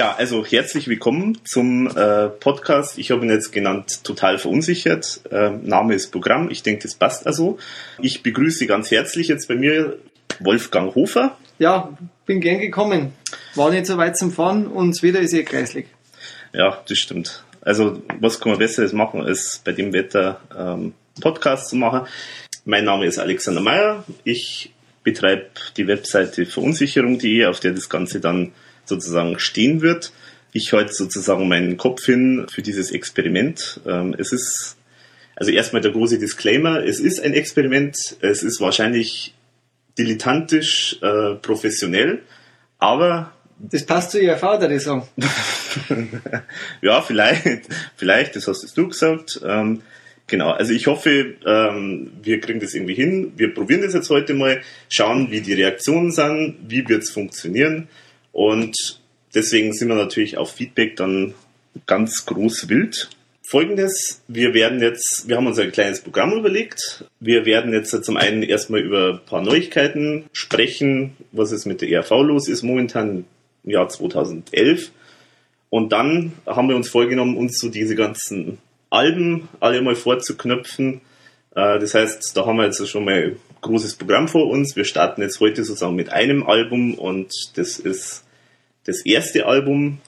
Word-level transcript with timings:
Ja, 0.00 0.14
also 0.16 0.46
herzlich 0.46 0.88
willkommen 0.88 1.36
zum 1.44 1.86
äh, 1.86 2.28
Podcast. 2.30 2.96
Ich 2.96 3.10
habe 3.10 3.22
ihn 3.22 3.30
jetzt 3.30 3.52
genannt 3.52 4.02
Total 4.02 4.38
verunsichert. 4.38 5.20
Äh, 5.30 5.50
Name 5.50 5.92
ist 5.92 6.10
Programm. 6.10 6.50
Ich 6.50 6.62
denke, 6.62 6.84
das 6.84 6.94
passt 6.94 7.26
also. 7.26 7.58
Ich 8.00 8.22
begrüße 8.22 8.66
ganz 8.66 8.90
herzlich 8.90 9.28
jetzt 9.28 9.46
bei 9.46 9.56
mir 9.56 9.98
Wolfgang 10.38 10.94
Hofer. 10.94 11.36
Ja, 11.58 11.98
bin 12.24 12.40
gern 12.40 12.60
gekommen. 12.60 13.12
War 13.54 13.68
nicht 13.68 13.84
so 13.84 13.98
weit 13.98 14.16
zum 14.16 14.32
Fahren 14.32 14.68
und 14.68 14.92
das 14.92 15.02
Wetter 15.02 15.20
ist 15.20 15.34
eh 15.34 15.42
kreislig. 15.42 15.86
Ja, 16.54 16.82
das 16.88 16.96
stimmt. 16.96 17.44
Also 17.60 18.00
was 18.20 18.40
kann 18.40 18.52
man 18.52 18.58
Besseres 18.58 18.94
machen, 18.94 19.20
als 19.20 19.60
bei 19.62 19.72
dem 19.72 19.92
Wetter 19.92 20.40
ähm, 20.58 20.94
Podcast 21.20 21.68
zu 21.68 21.76
machen. 21.76 22.06
Mein 22.64 22.86
Name 22.86 23.04
ist 23.04 23.18
Alexander 23.18 23.60
Meyer. 23.60 24.02
Ich 24.24 24.72
betreibe 25.04 25.50
die 25.76 25.86
Webseite 25.86 26.46
verunsicherung.de, 26.46 27.44
auf 27.44 27.60
der 27.60 27.72
das 27.72 27.90
Ganze 27.90 28.18
dann 28.18 28.52
sozusagen 28.90 29.38
stehen 29.38 29.80
wird. 29.80 30.12
Ich 30.52 30.72
halte 30.72 30.92
sozusagen 30.92 31.48
meinen 31.48 31.78
Kopf 31.78 32.04
hin 32.04 32.46
für 32.52 32.60
dieses 32.60 32.90
Experiment. 32.90 33.80
Ähm, 33.86 34.14
es 34.18 34.32
ist, 34.32 34.76
also 35.36 35.50
erstmal 35.50 35.80
der 35.80 35.92
große 35.92 36.18
Disclaimer, 36.18 36.84
es 36.84 37.00
ist 37.00 37.20
ein 37.20 37.32
Experiment, 37.32 37.96
es 38.20 38.42
ist 38.42 38.60
wahrscheinlich 38.60 39.34
dilettantisch, 39.96 40.98
äh, 41.02 41.36
professionell, 41.36 42.20
aber 42.78 43.32
das 43.60 43.84
passt 43.84 44.12
zu 44.12 44.20
Ihrer 44.20 44.38
Vater, 44.38 44.68
die 44.68 44.78
sagen. 44.78 45.06
ja, 46.80 47.02
vielleicht, 47.02 47.68
vielleicht, 47.96 48.34
das 48.34 48.48
hast 48.48 48.76
du 48.76 48.88
gesagt. 48.88 49.40
Ähm, 49.44 49.82
genau, 50.26 50.50
also 50.50 50.72
ich 50.72 50.86
hoffe, 50.86 51.34
ähm, 51.46 52.10
wir 52.22 52.40
kriegen 52.40 52.60
das 52.60 52.72
irgendwie 52.72 52.94
hin. 52.94 53.32
Wir 53.36 53.52
probieren 53.52 53.82
das 53.82 53.92
jetzt 53.92 54.08
heute 54.08 54.32
mal, 54.32 54.62
schauen, 54.88 55.30
wie 55.30 55.42
die 55.42 55.52
Reaktionen 55.52 56.10
sind, 56.10 56.56
wie 56.68 56.88
wird 56.88 57.02
es 57.02 57.10
funktionieren. 57.10 57.88
Und 58.32 59.00
deswegen 59.34 59.72
sind 59.72 59.88
wir 59.88 59.96
natürlich 59.96 60.36
auf 60.36 60.52
Feedback 60.52 60.96
dann 60.96 61.34
ganz 61.86 62.26
groß 62.26 62.68
wild. 62.68 63.10
Folgendes, 63.42 64.22
wir 64.28 64.54
werden 64.54 64.80
jetzt, 64.80 65.26
wir 65.26 65.36
haben 65.36 65.48
uns 65.48 65.58
ein 65.58 65.72
kleines 65.72 66.00
Programm 66.00 66.32
überlegt. 66.34 67.04
Wir 67.18 67.46
werden 67.46 67.72
jetzt 67.72 68.04
zum 68.04 68.16
einen 68.16 68.44
erstmal 68.44 68.80
über 68.80 69.14
ein 69.14 69.26
paar 69.26 69.42
Neuigkeiten 69.42 70.26
sprechen, 70.32 71.16
was 71.32 71.50
es 71.50 71.66
mit 71.66 71.80
der 71.80 71.88
ERV 71.88 72.10
los 72.10 72.46
ist 72.46 72.62
momentan 72.62 73.24
im 73.64 73.70
Jahr 73.70 73.88
2011. 73.88 74.92
Und 75.68 75.90
dann 75.90 76.32
haben 76.46 76.68
wir 76.68 76.76
uns 76.76 76.88
vorgenommen, 76.88 77.36
uns 77.36 77.58
so 77.58 77.68
diese 77.68 77.96
ganzen 77.96 78.58
Alben 78.88 79.48
alle 79.58 79.82
mal 79.82 79.96
vorzuknöpfen. 79.96 81.00
Äh, 81.54 81.78
das 81.78 81.94
heißt, 81.94 82.36
da 82.36 82.46
haben 82.46 82.56
wir 82.56 82.66
jetzt 82.66 82.86
schon 82.88 83.04
mal 83.04 83.36
großes 83.60 83.96
Programm 83.96 84.28
vor 84.28 84.48
uns. 84.48 84.76
Wir 84.76 84.84
starten 84.84 85.22
jetzt 85.22 85.40
heute 85.40 85.64
sozusagen 85.64 85.96
mit 85.96 86.10
einem 86.10 86.46
Album 86.46 86.94
und 86.94 87.32
das 87.56 87.78
ist 87.78 88.24
das 88.84 89.04
erste 89.04 89.46
Album. 89.46 89.98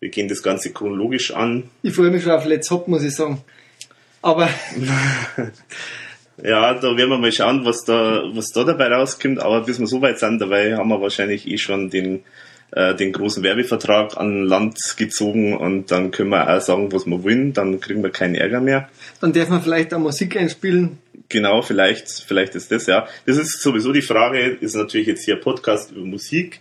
Wir 0.00 0.10
gehen 0.10 0.28
das 0.28 0.42
Ganze 0.42 0.72
chronologisch 0.72 1.32
an. 1.32 1.64
Ich 1.82 1.94
freue 1.94 2.10
mich 2.10 2.22
schon 2.22 2.32
auf 2.32 2.44
Let's 2.44 2.70
Hop, 2.70 2.88
muss 2.88 3.02
ich 3.02 3.14
sagen. 3.14 3.42
Aber. 4.22 4.48
ja, 6.42 6.74
da 6.74 6.96
werden 6.96 7.10
wir 7.10 7.18
mal 7.18 7.32
schauen, 7.32 7.64
was 7.64 7.84
da, 7.84 8.24
was 8.32 8.52
da 8.52 8.64
dabei 8.64 8.88
rauskommt. 8.88 9.38
Aber 9.38 9.62
bis 9.62 9.78
wir 9.78 9.86
so 9.86 10.02
weit 10.02 10.18
sind, 10.18 10.40
dabei 10.40 10.76
haben 10.76 10.88
wir 10.88 11.00
wahrscheinlich 11.00 11.48
eh 11.48 11.58
schon 11.58 11.88
den, 11.90 12.24
äh, 12.72 12.94
den 12.94 13.12
großen 13.12 13.42
Werbevertrag 13.42 14.16
an 14.16 14.44
Land 14.44 14.78
gezogen 14.96 15.56
und 15.56 15.90
dann 15.90 16.10
können 16.10 16.30
wir 16.30 16.54
auch 16.54 16.60
sagen, 16.60 16.92
was 16.92 17.06
wir 17.06 17.22
wollen. 17.22 17.52
Dann 17.52 17.80
kriegen 17.80 18.02
wir 18.02 18.10
keinen 18.10 18.34
Ärger 18.34 18.60
mehr. 18.60 18.88
Dann 19.20 19.32
darf 19.32 19.48
man 19.48 19.62
vielleicht 19.62 19.94
auch 19.94 19.98
Musik 19.98 20.36
einspielen. 20.36 20.98
Genau, 21.28 21.62
vielleicht, 21.62 22.08
vielleicht 22.08 22.54
ist 22.54 22.70
das, 22.70 22.86
ja. 22.86 23.08
Das 23.26 23.36
ist 23.36 23.60
sowieso 23.60 23.92
die 23.92 24.02
Frage, 24.02 24.38
ist 24.38 24.74
natürlich 24.74 25.06
jetzt 25.06 25.24
hier 25.24 25.36
Podcast 25.36 25.90
über 25.90 26.04
Musik 26.04 26.60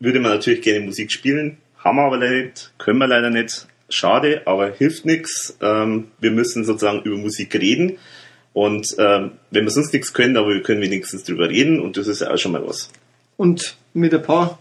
würde 0.00 0.18
man 0.18 0.32
natürlich 0.32 0.62
gerne 0.62 0.80
Musik 0.80 1.12
spielen, 1.12 1.58
haben 1.76 1.96
wir 1.96 2.04
aber 2.04 2.18
leider 2.18 2.42
nicht, 2.42 2.72
können 2.78 2.98
wir 2.98 3.06
leider 3.06 3.30
nicht. 3.30 3.66
Schade, 3.92 4.42
aber 4.46 4.70
hilft 4.70 5.04
nichts. 5.04 5.56
Ähm, 5.60 6.08
wir 6.20 6.30
müssen 6.30 6.64
sozusagen 6.64 7.02
über 7.02 7.16
Musik 7.16 7.54
reden. 7.56 7.98
Und 8.52 8.94
ähm, 8.98 9.32
wenn 9.50 9.64
wir 9.64 9.70
sonst 9.70 9.92
nichts 9.92 10.12
können, 10.12 10.36
aber 10.36 10.54
wir 10.54 10.62
können 10.62 10.80
wenigstens 10.80 11.24
drüber 11.24 11.48
reden 11.48 11.80
und 11.80 11.96
das 11.96 12.06
ist 12.06 12.20
ja 12.20 12.30
auch 12.30 12.38
schon 12.38 12.52
mal 12.52 12.66
was. 12.66 12.90
Und 13.36 13.76
mit 13.92 14.14
ein 14.14 14.22
paar 14.22 14.60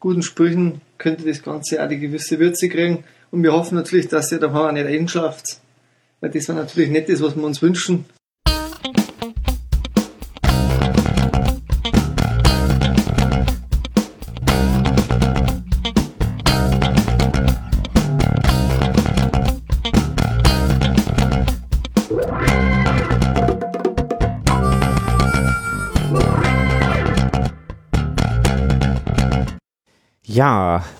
guten 0.00 0.22
Sprüchen 0.22 0.80
könnte 0.96 1.24
das 1.24 1.42
Ganze 1.42 1.82
auch 1.82 1.88
die 1.88 1.98
gewisse 1.98 2.38
Würze 2.38 2.68
kriegen. 2.68 3.04
Und 3.30 3.42
wir 3.42 3.52
hoffen 3.52 3.74
natürlich, 3.74 4.08
dass 4.08 4.32
ihr 4.32 4.38
da 4.38 4.54
auch 4.54 4.72
nicht 4.72 4.86
einschlaft. 4.86 5.60
Weil 6.20 6.30
das 6.30 6.48
war 6.48 6.56
natürlich 6.56 6.90
nicht 6.90 7.10
das, 7.10 7.22
was 7.22 7.36
wir 7.36 7.44
uns 7.44 7.60
wünschen. 7.60 8.06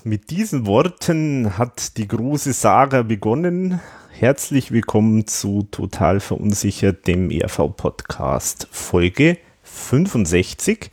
Mit 0.03 0.29
diesen 0.29 0.65
Worten 0.65 1.57
hat 1.57 1.97
die 1.97 2.07
große 2.07 2.53
Saga 2.53 3.01
begonnen. 3.01 3.79
Herzlich 4.11 4.71
willkommen 4.71 5.25
zu 5.25 5.67
Total 5.71 6.19
Verunsichert, 6.19 7.07
dem 7.07 7.31
ERV-Podcast, 7.31 8.67
Folge 8.71 9.37
65. 9.63 10.91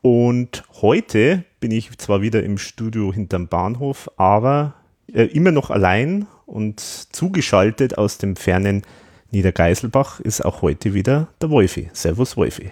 Und 0.00 0.64
heute 0.80 1.44
bin 1.60 1.72
ich 1.72 1.96
zwar 1.98 2.22
wieder 2.22 2.42
im 2.42 2.58
Studio 2.58 3.12
hinterm 3.12 3.48
Bahnhof, 3.48 4.10
aber 4.16 4.74
äh, 5.12 5.24
immer 5.24 5.50
noch 5.50 5.70
allein 5.70 6.26
und 6.46 6.80
zugeschaltet 6.80 7.98
aus 7.98 8.18
dem 8.18 8.36
fernen 8.36 8.82
Niedergeiselbach 9.32 10.20
ist 10.20 10.44
auch 10.44 10.62
heute 10.62 10.94
wieder 10.94 11.28
der 11.42 11.50
Wolfi. 11.50 11.90
Servus 11.92 12.36
Wolfi. 12.36 12.70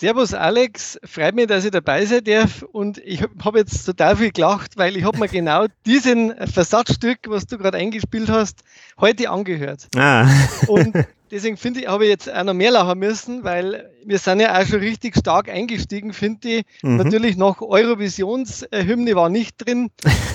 Servus 0.00 0.32
Alex, 0.32 0.96
freut 1.02 1.34
mich, 1.34 1.48
dass 1.48 1.64
ich 1.64 1.72
dabei 1.72 2.06
sein 2.06 2.22
darf 2.22 2.62
und 2.62 2.98
ich 2.98 3.20
habe 3.20 3.58
jetzt 3.58 3.84
total 3.84 4.14
viel 4.14 4.30
gelacht, 4.30 4.76
weil 4.76 4.96
ich 4.96 5.02
habe 5.02 5.18
mir 5.18 5.26
genau 5.26 5.66
diesen 5.86 6.36
Versatzstück, 6.46 7.18
was 7.26 7.46
du 7.46 7.58
gerade 7.58 7.78
eingespielt 7.78 8.28
hast, 8.28 8.60
heute 9.00 9.28
angehört. 9.28 9.88
Ah. 9.96 10.28
und 10.68 10.94
deswegen 11.30 11.56
finde 11.56 11.80
ich, 11.80 11.88
habe 11.88 12.04
ich 12.04 12.10
jetzt 12.10 12.32
auch 12.32 12.44
noch 12.44 12.54
mehr 12.54 12.70
lachen 12.70 12.98
müssen, 12.98 13.44
weil 13.44 13.90
wir 14.04 14.18
sind 14.18 14.40
ja 14.40 14.58
auch 14.58 14.66
schon 14.66 14.80
richtig 14.80 15.16
stark 15.16 15.48
eingestiegen, 15.48 16.12
finde 16.12 16.48
ich. 16.48 16.64
Mhm. 16.82 16.96
Natürlich 16.96 17.36
noch 17.36 17.60
Eurovisionshymne 17.60 19.14
war 19.14 19.28
nicht 19.28 19.56
drin, 19.58 19.90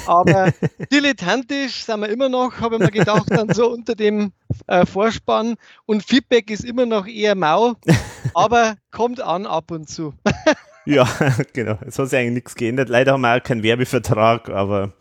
aber 0.06 0.54
dilettantisch 0.92 1.84
sind 1.84 2.02
wir 2.02 2.09
immer 2.09 2.30
noch, 2.30 2.59
habe 2.59 2.76
ich 2.76 2.81
mir 2.81 2.92
gedacht, 2.92 3.26
dann 3.30 3.54
so 3.54 3.70
unter 3.72 3.96
dem 3.96 4.31
äh, 4.68 4.86
Vorspann 4.86 5.56
und 5.86 6.04
Feedback 6.04 6.50
ist 6.50 6.64
immer 6.64 6.86
noch 6.86 7.08
eher 7.08 7.36
mau, 7.36 7.75
aber 8.34 8.75
kommt 8.92 9.22
an 9.22 9.46
ab 9.46 9.72
und 9.72 9.90
zu. 9.90 10.14
ja, 10.86 11.08
genau. 11.54 11.78
Es 11.86 11.98
hat 12.00 12.10
sich 12.10 12.20
eigentlich 12.20 12.34
nichts 12.34 12.56
geändert. 12.56 12.90
Leider 12.90 13.14
haben 13.14 13.22
wir 13.22 13.36
auch 13.36 13.44
keinen 13.44 13.64
Werbevertrag, 13.64 14.50
aber. 14.50 14.94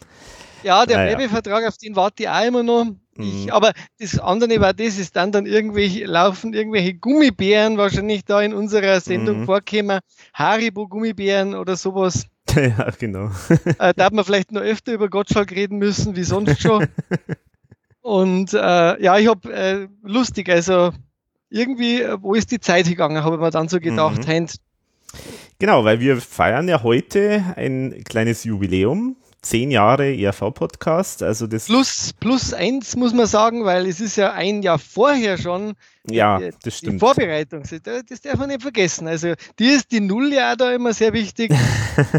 Ja, 0.62 0.86
der 0.86 0.98
naja. 0.98 1.18
Werbevertrag, 1.18 1.66
auf 1.66 1.76
den 1.76 1.96
warte 1.96 2.24
ich 2.24 2.28
auch 2.28 2.44
immer 2.44 2.62
noch. 2.62 2.86
Ich, 3.18 3.46
mhm. 3.46 3.50
aber 3.50 3.72
das 4.00 4.18
andere 4.18 4.60
war 4.60 4.72
das, 4.72 4.98
ist 4.98 5.16
dann 5.16 5.32
dann 5.32 5.44
irgendwelche, 5.44 6.06
laufen 6.06 6.54
irgendwelche 6.54 6.94
Gummibären 6.94 7.76
wahrscheinlich 7.76 8.24
da 8.24 8.40
in 8.40 8.54
unserer 8.54 9.00
Sendung 9.00 9.40
mhm. 9.40 9.44
vorkommen, 9.44 10.00
Haribo 10.32 10.88
Gummibären 10.88 11.54
oder 11.54 11.76
sowas. 11.76 12.26
Ja, 12.54 12.90
genau. 12.98 13.30
äh, 13.78 13.94
da 13.96 14.04
hat 14.04 14.12
man 14.12 14.24
vielleicht 14.24 14.52
noch 14.52 14.60
öfter 14.60 14.92
über 14.92 15.08
Gottschalk 15.08 15.52
reden 15.52 15.78
müssen, 15.78 16.16
wie 16.16 16.24
sonst 16.24 16.60
schon. 16.60 16.86
Und 18.02 18.52
äh, 18.52 19.02
ja, 19.02 19.16
ich 19.16 19.28
habe 19.28 19.52
äh, 19.54 19.88
lustig, 20.02 20.50
also 20.50 20.90
irgendwie, 21.48 22.02
äh, 22.02 22.18
wo 22.20 22.34
ist 22.34 22.50
die 22.50 22.60
Zeit 22.60 22.86
gegangen, 22.86 23.22
habe 23.22 23.36
ich 23.36 23.40
mir 23.40 23.50
dann 23.50 23.68
so 23.68 23.78
gedacht, 23.78 24.26
mhm. 24.26 24.46
Genau, 25.58 25.84
weil 25.84 26.00
wir 26.00 26.16
feiern 26.16 26.68
ja 26.68 26.82
heute 26.82 27.54
ein 27.56 28.02
kleines 28.04 28.44
Jubiläum 28.44 29.16
zehn 29.42 29.70
Jahre 29.70 30.14
ERV-Podcast. 30.16 31.22
Also 31.22 31.46
das 31.46 31.66
plus, 31.66 32.12
plus 32.18 32.54
eins 32.54 32.96
muss 32.96 33.12
man 33.12 33.26
sagen, 33.26 33.64
weil 33.64 33.86
es 33.86 34.00
ist 34.00 34.16
ja 34.16 34.32
ein 34.32 34.62
Jahr 34.62 34.78
vorher 34.78 35.36
schon 35.36 35.74
ja, 36.08 36.38
die, 36.38 36.50
das 36.62 36.78
stimmt. 36.78 36.94
die 36.94 36.98
Vorbereitung. 36.98 37.62
Das 37.62 38.20
darf 38.20 38.38
man 38.38 38.48
nicht 38.48 38.62
vergessen. 38.62 39.06
Also 39.06 39.34
die 39.58 39.66
ist 39.66 39.92
die 39.92 40.00
Null 40.00 40.32
ja 40.32 40.56
da 40.56 40.72
immer 40.72 40.94
sehr 40.94 41.12
wichtig. 41.12 41.52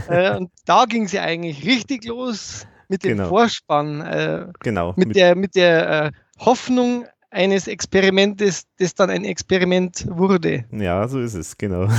Äh, 0.08 0.38
und 0.38 0.52
da 0.66 0.86
ging 0.86 1.06
es 1.06 1.14
ja 1.14 1.24
eigentlich 1.24 1.66
richtig 1.66 2.06
los 2.06 2.68
mit 2.90 3.04
dem 3.04 3.18
genau. 3.18 3.30
Vorspann. 3.30 4.02
Äh, 4.02 4.46
genau. 4.60 4.94
Mit, 4.96 5.08
mit, 5.08 5.18
der, 5.18 5.36
mit 5.36 5.56
der 5.56 6.06
äh, 6.06 6.12
Hoffnung, 6.38 7.06
eines 7.34 7.68
Experimentes, 7.68 8.66
das 8.78 8.96
dann 8.96 9.10
ein 9.10 9.26
Experiment 9.26 10.06
wurde. 10.10 10.66
Ja, 10.72 11.08
so 11.08 11.20
ist 11.20 11.34
es, 11.34 11.58
genau. 11.58 11.90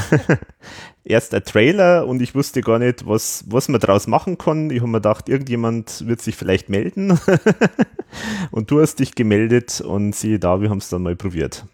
Erst 1.04 1.34
ein 1.34 1.44
Trailer 1.44 2.06
und 2.06 2.22
ich 2.22 2.34
wusste 2.34 2.62
gar 2.62 2.78
nicht, 2.78 3.06
was, 3.06 3.44
was 3.46 3.68
man 3.68 3.80
daraus 3.80 4.06
machen 4.06 4.38
kann. 4.38 4.70
Ich 4.70 4.78
habe 4.78 4.88
mir 4.88 4.98
gedacht, 4.98 5.28
irgendjemand 5.28 6.06
wird 6.06 6.22
sich 6.22 6.36
vielleicht 6.36 6.68
melden. 6.68 7.18
und 8.50 8.70
du 8.70 8.80
hast 8.80 9.00
dich 9.00 9.14
gemeldet 9.14 9.80
und 9.80 10.14
siehe 10.14 10.38
da, 10.38 10.60
wir 10.60 10.70
haben 10.70 10.78
es 10.78 10.88
dann 10.88 11.02
mal 11.02 11.16
probiert. 11.16 11.66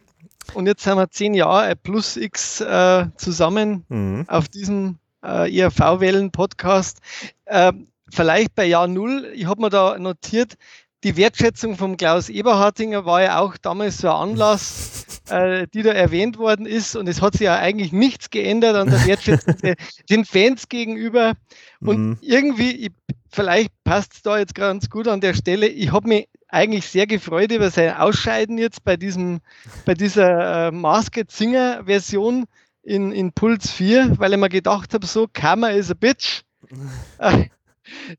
Und 0.54 0.66
jetzt 0.66 0.86
haben 0.86 0.98
wir 0.98 1.10
zehn 1.10 1.34
Jahre 1.34 1.76
plus 1.76 2.16
X 2.16 2.60
äh, 2.60 3.06
zusammen 3.16 3.84
mhm. 3.88 4.24
auf 4.26 4.48
diesem 4.48 4.98
äh, 5.24 5.48
IRV-Wellen-Podcast. 5.54 6.98
Äh, 7.44 7.72
vielleicht 8.12 8.54
bei 8.54 8.64
Jahr 8.64 8.88
Null, 8.88 9.30
ich 9.34 9.46
habe 9.46 9.60
mir 9.60 9.70
da 9.70 9.98
notiert, 9.98 10.56
die 11.02 11.16
Wertschätzung 11.16 11.76
vom 11.76 11.96
Klaus 11.96 12.28
Eberhardinger 12.28 13.06
war 13.06 13.22
ja 13.22 13.38
auch 13.40 13.56
damals 13.56 13.98
so 13.98 14.08
ein 14.08 14.30
Anlass, 14.30 15.22
äh, 15.30 15.66
die 15.72 15.82
da 15.82 15.92
erwähnt 15.92 16.38
worden 16.38 16.66
ist. 16.66 16.94
Und 16.96 17.08
es 17.08 17.22
hat 17.22 17.34
sich 17.34 17.42
ja 17.42 17.56
eigentlich 17.56 17.92
nichts 17.92 18.30
geändert 18.30 18.76
an 18.76 18.90
der 18.90 19.06
Wertschätzung 19.06 19.54
den 20.10 20.24
Fans 20.24 20.68
gegenüber. 20.68 21.34
Und 21.80 21.98
mhm. 21.98 22.18
irgendwie, 22.20 22.72
ich, 22.72 22.92
vielleicht 23.30 23.72
passt 23.84 24.14
es 24.14 24.22
da 24.22 24.38
jetzt 24.38 24.54
ganz 24.54 24.90
gut 24.90 25.08
an 25.08 25.20
der 25.20 25.34
Stelle. 25.34 25.68
Ich 25.68 25.90
habe 25.92 26.08
mich 26.08 26.28
eigentlich 26.48 26.86
sehr 26.86 27.06
gefreut 27.06 27.52
über 27.52 27.70
sein 27.70 27.94
Ausscheiden 27.94 28.58
jetzt 28.58 28.84
bei 28.84 28.96
diesem, 28.96 29.40
bei 29.86 29.94
dieser 29.94 30.68
äh, 30.68 30.70
Masked 30.70 31.30
Singer 31.30 31.84
Version 31.84 32.44
in, 32.82 33.12
in 33.12 33.32
Puls 33.32 33.70
4, 33.70 34.18
weil 34.18 34.32
ich 34.32 34.38
mir 34.38 34.48
gedacht 34.48 34.92
habe, 34.92 35.06
so, 35.06 35.26
Karma 35.32 35.68
is 35.68 35.90
a 35.90 35.94
bitch. 35.94 36.42
Äh, 37.18 37.46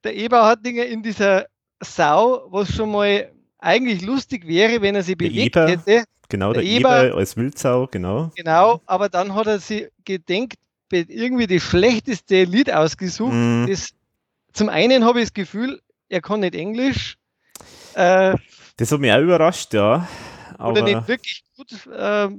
der 0.04 0.16
Eberhardinger 0.16 0.86
in 0.86 1.02
dieser 1.02 1.46
Sau, 1.82 2.48
was 2.50 2.74
schon 2.74 2.92
mal 2.92 3.32
eigentlich 3.60 4.02
lustig 4.02 4.48
wäre, 4.48 4.82
wenn 4.82 4.96
er 4.96 5.04
sie 5.04 5.16
bewegt 5.16 5.56
Eber, 5.56 5.68
hätte. 5.68 6.04
Genau, 6.30 6.54
der, 6.54 6.64
der 6.64 6.72
Eber, 6.72 7.04
Eber, 7.06 7.18
als 7.18 7.36
Wildsau, 7.36 7.88
genau. 7.88 8.32
Genau, 8.36 8.82
aber 8.86 9.10
dann 9.10 9.36
hat 9.36 9.48
er 9.48 9.60
sie 9.60 9.88
gedenkt, 10.06 10.56
irgendwie 10.92 11.48
das 11.48 11.62
schlechteste 11.62 12.44
Lied 12.44 12.72
ausgesucht. 12.72 13.34
Mm. 13.34 13.68
Das, 13.68 13.90
zum 14.54 14.70
einen 14.70 15.06
habe 15.06 15.20
ich 15.20 15.26
das 15.26 15.34
Gefühl, 15.34 15.82
er 16.10 16.22
kann 16.22 16.42
nicht 16.42 16.56
Englisch. 16.56 17.18
Äh, 17.94 18.36
das 18.78 18.92
hat 18.92 19.00
mich 19.00 19.12
auch 19.12 19.20
überrascht, 19.20 19.74
ja. 19.74 20.08
Aber 20.58 20.72
oder 20.72 20.84
nicht 20.84 21.08
wirklich 21.08 21.44
gut. 21.56 21.72
Äh, 21.88 22.30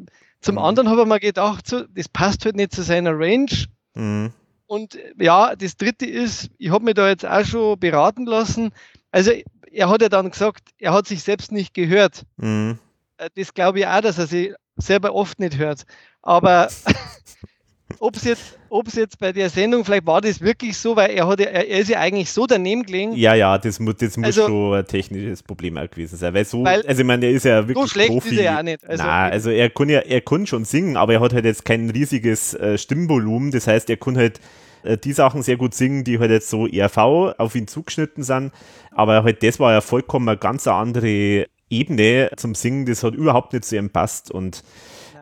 zum 0.41 0.55
mm. 0.57 0.59
anderen 0.59 0.89
habe 0.89 1.03
ich 1.03 1.07
mir 1.07 1.21
gedacht, 1.21 1.67
so, 1.67 1.83
das 1.83 2.09
passt 2.09 2.45
halt 2.45 2.57
nicht 2.57 2.73
zu 2.73 2.83
seiner 2.83 3.13
Range. 3.13 3.51
Mm. 3.95 4.29
Und 4.67 4.99
ja, 5.19 5.55
das 5.55 5.77
dritte 5.77 6.07
ist, 6.07 6.51
ich 6.57 6.71
habe 6.71 6.85
mich 6.85 6.95
da 6.95 7.09
jetzt 7.09 7.27
auch 7.27 7.45
schon 7.45 7.79
beraten 7.79 8.25
lassen. 8.25 8.73
Also 9.13 9.31
er 9.71 9.89
hat 9.89 10.03
ja 10.03 10.09
dann 10.09 10.31
gesagt, 10.31 10.71
er 10.79 10.93
hat 10.93 11.07
sich 11.07 11.23
selbst 11.23 11.53
nicht 11.53 11.75
gehört. 11.75 12.25
Mhm. 12.39 12.79
Äh, 13.19 13.29
das 13.37 13.55
glaube 13.55 13.81
ich 13.81 13.87
auch, 13.87 14.01
dass 14.01 14.19
er 14.19 14.27
sich 14.27 14.53
selber 14.77 15.15
oft 15.15 15.39
nicht 15.39 15.59
hört. 15.59 15.85
Aber 16.23 16.69
ob 17.99 18.17
es 18.17 18.25
jetzt, 18.25 18.59
jetzt 18.95 19.19
bei 19.19 19.33
der 19.33 19.51
Sendung, 19.51 19.85
vielleicht 19.85 20.07
war 20.07 20.21
das 20.21 20.41
wirklich 20.41 20.77
so, 20.77 20.97
weil 20.97 21.11
er, 21.11 21.29
hat 21.29 21.41
ja, 21.41 21.47
er 21.47 21.67
ist 21.67 21.89
ja 21.89 22.01
eigentlich 22.01 22.31
so 22.33 22.47
daneben 22.47 22.85
gelegen. 22.85 23.13
Ja, 23.13 23.35
ja, 23.35 23.59
das, 23.59 23.79
muss, 23.79 23.97
das 23.97 24.17
muss 24.17 24.27
also, 24.27 24.47
schon 24.47 24.75
ein 24.75 24.87
technisches 24.87 25.43
Problem 25.43 25.77
auch 25.77 25.89
gewesen 25.91 26.17
sein. 26.17 26.33
Weil 26.33 26.45
so, 26.45 26.65
weil 26.65 26.85
also 26.87 27.01
ich 27.01 27.07
meine, 27.07 27.27
er 27.27 27.33
ist 27.33 27.45
ja 27.45 27.69
wirklich 27.69 27.85
so 27.85 27.87
schlecht 27.87 28.11
Profi. 28.11 28.31
Ist 28.31 28.39
er 28.39 28.45
ja 28.45 28.63
nicht. 28.63 28.85
Also, 28.89 29.05
Nein, 29.05 29.33
also 29.33 29.51
er 29.51 29.71
kann 29.71 29.89
ja, 29.89 30.01
er 30.01 30.21
kann 30.23 30.47
schon 30.47 30.65
singen, 30.65 30.97
aber 30.97 31.13
er 31.13 31.21
hat 31.21 31.35
halt 31.35 31.45
jetzt 31.45 31.65
kein 31.65 31.91
riesiges 31.91 32.55
äh, 32.55 32.79
Stimmvolumen. 32.79 33.51
Das 33.51 33.67
heißt, 33.67 33.91
er 33.91 33.99
kann 33.99 34.17
halt 34.17 34.41
äh, 34.83 34.97
die 34.97 35.13
Sachen 35.13 35.43
sehr 35.43 35.57
gut 35.57 35.75
singen, 35.75 36.05
die 36.05 36.19
halt 36.19 36.31
jetzt 36.31 36.51
so 36.51 36.67
ERV 36.67 37.35
auf 37.39 37.55
ihn 37.55 37.67
zugeschnitten 37.67 38.23
sind. 38.23 38.53
Aber 38.91 39.25
halt 39.25 39.43
das 39.43 39.61
war 39.61 39.73
ja 39.73 39.81
vollkommen 39.81 40.29
eine 40.29 40.39
ganz 40.39 40.67
andere 40.67 41.47
Ebene 41.71 42.31
zum 42.37 42.55
Singen, 42.55 42.87
das 42.87 43.03
hat 43.03 43.15
überhaupt 43.15 43.53
nicht 43.53 43.65
zu 43.65 43.77
ihm 43.77 43.91
passt 43.91 44.31
und 44.31 44.63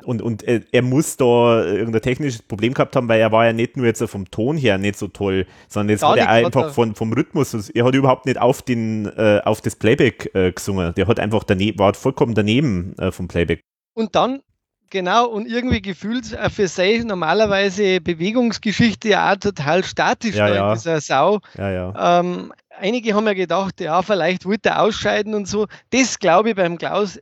und, 0.05 0.23
und 0.23 0.43
er, 0.43 0.63
er 0.73 0.83
muss 0.83 1.17
da 1.17 1.65
irgendein 1.65 2.03
technisches 2.03 2.43
Problem 2.43 2.75
gehabt 2.75 2.97
haben, 2.97 3.09
weil 3.09 3.21
er 3.21 3.33
war 3.33 3.47
ja 3.47 3.53
nicht 3.53 3.77
nur 3.77 3.87
jetzt 3.87 4.03
vom 4.05 4.31
Ton 4.31 4.57
her 4.57 4.79
nicht 4.79 4.97
so 4.97 5.09
toll, 5.09 5.47
sondern 5.69 5.91
jetzt 5.91 6.03
war 6.03 6.17
er 6.17 6.29
einfach 6.29 6.73
von, 6.73 6.95
vom 6.95 7.13
Rhythmus, 7.13 7.71
er 7.71 7.85
hat 7.85 7.95
überhaupt 7.95 8.27
nicht 8.27 8.41
auf 8.41 8.63
den, 8.63 9.07
äh, 9.07 9.41
auf 9.45 9.61
das 9.61 9.77
Playback 9.77 10.31
äh, 10.35 10.53
gesungen. 10.53 10.95
Der 10.95 11.07
hat 11.07 11.21
einfach 11.21 11.45
daneben, 11.45 11.79
war 11.79 11.95
vollkommen 11.95 12.35
daneben 12.35 12.97
äh, 12.99 13.13
vom 13.13 13.29
Playback. 13.29 13.61
Und 13.95 14.15
dann 14.15 14.41
Genau, 14.91 15.27
und 15.27 15.47
irgendwie 15.47 15.81
gefühlt 15.81 16.33
äh, 16.33 16.51
für 16.51 16.67
sich 16.67 17.05
normalerweise 17.05 18.01
Bewegungsgeschichte 18.01 19.11
ja 19.11 19.33
auch 19.33 19.37
total 19.37 19.85
statisch 19.85 20.35
ja, 20.35 20.49
ja. 20.53 20.75
dieser 20.75 21.01
Sau. 21.01 21.39
Ja, 21.57 21.71
ja. 21.71 22.21
Ähm, 22.21 22.53
einige 22.77 23.15
haben 23.15 23.27
ja 23.27 23.35
gedacht, 23.35 23.81
ja, 23.81 24.03
vielleicht 24.03 24.47
wollte 24.47 24.71
er 24.71 24.83
ausscheiden 24.83 25.35
und 25.35 25.47
so. 25.47 25.69
Das 25.91 26.19
glaube 26.19 26.51
ich 26.51 26.57
beim 26.57 26.77
Klaus 26.77 27.21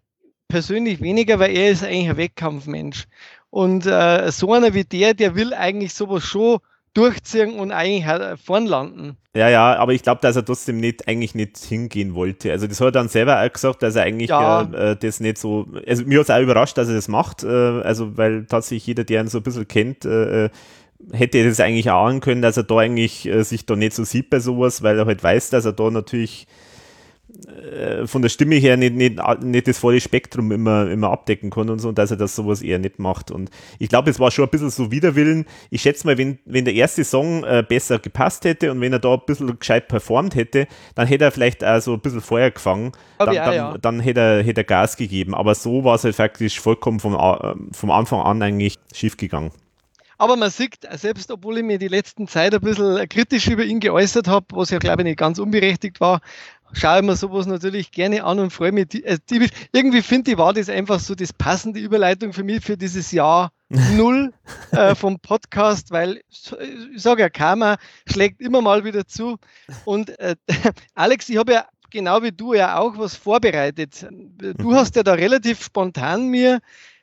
persönlich 0.49 1.03
weniger, 1.03 1.39
weil 1.39 1.55
er 1.55 1.71
ist 1.71 1.85
eigentlich 1.85 2.09
ein 2.09 2.17
Wettkampfmensch. 2.17 3.05
Und 3.51 3.85
äh, 3.85 4.33
so 4.33 4.53
einer 4.55 4.73
wie 4.73 4.85
der, 4.85 5.13
der 5.13 5.35
will 5.35 5.53
eigentlich 5.53 5.93
sowas 5.93 6.25
schon 6.25 6.61
durchziehen 6.99 7.55
und 7.55 7.71
eigentlich 7.71 8.05
vorn 8.45 8.67
landen. 8.67 9.17
Ja, 9.37 9.49
ja, 9.49 9.77
aber 9.77 9.93
ich 9.93 10.03
glaube, 10.03 10.21
dass 10.21 10.35
er 10.35 10.45
trotzdem 10.45 10.79
nicht, 10.81 11.07
eigentlich 11.07 11.35
nicht 11.35 11.59
hingehen 11.59 12.15
wollte. 12.15 12.51
Also 12.51 12.67
das 12.67 12.81
hat 12.81 12.89
er 12.89 12.93
dann 12.93 13.09
selber 13.09 13.41
auch 13.41 13.53
gesagt, 13.53 13.83
dass 13.83 13.95
er 13.95 14.03
eigentlich 14.03 14.31
ja. 14.31 14.63
äh, 14.63 14.97
das 14.97 15.21
nicht 15.21 15.39
so, 15.39 15.67
also 15.87 16.05
mir 16.05 16.19
hat 16.19 16.29
es 16.29 16.31
auch 16.31 16.41
überrascht, 16.41 16.77
dass 16.77 16.89
er 16.89 16.95
das 16.95 17.07
macht, 17.07 17.45
äh, 17.45 17.47
also 17.47 18.17
weil 18.17 18.47
tatsächlich 18.47 18.87
jeder, 18.87 19.05
der 19.05 19.23
ihn 19.23 19.29
so 19.29 19.39
ein 19.39 19.45
bisschen 19.45 19.69
kennt, 19.69 20.05
äh, 20.05 20.47
äh 20.47 20.51
hätte 21.13 21.45
das 21.45 21.61
eigentlich 21.61 21.89
ahnen 21.93 22.19
können, 22.19 22.43
dass 22.43 22.57
er 22.57 22.65
da 22.65 22.79
eigentlich 22.79 23.27
äh, 23.27 23.45
sich 23.45 23.65
da 23.65 23.77
nicht 23.77 23.93
so 23.93 24.03
sieht 24.03 24.31
bei 24.31 24.41
sowas, 24.41 24.83
weil 24.83 24.99
er 24.99 25.07
halt 25.07 25.23
weiß, 25.23 25.51
dass 25.51 25.65
er 25.65 25.73
da 25.73 25.93
natürlich 25.93 26.49
äh, 27.47 28.07
von 28.07 28.23
der 28.23 28.29
Stimme 28.31 28.57
her 28.57 28.77
nicht, 28.77 28.95
nicht, 28.95 29.21
nicht 29.43 29.69
das 29.69 29.79
volle 29.79 30.01
Spektrum 30.01 30.51
immer, 30.51 30.91
immer 30.91 31.11
abdecken 31.11 31.51
kann 31.51 31.69
und 31.69 31.79
so, 31.79 31.91
und 31.91 31.99
dass 31.99 32.11
er 32.11 32.17
das 32.17 32.35
sowas 32.35 32.63
eher 32.63 32.79
nicht 32.79 32.99
macht. 32.99 33.31
Und 33.31 33.51
ich 33.79 33.89
glaube, 33.89 34.11
es 34.11 34.19
war 34.19 34.31
schon 34.31 34.45
ein 34.45 34.51
bisschen 34.51 34.71
so 34.71 34.91
Widerwillen. 34.91 35.45
Ich 35.71 35.83
schätze 35.83 36.07
mal, 36.07 36.17
wenn, 36.17 36.39
wenn 36.47 36.65
der 36.65 36.75
erste 36.75 37.05
Song 37.05 37.45
äh, 37.45 37.63
besser 37.67 37.99
gepasst 37.99 38.45
hätte 38.45 38.71
und 38.71 38.81
wenn 38.81 38.93
er 38.93 38.99
da 38.99 39.15
ein 39.15 39.21
bisschen 39.27 39.59
gescheit 39.59 39.89
performt 39.89 40.35
hätte, 40.35 40.67
dann 40.95 41.07
hätte 41.07 41.25
er 41.25 41.31
vielleicht 41.31 41.65
auch 41.65 41.81
so 41.81 41.95
ein 41.95 42.01
bisschen 42.01 42.21
Feuer 42.21 42.51
gefangen. 42.51 42.93
Dann, 43.19 43.35
dann, 43.35 43.55
ja. 43.55 43.79
dann, 43.79 44.01
hätte, 44.01 44.21
er, 44.21 44.43
hätte 44.43 44.63
er 44.63 44.65
Gas 44.65 44.97
gegeben. 44.97 45.35
Aber 45.35 45.55
so 45.55 45.85
war 45.85 45.97
es 45.97 46.05
halt 46.05 46.15
faktisch 46.15 46.61
vollkommen 46.61 47.01
vom, 47.01 47.15
äh, 47.15 47.55
vom 47.73 47.91
Anfang 47.91 48.21
an 48.21 48.43
eigentlich 48.43 48.79
schief 48.95 49.17
gegangen. 49.17 49.51
Aber 50.21 50.35
man 50.35 50.51
sieht, 50.51 50.79
selbst 50.95 51.31
obwohl 51.31 51.59
ich 51.59 51.65
mir 51.65 51.79
die 51.79 51.87
letzten 51.87 52.27
Zeit 52.27 52.53
ein 52.53 52.61
bisschen 52.61 53.09
kritisch 53.09 53.47
über 53.47 53.65
ihn 53.65 53.79
geäußert 53.79 54.27
habe, 54.27 54.47
was 54.51 54.71
ja 54.71 54.79
glaube 54.79 55.03
ich 55.03 55.05
nicht 55.05 55.19
ganz 55.19 55.39
unberechtigt 55.39 56.01
war, 56.01 56.21
schaue 56.73 56.99
ich 56.99 57.05
mir 57.05 57.17
sowas 57.17 57.47
natürlich 57.47 57.93
gerne 57.93 58.25
an 58.25 58.39
und 58.39 58.53
freue 58.53 58.73
mich. 58.73 58.87
Also 59.07 59.21
irgendwie 59.73 60.03
finde 60.03 60.33
ich, 60.33 60.39
war 60.39 60.53
das 60.53 60.69
einfach 60.69 61.01
so 61.01 61.15
das 61.15 61.33
passende 61.33 61.81
Überleitung 61.81 62.33
für 62.33 62.45
mich 62.45 62.65
für 62.65 62.77
dieses 62.77 63.13
Jahr 63.13 63.51
Null 63.69 64.33
äh, 64.71 64.95
vom 64.95 65.19
Podcast, 65.21 65.91
weil 65.91 66.23
ich 66.29 66.53
sage 66.97 67.23
ja, 67.23 67.29
Karma 67.29 67.77
schlägt 68.07 68.41
immer 68.41 68.63
mal 68.63 68.85
wieder 68.85 69.07
zu. 69.07 69.37
Und 69.85 70.19
äh, 70.19 70.37
Alex, 70.95 71.29
ich 71.29 71.37
habe 71.37 71.53
ja 71.53 71.67
genau 71.91 72.23
wie 72.23 72.33
du 72.33 72.55
ja 72.55 72.79
auch 72.79 72.97
was 72.97 73.15
vorbereitet. 73.15 74.07
Du 74.57 74.75
hast 74.75 74.97
ja 74.97 75.03
da 75.03 75.15
relativ 75.15 75.63
spontan 75.63 76.29
mir 76.29 76.61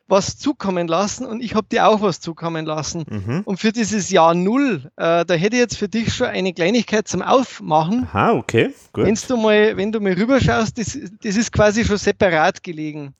was 0.08 0.38
zukommen 0.38 0.88
lassen 0.88 1.26
und 1.26 1.42
ich 1.42 1.56
habe 1.56 1.68
dir 1.72 1.88
auch 1.88 2.02
was 2.02 2.20
zukommen 2.20 2.66
lassen. 2.66 3.06
Mhm. 3.10 3.42
Und 3.46 3.60
für 3.60 3.72
dieses 3.72 4.10
Jahr 4.12 4.36
Null, 4.36 4.92
äh, 4.98 5.26
da 5.26 5.34
hätte 5.34 5.56
ich 5.56 5.62
jetzt 5.62 5.78
für 5.78 5.88
dich 5.88 6.14
schon 6.14 6.28
eine 6.28 6.54
Kleinigkeit 6.54 7.08
zum 7.08 7.22
Aufmachen. 7.22 8.04
Aha, 8.04 8.34
okay, 8.34 8.74
gut. 8.94 9.06
Wenn's 9.06 9.26
du 9.26 9.36
mal, 9.38 9.76
wenn 9.78 9.92
du 9.92 10.00
mal 10.00 10.14
rüberschaust, 10.14 10.78
das, 10.78 10.98
das 11.24 11.36
ist 11.36 11.52
quasi 11.52 11.84
schon 11.84 11.98
separat 11.98 12.62
gelegen. 12.62 13.16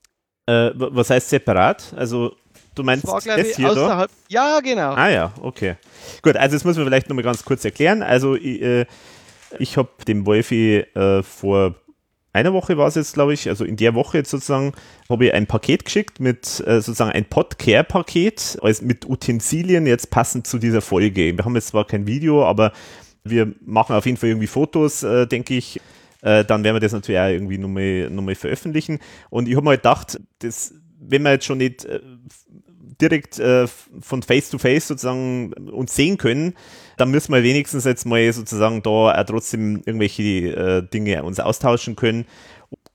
Äh, 0.46 0.72
was 0.76 1.10
heißt 1.10 1.30
separat? 1.30 1.92
Also 1.96 2.36
du 2.76 2.84
meinst 2.84 3.06
das, 3.06 3.26
war, 3.26 3.38
das 3.38 3.56
hier 3.56 3.74
da? 3.74 4.06
Ja, 4.30 4.60
genau. 4.60 4.94
Ah 4.94 5.10
ja, 5.10 5.34
okay. 5.42 5.78
Gut, 6.22 6.36
also 6.38 6.56
das 6.56 6.64
muss 6.64 6.76
man 6.76 6.86
vielleicht 6.86 7.10
nochmal 7.10 7.24
ganz 7.24 7.44
kurz 7.44 7.66
erklären. 7.66 8.04
Also 8.04 8.36
ich, 8.36 8.62
äh, 8.62 8.86
ich 9.58 9.78
habe 9.78 9.90
dem 10.08 10.26
Wolfi 10.28 10.86
äh, 10.94 11.24
vor 11.24 11.76
einer 12.36 12.54
Woche 12.54 12.78
war 12.78 12.88
es 12.88 12.96
jetzt, 12.96 13.14
glaube 13.14 13.34
ich, 13.34 13.48
also 13.48 13.64
in 13.66 13.78
der 13.78 13.96
Woche 13.96 14.18
jetzt 14.18 14.30
sozusagen, 14.30 14.74
habe 15.10 15.26
ich 15.26 15.34
ein 15.34 15.48
Paket 15.48 15.86
geschickt 15.86 16.20
mit 16.20 16.60
äh, 16.68 16.82
sozusagen 16.82 17.12
ein 17.12 17.26
Podcare-Paket, 17.26 18.60
mit 18.82 19.10
Utensilien 19.10 19.88
jetzt 19.88 20.12
passend 20.12 20.46
zu 20.46 20.60
dieser 20.60 20.82
Folge. 20.82 21.38
Wir 21.38 21.46
haben 21.46 21.56
jetzt 21.56 21.68
zwar 21.68 21.88
kein 21.88 22.08
Video, 22.08 22.46
aber 22.46 22.74
wir 23.24 23.54
machen 23.66 23.96
auf 23.96 24.06
jeden 24.06 24.18
Fall 24.18 24.30
irgendwie 24.30 24.48
Fotos, 24.48 25.02
äh, 25.04 25.26
denke 25.28 25.56
ich. 25.56 25.80
Äh, 26.22 26.44
dann 26.44 26.64
werden 26.64 26.76
wir 26.76 26.82
das 26.82 26.92
natürlich 26.92 27.20
auch 27.20 27.30
irgendwie 27.30 27.58
nochmal, 27.58 28.10
nochmal 28.10 28.36
veröffentlichen. 28.36 29.00
Und 29.30 29.48
ich 29.48 29.56
habe 29.56 29.64
mir 29.64 29.70
halt 29.72 29.84
gedacht, 29.84 30.20
das, 30.40 30.74
wenn 31.00 31.24
wir 31.24 31.32
jetzt 31.32 31.46
schon 31.46 31.60
nicht 31.60 31.86
äh, 31.86 32.02
direkt 33.00 33.40
äh, 33.40 33.68
von 33.68 34.24
Face 34.24 34.50
to 34.50 34.58
Face 34.58 34.88
sozusagen 34.88 35.54
uns 35.54 35.96
sehen 35.96 36.18
können, 36.18 36.54
dann 36.98 37.12
müssen 37.12 37.34
wir 37.34 37.44
wenigstens 37.44 37.86
jetzt 37.86 38.06
mal 38.06 38.32
sozusagen 38.32 38.82
da 38.82 39.24
trotzdem 39.24 39.82
irgendwelche 39.86 40.24
äh, 40.24 40.82
Dinge 40.82 41.24
uns 41.24 41.40
austauschen 41.40 41.96
können. 41.96 42.26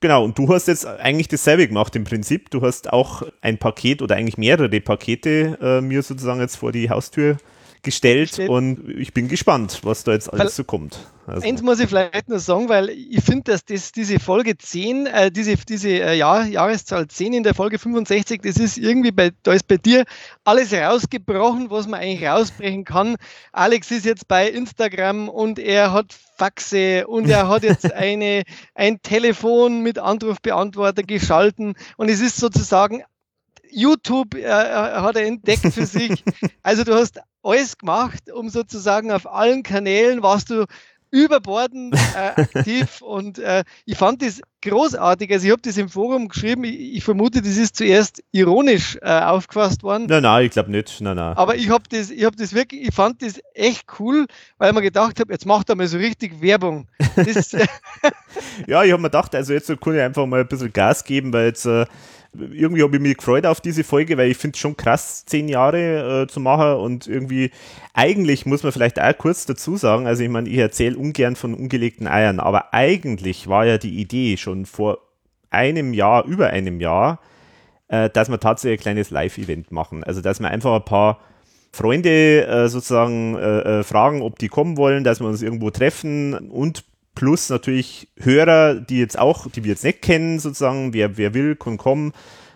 Genau, 0.00 0.24
und 0.24 0.38
du 0.38 0.48
hast 0.48 0.66
jetzt 0.68 0.86
eigentlich 0.86 1.28
dasselbe 1.28 1.68
gemacht 1.68 1.94
im 1.94 2.04
Prinzip. 2.04 2.50
Du 2.50 2.62
hast 2.62 2.92
auch 2.92 3.22
ein 3.42 3.58
Paket 3.58 4.00
oder 4.00 4.16
eigentlich 4.16 4.38
mehrere 4.38 4.80
Pakete 4.80 5.58
äh, 5.60 5.80
mir 5.80 6.02
sozusagen 6.02 6.40
jetzt 6.40 6.56
vor 6.56 6.72
die 6.72 6.88
Haustür 6.88 7.36
gestellt 7.82 8.38
und 8.38 8.88
ich 8.88 9.12
bin 9.12 9.28
gespannt, 9.28 9.80
was 9.82 10.04
da 10.04 10.12
jetzt 10.12 10.32
alles 10.32 10.56
so 10.56 10.64
kommt. 10.64 10.98
Also. 11.26 11.46
Eins 11.46 11.62
muss 11.62 11.78
ich 11.78 11.88
vielleicht 11.88 12.28
nur 12.28 12.40
sagen, 12.40 12.68
weil 12.68 12.90
ich 12.90 13.22
finde, 13.22 13.52
dass 13.52 13.64
das, 13.64 13.92
diese 13.92 14.18
Folge 14.18 14.58
10, 14.58 15.06
äh, 15.06 15.30
diese, 15.30 15.54
diese 15.56 15.88
äh, 15.90 16.16
Jahr, 16.16 16.44
Jahreszahl 16.44 17.06
10 17.06 17.34
in 17.34 17.42
der 17.44 17.54
Folge 17.54 17.78
65, 17.78 18.42
das 18.42 18.56
ist 18.56 18.78
irgendwie 18.78 19.12
bei, 19.12 19.30
da 19.44 19.52
ist 19.52 19.68
bei 19.68 19.76
dir 19.76 20.04
alles 20.44 20.72
rausgebrochen, 20.72 21.70
was 21.70 21.86
man 21.86 22.00
eigentlich 22.00 22.28
rausbrechen 22.28 22.84
kann. 22.84 23.16
Alex 23.52 23.90
ist 23.92 24.06
jetzt 24.06 24.26
bei 24.26 24.48
Instagram 24.48 25.28
und 25.28 25.58
er 25.58 25.92
hat 25.92 26.12
Faxe 26.36 27.06
und 27.06 27.28
er 27.28 27.48
hat 27.48 27.62
jetzt 27.62 27.92
eine, 27.92 28.42
ein 28.74 29.00
Telefon 29.02 29.82
mit 29.82 29.98
Anrufbeantworter 29.98 31.04
geschalten 31.04 31.74
und 31.96 32.08
es 32.08 32.20
ist 32.20 32.38
sozusagen 32.38 33.04
YouTube 33.70 34.34
äh, 34.34 34.42
äh, 34.42 35.00
hat 35.00 35.16
er 35.16 35.26
entdeckt 35.26 35.72
für 35.72 35.86
sich. 35.86 36.24
Also 36.62 36.84
du 36.84 36.94
hast 36.94 37.20
alles 37.42 37.78
gemacht, 37.78 38.30
um 38.32 38.48
sozusagen 38.48 39.10
auf 39.10 39.30
allen 39.30 39.62
Kanälen 39.62 40.22
warst 40.22 40.50
du 40.50 40.66
überbordend 41.10 41.94
äh, 41.94 42.40
aktiv 42.40 43.00
und 43.00 43.38
äh, 43.38 43.64
ich 43.84 43.96
fand 43.96 44.22
das 44.22 44.40
großartig. 44.62 45.32
Also 45.32 45.46
ich 45.46 45.52
habe 45.52 45.62
das 45.62 45.76
im 45.76 45.88
Forum 45.88 46.28
geschrieben. 46.28 46.64
Ich, 46.64 46.96
ich, 46.96 47.04
vermute, 47.04 47.42
das 47.42 47.56
ist 47.56 47.76
zuerst 47.76 48.22
ironisch 48.30 48.96
äh, 49.02 49.20
aufgefasst 49.20 49.82
worden. 49.82 50.06
Nein, 50.08 50.22
nein, 50.22 50.46
ich 50.46 50.52
glaube 50.52 50.70
nicht. 50.70 51.00
Nein, 51.00 51.16
nein. 51.16 51.36
Aber 51.36 51.56
ich 51.56 51.70
habe 51.70 51.84
das, 51.88 52.10
ich 52.10 52.24
habe 52.24 52.36
das 52.36 52.54
wirklich, 52.54 52.88
ich 52.88 52.94
fand 52.94 53.22
das 53.22 53.40
echt 53.54 53.86
cool, 53.98 54.26
weil 54.58 54.70
ich 54.70 54.74
mir 54.74 54.82
gedacht 54.82 55.18
habe, 55.20 55.32
jetzt 55.32 55.46
macht 55.46 55.68
er 55.68 55.76
mal 55.76 55.88
so 55.88 55.98
richtig 55.98 56.40
Werbung. 56.40 56.88
Das, 57.16 57.52
ja, 58.66 58.84
ich 58.84 58.92
habe 58.92 59.02
mir 59.02 59.10
gedacht, 59.10 59.34
also 59.34 59.52
jetzt 59.52 59.68
kann 59.80 59.94
ich 59.94 60.00
einfach 60.00 60.26
mal 60.26 60.40
ein 60.40 60.48
bisschen 60.48 60.72
Gas 60.72 61.04
geben, 61.04 61.32
weil 61.32 61.46
jetzt 61.46 61.66
äh, 61.66 61.86
irgendwie 62.32 62.82
habe 62.82 62.96
ich 62.96 63.02
mich 63.02 63.16
gefreut 63.16 63.46
auf 63.46 63.60
diese 63.60 63.84
Folge, 63.84 64.16
weil 64.16 64.30
ich 64.30 64.36
finde 64.36 64.54
es 64.54 64.60
schon 64.60 64.76
krass, 64.76 65.24
zehn 65.26 65.48
Jahre 65.48 66.22
äh, 66.22 66.26
zu 66.26 66.40
machen 66.40 66.74
und 66.74 67.06
irgendwie, 67.06 67.50
eigentlich 67.92 68.46
muss 68.46 68.62
man 68.62 68.72
vielleicht 68.72 69.00
auch 69.00 69.18
kurz 69.18 69.46
dazu 69.46 69.76
sagen, 69.76 70.06
also 70.06 70.22
ich 70.22 70.28
meine, 70.28 70.48
ich 70.48 70.58
erzähle 70.58 70.96
ungern 70.96 71.36
von 71.36 71.54
ungelegten 71.54 72.06
Eiern, 72.06 72.38
aber 72.38 72.72
eigentlich 72.72 73.48
war 73.48 73.66
ja 73.66 73.78
die 73.78 73.98
Idee 73.98 74.36
schon 74.36 74.66
vor 74.66 74.98
einem 75.50 75.92
Jahr, 75.92 76.24
über 76.24 76.48
einem 76.50 76.80
Jahr, 76.80 77.20
äh, 77.88 78.08
dass 78.08 78.28
wir 78.30 78.38
tatsächlich 78.38 78.80
ein 78.80 78.82
kleines 78.82 79.10
Live-Event 79.10 79.72
machen. 79.72 80.04
Also 80.04 80.20
dass 80.20 80.40
wir 80.40 80.48
einfach 80.48 80.76
ein 80.76 80.84
paar 80.84 81.20
Freunde 81.72 82.46
äh, 82.46 82.68
sozusagen 82.68 83.36
äh, 83.36 83.80
äh, 83.80 83.82
fragen, 83.82 84.22
ob 84.22 84.38
die 84.38 84.48
kommen 84.48 84.76
wollen, 84.76 85.04
dass 85.04 85.20
wir 85.20 85.26
uns 85.26 85.42
irgendwo 85.42 85.70
treffen 85.70 86.34
und 86.50 86.84
plus 87.14 87.48
natürlich 87.50 88.08
Hörer, 88.16 88.74
die 88.74 88.98
jetzt 88.98 89.18
auch, 89.18 89.46
die 89.50 89.64
wir 89.64 89.70
jetzt 89.70 89.84
nicht 89.84 90.02
kennen, 90.02 90.38
sozusagen, 90.38 90.92
wer, 90.92 91.16
wer 91.16 91.34
will, 91.34 91.56
kann 91.56 91.76
kommen. 91.76 92.12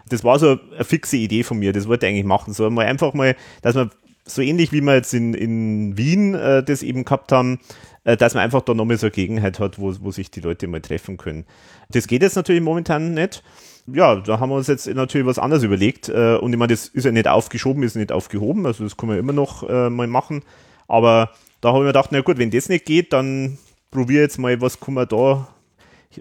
Das 0.08 0.24
war 0.24 0.38
so 0.38 0.58
eine 0.74 0.84
fixe 0.84 1.16
Idee 1.16 1.42
von 1.42 1.58
mir, 1.58 1.72
das 1.72 1.88
wollte 1.88 2.06
ich 2.06 2.12
eigentlich 2.12 2.24
machen. 2.24 2.52
So 2.52 2.68
mal 2.70 2.86
einfach 2.86 3.14
mal, 3.14 3.36
dass 3.62 3.74
man 3.74 3.90
so 4.26 4.42
ähnlich 4.42 4.72
wie 4.72 4.80
wir 4.80 4.94
jetzt 4.94 5.12
in, 5.14 5.34
in 5.34 5.96
Wien 5.96 6.34
äh, 6.34 6.62
das 6.62 6.82
eben 6.82 7.04
gehabt 7.04 7.32
haben, 7.32 7.58
äh, 8.04 8.16
dass 8.16 8.34
man 8.34 8.42
einfach 8.42 8.62
da 8.62 8.74
nochmal 8.74 8.96
so 8.96 9.06
eine 9.06 9.12
Gegenheit 9.12 9.58
hat, 9.60 9.78
wo, 9.78 9.94
wo 10.00 10.10
sich 10.10 10.30
die 10.30 10.40
Leute 10.40 10.66
mal 10.66 10.80
treffen 10.80 11.16
können. 11.16 11.44
Das 11.90 12.06
geht 12.06 12.22
jetzt 12.22 12.36
natürlich 12.36 12.62
momentan 12.62 13.14
nicht. 13.14 13.42
Ja, 13.86 14.16
da 14.16 14.40
haben 14.40 14.48
wir 14.48 14.56
uns 14.56 14.66
jetzt 14.66 14.86
natürlich 14.86 15.26
was 15.26 15.38
anderes 15.38 15.62
überlegt. 15.62 16.08
Äh, 16.08 16.36
und 16.36 16.52
ich 16.52 16.58
meine, 16.58 16.72
das 16.72 16.88
ist 16.88 17.04
ja 17.04 17.12
nicht 17.12 17.28
aufgeschoben, 17.28 17.82
ist 17.82 17.96
nicht 17.96 18.12
aufgehoben, 18.12 18.66
also 18.66 18.84
das 18.84 18.96
kann 18.96 19.08
man 19.08 19.18
immer 19.18 19.32
noch 19.32 19.68
äh, 19.68 19.90
mal 19.90 20.06
machen. 20.06 20.42
Aber 20.88 21.30
da 21.60 21.68
habe 21.68 21.78
ich 21.78 21.82
mir 21.82 21.88
gedacht, 21.88 22.10
na 22.12 22.20
gut, 22.20 22.38
wenn 22.38 22.50
das 22.50 22.68
nicht 22.68 22.86
geht, 22.86 23.12
dann 23.12 23.58
probiere 23.94 24.24
jetzt 24.24 24.38
mal, 24.38 24.60
was 24.60 24.78
kann 24.78 24.94
man 24.94 25.08
da 25.08 25.48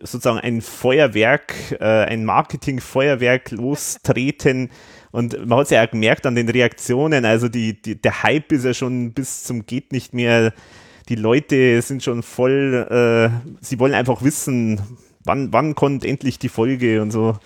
sozusagen 0.02 0.40
ein 0.40 0.62
Feuerwerk, 0.62 1.54
äh, 1.80 1.84
ein 1.84 2.24
Marketing-Feuerwerk 2.24 3.52
lostreten. 3.52 4.70
Und 5.12 5.46
man 5.46 5.60
hat 5.60 5.66
es 5.66 5.72
ja 5.72 5.84
auch 5.84 5.92
gemerkt 5.92 6.26
an 6.26 6.36
den 6.36 6.50
Reaktionen, 6.50 7.26
also 7.26 7.50
die, 7.50 7.80
die, 7.80 8.02
der 8.02 8.24
Hype 8.24 8.52
ist 8.52 8.66
ja 8.66 8.74
schon 8.74 9.14
bis 9.14 9.44
zum 9.44 9.66
geht 9.66 9.92
nicht 9.92 10.14
mehr. 10.14 10.54
Die 11.10 11.16
Leute 11.16 11.82
sind 11.82 12.02
schon 12.02 12.24
voll, 12.24 12.88
äh, 12.90 13.54
sie 13.62 13.80
wollen 13.80 13.94
einfach 13.94 14.24
wissen, 14.24 14.80
wann, 15.26 15.52
wann 15.52 15.76
kommt 15.76 16.06
endlich 16.06 16.40
die 16.40 16.50
Folge 16.50 17.02
und 17.02 17.12
so. 17.12 17.38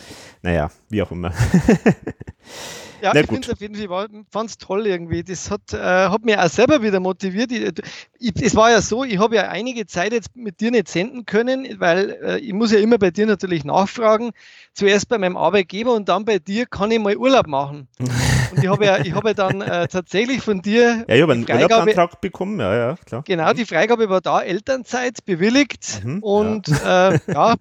Naja, 0.43 0.69
wie 0.89 1.01
auch 1.01 1.11
immer. 1.11 1.33
Ja, 3.01 3.11
Na 3.13 3.21
ich 3.21 3.27
finde 3.27 3.51
auf 3.51 3.61
jeden 3.61 3.75
Fall, 3.75 4.07
fand 4.31 4.49
es 4.49 4.57
toll 4.57 4.87
irgendwie. 4.87 5.23
Das 5.23 5.51
hat, 5.51 5.73
äh, 5.73 5.77
hat 5.77 6.25
mich 6.25 6.37
auch 6.37 6.49
selber 6.49 6.81
wieder 6.81 6.99
motiviert. 6.99 7.51
Ich, 7.51 7.83
ich, 8.19 8.33
es 8.41 8.55
war 8.55 8.71
ja 8.71 8.81
so, 8.81 9.03
ich 9.03 9.19
habe 9.19 9.35
ja 9.35 9.49
einige 9.49 9.85
Zeit 9.85 10.13
jetzt 10.13 10.35
mit 10.35 10.59
dir 10.59 10.71
nicht 10.71 10.87
senden 10.87 11.25
können, 11.25 11.67
weil 11.79 12.17
äh, 12.23 12.39
ich 12.39 12.53
muss 12.53 12.71
ja 12.71 12.79
immer 12.79 12.97
bei 12.97 13.11
dir 13.11 13.27
natürlich 13.27 13.63
nachfragen. 13.63 14.31
Zuerst 14.73 15.09
bei 15.09 15.17
meinem 15.17 15.37
Arbeitgeber 15.37 15.93
und 15.93 16.09
dann 16.09 16.25
bei 16.25 16.39
dir 16.39 16.65
kann 16.65 16.91
ich 16.91 16.99
mal 16.99 17.15
Urlaub 17.15 17.47
machen. 17.47 17.87
Und 18.51 18.63
ich 18.63 18.67
habe 18.67 18.85
ja, 18.85 18.97
ich 18.99 19.13
habe 19.13 19.29
ja 19.29 19.33
dann 19.33 19.61
äh, 19.61 19.87
tatsächlich 19.87 20.41
von 20.41 20.61
dir. 20.61 21.05
Ja, 21.07 21.15
ich 21.15 21.21
habe 21.21 21.33
einen 21.33 21.45
Freigabe, 21.45 21.73
Urlaubsantrag 21.73 22.21
bekommen, 22.21 22.59
ja, 22.59 22.75
ja, 22.75 22.95
klar. 23.05 23.23
Genau, 23.25 23.53
die 23.53 23.65
Freigabe 23.65 24.09
war 24.09 24.21
da, 24.21 24.41
Elternzeit 24.41 25.25
bewilligt. 25.25 26.03
Mhm, 26.03 26.23
und 26.23 26.67
ja, 26.67 27.11
äh, 27.11 27.19
ja 27.27 27.55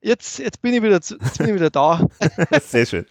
jetzt, 0.00 0.38
jetzt, 0.38 0.62
bin 0.62 0.74
ich 0.74 0.82
wieder, 0.82 0.94
jetzt 0.94 1.38
bin 1.38 1.48
ich 1.48 1.54
wieder 1.54 1.70
da. 1.70 2.06
Sehr 2.62 2.86
schön. 2.86 3.06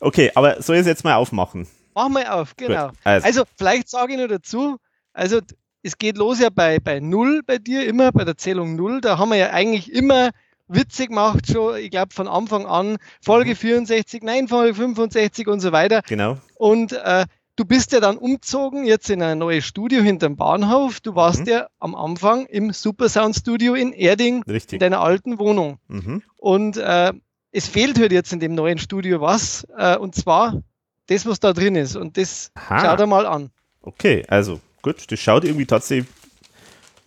Okay, 0.00 0.30
aber 0.34 0.62
soll 0.62 0.76
ich 0.76 0.80
es 0.80 0.86
jetzt 0.86 1.04
mal 1.04 1.14
aufmachen? 1.14 1.66
Mach 1.94 2.08
mal 2.08 2.26
auf, 2.26 2.56
genau. 2.56 2.90
also. 3.04 3.26
also. 3.26 3.42
vielleicht 3.56 3.88
sage 3.88 4.12
ich 4.12 4.18
nur 4.18 4.28
dazu, 4.28 4.78
also 5.12 5.40
es 5.82 5.98
geht 5.98 6.16
los 6.16 6.40
ja 6.40 6.48
bei, 6.50 6.78
bei 6.78 7.00
Null 7.00 7.42
bei 7.44 7.58
dir 7.58 7.86
immer, 7.86 8.12
bei 8.12 8.24
der 8.24 8.36
Zählung 8.36 8.76
Null. 8.76 9.00
Da 9.00 9.18
haben 9.18 9.30
wir 9.30 9.36
ja 9.36 9.50
eigentlich 9.50 9.92
immer 9.92 10.30
witzig 10.74 11.08
gemacht, 11.08 11.46
schon, 11.46 11.76
ich 11.76 11.90
glaube, 11.90 12.14
von 12.14 12.28
Anfang 12.28 12.66
an, 12.66 12.96
Folge 13.20 13.54
64, 13.54 14.22
mhm. 14.22 14.26
nein, 14.26 14.48
Folge 14.48 14.74
65 14.74 15.46
und 15.48 15.60
so 15.60 15.72
weiter. 15.72 16.02
Genau. 16.08 16.38
Und 16.56 16.92
äh, 16.92 17.26
du 17.56 17.64
bist 17.64 17.92
ja 17.92 18.00
dann 18.00 18.16
umgezogen, 18.16 18.84
jetzt 18.84 19.10
in 19.10 19.22
ein 19.22 19.38
neues 19.38 19.64
Studio 19.64 20.02
hinterm 20.02 20.36
Bahnhof. 20.36 21.00
Du 21.00 21.14
warst 21.14 21.40
mhm. 21.40 21.48
ja 21.48 21.66
am 21.78 21.94
Anfang 21.94 22.46
im 22.46 22.72
Supersound 22.72 23.36
Studio 23.36 23.74
in 23.74 23.92
Erding, 23.92 24.42
Richtig. 24.44 24.74
in 24.74 24.80
deiner 24.80 25.00
alten 25.00 25.38
Wohnung. 25.38 25.78
Mhm. 25.88 26.22
Und 26.36 26.76
äh, 26.76 27.12
es 27.52 27.68
fehlt 27.68 27.98
halt 27.98 28.12
jetzt 28.12 28.32
in 28.32 28.40
dem 28.40 28.54
neuen 28.54 28.78
Studio 28.78 29.20
was, 29.20 29.66
äh, 29.76 29.96
und 29.96 30.14
zwar 30.14 30.62
das, 31.06 31.26
was 31.26 31.40
da 31.40 31.52
drin 31.52 31.76
ist. 31.76 31.96
Und 31.96 32.16
das 32.16 32.50
Aha. 32.54 32.80
schau 32.80 32.96
dir 32.96 33.06
mal 33.06 33.26
an. 33.26 33.50
Okay, 33.82 34.24
also 34.28 34.60
gut, 34.80 35.10
das 35.10 35.20
schaut 35.20 35.44
irgendwie 35.44 35.66
tatsächlich, 35.66 36.08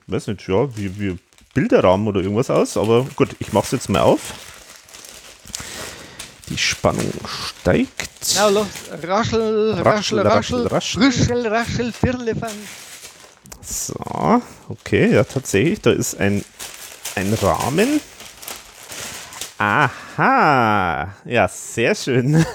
weiß 0.07 0.27
nicht, 0.27 0.47
ja, 0.47 0.77
wie, 0.77 0.99
wie 0.99 1.17
Bilderrahmen 1.55 2.07
oder 2.07 2.21
irgendwas 2.21 2.51
aus, 2.51 2.77
aber 2.77 3.07
gut, 3.15 3.35
ich 3.39 3.53
mache 3.53 3.65
es 3.65 3.71
jetzt 3.71 3.89
mal 3.89 4.01
auf. 4.01 4.19
Die 6.49 6.57
Spannung 6.57 7.11
steigt. 7.25 8.35
Ja, 8.35 8.49
los, 8.49 8.67
raschel, 9.01 9.71
raschel, 9.81 10.19
raschel, 10.19 10.67
raschel, 10.67 11.07
raschel, 11.07 11.47
raschel, 11.47 11.91
firlefan. 11.91 12.51
So, 13.61 13.95
okay, 14.69 15.11
ja, 15.11 15.23
tatsächlich, 15.23 15.81
da 15.81 15.91
ist 15.91 16.19
ein, 16.19 16.43
ein 17.15 17.33
Rahmen. 17.33 18.01
Aha, 19.57 21.15
ja, 21.23 21.47
sehr 21.47 21.95
schön. 21.95 22.45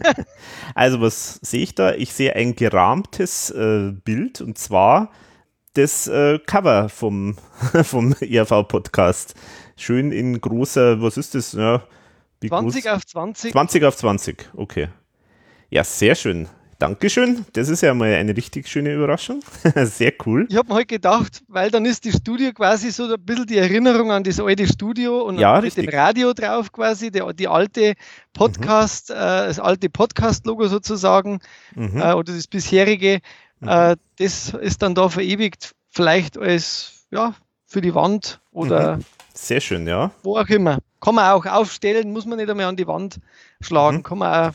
also, 0.74 1.00
was 1.02 1.38
sehe 1.42 1.62
ich 1.62 1.74
da? 1.74 1.92
Ich 1.92 2.14
sehe 2.14 2.34
ein 2.34 2.56
gerahmtes 2.56 3.50
äh, 3.50 3.92
Bild 3.92 4.40
und 4.40 4.56
zwar 4.56 5.10
das 5.74 6.06
äh, 6.08 6.38
Cover 6.46 6.88
vom, 6.88 7.36
vom 7.82 8.14
ERV-Podcast. 8.20 9.34
Schön 9.76 10.12
in 10.12 10.40
großer, 10.40 11.00
was 11.00 11.16
ist 11.16 11.34
das? 11.34 11.52
Ja, 11.52 11.82
20 12.46 12.84
groß? 12.84 12.92
auf 12.92 13.06
20. 13.06 13.52
20 13.52 13.84
auf 13.84 13.96
20, 13.96 14.50
okay. 14.54 14.88
Ja, 15.70 15.84
sehr 15.84 16.14
schön. 16.14 16.48
Dankeschön. 16.80 17.44
Das 17.52 17.68
ist 17.68 17.82
ja 17.82 17.92
mal 17.92 18.14
eine 18.14 18.34
richtig 18.34 18.66
schöne 18.66 18.94
Überraschung. 18.94 19.42
Sehr 19.84 20.14
cool. 20.24 20.46
Ich 20.48 20.56
habe 20.56 20.66
mir 20.66 20.76
halt 20.76 20.88
gedacht, 20.88 21.42
weil 21.46 21.70
dann 21.70 21.84
ist 21.84 22.06
das 22.06 22.16
Studio 22.16 22.54
quasi 22.54 22.90
so 22.90 23.04
ein 23.04 23.22
bisschen 23.22 23.46
die 23.46 23.58
Erinnerung 23.58 24.10
an 24.10 24.24
das 24.24 24.40
alte 24.40 24.66
Studio 24.66 25.20
und 25.20 25.38
ja, 25.38 25.60
mit 25.60 25.76
dem 25.76 25.90
Radio 25.90 26.32
drauf 26.32 26.72
quasi, 26.72 27.10
die, 27.10 27.22
die 27.34 27.48
alte 27.48 27.92
Podcast, 28.32 29.10
mhm. 29.10 29.16
äh, 29.16 29.18
das 29.18 29.60
alte 29.60 29.90
Podcast-Logo 29.90 30.68
sozusagen 30.68 31.40
mhm. 31.74 32.00
äh, 32.00 32.14
oder 32.14 32.32
das 32.32 32.46
bisherige. 32.46 33.20
Mhm. 33.60 33.68
Äh, 33.68 33.96
das 34.18 34.54
ist 34.54 34.82
dann 34.82 34.94
da 34.94 35.08
verewigt, 35.08 35.74
vielleicht 35.88 36.36
als 36.38 37.06
ja, 37.10 37.34
für 37.66 37.80
die 37.80 37.94
Wand 37.94 38.40
oder. 38.52 38.96
Mhm. 38.96 39.04
Sehr 39.34 39.60
schön, 39.60 39.86
ja. 39.86 40.10
Wo 40.22 40.36
auch 40.36 40.48
immer. 40.48 40.78
Kann 41.00 41.14
man 41.14 41.32
auch 41.32 41.46
aufstellen, 41.46 42.12
muss 42.12 42.26
man 42.26 42.38
nicht 42.38 42.50
einmal 42.50 42.66
an 42.66 42.76
die 42.76 42.86
Wand 42.86 43.20
schlagen. 43.60 43.98
Mhm. 43.98 44.02
Kann 44.02 44.18
man 44.18 44.48
auch 44.48 44.54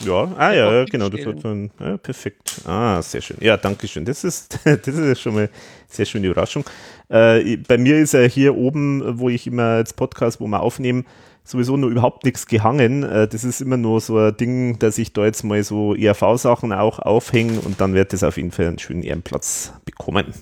ja, 0.00 0.32
ah 0.36 0.52
ja, 0.52 0.72
ja 0.72 0.84
genau, 0.84 1.08
das 1.08 1.24
wird 1.24 1.44
dann 1.44 1.70
ja, 1.80 1.96
perfekt. 1.96 2.62
Ah, 2.64 3.02
sehr 3.02 3.20
schön. 3.20 3.36
Ja, 3.40 3.56
danke 3.56 3.88
schön. 3.88 4.04
Das 4.04 4.22
ist, 4.22 4.60
das 4.64 4.86
ist 4.86 5.20
schon 5.20 5.34
mal 5.34 5.40
eine 5.40 5.50
sehr 5.88 6.04
schöne 6.04 6.28
Überraschung. 6.28 6.64
Äh, 7.08 7.56
bei 7.56 7.78
mir 7.78 7.98
ist 7.98 8.14
ja 8.14 8.20
hier 8.20 8.54
oben, 8.54 9.18
wo 9.18 9.28
ich 9.28 9.46
immer 9.46 9.64
als 9.64 9.92
Podcast, 9.92 10.40
wo 10.40 10.46
wir 10.46 10.60
aufnehmen, 10.60 11.04
sowieso 11.48 11.76
nur 11.76 11.90
überhaupt 11.90 12.24
nichts 12.24 12.46
gehangen. 12.46 13.02
Äh, 13.02 13.26
das 13.26 13.44
ist 13.44 13.60
immer 13.60 13.76
nur 13.76 14.00
so 14.00 14.18
ein 14.18 14.36
Ding, 14.36 14.78
dass 14.78 14.98
ich 14.98 15.12
da 15.12 15.24
jetzt 15.24 15.44
mal 15.44 15.62
so 15.62 15.94
ERV-Sachen 15.94 16.72
auch 16.72 16.98
aufhänge 16.98 17.60
und 17.60 17.80
dann 17.80 17.94
wird 17.94 18.12
das 18.12 18.22
auf 18.22 18.36
jeden 18.36 18.50
Fall 18.50 18.66
einen 18.66 18.78
schönen 18.78 19.02
Ehrenplatz 19.02 19.72
bekommen. 19.84 20.34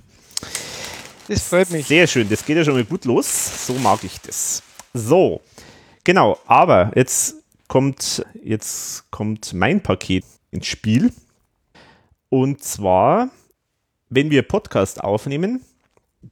Das 1.28 1.42
freut 1.42 1.70
mich. 1.70 1.86
Sehr 1.86 2.06
schön, 2.06 2.28
das 2.28 2.44
geht 2.44 2.56
ja 2.56 2.64
schon 2.64 2.74
mal 2.74 2.84
gut 2.84 3.04
los. 3.04 3.66
So 3.66 3.74
mag 3.74 4.02
ich 4.04 4.20
das. 4.20 4.62
So, 4.92 5.40
genau, 6.04 6.38
aber 6.46 6.92
jetzt 6.94 7.36
kommt, 7.68 8.24
jetzt 8.42 9.10
kommt 9.10 9.52
mein 9.52 9.82
Paket 9.82 10.24
ins 10.50 10.66
Spiel. 10.66 11.12
Und 12.28 12.62
zwar, 12.62 13.28
wenn 14.08 14.30
wir 14.30 14.42
Podcast 14.42 15.02
aufnehmen, 15.02 15.62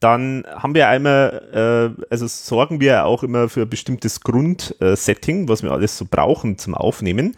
dann 0.01 0.45
haben 0.47 0.75
wir 0.75 0.89
einmal, 0.89 1.97
äh, 2.01 2.05
also 2.11 2.27
sorgen 2.27 2.81
wir 2.81 3.05
auch 3.05 3.23
immer 3.23 3.49
für 3.49 3.63
ein 3.63 3.71
bestimmtes 3.71 4.21
Grundsetting, 4.21 5.49
was 5.49 5.63
wir 5.63 5.73
alles 5.73 5.97
so 5.97 6.07
brauchen 6.09 6.59
zum 6.59 6.75
Aufnehmen. 6.75 7.37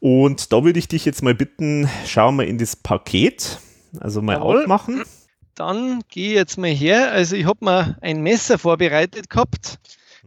Und 0.00 0.52
da 0.52 0.64
würde 0.64 0.78
ich 0.78 0.88
dich 0.88 1.04
jetzt 1.04 1.22
mal 1.22 1.34
bitten, 1.34 1.88
schau 2.06 2.32
mal 2.32 2.46
in 2.46 2.58
das 2.58 2.74
Paket, 2.74 3.60
also 4.00 4.20
mal 4.20 4.34
Jawohl. 4.34 4.62
aufmachen. 4.62 5.04
Dann 5.54 6.02
gehe 6.08 6.30
ich 6.30 6.34
jetzt 6.34 6.58
mal 6.58 6.70
her. 6.70 7.12
Also 7.12 7.36
ich 7.36 7.46
habe 7.46 7.64
mir 7.64 7.96
ein 8.00 8.22
Messer 8.22 8.58
vorbereitet 8.58 9.30
gehabt. 9.30 9.78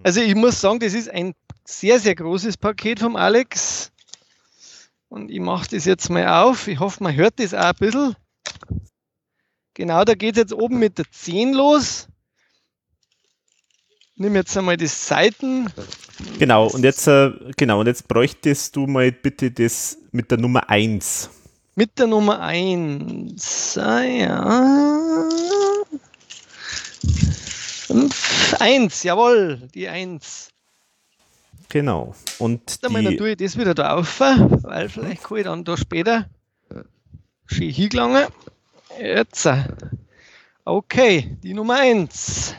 Also 0.03 0.21
ich 0.21 0.35
muss 0.35 0.61
sagen, 0.61 0.79
das 0.79 0.93
ist 0.93 1.09
ein 1.09 1.33
sehr, 1.65 1.99
sehr 1.99 2.15
großes 2.15 2.57
Paket 2.57 2.99
vom 2.99 3.15
Alex. 3.15 3.91
Und 5.09 5.31
ich 5.31 5.39
mache 5.39 5.69
das 5.71 5.85
jetzt 5.85 6.09
mal 6.09 6.27
auf. 6.27 6.67
Ich 6.67 6.79
hoffe, 6.79 7.03
man 7.03 7.15
hört 7.15 7.39
das 7.39 7.53
auch 7.53 7.63
ein 7.63 7.75
bisschen. 7.79 8.15
Genau, 9.75 10.05
da 10.05 10.15
geht 10.15 10.36
es 10.36 10.39
jetzt 10.39 10.53
oben 10.53 10.79
mit 10.79 10.98
der 10.98 11.05
10 11.12 11.53
los. 11.53 12.08
Nimm 14.15 14.34
jetzt 14.36 14.58
einmal 14.58 14.77
die 14.77 14.88
Seiten. 14.88 15.67
Genau, 16.39 16.67
und 16.67 16.84
jetzt, 16.84 17.05
äh, 17.08 17.32
genau, 17.58 17.82
und 17.82 17.88
jetzt 17.88 18.08
bräuchtest 18.08 18.74
du 18.77 18.88
mal 18.88 19.12
bitte 19.12 19.51
das 19.51 19.98
mit 20.13 20.32
der 20.32 20.38
Nummer 20.38 20.70
1. 20.70 21.29
Mit 21.75 22.00
der 22.00 22.08
Nummer 22.08 22.39
1. 22.39 23.77
Ah, 23.77 24.01
ja. 24.01 25.29
5, 27.88 28.55
1, 28.58 29.03
jawohl, 29.03 29.62
die 29.74 29.89
1. 29.89 30.51
Genau. 31.67 32.15
Und 32.39 32.82
dann, 32.82 32.94
die, 32.94 33.17
tue 33.17 33.32
ich 33.32 33.38
das 33.38 33.58
wieder 33.58 33.74
da 33.74 33.96
auf, 33.96 34.22
weil 34.22 34.88
vielleicht 34.88 35.24
kann 35.24 35.38
ich 35.38 35.44
dann 35.44 35.65
da 35.65 35.75
später 35.75 36.29
schön 37.46 37.72
hingelangen. 37.72 38.27
Jetzt. 38.99 39.47
Okay, 40.63 41.37
die 41.43 41.53
Nummer 41.53 41.75
1. 41.75 42.55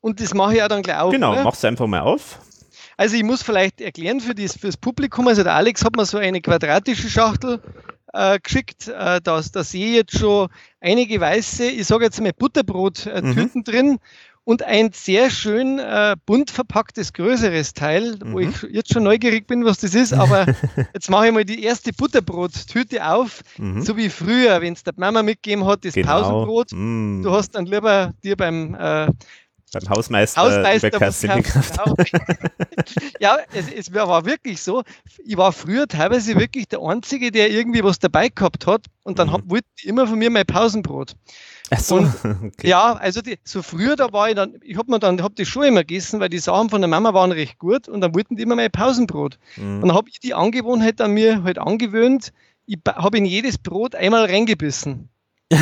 Und 0.00 0.20
das 0.20 0.34
mache 0.34 0.56
ich 0.56 0.62
auch 0.62 0.68
dann 0.68 0.82
gleich 0.82 0.98
auf. 0.98 1.12
Genau, 1.12 1.32
oder? 1.32 1.44
mach's 1.44 1.64
einfach 1.64 1.86
mal 1.86 2.00
auf. 2.00 2.38
Also 2.96 3.16
ich 3.16 3.22
muss 3.22 3.42
vielleicht 3.42 3.80
erklären 3.80 4.20
für 4.20 4.34
das 4.34 4.56
fürs 4.56 4.76
Publikum, 4.76 5.26
also 5.28 5.42
der 5.42 5.54
Alex 5.54 5.84
hat 5.84 5.96
mir 5.96 6.04
so 6.04 6.18
eine 6.18 6.40
quadratische 6.40 7.08
Schachtel 7.08 7.60
äh, 8.12 8.38
geschickt, 8.38 8.88
äh, 8.88 9.20
da, 9.22 9.40
da 9.40 9.64
sehe 9.64 9.86
ich 9.86 9.94
jetzt 9.94 10.18
schon 10.18 10.48
einige 10.80 11.20
weiße, 11.20 11.66
ich 11.66 11.86
sage 11.86 12.04
jetzt 12.04 12.20
mal 12.20 12.32
Butterbrot-Tüten 12.32 13.50
mhm. 13.54 13.64
drin 13.64 13.98
und 14.44 14.62
ein 14.62 14.90
sehr 14.92 15.30
schön 15.30 15.78
äh, 15.78 16.16
bunt 16.26 16.50
verpacktes 16.50 17.12
größeres 17.12 17.74
Teil, 17.74 18.16
mhm. 18.16 18.32
wo 18.32 18.40
ich 18.40 18.62
jetzt 18.70 18.92
schon 18.92 19.04
neugierig 19.04 19.46
bin, 19.46 19.64
was 19.64 19.78
das 19.78 19.94
ist, 19.94 20.12
aber 20.12 20.46
jetzt 20.94 21.10
mache 21.10 21.28
ich 21.28 21.32
mal 21.32 21.44
die 21.44 21.62
erste 21.62 21.92
Butterbrot-Tüte 21.92 23.06
auf, 23.06 23.42
mhm. 23.58 23.82
so 23.82 23.96
wie 23.96 24.08
früher, 24.08 24.60
wenn 24.60 24.72
es 24.72 24.82
der 24.82 24.94
Mama 24.96 25.22
mitgegeben 25.22 25.64
hat, 25.66 25.84
das 25.84 25.94
genau. 25.94 26.22
Pausenbrot. 26.22 26.72
Mhm. 26.72 27.22
Du 27.22 27.30
hast 27.32 27.54
dann 27.54 27.66
lieber 27.66 28.12
dir 28.24 28.36
beim 28.36 28.74
äh, 28.74 29.08
beim 29.72 29.88
Hausmeister, 29.88 30.42
Hausmeister 30.42 30.90
genau. 30.90 31.94
ja, 33.20 33.38
es, 33.54 33.72
es, 33.72 33.94
war 33.94 34.26
wirklich 34.26 34.60
so. 34.60 34.82
Ich 35.24 35.38
war 35.38 35.50
früher 35.50 35.88
teilweise 35.88 36.38
wirklich 36.38 36.68
der 36.68 36.80
Einzige, 36.82 37.30
der 37.30 37.50
irgendwie 37.50 37.82
was 37.82 37.98
dabei 37.98 38.28
gehabt 38.28 38.66
hat 38.66 38.84
und 39.04 39.18
dann 39.18 39.28
mhm. 39.28 39.50
wollte 39.50 39.66
ich 39.78 39.86
immer 39.86 40.06
von 40.06 40.18
mir 40.18 40.28
mein 40.28 40.44
Pausenbrot. 40.44 41.14
Ach 41.70 41.78
so, 41.78 41.96
und, 41.96 42.14
okay. 42.24 42.68
Ja, 42.68 42.94
also 42.94 43.22
die, 43.22 43.38
so 43.44 43.62
früher, 43.62 43.96
da 43.96 44.12
war 44.12 44.28
ich 44.28 44.34
dann, 44.34 44.56
ich 44.62 44.76
habe 44.76 44.90
mir 44.90 44.98
dann, 44.98 45.22
hab 45.22 45.36
die 45.36 45.46
schon 45.46 45.64
immer 45.64 45.80
gegessen, 45.80 46.20
weil 46.20 46.28
die 46.28 46.38
Sachen 46.38 46.70
von 46.70 46.80
der 46.80 46.88
Mama 46.88 47.14
waren 47.14 47.32
recht 47.32 47.58
gut 47.58 47.88
und 47.88 48.00
dann 48.00 48.14
wollten 48.14 48.36
die 48.36 48.42
immer 48.42 48.56
mein 48.56 48.70
Pausenbrot. 48.70 49.38
Mhm. 49.56 49.82
Und 49.82 49.88
dann 49.88 49.96
habe 49.96 50.08
ich 50.10 50.20
die 50.20 50.34
Angewohnheit 50.34 51.00
an 51.00 51.12
mir 51.12 51.42
halt 51.42 51.58
angewöhnt, 51.58 52.32
ich 52.66 52.78
habe 52.86 53.18
in 53.18 53.24
jedes 53.24 53.58
Brot 53.58 53.94
einmal 53.94 54.26
reingebissen. 54.26 55.08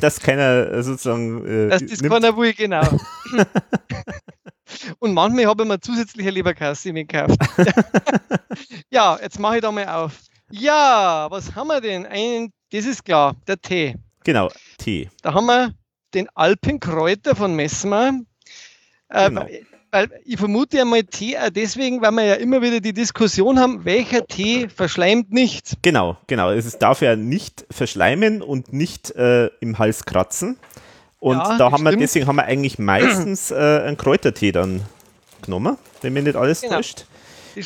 dass 0.00 0.20
keiner 0.20 0.82
sozusagen. 0.82 1.46
Äh, 1.46 1.68
dass 1.68 1.84
das 1.84 2.00
nimmt. 2.00 2.12
keiner 2.12 2.36
will, 2.36 2.52
genau. 2.52 2.82
Und 4.98 5.14
manchmal 5.14 5.46
habe 5.46 5.62
ich 5.62 5.68
mir 5.68 5.80
zusätzliche 5.80 6.30
Leberkasse 6.30 6.92
gekauft. 6.92 7.38
ja, 8.90 9.16
jetzt 9.22 9.38
mache 9.38 9.56
ich 9.56 9.62
da 9.62 9.70
mal 9.70 9.88
auf. 9.88 10.18
Ja, 10.50 11.28
was 11.30 11.54
haben 11.54 11.68
wir 11.68 11.80
denn? 11.80 12.06
Ein, 12.06 12.50
das 12.72 12.84
ist 12.84 13.04
klar, 13.04 13.36
der 13.46 13.60
Tee. 13.60 13.94
Genau, 14.26 14.50
Tee. 14.78 15.08
Da 15.22 15.34
haben 15.34 15.46
wir 15.46 15.72
den 16.12 16.28
Alpenkräuter 16.34 17.36
von 17.36 17.54
Messmer. 17.54 18.12
Äh, 19.08 19.28
genau 19.28 19.46
weil 19.92 20.10
ich 20.24 20.36
vermute 20.36 20.80
einmal 20.80 21.04
Tee 21.04 21.38
auch 21.38 21.48
deswegen, 21.48 22.02
weil 22.02 22.10
wir 22.12 22.24
ja 22.24 22.34
immer 22.34 22.60
wieder 22.60 22.80
die 22.80 22.92
Diskussion 22.92 23.58
haben, 23.58 23.86
welcher 23.86 24.26
Tee 24.26 24.68
verschleimt 24.68 25.32
nicht. 25.32 25.78
Genau, 25.80 26.18
genau. 26.26 26.50
Es 26.50 26.76
darf 26.78 27.00
ja 27.00 27.16
nicht 27.16 27.64
verschleimen 27.70 28.42
und 28.42 28.74
nicht 28.74 29.12
äh, 29.12 29.46
im 29.60 29.78
Hals 29.78 30.04
kratzen. 30.04 30.58
Und 31.18 31.38
ja, 31.38 31.56
da 31.56 31.72
haben 31.72 31.82
wir, 31.84 31.96
deswegen 31.96 32.26
haben 32.26 32.36
wir 32.36 32.44
eigentlich 32.44 32.78
meistens 32.78 33.50
äh, 33.52 33.54
einen 33.54 33.96
Kräutertee 33.96 34.52
dann 34.52 34.82
genommen, 35.40 35.78
wenn 36.02 36.12
mir 36.12 36.22
nicht 36.22 36.36
alles 36.36 36.60
genau. 36.60 36.76
täuscht. 36.76 37.06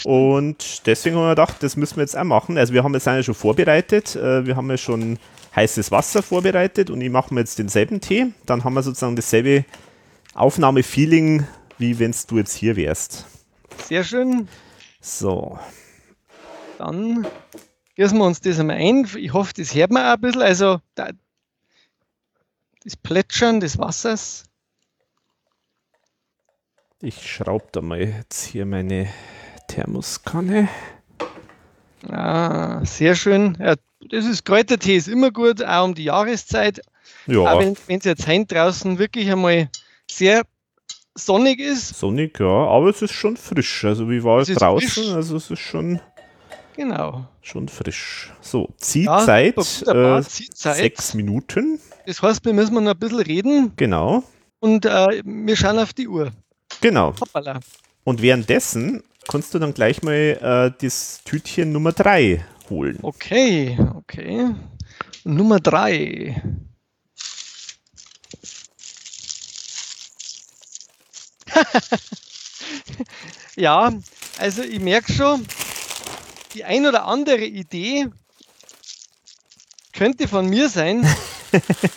Und 0.05 0.87
deswegen 0.87 1.17
haben 1.17 1.25
wir 1.25 1.31
gedacht, 1.31 1.57
das 1.61 1.77
müssen 1.77 1.97
wir 1.97 2.03
jetzt 2.03 2.17
auch 2.17 2.23
machen. 2.23 2.59
Also 2.59 2.73
wir 2.73 2.85
haben 2.85 2.95
jetzt 2.95 3.07
ja 3.07 3.21
schon 3.25 3.35
vorbereitet. 3.35 4.15
Äh, 4.15 4.47
wir 4.47 4.55
haben 4.55 4.71
ja 4.71 4.77
schon 4.77 5.19
heißes 5.55 5.91
Wasser 5.91 6.23
vorbereitet 6.23 6.91
und 6.91 7.01
ich 7.01 7.11
mache 7.11 7.35
mir 7.35 7.41
jetzt 7.41 7.59
denselben 7.59 8.01
Tee. 8.01 8.33
Dann 8.47 8.65
haben 8.65 8.75
wir 8.75 8.83
sozusagen 8.83 9.17
dasselbe 9.17 9.65
Aufnahmefeeling 10.35 11.47
wie 11.81 11.99
wenn 11.99 12.15
du 12.29 12.37
jetzt 12.39 12.55
hier 12.55 12.77
wärst. 12.77 13.25
Sehr 13.87 14.05
schön. 14.05 14.49
So. 15.01 15.59
Dann 16.79 17.27
gießen 17.97 18.19
wir 18.19 18.25
uns 18.25 18.41
das 18.41 18.61
einmal 18.61 18.77
ein. 18.77 19.09
Ich 19.17 19.33
hoffe, 19.33 19.55
das 19.57 19.75
hört 19.75 19.91
man 19.91 20.05
auch 20.05 20.15
ein 20.15 20.21
bisschen. 20.21 20.43
Also 20.43 20.81
da, 20.95 21.11
das 22.85 22.97
Plätschern 22.97 23.61
des 23.61 23.79
Wassers. 23.79 24.45
Ich 27.01 27.31
schraube 27.31 27.69
da 27.73 27.81
mal 27.81 28.01
jetzt 28.01 28.45
hier 28.45 28.67
meine 28.67 29.09
Thermoskanne. 29.69 30.69
Ah, 32.09 32.85
sehr 32.85 33.15
schön. 33.15 33.57
Ja, 33.61 33.75
das 34.11 34.25
ist 34.25 34.45
Kräutertee, 34.45 34.97
ist 34.97 35.09
immer 35.09 35.31
gut, 35.31 35.63
auch 35.63 35.85
um 35.85 35.95
die 35.95 36.05
Jahreszeit. 36.05 36.81
Ja. 37.27 37.41
Auch 37.41 37.61
wenn 37.61 37.99
es 37.99 38.05
jetzt 38.05 38.27
heim 38.27 38.47
draußen 38.47 38.99
wirklich 38.99 39.31
einmal 39.31 39.69
sehr 40.11 40.43
sonnig 41.15 41.61
ist. 41.61 41.99
Sonnig, 41.99 42.39
ja, 42.41 42.47
aber 42.47 42.89
es 42.89 43.03
ist 43.03 43.13
schon 43.13 43.37
frisch. 43.37 43.85
Also 43.85 44.09
wie 44.09 44.23
war 44.25 44.41
es 44.41 44.49
draußen? 44.49 44.89
Frisch. 44.89 45.13
Also 45.13 45.37
es 45.37 45.51
ist 45.51 45.61
schon. 45.61 46.01
Genau. 46.77 47.27
Schon 47.43 47.69
frisch. 47.69 48.33
So, 48.41 48.69
Ziehzeit, 48.79 49.57
ja, 49.87 50.19
äh, 50.19 50.23
Ziehzeit. 50.23 50.77
Sechs 50.77 51.15
Minuten. 51.15 51.79
Das 52.07 52.23
heißt, 52.23 52.45
wir 52.45 52.55
müssen 52.55 52.83
noch 52.83 52.93
ein 52.93 52.99
bisschen 52.99 53.21
reden. 53.21 53.73
Genau. 53.77 54.23
Und 54.61 54.87
äh, 54.87 55.23
wir 55.25 55.57
schauen 55.57 55.79
auf 55.79 55.93
die 55.93 56.09
Uhr. 56.09 56.31
Genau. 56.81 57.13
Hoppala. 57.21 57.61
Und 58.05 58.23
währenddessen 58.23 59.03
kannst 59.29 59.55
du 59.55 59.59
dann 59.59 59.75
gleich 59.75 60.03
mal 60.03 60.13
äh, 60.13 60.73
das 60.81 61.21
Tütchen 61.25 61.73
Nummer 61.73 61.93
3 61.93 62.45
holen. 62.69 62.99
Okay, 63.03 63.79
okay. 63.95 64.55
Nummer 65.25 65.61
3. 65.61 66.43
ja, 73.57 73.93
also 74.39 74.63
ich 74.63 74.81
merke 74.81 75.13
schon, 75.13 75.47
die 76.55 76.65
ein 76.65 76.87
oder 76.87 77.05
andere 77.05 77.45
Idee 77.45 78.09
könnte 79.93 80.29
von 80.29 80.47
mir 80.47 80.69
sein. 80.69 81.07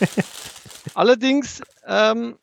Allerdings 0.93 1.61
ähm, 1.87 2.37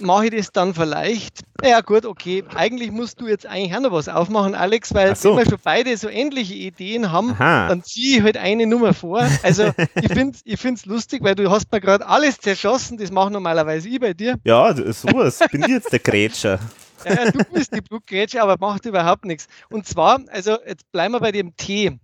mache 0.00 0.26
ich 0.26 0.36
das 0.36 0.52
dann 0.52 0.74
vielleicht. 0.74 1.40
Ja 1.62 1.80
gut, 1.80 2.06
okay. 2.06 2.44
Eigentlich 2.54 2.90
musst 2.90 3.20
du 3.20 3.28
jetzt 3.28 3.46
eigentlich 3.46 3.74
auch 3.74 3.80
noch 3.80 3.92
was 3.92 4.08
aufmachen, 4.08 4.54
Alex, 4.54 4.94
weil 4.94 5.14
so. 5.16 5.30
wenn 5.30 5.44
wir 5.44 5.50
schon 5.50 5.60
beide 5.62 5.96
so 5.96 6.08
ähnliche 6.08 6.54
Ideen 6.54 7.12
haben, 7.12 7.32
Aha. 7.32 7.68
dann 7.68 7.82
ziehe 7.82 8.18
ich 8.18 8.22
halt 8.22 8.36
eine 8.36 8.66
Nummer 8.66 8.94
vor. 8.94 9.28
Also 9.42 9.70
ich 10.02 10.12
finde 10.12 10.36
es 10.36 10.42
ich 10.44 10.86
lustig, 10.86 11.22
weil 11.22 11.34
du 11.34 11.50
hast 11.50 11.70
mir 11.70 11.80
gerade 11.80 12.06
alles 12.06 12.38
zerschossen. 12.38 12.98
Das 12.98 13.10
mache 13.10 13.30
normalerweise 13.30 13.88
ich 13.88 14.00
bei 14.00 14.14
dir. 14.14 14.36
Ja, 14.44 14.74
sowas. 14.74 15.40
Bin 15.50 15.62
ich 15.62 15.68
jetzt 15.68 15.92
der 15.92 16.00
Grätscher. 16.00 16.58
Ja, 17.02 17.30
du 17.30 17.42
bist 17.44 17.74
die 17.74 17.80
Blutgrätsche, 17.80 18.42
aber 18.42 18.56
macht 18.60 18.84
überhaupt 18.84 19.24
nichts. 19.24 19.46
Und 19.70 19.86
zwar, 19.86 20.20
also 20.28 20.58
jetzt 20.66 20.92
bleiben 20.92 21.14
wir 21.14 21.20
bei 21.20 21.32
dem 21.32 21.56
Tee. 21.56 21.98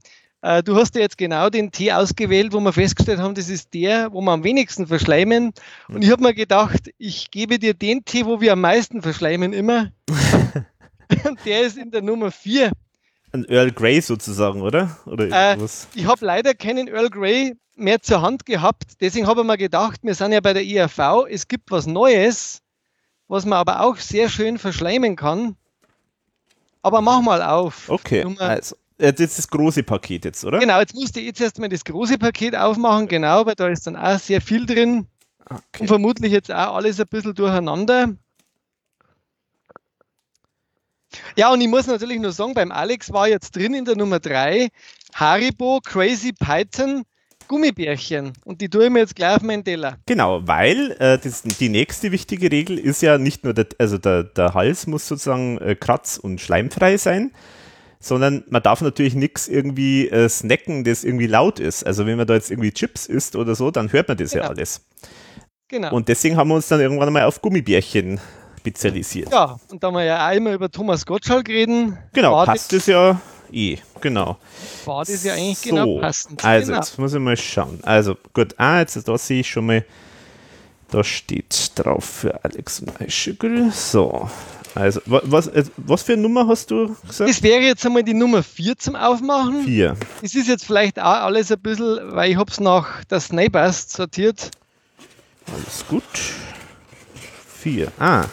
Äh, 0.46 0.62
du 0.62 0.76
hast 0.76 0.94
ja 0.94 1.00
jetzt 1.00 1.18
genau 1.18 1.50
den 1.50 1.72
Tee 1.72 1.90
ausgewählt, 1.90 2.52
wo 2.52 2.60
wir 2.60 2.72
festgestellt 2.72 3.18
haben, 3.18 3.34
das 3.34 3.48
ist 3.48 3.74
der, 3.74 4.12
wo 4.12 4.20
wir 4.20 4.30
am 4.30 4.44
wenigsten 4.44 4.86
verschleimen. 4.86 5.52
Und 5.88 6.04
ich 6.04 6.10
habe 6.12 6.22
mir 6.22 6.34
gedacht, 6.34 6.88
ich 6.98 7.32
gebe 7.32 7.58
dir 7.58 7.74
den 7.74 8.04
Tee, 8.04 8.24
wo 8.24 8.40
wir 8.40 8.52
am 8.52 8.60
meisten 8.60 9.02
verschleimen 9.02 9.52
immer. 9.52 9.90
Und 11.24 11.38
der 11.44 11.62
ist 11.62 11.76
in 11.76 11.90
der 11.90 12.00
Nummer 12.00 12.30
4. 12.30 12.70
Ein 13.32 13.44
Earl 13.46 13.72
Grey 13.72 14.00
sozusagen, 14.00 14.62
oder? 14.62 14.96
oder 15.06 15.54
äh, 15.54 15.58
ich 15.94 16.06
habe 16.06 16.24
leider 16.24 16.54
keinen 16.54 16.86
Earl 16.86 17.10
Grey 17.10 17.56
mehr 17.74 18.00
zur 18.00 18.22
Hand 18.22 18.46
gehabt. 18.46 18.92
Deswegen 19.00 19.26
habe 19.26 19.40
ich 19.40 19.46
mir 19.48 19.58
gedacht, 19.58 19.98
wir 20.04 20.14
sind 20.14 20.30
ja 20.30 20.40
bei 20.40 20.52
der 20.52 20.62
IRV, 20.62 21.26
es 21.28 21.48
gibt 21.48 21.72
was 21.72 21.88
Neues, 21.88 22.62
was 23.26 23.44
man 23.46 23.58
aber 23.58 23.80
auch 23.80 23.96
sehr 23.96 24.28
schön 24.28 24.58
verschleimen 24.58 25.16
kann. 25.16 25.56
Aber 26.82 27.00
mach 27.00 27.20
mal 27.20 27.42
auf. 27.42 27.88
Okay, 27.88 28.22
Nummer 28.22 28.42
also 28.42 28.76
Jetzt 28.98 29.20
ist 29.20 29.38
das 29.38 29.48
große 29.48 29.82
Paket 29.82 30.24
jetzt, 30.24 30.44
oder? 30.44 30.58
Genau, 30.58 30.80
jetzt 30.80 30.94
musste 30.94 31.20
ich 31.20 31.26
jetzt 31.26 31.40
erstmal 31.40 31.68
das 31.68 31.84
große 31.84 32.16
Paket 32.18 32.56
aufmachen, 32.56 33.08
genau, 33.08 33.44
weil 33.44 33.54
da 33.54 33.68
ist 33.68 33.86
dann 33.86 33.96
auch 33.96 34.18
sehr 34.18 34.40
viel 34.40 34.64
drin. 34.64 35.06
Okay. 35.44 35.80
Und 35.80 35.88
vermutlich 35.88 36.32
jetzt 36.32 36.50
auch 36.50 36.76
alles 36.76 36.98
ein 36.98 37.06
bisschen 37.08 37.34
durcheinander. 37.34 38.14
Ja, 41.36 41.52
und 41.52 41.60
ich 41.60 41.68
muss 41.68 41.86
natürlich 41.86 42.18
nur 42.18 42.32
sagen, 42.32 42.54
beim 42.54 42.72
Alex 42.72 43.12
war 43.12 43.28
jetzt 43.28 43.54
drin 43.54 43.74
in 43.74 43.84
der 43.84 43.96
Nummer 43.96 44.18
3 44.18 44.68
Haribo 45.14 45.80
Crazy 45.84 46.32
Python 46.32 47.04
Gummibärchen. 47.48 48.32
Und 48.44 48.60
die 48.60 48.68
tue 48.68 48.86
ich 48.86 48.90
mir 48.90 49.00
jetzt 49.00 49.14
gleich 49.14 49.36
auf 49.36 49.42
meinen 49.42 49.64
Teller. 49.64 49.98
Genau, 50.06 50.46
weil 50.46 50.92
äh, 50.98 51.18
das, 51.18 51.42
die 51.42 51.68
nächste 51.68 52.12
wichtige 52.12 52.50
Regel 52.50 52.78
ist 52.78 53.02
ja 53.02 53.18
nicht 53.18 53.44
nur, 53.44 53.54
der, 53.54 53.68
also 53.78 53.98
der, 53.98 54.24
der 54.24 54.54
Hals 54.54 54.86
muss 54.86 55.06
sozusagen 55.06 55.58
äh, 55.58 55.76
kratz- 55.78 56.18
und 56.18 56.40
schleimfrei 56.40 56.96
sein, 56.96 57.32
sondern 58.00 58.44
man 58.48 58.62
darf 58.62 58.80
natürlich 58.80 59.14
nichts 59.14 59.48
irgendwie 59.48 60.08
äh, 60.08 60.28
snacken, 60.28 60.84
das 60.84 61.04
irgendwie 61.04 61.26
laut 61.26 61.60
ist. 61.60 61.84
Also 61.86 62.06
wenn 62.06 62.16
man 62.16 62.26
da 62.26 62.34
jetzt 62.34 62.50
irgendwie 62.50 62.72
Chips 62.72 63.06
isst 63.06 63.36
oder 63.36 63.54
so, 63.54 63.70
dann 63.70 63.92
hört 63.92 64.08
man 64.08 64.16
das 64.16 64.32
genau. 64.32 64.44
ja 64.44 64.50
alles. 64.50 64.86
Genau. 65.68 65.94
Und 65.94 66.08
deswegen 66.08 66.36
haben 66.36 66.48
wir 66.48 66.54
uns 66.54 66.68
dann 66.68 66.80
irgendwann 66.80 67.12
mal 67.12 67.24
auf 67.24 67.42
Gummibärchen 67.42 68.20
spezialisiert. 68.58 69.32
Ja, 69.32 69.58
und 69.70 69.82
da 69.82 69.90
wir 69.90 70.04
ja 70.04 70.30
immer 70.32 70.52
über 70.52 70.70
Thomas 70.70 71.06
Gottschalk 71.06 71.48
reden. 71.48 71.98
Genau, 72.12 72.44
passt 72.44 72.72
das 72.72 72.86
ja 72.86 73.20
eh, 73.52 73.78
genau. 74.00 74.38
War 74.84 75.04
das 75.04 75.24
ja 75.24 75.34
eigentlich 75.34 75.58
so, 75.58 75.70
genau 75.70 76.00
passend. 76.00 76.44
Also, 76.44 76.66
genau. 76.68 76.78
jetzt 76.78 76.98
muss 76.98 77.14
ich 77.14 77.20
mal 77.20 77.36
schauen. 77.36 77.80
Also, 77.82 78.16
gut, 78.32 78.54
ah, 78.58 78.80
jetzt 78.80 78.96
da 79.08 79.18
sehe 79.18 79.40
ich 79.40 79.50
schon 79.50 79.66
mal, 79.66 79.84
da 80.90 81.02
steht 81.04 81.72
drauf 81.76 82.04
für 82.04 82.44
Alex 82.44 82.80
und 82.80 83.00
Eischügel. 83.00 83.70
So, 83.72 84.28
also, 84.76 85.00
was, 85.06 85.46
äh, 85.46 85.64
was 85.78 86.02
für 86.02 86.12
eine 86.12 86.22
Nummer 86.22 86.46
hast 86.46 86.70
du 86.70 86.94
gesagt? 87.08 87.30
Das 87.30 87.42
wäre 87.42 87.62
jetzt 87.62 87.86
einmal 87.86 88.02
die 88.02 88.12
Nummer 88.12 88.42
4 88.42 88.76
zum 88.76 88.94
Aufmachen. 88.94 89.64
4. 89.64 89.96
Das 90.20 90.34
ist 90.34 90.48
jetzt 90.48 90.66
vielleicht 90.66 91.00
auch 91.00 91.22
alles 91.22 91.50
ein 91.50 91.58
bisschen, 91.58 92.12
weil 92.12 92.30
ich 92.30 92.36
habe 92.36 92.50
es 92.50 92.60
nach 92.60 93.02
der 93.04 93.20
Snapers 93.20 93.90
sortiert. 93.90 94.50
Alles 95.50 95.82
gut. 95.88 96.02
4. 97.62 97.90
Ah, 97.98 98.26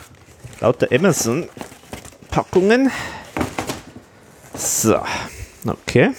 lauter 0.59 0.89
Amazon-Packungen. 0.91 2.91
So, 4.53 4.99
okay. 5.65 6.11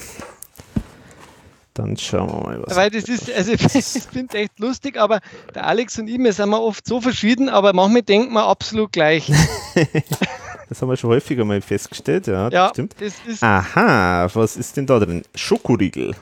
Dann 1.75 1.97
schauen 1.97 2.29
wir 2.29 2.41
mal, 2.41 2.63
was. 2.63 2.77
Weil 2.77 2.91
das 2.91 3.05
ist, 3.05 3.31
also 3.33 3.53
ich 3.53 4.05
finde 4.05 4.39
echt 4.39 4.59
lustig, 4.61 4.97
aber 4.97 5.21
der 5.55 5.67
Alex 5.67 5.99
und 5.99 6.07
ich, 6.07 6.19
wir 6.19 6.33
sind 6.33 6.51
wir 6.51 6.63
oft 6.63 6.87
so 6.87 7.01
verschieden, 7.01 7.49
aber 7.49 7.73
manchmal 7.73 8.03
denken 8.03 8.33
wir 8.33 8.47
absolut 8.47 8.93
gleich. 8.93 9.27
das 10.69 10.81
haben 10.81 10.89
wir 10.89 10.97
schon 10.97 11.11
häufiger 11.11 11.45
mal 11.45 11.61
festgestellt, 11.61 12.29
ja, 12.29 12.49
ja 12.49 12.71
stimmt. 12.71 12.95
Aha, 13.41 14.29
was 14.33 14.57
ist 14.57 14.77
denn 14.77 14.87
da 14.87 15.01
drin? 15.01 15.25
Schokoriegel. 15.35 16.15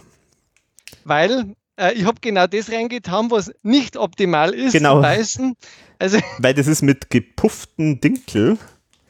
Weil 1.04 1.54
äh, 1.76 1.92
ich 1.92 2.06
habe 2.06 2.18
genau 2.22 2.46
das 2.46 2.70
reingetan, 2.70 3.30
was 3.30 3.52
nicht 3.62 3.98
optimal 3.98 4.54
ist 4.54 4.72
genau. 4.72 4.94
zum 4.94 5.02
Beißen. 5.02 5.56
Also, 5.98 6.18
Weil 6.38 6.54
das 6.54 6.66
ist 6.66 6.80
mit 6.80 7.10
gepufften 7.10 8.00
Dinkel. 8.00 8.56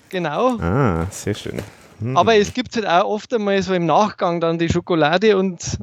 Genau. 0.08 0.58
Ah, 0.58 1.06
sehr 1.10 1.34
schön. 1.34 1.62
Hm. 2.00 2.16
Aber 2.16 2.34
es 2.36 2.52
gibt 2.52 2.74
halt 2.74 2.86
auch 2.86 3.04
oft 3.04 3.32
einmal 3.32 3.62
so 3.62 3.74
im 3.74 3.86
Nachgang 3.86 4.40
dann 4.40 4.58
die 4.58 4.68
Schokolade 4.68 5.36
und 5.38 5.78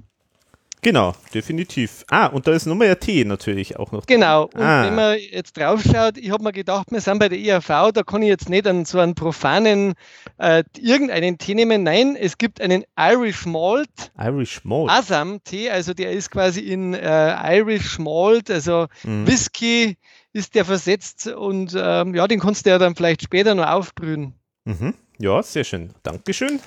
Genau, 0.81 1.13
definitiv. 1.33 2.05
Ah, 2.09 2.27
und 2.27 2.47
da 2.47 2.53
ist 2.53 2.65
nochmal 2.65 2.89
ein 2.89 2.99
Tee 2.99 3.25
natürlich 3.25 3.77
auch 3.77 3.91
noch. 3.91 4.05
Genau, 4.05 4.45
und 4.45 4.61
ah. 4.61 4.85
wenn 4.85 4.95
man 4.95 5.17
jetzt 5.19 5.57
drauf 5.57 5.81
schaut, 5.83 6.17
ich 6.17 6.31
habe 6.31 6.43
mir 6.43 6.53
gedacht, 6.53 6.87
wir 6.89 7.01
sind 7.01 7.19
bei 7.19 7.27
der 7.27 7.37
IAV, 7.37 7.91
da 7.93 8.03
kann 8.03 8.21
ich 8.21 8.29
jetzt 8.29 8.49
nicht 8.49 8.65
an 8.65 8.85
so 8.85 8.99
einen 8.99 9.13
profanen 9.13 9.95
äh, 10.37 10.63
irgendeinen 10.77 11.37
Tee 11.37 11.55
nehmen. 11.55 11.83
Nein, 11.83 12.15
es 12.15 12.37
gibt 12.37 12.61
einen 12.61 12.85
Irish 12.97 13.45
Malt. 13.45 13.89
Irish 14.17 14.63
Malt. 14.63 14.89
Asam-Tee, 14.89 15.69
also 15.69 15.93
der 15.93 16.11
ist 16.11 16.31
quasi 16.31 16.61
in 16.61 16.93
äh, 16.93 17.57
Irish 17.57 17.99
Malt, 17.99 18.49
also 18.49 18.87
mhm. 19.03 19.27
Whisky 19.27 19.97
ist 20.31 20.55
der 20.55 20.63
versetzt 20.63 21.27
und 21.27 21.75
ähm, 21.77 22.15
ja, 22.15 22.27
den 22.27 22.39
kannst 22.39 22.65
du 22.65 22.69
ja 22.69 22.77
dann 22.77 22.95
vielleicht 22.95 23.23
später 23.23 23.53
noch 23.53 23.67
aufbrühen. 23.67 24.33
Mhm. 24.63 24.93
Ja, 25.17 25.43
sehr 25.43 25.65
schön. 25.65 25.93
Dankeschön. 26.03 26.61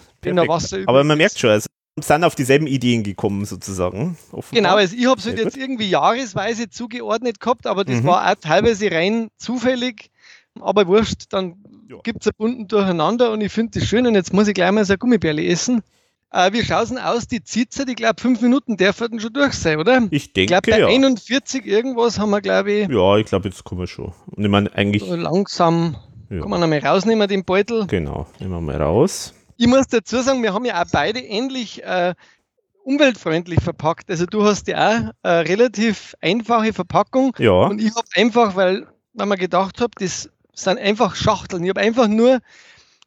Aber 0.86 1.04
man 1.04 1.16
merkt 1.16 1.38
schon, 1.38 1.50
also 1.50 1.66
sind 2.00 2.24
auf 2.24 2.34
dieselben 2.34 2.66
Ideen 2.66 3.02
gekommen, 3.02 3.44
sozusagen. 3.44 4.16
Offenbar. 4.32 4.50
Genau, 4.52 4.76
also 4.76 4.96
ich 4.96 5.06
habe 5.06 5.20
es 5.20 5.26
halt 5.26 5.38
jetzt 5.38 5.56
irgendwie 5.56 5.88
jahresweise 5.88 6.70
zugeordnet 6.70 7.40
gehabt, 7.40 7.66
aber 7.66 7.84
das 7.84 8.02
mhm. 8.02 8.06
war 8.06 8.30
auch 8.30 8.34
teilweise 8.40 8.90
rein 8.90 9.28
zufällig. 9.36 10.10
Aber 10.60 10.86
wurscht, 10.86 11.26
dann 11.30 11.56
ja. 11.88 11.96
gibt 12.02 12.22
es 12.22 12.28
ein 12.28 12.34
bunten 12.36 12.68
Durcheinander 12.68 13.32
und 13.32 13.40
ich 13.40 13.52
finde 13.52 13.78
das 13.78 13.88
schön 13.88 14.06
und 14.06 14.14
jetzt 14.14 14.32
muss 14.32 14.48
ich 14.48 14.54
gleich 14.54 14.70
mal 14.70 14.84
so 14.84 14.94
ein 14.94 14.98
Gummibärle 14.98 15.44
essen. 15.44 15.82
Äh, 16.30 16.52
wie 16.54 16.64
schaut 16.64 16.88
denn 16.88 16.98
aus? 16.98 17.28
Die 17.28 17.44
Zitzer, 17.44 17.86
ich 17.86 17.96
glaube, 17.96 18.20
fünf 18.20 18.40
Minuten 18.40 18.78
dürfen 18.78 19.20
schon 19.20 19.32
durch 19.34 19.52
sein, 19.52 19.78
oder? 19.78 20.08
Ich 20.10 20.32
denke, 20.32 20.54
ich 20.54 20.62
glaube, 20.62 20.70
bei 20.70 20.78
ja. 20.78 20.86
41 20.86 21.66
irgendwas 21.66 22.18
haben 22.18 22.30
wir, 22.30 22.40
glaube 22.40 22.72
ich. 22.72 22.88
Ja, 22.88 23.16
ich 23.18 23.26
glaube, 23.26 23.48
jetzt 23.48 23.64
kommen 23.64 23.82
wir 23.82 23.86
schon. 23.86 24.14
Und 24.26 24.42
ich 24.42 24.50
meine, 24.50 24.74
eigentlich. 24.74 25.04
So 25.04 25.14
langsam 25.14 25.96
ja. 26.30 26.40
kann 26.40 26.48
man 26.48 26.60
nochmal 26.60 26.78
rausnehmen, 26.78 27.28
den 27.28 27.44
Beutel. 27.44 27.86
Genau, 27.86 28.26
nehmen 28.40 28.52
wir 28.52 28.60
mal 28.62 28.80
raus. 28.80 29.34
Ich 29.62 29.68
muss 29.68 29.86
dazu 29.86 30.20
sagen, 30.22 30.42
wir 30.42 30.54
haben 30.54 30.64
ja 30.64 30.82
auch 30.82 30.88
beide 30.90 31.20
ähnlich 31.20 31.84
äh, 31.84 32.14
umweltfreundlich 32.82 33.60
verpackt. 33.62 34.10
Also 34.10 34.26
du 34.26 34.42
hast 34.42 34.66
ja 34.66 34.76
auch 34.76 35.12
eine 35.22 35.48
relativ 35.48 36.16
einfache 36.20 36.72
Verpackung. 36.72 37.32
Ja. 37.38 37.52
Und 37.52 37.80
ich 37.80 37.94
habe 37.94 38.08
einfach, 38.16 38.56
weil, 38.56 38.88
weil 39.12 39.26
man 39.26 39.38
gedacht 39.38 39.80
habe, 39.80 39.92
das 40.00 40.28
sind 40.52 40.80
einfach 40.80 41.14
Schachteln. 41.14 41.62
Ich 41.62 41.68
habe 41.68 41.80
einfach 41.80 42.08
nur 42.08 42.40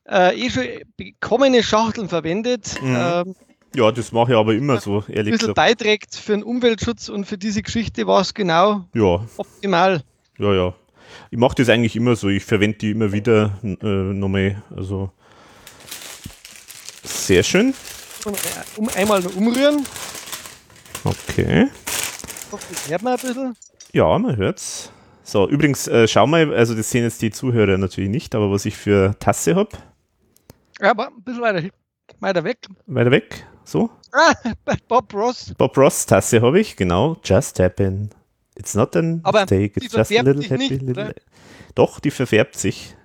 äh, 0.09 0.45
eh 0.45 0.49
schon 0.49 0.63
bekommene 0.95 1.61
Schachteln 1.61 2.07
verwendet. 2.07 2.81
Mhm. 2.81 2.95
Ähm, 2.97 3.35
ja, 3.75 3.91
das 3.91 4.13
mache 4.13 4.31
ich 4.31 4.37
aber 4.37 4.53
immer 4.53 4.79
so, 4.79 5.03
ehrlich 5.09 5.17
ein 5.17 5.23
bisschen 5.25 5.39
gesagt. 5.39 5.55
beiträgt 5.55 6.15
für 6.15 6.31
den 6.31 6.43
Umweltschutz 6.43 7.09
und 7.09 7.25
für 7.25 7.37
diese 7.37 7.63
Geschichte 7.63 8.07
war 8.07 8.21
es 8.21 8.33
genau 8.33 8.85
ja. 8.93 9.25
optimal. 9.35 10.03
Ja, 10.37 10.53
ja. 10.53 10.73
Ich 11.31 11.37
mache 11.37 11.55
das 11.55 11.67
eigentlich 11.67 11.97
immer 11.97 12.15
so. 12.15 12.29
Ich 12.29 12.45
verwende 12.45 12.77
die 12.77 12.91
immer 12.91 13.11
wieder 13.11 13.59
äh, 13.61 13.85
nochmal. 13.85 14.63
Also 14.73 15.11
sehr 17.05 17.43
schön. 17.43 17.73
Um, 18.77 18.89
einmal 18.95 19.25
umrühren. 19.27 19.85
Okay. 21.03 21.67
Das 22.51 22.89
hört 22.89 23.01
man 23.03 23.13
ein 23.13 23.19
bisschen. 23.19 23.55
Ja, 23.91 24.17
man 24.17 24.35
hört's. 24.35 24.91
So, 25.23 25.47
übrigens, 25.49 25.87
äh, 25.87 26.07
schau 26.07 26.27
mal, 26.27 26.53
also 26.53 26.75
das 26.75 26.89
sehen 26.89 27.03
jetzt 27.03 27.21
die 27.21 27.31
Zuhörer 27.31 27.77
natürlich 27.77 28.09
nicht, 28.09 28.35
aber 28.35 28.51
was 28.51 28.65
ich 28.65 28.77
für 28.77 29.15
Tasse 29.19 29.55
habe. 29.55 29.69
Ja, 30.79 30.91
aber 30.91 31.07
ein 31.07 31.21
bisschen 31.23 31.41
weiter, 31.41 31.69
weiter 32.19 32.43
weg. 32.43 32.57
Weiter 32.85 33.11
weg, 33.11 33.45
so. 33.63 33.89
Ah, 34.11 34.33
Bob 34.87 35.13
Ross. 35.13 35.53
Bob 35.57 35.77
Ross 35.77 36.05
Tasse 36.05 36.41
habe 36.41 36.59
ich, 36.59 36.75
genau. 36.75 37.17
Just 37.23 37.59
happen. 37.59 38.11
It's 38.55 38.73
not 38.73 38.95
an 38.95 39.19
aber 39.23 39.41
mistake, 39.41 39.73
it's 39.77 39.93
just 39.93 40.11
a 40.11 40.21
little 40.21 40.43
happy 40.43 40.69
nicht, 40.69 40.81
little. 40.81 41.15
Doch, 41.73 41.99
die 41.99 42.11
verfärbt 42.11 42.57
sich. 42.57 42.95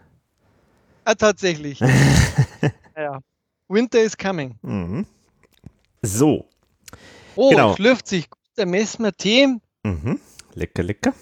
Ah, 1.04 1.14
tatsächlich. 1.14 1.80
ja. 2.96 3.20
Winter 3.70 4.00
is 4.00 4.16
coming. 4.16 4.58
Mhm. 4.62 5.06
So. 6.02 6.46
Oh, 7.36 7.50
genau. 7.50 7.76
schlürft 7.76 8.08
sich 8.08 8.28
gut 8.28 8.40
der 8.56 8.66
Messmer 8.66 9.16
Tee. 9.16 9.46
Mhm. 9.84 10.20
Lecker, 10.54 10.82
lecker. 10.82 11.14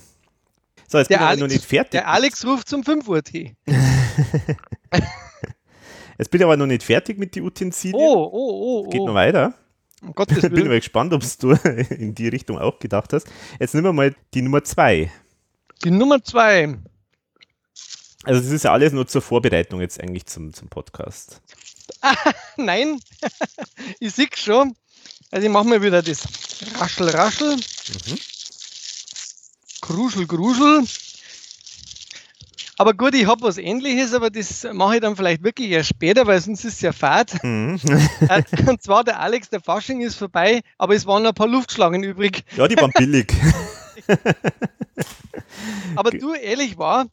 So, 0.89 0.99
jetzt 0.99 1.11
der 1.11 1.19
bin 1.19 1.25
ich 1.25 1.29
Alex, 1.29 1.43
aber 1.43 1.49
noch 1.49 1.53
nicht 1.53 1.65
fertig. 1.65 1.91
Der 1.91 2.09
Alex 2.09 2.47
ruft 2.47 2.69
zum 2.69 2.83
5 2.83 3.07
Uhr 3.07 3.23
Tee. 3.23 3.55
jetzt 6.19 6.31
bin 6.31 6.41
ich 6.41 6.45
aber 6.45 6.57
noch 6.57 6.67
nicht 6.67 6.83
fertig 6.83 7.19
mit 7.19 7.37
den 7.37 7.45
Utensilien. 7.45 8.01
Oh, 8.01 8.31
oh, 8.33 8.33
oh. 8.33 8.85
oh. 8.87 8.91
Geht 8.91 9.03
noch 9.03 9.15
weiter. 9.15 9.53
Um 10.01 10.15
Gottes 10.15 10.43
Willen. 10.43 10.55
bin 10.55 10.69
mal 10.69 10.79
gespannt, 10.79 11.13
ob 11.13 11.23
du 11.39 11.51
in 11.91 12.15
die 12.15 12.29
Richtung 12.29 12.59
auch 12.59 12.79
gedacht 12.79 13.13
hast. 13.13 13.27
Jetzt 13.61 13.75
nehmen 13.75 13.87
wir 13.87 13.93
mal 13.93 14.17
die 14.33 14.41
Nummer 14.41 14.65
2. 14.65 15.13
Die 15.85 15.91
Nummer 15.91 16.25
2. 16.25 16.79
Also 18.25 18.41
das 18.41 18.51
ist 18.51 18.65
ja 18.65 18.73
alles 18.73 18.93
nur 18.93 19.07
zur 19.07 19.23
Vorbereitung 19.23 19.81
jetzt 19.81 20.01
eigentlich 20.01 20.27
zum, 20.27 20.53
zum 20.55 20.69
Podcast. 20.69 21.43
Nein, 22.57 23.01
ich 24.01 24.15
sehe 24.15 24.29
schon. 24.35 24.75
Also 25.31 25.47
ich 25.47 25.53
mache 25.53 25.67
mal 25.67 25.83
wieder 25.83 26.03
das 26.03 26.27
Raschel, 26.79 27.11
Raschel. 27.11 27.57
Mhm. 27.57 28.19
Gruschel, 29.81 30.27
Gruschel. 30.27 30.85
Aber 32.81 32.95
gut, 32.95 33.15
ich 33.15 33.27
habe 33.27 33.43
was 33.43 33.59
ähnliches, 33.59 34.15
aber 34.15 34.31
das 34.31 34.65
mache 34.73 34.97
ich 34.97 35.01
dann 35.01 35.17
vielleicht 35.17 35.43
wirklich 35.43 35.71
erst 35.71 35.89
später, 35.89 36.29
weil 36.29 36.41
sonst 36.41 36.65
ist 36.65 36.75
es 36.75 36.81
ja 36.81 36.93
fad. 36.93 37.43
Mhm. 37.43 37.81
Äh, 38.29 38.43
und 38.67 38.83
zwar 38.83 39.05
der 39.05 39.21
Alex, 39.21 39.49
der 39.49 39.61
Fasching 39.61 40.01
ist 40.01 40.17
vorbei, 40.17 40.61
aber 40.77 40.95
es 40.95 41.07
waren 41.07 41.27
ein 41.27 41.35
paar 41.35 41.49
Luftschlangen 41.49 42.03
übrig. 42.05 42.45
Ja, 42.57 42.69
die 42.69 42.77
waren 42.77 42.93
billig. 42.93 43.33
aber 45.97 46.11
du, 46.11 46.35
ehrlich 46.35 46.77
war, 46.79 47.07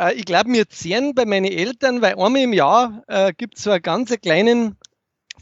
äh, 0.00 0.14
ich 0.14 0.24
glaube, 0.24 0.50
mir 0.50 0.68
zehren 0.68 1.14
bei 1.14 1.24
meinen 1.26 1.50
Eltern, 1.50 2.02
weil 2.02 2.12
einmal 2.12 2.42
im 2.42 2.52
Jahr 2.52 3.02
äh, 3.06 3.32
gibt 3.36 3.58
es 3.58 3.64
so 3.64 3.70
einen 3.70 3.82
ganz 3.82 4.10
kleinen 4.20 4.76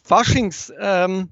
Faschingskrapfen, 0.05 1.31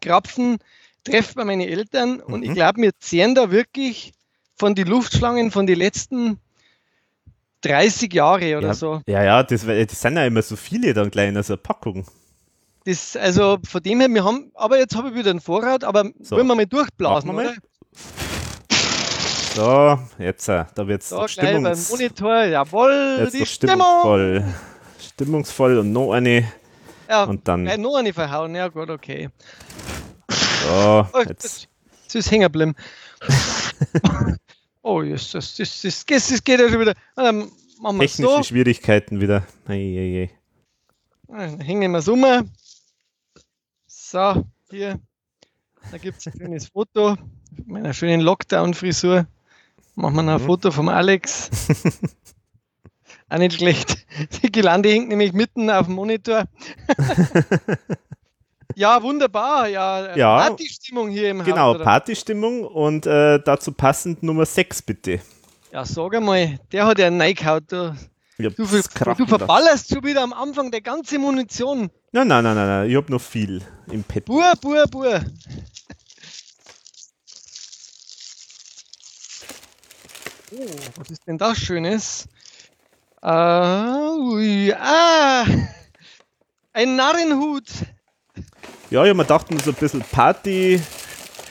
ähm, 0.00 0.58
Treff 1.04 1.34
bei 1.34 1.44
meinen 1.44 1.62
Eltern 1.62 2.16
mhm. 2.16 2.34
und 2.34 2.42
ich 2.42 2.50
mhm. 2.50 2.54
glaube, 2.54 2.80
mir 2.80 2.90
zehren 2.98 3.34
da 3.34 3.50
wirklich 3.50 4.12
von 4.56 4.74
den 4.74 4.88
Luftschlangen 4.88 5.50
von 5.50 5.66
den 5.66 5.78
letzten 5.78 6.38
30 7.62 8.12
Jahre 8.12 8.58
oder 8.58 8.68
ja, 8.68 8.74
so. 8.74 9.00
Ja, 9.06 9.22
ja, 9.22 9.42
das, 9.42 9.64
das, 9.64 10.00
sind 10.00 10.16
ja 10.16 10.26
immer 10.26 10.42
so 10.42 10.56
viele 10.56 10.94
dann 10.94 11.10
gleich 11.10 11.28
in 11.28 11.42
so 11.42 11.54
einer 11.54 11.62
Packung. 11.62 12.06
Das, 12.84 13.16
also 13.16 13.58
von 13.64 13.82
dem 13.82 14.00
her, 14.00 14.08
wir 14.08 14.24
haben, 14.24 14.50
aber 14.54 14.78
jetzt 14.78 14.96
habe 14.96 15.08
ich 15.08 15.14
wieder 15.14 15.30
einen 15.30 15.40
Vorrat, 15.40 15.84
aber 15.84 16.10
so. 16.20 16.36
wollen 16.36 16.46
wir 16.46 16.54
mal 16.54 16.66
durchblasen, 16.66 17.30
wir 17.30 17.34
mal. 17.34 17.56
So, 19.54 19.98
jetzt, 20.18 20.48
äh, 20.48 20.64
da 20.74 20.86
wird 20.86 21.02
es 21.02 21.08
so, 21.08 21.26
Stimmungs 21.26 21.90
Monitor, 21.90 22.44
jawohl, 22.44 23.16
jetzt 23.20 23.34
die 23.34 23.46
stimmungsvoll. 23.46 24.36
Stimmung. 24.36 24.54
Stimmungsvoll 25.00 25.78
und 25.78 25.92
noch 25.92 26.12
eine. 26.12 26.52
Ja, 27.08 27.24
und 27.24 27.48
dann. 27.48 27.64
noch 27.64 27.96
eine 27.96 28.12
verhauen, 28.12 28.54
ja 28.54 28.68
gut, 28.68 28.90
okay. 28.90 29.30
So, 30.28 31.06
oh, 31.12 31.20
jetzt. 31.26 31.68
Das 32.06 32.14
ist 32.14 32.30
hängen 32.30 32.42
geblieben. 32.42 32.74
oh, 34.82 35.02
Jesus, 35.02 35.32
das, 35.32 35.56
das, 35.56 35.82
das, 35.82 36.04
das, 36.28 36.44
geht 36.44 36.60
ja 36.60 36.68
schon 36.68 36.80
wieder. 36.80 36.94
Dann 37.16 37.50
machen 37.80 38.00
wir 38.00 38.06
Technische 38.06 38.36
so. 38.36 38.42
Schwierigkeiten 38.42 39.20
wieder. 39.20 39.46
Ei, 39.66 39.74
ei. 39.74 40.30
Dann 41.28 41.60
hängen 41.60 41.90
wir 41.92 41.98
es 41.98 42.08
um. 42.08 42.24
So, 43.86 44.44
hier. 44.70 45.00
Da 45.90 45.98
gibt 45.98 46.18
es 46.18 46.26
ein 46.26 46.32
schönes 46.38 46.68
Foto 46.68 47.16
mit 47.56 47.68
meiner 47.68 47.92
schönen 47.92 48.20
Lockdown-Frisur. 48.20 49.26
Machen 49.98 50.14
wir 50.14 50.22
noch 50.22 50.34
ein 50.34 50.42
mhm. 50.42 50.46
Foto 50.46 50.70
vom 50.70 50.88
Alex. 50.88 51.50
Auch 53.28 53.38
nicht 53.38 53.54
schlecht. 53.54 54.06
Die 54.42 54.52
Gelande 54.52 54.90
hängt 54.90 55.08
nämlich 55.08 55.32
mitten 55.32 55.68
auf 55.70 55.86
dem 55.86 55.96
Monitor. 55.96 56.44
ja, 58.76 59.02
wunderbar. 59.02 59.66
Ja, 59.66 60.14
ja 60.14 60.36
Partystimmung 60.36 61.10
hier 61.10 61.30
im 61.30 61.42
Genau, 61.42 61.74
Haus, 61.74 61.82
Partystimmung 61.82 62.64
und 62.64 63.06
äh, 63.06 63.40
dazu 63.44 63.72
passend 63.72 64.22
Nummer 64.22 64.46
6 64.46 64.82
bitte. 64.82 65.20
Ja, 65.72 65.84
sag 65.84 66.14
einmal, 66.14 66.60
der 66.70 66.86
hat 66.86 67.00
ja 67.00 67.08
einen 67.08 67.20
reingehauen. 67.20 67.66
Du, 67.68 67.96
du, 68.38 68.50
du 68.54 69.26
verballerst 69.26 69.92
schon 69.92 70.04
wieder 70.04 70.22
am 70.22 70.32
Anfang 70.32 70.70
der 70.70 70.80
ganze 70.80 71.18
Munition. 71.18 71.90
Nein, 72.12 72.28
nein, 72.28 72.44
nein, 72.44 72.54
nein, 72.54 72.66
nein. 72.68 72.88
ich 72.88 72.94
habe 72.94 73.10
noch 73.10 73.20
viel 73.20 73.62
im 73.90 74.04
Pet. 74.04 74.26
Bur, 74.26 74.52
bur, 74.60 74.86
bur. 74.86 75.20
Oh, 80.50 80.66
was 80.96 81.10
ist 81.10 81.26
denn 81.26 81.36
das 81.36 81.58
Schönes? 81.58 82.26
Uh, 83.22 84.34
ui, 84.34 84.72
ah, 84.72 85.44
ein 86.72 86.96
Narrenhut. 86.96 87.68
Ja, 88.90 89.04
ja, 89.04 89.12
man 89.12 89.26
dachte 89.26 89.58
so 89.62 89.72
ein 89.72 89.76
bisschen 89.76 90.00
Party, 90.00 90.80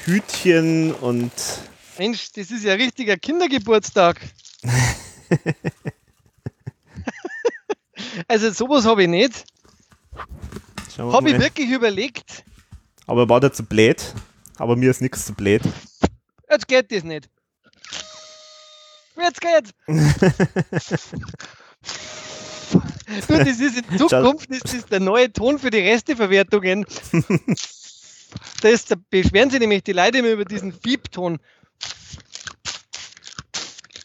Hütchen 0.06 0.94
und. 0.94 1.32
Mensch, 2.00 2.32
das 2.32 2.50
ist 2.50 2.64
ja 2.64 2.74
ein 2.74 2.82
richtiger 2.82 3.18
Kindergeburtstag. 3.18 4.20
also 8.28 8.52
sowas 8.52 8.86
habe 8.86 9.04
ich 9.04 9.10
nicht. 9.10 9.46
Habe 10.98 11.30
ich 11.30 11.40
wirklich 11.40 11.70
überlegt. 11.70 12.44
Aber 13.06 13.30
war 13.30 13.40
da 13.40 13.52
zu 13.52 13.64
blöd. 13.64 14.02
Aber 14.58 14.76
mir 14.76 14.90
ist 14.90 15.02
nichts 15.02 15.26
zu 15.26 15.34
blöd. 15.34 15.62
Jetzt 16.50 16.68
geht 16.68 16.92
das 16.92 17.04
nicht. 17.04 17.30
Jetzt 19.20 19.42
geht's. 19.42 19.72
du, 23.28 23.38
das 23.38 23.60
ist 23.60 23.78
in 23.78 23.98
Zukunft 23.98 24.50
das 24.50 24.74
ist 24.74 24.92
der 24.92 25.00
neue 25.00 25.32
Ton 25.32 25.58
für 25.60 25.70
die 25.70 25.80
Resteverwertungen. 25.80 26.86
Das, 28.62 28.86
da 28.86 28.96
beschweren 29.10 29.50
sich 29.50 29.60
nämlich 29.60 29.84
die 29.84 29.94
Leute 29.94 30.18
immer 30.18 30.30
über 30.30 30.44
diesen 30.44 30.74
Fiebton. 30.74 31.40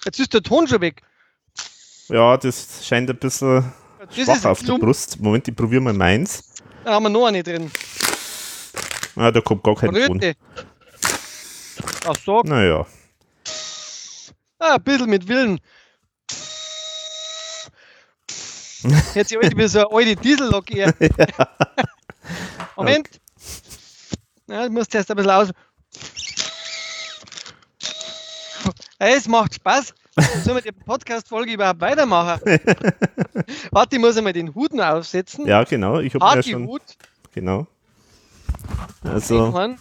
Jetzt 0.04 0.20
ist 0.20 0.32
der 0.32 0.42
Ton 0.42 0.68
schon 0.68 0.80
weg. 0.80 1.02
Ja, 2.08 2.36
das 2.36 2.86
scheint 2.86 3.10
ein 3.10 3.16
bisschen 3.16 3.72
das 3.98 4.14
schwach 4.14 4.44
auf 4.44 4.62
der 4.62 4.74
Brust. 4.74 5.20
Moment, 5.20 5.48
ich 5.48 5.56
probiere 5.56 5.80
mal 5.80 5.92
meins. 5.92 6.54
Da 6.84 6.92
haben 6.92 7.02
wir 7.04 7.10
noch 7.10 7.26
eine 7.26 7.42
drin. 7.42 7.70
Ah, 9.16 9.30
da 9.30 9.40
kommt 9.40 9.64
gar 9.64 9.74
kein 9.74 9.90
Röte. 9.90 10.06
Ton. 10.06 10.34
Ach 12.06 12.16
so. 12.24 12.42
Naja. 12.42 12.86
Ah, 14.64 14.76
ein 14.76 14.82
bisschen 14.84 15.10
mit 15.10 15.26
Willen. 15.26 15.58
Jetzt 19.12 19.32
ich 19.32 19.56
wie 19.56 19.66
so 19.66 19.80
eine 19.80 19.90
alte 19.90 20.16
Diesellok 20.16 20.70
eher. 20.70 20.94
Ja. 21.02 21.48
Moment. 22.76 23.08
Okay. 23.08 23.18
Ja, 24.46 24.64
ich 24.64 24.70
muss 24.70 24.86
erst 24.92 25.10
ein 25.10 25.16
bisschen 25.16 25.30
aus. 25.32 25.50
Es 29.00 29.26
macht 29.26 29.54
Spaß. 29.54 29.92
Sollen 30.44 30.62
wir 30.62 30.72
die 30.72 30.72
Podcast-Folge 30.72 31.54
überhaupt 31.54 31.80
weitermachen? 31.80 32.40
Warte, 33.72 33.96
ich 33.96 34.00
muss 34.00 34.16
einmal 34.16 34.32
den 34.32 34.54
Hut 34.54 34.72
noch 34.74 34.86
aufsetzen. 34.86 35.44
Ja, 35.46 35.64
genau. 35.64 35.98
Ich 35.98 36.14
habe 36.14 36.36
ja 36.36 36.42
schon. 36.42 36.68
Hut. 36.68 36.82
Genau. 37.34 37.66
Also. 39.02 39.76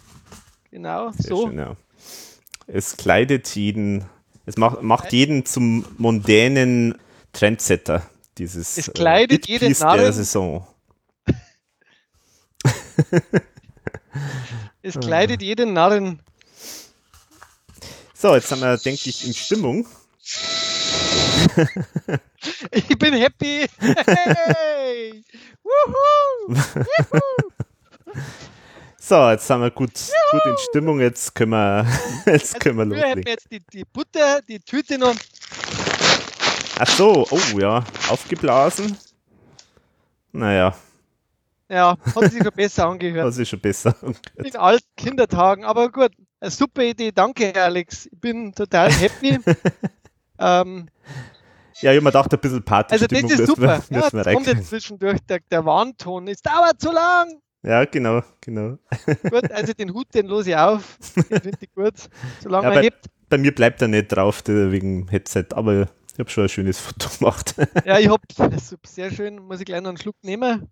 Genau, 0.72 1.12
so. 1.12 1.48
Schön, 1.48 1.60
ja. 1.60 1.76
Es 2.66 2.98
kleidet 2.98 3.48
jeden, 3.56 4.06
es 4.52 4.58
macht, 4.58 4.82
macht 4.82 5.14
jeden 5.14 5.46
zum 5.46 5.86
mondänen 5.98 6.96
Trendsetter. 7.32 8.06
Dieses 8.38 8.78
es 8.78 8.92
kleidet 8.92 9.48
äh, 9.48 9.54
jeden 9.54 9.72
Narren. 9.80 10.00
der 10.02 10.12
Saison. 10.14 10.68
es 14.82 15.00
kleidet 15.00 15.42
jeden 15.42 15.72
Narren. 15.74 16.20
So, 18.14 18.36
jetzt 18.36 18.52
haben 18.52 18.60
wir, 18.62 18.78
denke 18.78 19.10
ich, 19.10 19.26
in 19.26 19.34
Stimmung. 19.34 19.88
ich 22.72 23.00
bin 23.00 23.14
happy. 23.14 23.68
Hey! 24.06 25.24
Woohoo! 25.64 26.56
So, 29.04 29.32
jetzt 29.32 29.48
sind 29.48 29.60
wir 29.60 29.72
gut, 29.72 29.94
gut 30.30 30.46
in 30.46 30.56
Stimmung. 30.70 31.00
Jetzt 31.00 31.34
können 31.34 31.54
wir, 31.54 31.88
jetzt 32.28 32.54
also 32.54 32.60
können 32.60 32.78
wir 32.78 32.86
loslegen. 32.86 33.26
Wir 33.26 33.32
jetzt 33.32 33.52
die, 33.52 33.60
die 33.74 33.84
Butter, 33.84 34.44
die 34.48 34.60
Tüte 34.60 35.00
noch. 35.00 35.16
Ach 36.78 36.88
so, 36.88 37.26
oh 37.32 37.60
ja, 37.60 37.84
aufgeblasen. 38.10 38.96
Naja. 40.32 40.76
Ja, 41.68 41.98
hat 42.16 42.32
sich 42.32 42.44
schon 42.44 42.54
besser 42.54 42.90
angehört. 42.90 43.26
Hat 43.26 43.34
sich 43.34 43.50
schon 43.50 43.60
besser 43.60 43.96
angehört. 44.04 44.22
In 44.36 44.56
alten 44.56 44.88
Kindertagen, 44.96 45.66
aber 45.66 45.92
gut. 45.92 46.12
Eine 46.40 46.52
super 46.52 46.84
Idee, 46.84 47.12
danke 47.12 47.56
Alex. 47.60 48.06
Ich 48.06 48.20
bin 48.20 48.54
total 48.54 48.92
happy. 48.92 49.40
ähm, 50.38 50.90
ja, 51.80 51.92
ich 51.92 51.98
habe 51.98 52.02
mir 52.02 52.12
gedacht, 52.12 52.32
ein 52.32 52.40
bisschen 52.40 52.64
Party. 52.64 52.94
Also 52.94 53.08
das 53.08 53.24
ist 53.24 53.48
super. 53.48 53.82
Wir, 53.90 54.00
ja, 54.00 54.10
jetzt 54.14 54.32
kommt 54.32 54.46
jetzt 54.46 54.70
zwischendurch 54.70 55.18
der, 55.28 55.40
der 55.50 55.66
Warnton. 55.66 56.28
Es 56.28 56.44
dauert 56.44 56.80
zu 56.80 56.92
lang. 56.92 57.42
Ja, 57.64 57.86
genau, 57.86 58.24
genau. 58.42 58.78
Gut, 59.30 59.52
also 59.52 59.74
den 59.74 59.94
Hut, 59.94 60.08
den 60.14 60.26
los 60.26 60.48
ich 60.48 60.56
auf. 60.56 60.98
Den 61.16 61.42
finde 61.42 61.58
ich 61.62 61.72
gut. 61.74 61.94
Solange 62.42 62.68
ja, 62.68 62.74
er 62.74 62.82
hebt. 62.82 63.06
Bei 63.30 63.38
mir 63.38 63.54
bleibt 63.54 63.82
er 63.82 63.88
nicht 63.88 64.08
drauf, 64.08 64.42
wegen 64.48 65.08
Headset, 65.08 65.46
aber 65.52 65.88
ich 66.14 66.20
habe 66.20 66.30
schon 66.30 66.44
ein 66.44 66.50
schönes 66.50 66.80
Foto 66.80 67.08
gemacht. 67.18 67.56
ja, 67.86 68.00
ich 68.00 68.10
habe 68.10 68.22
sehr 68.86 69.12
schön, 69.12 69.38
muss 69.38 69.60
ich 69.60 69.66
gleich 69.66 69.82
noch 69.82 69.90
einen 69.90 69.98
Schluck 69.98 70.16
nehmen. 70.24 70.70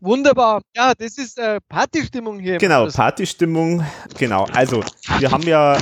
Wunderbar. 0.00 0.62
Ja, 0.74 0.94
das 0.94 1.18
ist 1.18 1.38
äh, 1.38 1.60
Partystimmung 1.68 2.38
hier. 2.38 2.58
Genau, 2.58 2.86
Partystimmung. 2.88 3.84
Genau. 4.18 4.44
Also, 4.52 4.82
wir 5.18 5.30
haben 5.30 5.44
ja. 5.44 5.78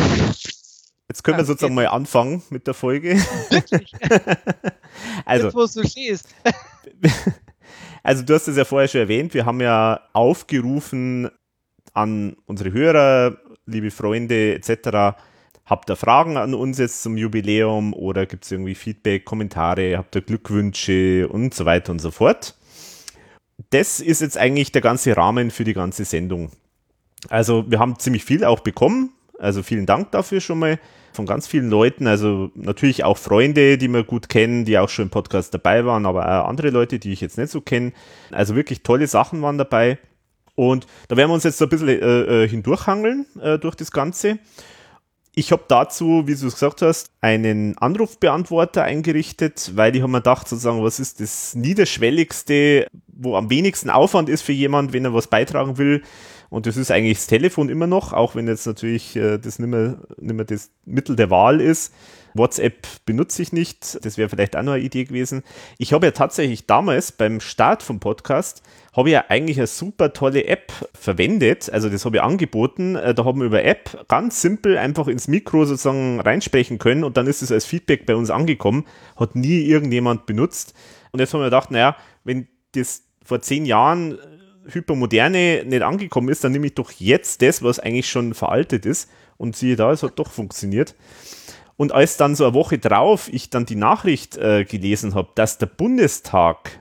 Jetzt 1.09 1.23
können 1.23 1.39
wir 1.39 1.45
sozusagen 1.45 1.75
mal 1.75 1.87
anfangen 1.87 2.43
mit 2.51 2.67
der 2.67 2.75
Folge. 2.75 3.17
Wirklich? 3.51 3.93
also, 5.25 5.47
Jetzt, 5.47 5.55
wo 5.55 5.81
du 5.81 5.89
stehst. 5.89 6.29
Also 8.05 8.23
du 8.23 8.35
hast 8.35 8.47
es 8.49 8.59
ja 8.59 8.65
vorher 8.67 8.87
schon 8.87 9.01
erwähnt, 9.01 9.33
wir 9.33 9.47
haben 9.47 9.63
ja 9.63 9.99
aufgerufen 10.13 11.31
an 11.95 12.37
unsere 12.45 12.71
Hörer, 12.71 13.39
liebe 13.65 13.91
Freunde 13.91 14.55
etc., 14.55 15.17
habt 15.65 15.89
ihr 15.89 15.97
Fragen 15.97 16.37
an 16.37 16.53
uns 16.53 16.77
jetzt 16.77 17.03
zum 17.03 17.17
Jubiläum 17.17 17.95
oder 17.95 18.27
gibt 18.27 18.45
es 18.45 18.53
irgendwie 18.53 18.75
Feedback, 18.75 19.25
Kommentare, 19.25 19.97
habt 19.97 20.15
ihr 20.15 20.21
Glückwünsche 20.21 21.27
und 21.29 21.55
so 21.55 21.65
weiter 21.65 21.93
und 21.93 22.01
so 22.01 22.11
fort. 22.11 22.55
Das 23.71 24.01
ist 24.01 24.21
jetzt 24.21 24.37
eigentlich 24.37 24.71
der 24.73 24.83
ganze 24.83 25.17
Rahmen 25.17 25.51
für 25.51 25.65
die 25.65 25.73
ganze 25.73 26.05
Sendung. 26.05 26.51
Also 27.31 27.65
wir 27.71 27.79
haben 27.79 27.99
ziemlich 27.99 28.25
viel 28.25 28.45
auch 28.45 28.61
bekommen, 28.61 29.15
also 29.39 29.63
vielen 29.63 29.87
Dank 29.87 30.11
dafür 30.11 30.43
schon 30.43 30.59
mal 30.59 30.79
von 31.15 31.27
ganz 31.27 31.47
vielen 31.47 31.71
Leuten, 31.71 32.07
also 32.07 32.51
natürlich 32.55 33.05
auch 33.05 33.19
Freunde, 33.19 33.79
die 33.79 33.89
wir 33.89 34.05
gut 34.05 34.29
kennen, 34.29 34.65
die 34.65 34.79
auch 34.79 34.89
schon 34.89 35.07
im 35.07 35.11
Podcast 35.11 35.55
dabei 35.55 35.85
waren, 35.85 36.07
aber 36.07 36.27
auch 36.27 36.49
andere 36.49 36.71
Leute, 36.71 36.99
die 36.99 37.13
ich 37.13 37.21
jetzt 37.21 37.39
nicht 37.39 37.51
so 37.51 37.61
kenne. 37.61 37.93
Also 38.31 38.57
wirklich 38.57 38.83
tolle 38.83 39.07
Sachen 39.07 39.43
waren 39.43 39.59
dabei. 39.59 39.99
Und 40.55 40.87
da 41.09 41.17
werden 41.17 41.31
wir 41.31 41.35
uns 41.35 41.45
jetzt 41.45 41.59
so 41.59 41.67
ein 41.67 41.69
bisschen 41.69 41.89
äh, 41.89 42.45
äh 42.45 42.49
hindurchhangeln 42.49 43.27
äh, 43.41 43.59
durch 43.59 43.75
das 43.75 43.91
Ganze. 43.91 44.39
Ich 45.37 45.51
habe 45.51 45.65
dazu, 45.67 46.29
wie 46.29 46.35
du 46.37 46.47
es 46.47 46.55
gesagt 46.55 46.81
hast, 46.81 47.11
einen 47.21 47.77
Anrufbeantworter 47.79 48.85
eingerichtet, 48.85 49.73
weil 49.75 49.97
ich 49.97 50.03
habe 50.03 50.13
mir 50.13 50.19
gedacht, 50.19 50.49
sozusagen, 50.49 50.85
was 50.85 51.01
ist 51.01 51.21
das 51.21 51.57
Niederschwelligste, 51.57 52.87
wo 53.09 53.35
am 53.35 53.51
wenigsten 53.51 53.91
Aufwand 53.91 54.29
ist 54.29 54.43
für 54.43 54.53
jemand, 54.53 54.93
wenn 54.93 55.05
er 55.05 55.13
was 55.13 55.27
beitragen 55.27 55.77
will, 55.77 56.03
und 56.51 56.67
das 56.67 56.77
ist 56.77 56.91
eigentlich 56.91 57.19
das 57.19 57.27
Telefon 57.27 57.69
immer 57.69 57.87
noch, 57.87 58.13
auch 58.13 58.35
wenn 58.35 58.47
jetzt 58.47 58.67
natürlich 58.67 59.17
äh, 59.17 59.39
das 59.39 59.59
nicht 59.59 59.69
mehr, 59.69 59.99
nicht 60.19 60.35
mehr 60.35 60.45
das 60.45 60.71
Mittel 60.85 61.17
der 61.17 61.31
Wahl 61.31 61.61
ist. 61.61 61.93
WhatsApp 62.35 62.87
benutze 63.07 63.43
ich 63.43 63.53
nicht. 63.53 64.05
Das 64.05 64.19
wäre 64.19 64.29
vielleicht 64.29 64.57
auch 64.57 64.63
noch 64.63 64.73
eine 64.73 64.83
Idee 64.83 65.05
gewesen. 65.05 65.45
Ich 65.79 65.93
habe 65.93 66.07
ja 66.07 66.13
tatsächlich 66.13 66.67
damals 66.67 67.13
beim 67.13 67.41
Start 67.41 67.83
vom 67.83 68.01
Podcast, 68.01 68.63
habe 68.93 69.09
ich 69.09 69.13
ja 69.15 69.25
eigentlich 69.29 69.59
eine 69.59 69.69
super 69.69 70.13
tolle 70.13 70.45
App 70.47 70.73
verwendet. 70.95 71.71
Also 71.71 71.89
das 71.89 72.05
habe 72.05 72.17
ich 72.17 72.23
angeboten. 72.23 72.97
Äh, 72.97 73.15
da 73.15 73.25
haben 73.25 73.39
wir 73.39 73.47
über 73.47 73.65
App 73.65 74.05
ganz 74.09 74.43
simpel 74.43 74.77
einfach 74.77 75.07
ins 75.07 75.29
Mikro 75.29 75.65
sozusagen 75.65 76.21
reinsprechen 76.21 76.79
können 76.79 77.05
und 77.05 77.17
dann 77.17 77.27
ist 77.27 77.43
es 77.43 77.53
als 77.53 77.65
Feedback 77.65 78.05
bei 78.05 78.17
uns 78.17 78.31
angekommen. 78.31 78.85
Hat 79.17 79.37
nie 79.37 79.63
irgendjemand 79.63 80.27
benutzt. 80.27 80.75
Und 81.13 81.21
jetzt 81.21 81.33
haben 81.33 81.41
wir 81.41 81.47
gedacht, 81.47 81.71
naja, 81.71 81.97
wenn 82.25 82.49
das 82.73 83.05
vor 83.25 83.41
zehn 83.41 83.65
Jahren 83.65 84.19
Hypermoderne 84.67 85.65
nicht 85.65 85.83
angekommen 85.83 86.29
ist, 86.29 86.45
dann 86.45 86.53
nehme 86.53 86.67
ich 86.67 86.75
doch 86.75 86.91
jetzt 86.93 87.43
das, 87.43 87.63
was 87.63 87.79
eigentlich 87.79 88.09
schon 88.09 88.35
veraltet 88.35 88.87
ist. 88.87 89.11
Und 89.37 89.57
siehe 89.57 89.77
da, 89.77 89.91
es 89.91 90.03
hat 90.03 90.19
doch 90.19 90.31
funktioniert. 90.31 90.95
Und 91.77 91.93
als 91.93 92.17
dann 92.17 92.37
so 92.37 92.45
eine 92.45 92.55
Woche 92.55 92.79
drauf 92.79 93.29
ich 93.33 93.51
dann 93.51 93.67
die 93.67 93.75
Nachricht 93.75 94.37
äh, 94.37 94.65
gelesen 94.65 95.15
habe, 95.15 95.31
dass 95.35 95.59
der 95.59 95.67
Bundestag 95.67 96.81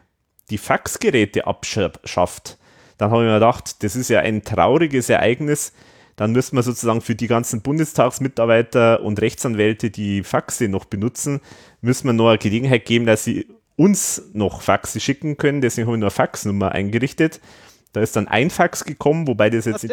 die 0.50 0.60
Faxgeräte 0.60 1.48
abschafft, 1.48 2.58
dann 2.98 3.10
habe 3.12 3.24
ich 3.24 3.28
mir 3.28 3.36
gedacht, 3.36 3.84
das 3.84 3.96
ist 3.96 4.10
ja 4.10 4.19
ein 4.19 4.43
trauriges 4.43 5.10
Ereignis. 5.10 5.74
Dann 6.15 6.32
müssen 6.32 6.56
wir 6.56 6.62
sozusagen 6.62 7.02
für 7.02 7.15
die 7.15 7.28
ganzen 7.28 7.62
Bundestagsmitarbeiter 7.62 9.02
und 9.02 9.19
Rechtsanwälte, 9.19 9.89
die 9.89 10.22
Faxe 10.24 10.67
noch 10.67 10.86
benutzen, 10.86 11.41
müssen 11.82 12.06
wir 12.06 12.13
noch 12.13 12.30
eine 12.30 12.38
Gelegenheit 12.38 12.86
geben, 12.86 13.08
dass 13.08 13.24
sie 13.24 13.48
uns 13.76 14.30
noch 14.34 14.62
Faxe 14.62 15.00
schicken 15.00 15.38
können. 15.38 15.62
Deswegen 15.62 15.88
habe 15.88 15.98
ich 15.98 16.02
noch 16.02 16.08
eine 16.08 16.12
Faxnummer 16.12 16.72
eingerichtet. 16.72 17.41
Da 17.93 18.01
ist 18.01 18.15
dann 18.15 18.27
ein 18.27 18.49
Fax 18.49 18.84
gekommen, 18.84 19.27
wobei 19.27 19.49
das 19.49 19.65
jetzt 19.65 19.84
in, 19.84 19.91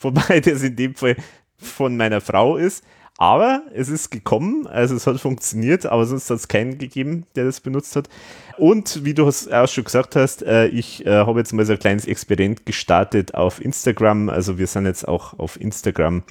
wobei 0.00 0.40
das 0.40 0.62
in 0.62 0.76
dem 0.76 0.94
Fall 0.94 1.16
von 1.56 1.96
meiner 1.96 2.20
Frau 2.20 2.56
ist. 2.56 2.84
Aber 3.18 3.62
es 3.74 3.88
ist 3.88 4.10
gekommen, 4.10 4.66
also 4.66 4.96
es 4.96 5.06
hat 5.06 5.20
funktioniert, 5.20 5.86
aber 5.86 6.06
sonst 6.06 6.30
hat 6.30 6.38
es 6.38 6.48
keinen 6.48 6.78
gegeben, 6.78 7.26
der 7.36 7.44
das 7.44 7.60
benutzt 7.60 7.94
hat. 7.94 8.08
Und 8.56 9.04
wie 9.04 9.14
du 9.14 9.28
es 9.28 9.48
auch 9.48 9.68
schon 9.68 9.84
gesagt 9.84 10.16
hast, 10.16 10.42
äh, 10.42 10.66
ich 10.68 11.04
äh, 11.06 11.10
habe 11.10 11.38
jetzt 11.38 11.52
mal 11.52 11.64
so 11.64 11.74
ein 11.74 11.78
kleines 11.78 12.06
Experiment 12.06 12.64
gestartet 12.64 13.34
auf 13.34 13.62
Instagram. 13.62 14.30
Also 14.30 14.58
wir 14.58 14.66
sind 14.66 14.86
jetzt 14.86 15.06
auch 15.06 15.38
auf 15.38 15.60
Instagram 15.60 16.22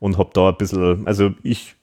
und 0.00 0.18
habe 0.18 0.30
da 0.34 0.48
ein 0.48 0.56
bisschen, 0.58 1.06
also 1.06 1.30
ich 1.44 1.76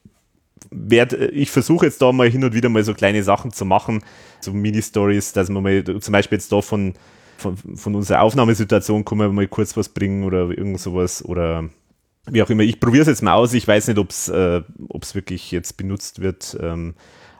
werde, 0.70 1.28
ich 1.28 1.50
versuche 1.50 1.86
jetzt 1.86 2.02
da 2.02 2.12
mal 2.12 2.28
hin 2.28 2.44
und 2.44 2.54
wieder 2.54 2.68
mal 2.68 2.84
so 2.84 2.94
kleine 2.94 3.22
Sachen 3.22 3.52
zu 3.52 3.64
machen, 3.64 4.04
so 4.40 4.52
Mini-Stories, 4.52 5.32
dass 5.32 5.48
man 5.48 5.62
mal 5.62 5.82
zum 5.82 6.12
Beispiel 6.12 6.36
jetzt 6.36 6.52
da 6.52 6.60
von, 6.60 6.94
von, 7.42 7.56
von 7.56 7.94
unserer 7.94 8.22
Aufnahmesituation 8.22 9.04
kann 9.04 9.18
man 9.18 9.34
mal 9.34 9.48
kurz 9.48 9.76
was 9.76 9.88
bringen 9.88 10.24
oder 10.24 10.48
irgend 10.48 10.80
sowas 10.80 11.24
oder 11.24 11.68
wie 12.26 12.42
auch 12.42 12.50
immer. 12.50 12.62
Ich 12.62 12.80
probiere 12.80 13.02
es 13.02 13.08
jetzt 13.08 13.22
mal 13.22 13.34
aus. 13.34 13.52
Ich 13.52 13.66
weiß 13.66 13.88
nicht, 13.88 13.98
ob 13.98 14.10
es 14.10 14.28
äh, 14.28 14.62
wirklich 15.12 15.50
jetzt 15.50 15.76
benutzt 15.76 16.22
wird, 16.22 16.56
ähm, 16.60 16.94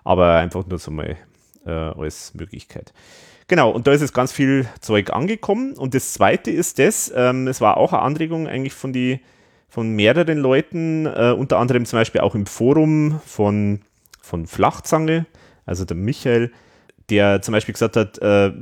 aber 0.04 0.34
einfach 0.34 0.66
nur 0.66 0.78
so 0.78 0.90
mal 0.90 1.16
äh, 1.64 1.70
als 1.70 2.34
Möglichkeit. 2.34 2.92
Genau, 3.48 3.70
und 3.70 3.86
da 3.86 3.92
ist 3.92 4.00
jetzt 4.00 4.14
ganz 4.14 4.32
viel 4.32 4.66
Zeug 4.80 5.10
angekommen. 5.10 5.74
Und 5.74 5.94
das 5.94 6.12
zweite 6.14 6.50
ist 6.50 6.78
das, 6.78 7.12
ähm, 7.14 7.46
es 7.48 7.60
war 7.60 7.76
auch 7.76 7.92
eine 7.92 8.02
Anregung 8.02 8.48
eigentlich 8.48 8.72
von, 8.72 8.92
die, 8.92 9.20
von 9.68 9.90
mehreren 9.90 10.38
Leuten, 10.38 11.06
äh, 11.06 11.34
unter 11.36 11.58
anderem 11.58 11.84
zum 11.84 11.98
Beispiel 11.98 12.20
auch 12.20 12.34
im 12.34 12.46
Forum 12.46 13.20
von, 13.26 13.82
von 14.20 14.46
Flachzange, 14.46 15.26
also 15.66 15.84
der 15.84 15.96
Michael, 15.96 16.50
der 17.10 17.42
zum 17.42 17.52
Beispiel 17.52 17.72
gesagt 17.72 17.96
hat, 17.96 18.18
äh, 18.18 18.52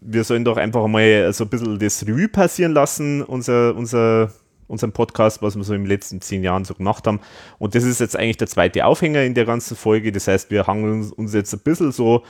wir 0.00 0.24
sollen 0.24 0.44
doch 0.44 0.56
einfach 0.56 0.86
mal 0.86 1.32
so 1.32 1.44
ein 1.44 1.50
bisschen 1.50 1.78
das 1.78 2.06
Revue 2.06 2.28
passieren 2.28 2.72
lassen, 2.72 3.22
unser, 3.22 3.74
unser 3.74 4.30
unserem 4.66 4.92
Podcast, 4.92 5.42
was 5.42 5.56
wir 5.56 5.64
so 5.64 5.74
in 5.74 5.82
den 5.82 5.88
letzten 5.88 6.20
zehn 6.20 6.42
Jahren 6.42 6.64
so 6.64 6.74
gemacht 6.74 7.06
haben. 7.06 7.20
Und 7.58 7.74
das 7.74 7.84
ist 7.84 8.00
jetzt 8.00 8.16
eigentlich 8.16 8.38
der 8.38 8.46
zweite 8.46 8.86
Aufhänger 8.86 9.22
in 9.22 9.34
der 9.34 9.44
ganzen 9.44 9.76
Folge. 9.76 10.12
Das 10.12 10.28
heißt, 10.28 10.50
wir 10.50 10.66
hangeln 10.66 11.10
uns 11.12 11.34
jetzt 11.34 11.52
ein 11.52 11.60
bisschen 11.60 11.92
so 11.92 12.22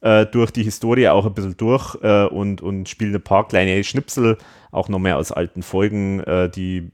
äh, 0.00 0.26
durch 0.26 0.50
die 0.50 0.62
Historie 0.62 1.08
auch 1.08 1.26
ein 1.26 1.34
bisschen 1.34 1.56
durch 1.56 1.96
äh, 2.02 2.26
und, 2.26 2.60
und 2.60 2.88
spielen 2.88 3.14
ein 3.14 3.22
paar 3.22 3.48
kleine 3.48 3.82
Schnipsel, 3.84 4.38
auch 4.70 4.88
noch 4.88 4.98
mehr 4.98 5.16
aus 5.16 5.32
alten 5.32 5.62
Folgen, 5.62 6.20
äh, 6.20 6.50
die 6.50 6.90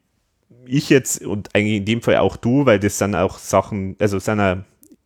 ich 0.65 0.89
jetzt 0.91 1.25
und 1.27 1.55
eigentlich 1.55 1.79
in 1.79 1.85
dem 1.85 2.03
Fall 2.03 2.19
auch 2.19 2.37
du, 2.37 2.67
weil 2.67 2.79
das 2.79 2.99
sind 2.99 3.17
auch 3.17 3.39
Sachen, 3.39 3.97
also 3.99 4.19
sind 4.21 4.39
ja 4.39 4.65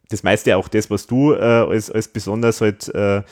das 0.08 0.22
meiste 0.22 0.56
auch 0.56 0.68
das, 0.68 0.90
was 0.90 1.06
du 1.06 1.32
äh, 1.32 1.38
als, 1.38 1.90
als 1.90 2.08
besonders 2.08 2.60
halt 2.60 2.88
äh, 2.94 3.22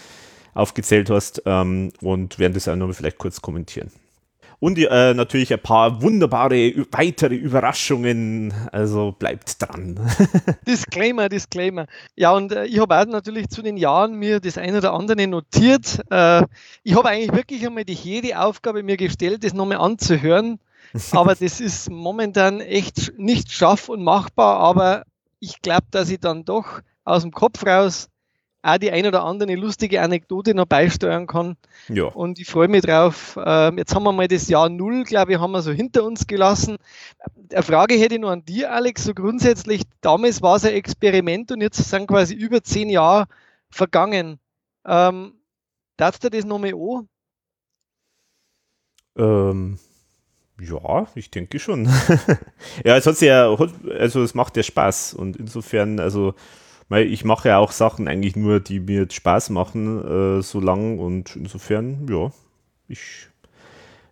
aufgezählt 0.55 1.11
hast 1.11 1.43
ähm, 1.47 1.93
und 2.01 2.39
werden 2.39 2.55
das 2.55 2.69
auch 2.69 2.77
noch 2.77 2.87
mal 2.87 2.95
vielleicht 2.95 3.19
kurz 3.19 3.41
kommentieren. 3.41 3.91
Und 4.61 4.79
äh, 4.79 5.13
natürlich 5.13 5.53
ein 5.53 5.61
paar 5.61 6.01
wunderbare 6.01 6.87
weitere 6.91 7.35
Überraschungen. 7.35 8.55
Also 8.73 9.13
bleibt 9.13 9.61
dran. 9.61 10.01
Disclaimer, 10.67 11.29
Disclaimer. 11.29 11.87
Ja, 12.17 12.33
und 12.33 12.53
äh, 12.53 12.65
ich 12.65 12.79
habe 12.79 12.99
auch 12.99 13.05
natürlich 13.05 13.49
zu 13.49 13.61
den 13.61 13.77
Jahren 13.77 14.15
mir 14.15 14.41
das 14.41 14.57
eine 14.57 14.79
oder 14.79 14.95
andere 14.95 15.27
notiert. 15.27 16.01
Äh, 16.11 16.45
ich 16.83 16.97
habe 16.97 17.11
eigentlich 17.11 17.35
wirklich 17.35 17.67
einmal 17.67 17.85
die 17.85 17.93
jede 17.93 18.41
Aufgabe 18.41 18.83
mir 18.83 18.97
gestellt, 18.97 19.45
das 19.45 19.53
nochmal 19.53 19.79
anzuhören. 19.79 20.59
Aber 21.11 21.35
das 21.35 21.61
ist 21.61 21.91
momentan 21.91 22.61
echt 22.61 23.19
nicht 23.19 23.53
schaff 23.53 23.91
und 23.91 24.03
machbar. 24.03 24.61
Aber 24.61 25.05
ich 25.45 25.61
glaube, 25.61 25.87
dass 25.91 26.11
ich 26.11 26.21
dann 26.21 26.45
doch 26.45 26.81
aus 27.05 27.23
dem 27.23 27.33
Kopf 27.33 27.65
raus 27.67 28.09
auch 28.63 28.79
die 28.79 28.91
ein 28.91 29.07
oder 29.07 29.25
andere 29.25 29.55
lustige 29.57 30.01
Anekdote 30.01 30.55
noch 30.55 30.65
beisteuern 30.65 31.27
kann. 31.27 31.57
Ja. 31.89 32.05
Und 32.05 32.39
ich 32.39 32.49
freue 32.49 32.69
mich 32.69 32.81
drauf. 32.83 33.39
Ähm, 33.45 33.77
jetzt 33.77 33.95
haben 33.95 34.05
wir 34.05 34.13
mal 34.13 34.27
das 34.27 34.49
Jahr 34.49 34.71
Null, 34.71 35.05
glaube 35.05 35.33
ich, 35.33 35.39
haben 35.39 35.53
wir 35.53 35.61
so 35.61 35.71
hinter 35.71 36.03
uns 36.03 36.27
gelassen. 36.27 36.79
Eine 37.53 37.63
Frage 37.63 37.95
hätte 37.95 38.15
ich 38.15 38.21
noch 38.23 38.31
an 38.31 38.45
dir, 38.45 38.73
Alex. 38.73 39.05
So 39.05 39.13
grundsätzlich, 39.13 39.83
damals 40.01 40.41
war 40.41 40.57
es 40.57 40.65
ein 40.65 40.73
Experiment 40.73 41.53
und 41.53 41.61
jetzt 41.61 41.77
sind 41.77 42.07
quasi 42.07 42.35
über 42.35 42.63
zehn 42.63 42.89
Jahre 42.89 43.27
vergangen. 43.69 44.39
Ähm, 44.87 45.35
darfst 45.99 46.25
du 46.25 46.31
das 46.31 46.47
nochmal 46.47 46.73
an? 46.73 47.09
Ähm, 49.17 49.79
ja, 50.61 51.07
ich 51.15 51.31
denke 51.31 51.59
schon. 51.59 51.87
ja, 52.85 52.97
es 52.97 53.07
hat 53.07 53.21
ja, 53.21 53.55
also 53.99 54.23
es 54.23 54.35
macht 54.35 54.57
ja 54.57 54.63
Spaß 54.63 55.15
und 55.15 55.37
insofern, 55.37 55.99
also 55.99 56.35
weil 56.89 57.07
ich 57.11 57.25
mache 57.25 57.49
ja 57.49 57.59
auch 57.59 57.73
Sachen 57.73 58.09
eigentlich 58.09 58.37
nur, 58.37 58.61
die 58.61 58.81
mir 58.81 59.07
Spaß 59.11 59.51
machen, 59.51 60.39
äh, 60.39 60.43
so 60.43 60.61
lang 60.61 60.99
und 60.99 61.35
insofern, 61.35 62.07
ja, 62.09 62.31
ich, 62.89 63.29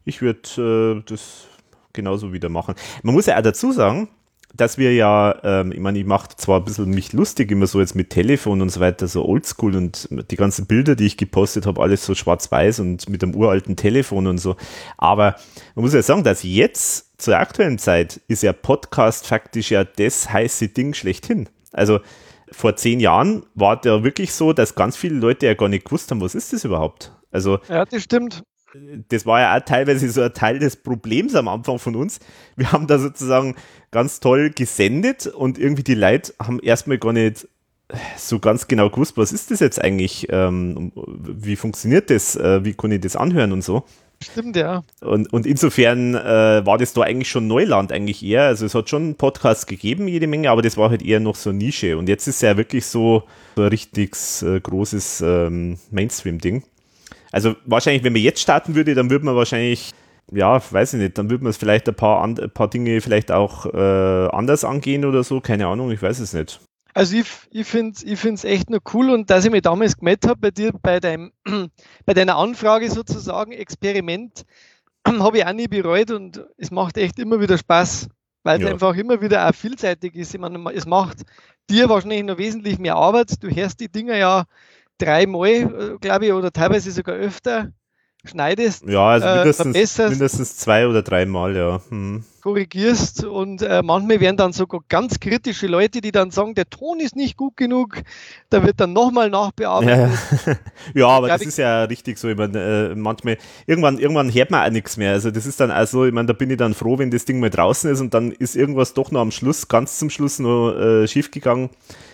ich 0.05 0.23
würde 0.23 0.97
äh, 0.99 1.03
das 1.09 1.47
genauso 1.93 2.33
wieder 2.33 2.49
machen. 2.49 2.75
Man 3.03 3.15
muss 3.15 3.27
ja 3.27 3.37
auch 3.39 3.43
dazu 3.43 3.73
sagen, 3.73 4.09
dass 4.55 4.79
wir 4.79 4.95
ja, 4.95 5.39
ähm, 5.43 5.73
ich 5.73 5.81
meine, 5.81 5.99
ich 5.99 6.05
mache 6.05 6.29
zwar 6.37 6.61
ein 6.61 6.65
bisschen 6.65 6.91
mich 6.91 7.13
lustig, 7.13 7.51
immer 7.51 7.67
so 7.67 7.81
jetzt 7.81 7.95
mit 7.95 8.11
Telefon 8.11 8.61
und 8.61 8.69
so 8.69 8.81
weiter, 8.81 9.09
so 9.09 9.25
oldschool 9.25 9.77
und 9.77 10.09
die 10.31 10.37
ganzen 10.37 10.67
Bilder, 10.67 10.95
die 10.95 11.07
ich 11.07 11.17
gepostet 11.17 11.67
habe, 11.67 11.81
alles 11.81 12.05
so 12.05 12.15
schwarz-weiß 12.15 12.81
und 12.81 13.09
mit 13.09 13.23
einem 13.23 13.35
uralten 13.35 13.77
Telefon 13.77 14.27
und 14.27 14.39
so. 14.39 14.57
Aber 14.99 15.37
man 15.75 15.85
muss 15.85 15.95
ja 15.95 16.03
sagen, 16.03 16.25
dass 16.25 16.43
jetzt 16.43 17.21
zur 17.21 17.39
aktuellen 17.39 17.79
Zeit 17.79 18.21
ist 18.29 18.43
ja 18.43 18.53
Podcast 18.53 19.27
faktisch 19.27 19.71
ja 19.71 19.85
das 19.85 20.31
heiße 20.31 20.69
Ding 20.69 20.95
schlechthin. 20.95 21.49
Also 21.73 22.01
vor 22.51 22.77
zehn 22.77 23.01
Jahren 23.01 23.45
war 23.55 23.81
der 23.81 24.05
wirklich 24.05 24.35
so, 24.35 24.53
dass 24.53 24.75
ganz 24.75 24.97
viele 24.97 25.15
Leute 25.15 25.47
ja 25.47 25.55
gar 25.55 25.69
nicht 25.69 25.87
gewusst 25.87 26.11
haben, 26.11 26.21
was 26.21 26.35
ist 26.35 26.53
das 26.53 26.65
überhaupt. 26.65 27.13
Also, 27.31 27.61
ja, 27.69 27.85
das 27.87 28.03
stimmt. 28.03 28.43
Das 29.09 29.27
war 29.27 29.41
ja 29.41 29.57
auch 29.57 29.65
teilweise 29.65 30.09
so 30.11 30.23
ein 30.23 30.33
Teil 30.33 30.59
des 30.59 30.77
Problems 30.77 31.35
am 31.35 31.49
Anfang 31.49 31.79
von 31.79 31.95
uns. 31.95 32.21
Wir 32.57 32.73
haben 32.73 32.87
da 32.87 32.99
sozusagen 32.99 33.55
ganz 33.91 34.21
toll 34.21 34.51
gesendet 34.51 35.27
und 35.27 35.59
irgendwie 35.59 35.83
die 35.83 35.95
Leute 35.95 36.33
haben 36.39 36.59
erstmal 36.61 36.99
gar 36.99 37.13
nicht 37.13 37.47
so 38.17 38.39
ganz 38.39 38.69
genau 38.69 38.91
gewusst, 38.91 39.17
was 39.17 39.33
ist 39.33 39.51
das 39.51 39.61
jetzt 39.61 39.83
eigentlich, 39.83 40.27
ähm, 40.31 40.93
wie 40.95 41.57
funktioniert 41.57 42.11
das, 42.11 42.37
äh, 42.37 42.65
wie 42.65 42.75
kann 42.75 42.91
ich 42.91 43.01
das 43.01 43.17
anhören 43.17 43.53
und 43.53 43.63
so. 43.63 43.85
Stimmt, 44.23 44.57
ja. 44.57 44.85
Und, 45.01 45.33
und 45.33 45.47
insofern 45.47 46.15
äh, 46.15 46.65
war 46.65 46.79
das 46.79 46.93
da 46.93 47.03
eigentlich 47.03 47.29
schon 47.29 47.49
Neuland 47.49 47.91
eigentlich 47.91 48.23
eher. 48.23 48.45
Also 48.45 48.67
es 48.67 48.75
hat 48.75 48.89
schon 48.89 49.17
Podcasts 49.17 49.67
gegeben, 49.67 50.07
jede 50.07 50.29
Menge, 50.29 50.49
aber 50.51 50.63
das 50.63 50.77
war 50.77 50.91
halt 50.91 51.03
eher 51.03 51.19
noch 51.19 51.35
so 51.35 51.51
Nische. 51.51 51.99
Und 51.99 52.09
jetzt 52.09 52.29
ist 52.29 52.37
es 52.37 52.43
ja 52.43 52.57
wirklich 52.57 52.87
so, 52.87 53.25
so 53.57 53.63
ein 53.63 53.69
richtig 53.69 54.17
äh, 54.43 54.61
großes 54.61 55.23
ähm, 55.27 55.79
Mainstream-Ding. 55.91 56.63
Also 57.33 57.57
wahrscheinlich, 57.65 58.05
wenn 58.05 58.13
man 58.13 58.23
jetzt 58.23 58.41
starten 58.41 58.75
würde, 58.75 58.95
dann 58.95 59.11
würde 59.11 59.25
man 59.25 59.35
wahrscheinlich, 59.35 59.91
ja, 60.31 60.63
weiß 60.71 60.95
ich 60.95 61.01
nicht, 61.01 61.19
dann 61.19 61.31
würde 61.31 61.43
man 61.43 61.51
es 61.51 61.57
vielleicht 61.57 61.89
ein 61.89 61.95
paar, 61.95 62.23
ein 62.23 62.37
paar 62.53 62.69
Dinge 62.69 63.01
vielleicht 63.01 63.33
auch 63.33 63.67
äh, 63.67 64.29
anders 64.29 64.65
angehen 64.65 65.05
oder 65.05 65.25
so, 65.25 65.41
keine 65.41 65.67
Ahnung, 65.67 65.91
ich 65.91 66.03
weiß 66.03 66.21
es 66.21 66.35
nicht. 66.35 66.61
Also 66.95 67.17
ich, 67.17 67.27
ich 67.51 67.67
finde 67.67 67.93
es 67.97 68.03
ich 68.03 68.21
find's 68.21 68.45
echt 68.45 68.69
nur 68.69 68.81
cool 68.93 69.11
und 69.11 69.31
dass 69.31 69.47
ich 69.47 69.51
mich 69.51 69.63
damals 69.63 69.97
gemeldet 69.97 70.29
habe 70.29 70.41
bei 70.41 70.51
dir, 70.51 70.73
bei, 70.83 71.01
deinem, 71.01 71.33
bei 72.05 72.13
deiner 72.13 72.37
Anfrage 72.37 72.91
sozusagen, 72.91 73.53
Experiment, 73.53 74.45
habe 75.07 75.39
ich 75.39 75.47
auch 75.47 75.55
nie 75.55 75.69
bereut 75.69 76.11
und 76.11 76.45
es 76.59 76.71
macht 76.71 76.99
echt 76.99 77.19
immer 77.19 77.41
wieder 77.41 77.57
Spaß, 77.57 78.09
weil 78.43 78.61
ja. 78.61 78.67
es 78.67 78.73
einfach 78.75 78.95
immer 78.95 79.23
wieder 79.23 79.49
auch 79.49 79.55
vielseitig 79.55 80.15
ist. 80.17 80.35
Ich 80.35 80.41
meine, 80.41 80.63
es 80.75 80.85
macht 80.85 81.23
dir 81.71 81.89
wahrscheinlich 81.89 82.25
noch 82.25 82.37
wesentlich 82.37 82.79
mehr 82.79 82.97
Arbeit. 82.97 83.43
Du 83.43 83.49
hörst 83.49 83.81
die 83.81 83.91
Dinger 83.91 84.17
ja 84.17 84.45
dreimal, 84.99 85.49
äh, 85.49 85.99
glaube 86.01 86.27
ich, 86.27 86.33
oder 86.33 86.53
teilweise 86.53 86.91
sogar 86.91 87.17
öfter 87.17 87.73
schneidest, 88.25 88.85
ja, 88.87 89.09
also 89.09 89.27
äh, 89.27 89.35
mindestens, 89.37 89.99
äh, 89.99 90.09
mindestens 90.09 90.57
zwei 90.57 90.87
oder 90.87 91.03
dreimal, 91.03 91.57
ja. 91.57 91.81
Hm. 91.89 92.23
Korrigierst 92.41 93.25
und 93.25 93.63
äh, 93.63 93.83
manchmal 93.83 94.21
werden 94.21 94.37
dann 94.37 94.53
sogar 94.53 94.81
ganz 94.89 95.19
kritische 95.21 95.67
Leute, 95.67 96.01
die 96.01 96.13
dann 96.13 96.31
sagen, 96.31 96.55
der 96.55 96.69
Ton 96.69 97.01
ist 97.01 97.17
nicht 97.17 97.37
gut 97.37 97.57
genug, 97.57 98.01
da 98.51 98.65
wird 98.65 98.81
dann 98.81 98.93
nochmal 98.93 99.31
nachbearbeitet. 99.31 100.19
Ja, 100.47 100.57
ja 100.95 101.07
aber 101.09 101.29
das 101.29 101.43
ist 101.43 101.59
ja 101.59 101.85
richtig 101.85 102.19
so. 102.19 102.29
Ich 102.29 102.37
meine, 102.37 102.91
äh, 102.91 102.95
manchmal, 102.95 103.39
irgendwann, 103.67 103.99
irgendwann 103.99 104.33
hört 104.33 104.51
man 104.51 104.67
auch 104.67 104.73
nichts 104.73 104.97
mehr. 104.97 105.13
Also 105.13 105.31
das 105.31 105.47
ist 105.47 105.61
dann 105.61 105.71
also, 105.71 106.05
ich 106.05 106.13
meine, 106.13 106.27
da 106.27 106.33
bin 106.33 106.51
ich 106.51 106.57
dann 106.57 106.75
froh, 106.75 106.99
wenn 106.99 107.11
das 107.11 107.25
Ding 107.25 107.41
mal 107.41 107.51
draußen 107.51 107.91
ist 107.91 108.01
und 108.01 108.15
dann 108.15 108.33
ist 108.33 108.57
irgendwas 108.57 108.95
doch 108.95 109.11
noch 109.11 109.21
am 109.21 109.31
Schluss, 109.31 109.69
ganz 109.69 109.99
zum 109.99 110.11
Schluss 110.11 110.39
noch 110.39 110.73
äh, 110.73 111.07
schief 111.09 111.31
gegangen. 111.31 111.71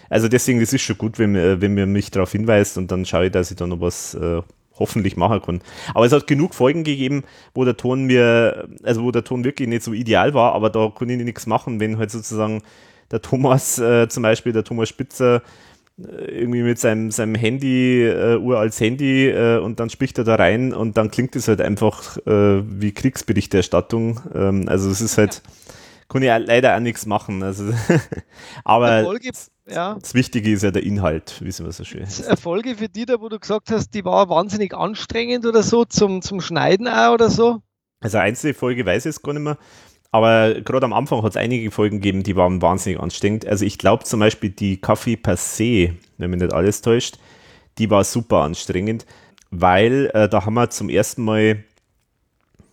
Also 0.08 0.28
deswegen, 0.28 0.60
das 0.60 0.72
ist 0.72 0.82
schon 0.82 0.98
gut, 0.98 1.18
wenn, 1.18 1.36
äh, 1.36 1.60
wenn 1.60 1.74
mir 1.74 1.86
mich 1.86 2.10
darauf 2.10 2.32
hinweist 2.32 2.78
und 2.78 2.90
dann 2.90 3.04
schaue 3.04 3.26
ich, 3.26 3.32
dass 3.32 3.50
ich 3.50 3.56
da 3.56 3.66
noch 3.66 3.80
was 3.80 4.14
äh, 4.14 4.42
hoffentlich 4.78 5.16
machen 5.16 5.42
kann. 5.42 5.60
Aber 5.94 6.06
es 6.06 6.12
hat 6.12 6.26
genug 6.26 6.54
Folgen 6.54 6.84
gegeben, 6.84 7.24
wo 7.54 7.64
der 7.64 7.76
Ton 7.76 8.04
mir, 8.04 8.68
also 8.82 9.02
wo 9.02 9.10
der 9.10 9.24
Ton 9.24 9.44
wirklich 9.44 9.68
nicht 9.68 9.82
so 9.82 9.92
ideal 9.92 10.34
war, 10.34 10.52
aber 10.54 10.70
da 10.70 10.90
konnte 10.94 11.14
ich 11.14 11.24
nichts 11.24 11.46
machen, 11.46 11.80
wenn 11.80 11.98
halt 11.98 12.10
sozusagen 12.10 12.62
der 13.10 13.22
Thomas, 13.22 13.78
äh, 13.78 14.08
zum 14.08 14.22
Beispiel 14.22 14.52
der 14.52 14.64
Thomas 14.64 14.88
Spitzer, 14.88 15.42
irgendwie 15.98 16.62
mit 16.62 16.78
seinem, 16.78 17.10
seinem 17.10 17.34
Handy, 17.34 18.04
äh, 18.04 18.36
uraltes 18.36 18.80
Handy 18.80 19.28
äh, 19.28 19.58
und 19.58 19.80
dann 19.80 19.90
spricht 19.90 20.16
er 20.18 20.24
da 20.24 20.36
rein 20.36 20.72
und 20.72 20.96
dann 20.96 21.10
klingt 21.10 21.34
es 21.34 21.48
halt 21.48 21.60
einfach 21.60 22.16
äh, 22.18 22.62
wie 22.62 22.92
Kriegsberichterstattung. 22.92 24.20
Ähm, 24.32 24.68
also 24.68 24.90
es 24.90 25.00
ist 25.00 25.18
halt, 25.18 25.42
kann 26.08 26.22
ich 26.22 26.28
leider 26.28 26.76
auch 26.76 26.80
nichts 26.80 27.04
machen. 27.04 27.42
Also, 27.42 27.72
aber 28.64 29.12
ja. 29.70 29.96
das 30.00 30.14
Wichtige 30.14 30.50
ist 30.52 30.62
ja 30.62 30.70
der 30.70 30.82
Inhalt, 30.82 31.40
wissen 31.40 31.66
wir 31.66 31.72
so 31.72 31.84
schön. 31.84 32.06
Erfolge 32.26 32.76
für 32.76 32.88
die 32.88 33.06
da, 33.06 33.20
wo 33.20 33.28
du 33.28 33.38
gesagt 33.38 33.70
hast, 33.70 33.90
die 33.90 34.04
war 34.04 34.28
wahnsinnig 34.28 34.74
anstrengend 34.74 35.46
oder 35.46 35.62
so, 35.62 35.84
zum, 35.84 36.22
zum 36.22 36.40
Schneiden 36.40 36.88
auch 36.88 37.14
oder 37.14 37.30
so? 37.30 37.62
Also 38.00 38.18
einzelne 38.18 38.54
Folge 38.54 38.86
weiß 38.86 39.06
ich 39.06 39.10
es 39.10 39.22
gar 39.22 39.32
nicht 39.32 39.42
mehr. 39.42 39.58
Aber 40.10 40.54
gerade 40.62 40.86
am 40.86 40.92
Anfang 40.92 41.22
hat 41.22 41.32
es 41.32 41.36
einige 41.36 41.70
Folgen 41.70 42.00
gegeben, 42.00 42.22
die 42.22 42.34
waren 42.34 42.62
wahnsinnig 42.62 42.98
anstrengend. 42.98 43.46
Also 43.46 43.64
ich 43.64 43.76
glaube 43.78 44.04
zum 44.04 44.20
Beispiel 44.20 44.50
die 44.50 44.80
Kaffee 44.80 45.16
per 45.16 45.36
se, 45.36 45.94
wenn 46.16 46.30
mich 46.30 46.40
nicht 46.40 46.52
alles 46.52 46.80
täuscht, 46.80 47.18
die 47.76 47.90
war 47.90 48.04
super 48.04 48.38
anstrengend, 48.38 49.04
weil 49.50 50.10
äh, 50.14 50.28
da 50.28 50.44
haben 50.46 50.54
wir 50.54 50.70
zum 50.70 50.88
ersten 50.88 51.24
Mal, 51.24 51.64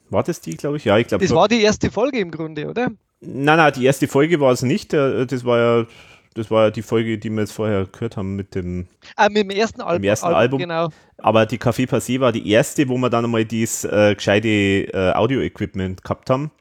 war 0.10 0.24
das 0.24 0.40
die, 0.42 0.56
glaube 0.56 0.78
ich? 0.78 0.86
Ja, 0.86 0.98
ich 0.98 1.08
glaube. 1.08 1.26
Das 1.26 1.36
war 1.36 1.48
die 1.48 1.62
erste 1.62 1.92
Folge 1.92 2.20
im 2.20 2.32
Grunde, 2.32 2.70
oder? 2.70 2.92
Nein, 3.22 3.58
nein, 3.58 3.74
die 3.74 3.86
erste 3.86 4.08
Folge 4.08 4.40
war 4.40 4.52
es 4.52 4.62
nicht. 4.62 4.94
Äh, 4.94 5.26
das 5.26 5.44
war 5.44 5.58
ja 5.58 5.88
das 6.36 6.52
war 6.52 6.66
ja 6.66 6.72
die 6.72 6.82
Folge, 6.82 7.18
die 7.18 7.30
wir 7.30 7.42
jetzt 7.42 7.54
vorher 7.54 7.86
gehört 7.86 8.18
haben 8.18 8.36
mit 8.36 8.56
dem, 8.56 8.88
ah, 9.16 9.30
mit 9.30 9.38
dem 9.38 9.50
ersten, 9.50 9.82
Album, 9.82 10.04
ersten 10.04 10.26
Album, 10.28 10.40
Album. 10.40 10.60
Genau. 10.60 10.90
Aber 11.18 11.46
die 11.46 11.58
Café 11.58 11.90
Passé 11.90 12.20
war 12.20 12.34
die 12.34 12.50
erste, 12.52 12.88
wo 12.90 12.98
wir 12.98 13.10
dann 13.10 13.24
einmal 13.24 13.46
dieses 13.46 13.86
äh, 13.86 14.14
gescheite 14.16 14.50
äh, 14.50 15.14
Audio-Equipment 15.14 16.04
gehabt 16.04 16.30
haben. 16.30 16.52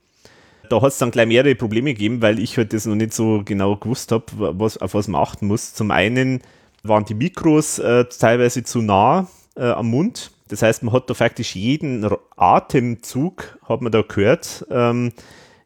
Da 0.71 0.81
hat 0.81 0.93
es 0.93 0.99
dann 0.99 1.11
gleich 1.11 1.27
mehrere 1.27 1.57
Probleme 1.57 1.93
gegeben, 1.93 2.23
weil 2.23 2.39
ich 2.39 2.57
halt 2.57 2.73
das 2.73 2.87
noch 2.87 2.95
nicht 2.95 3.13
so 3.13 3.43
genau 3.45 3.77
gewusst 3.77 4.13
habe, 4.13 4.25
was, 4.59 4.79
auf 4.79 4.95
was 4.95 5.09
man 5.09 5.21
achten 5.21 5.49
muss. 5.49 5.75
Zum 5.75 5.91
einen 5.91 6.41
waren 6.85 7.05
die 7.05 7.15
Mikros 7.15 7.81
äh, 7.81 8.05
teilweise 8.05 8.63
zu 8.63 8.81
nah 8.81 9.27
äh, 9.57 9.65
am 9.65 9.89
Mund. 9.89 10.31
Das 10.49 10.63
heißt, 10.63 10.85
man 10.85 10.95
hat 10.95 11.11
da 11.11 11.15
faktisch 11.15 11.57
jeden 11.57 12.09
Atemzug, 12.37 13.59
hat 13.69 13.83
man 13.83 13.91
da 13.91 14.03
gehört, 14.03 14.65
ähm, 14.71 15.13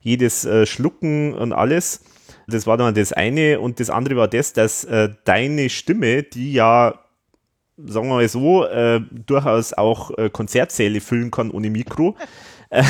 jedes 0.01 0.47
äh, 0.47 0.65
Schlucken 0.65 1.35
und 1.35 1.53
alles. 1.53 2.01
Das 2.51 2.66
war 2.66 2.76
dann 2.76 2.94
das 2.94 3.12
eine. 3.12 3.61
Und 3.61 3.78
das 3.78 3.90
andere 3.90 4.16
war 4.16 4.28
das, 4.28 4.53
dass 4.53 4.84
äh, 4.84 5.11
deine 5.24 5.68
Stimme, 5.68 6.22
die 6.22 6.53
ja 6.53 6.99
sagen 7.86 8.09
wir 8.09 8.14
mal 8.14 8.28
so, 8.28 8.64
äh, 8.64 9.01
durchaus 9.11 9.72
auch 9.72 10.11
äh, 10.18 10.30
Konzertsäle 10.30 11.01
füllen 11.01 11.30
kann 11.30 11.51
ohne 11.51 11.70
Mikro, 11.70 12.16
äh, 12.70 12.82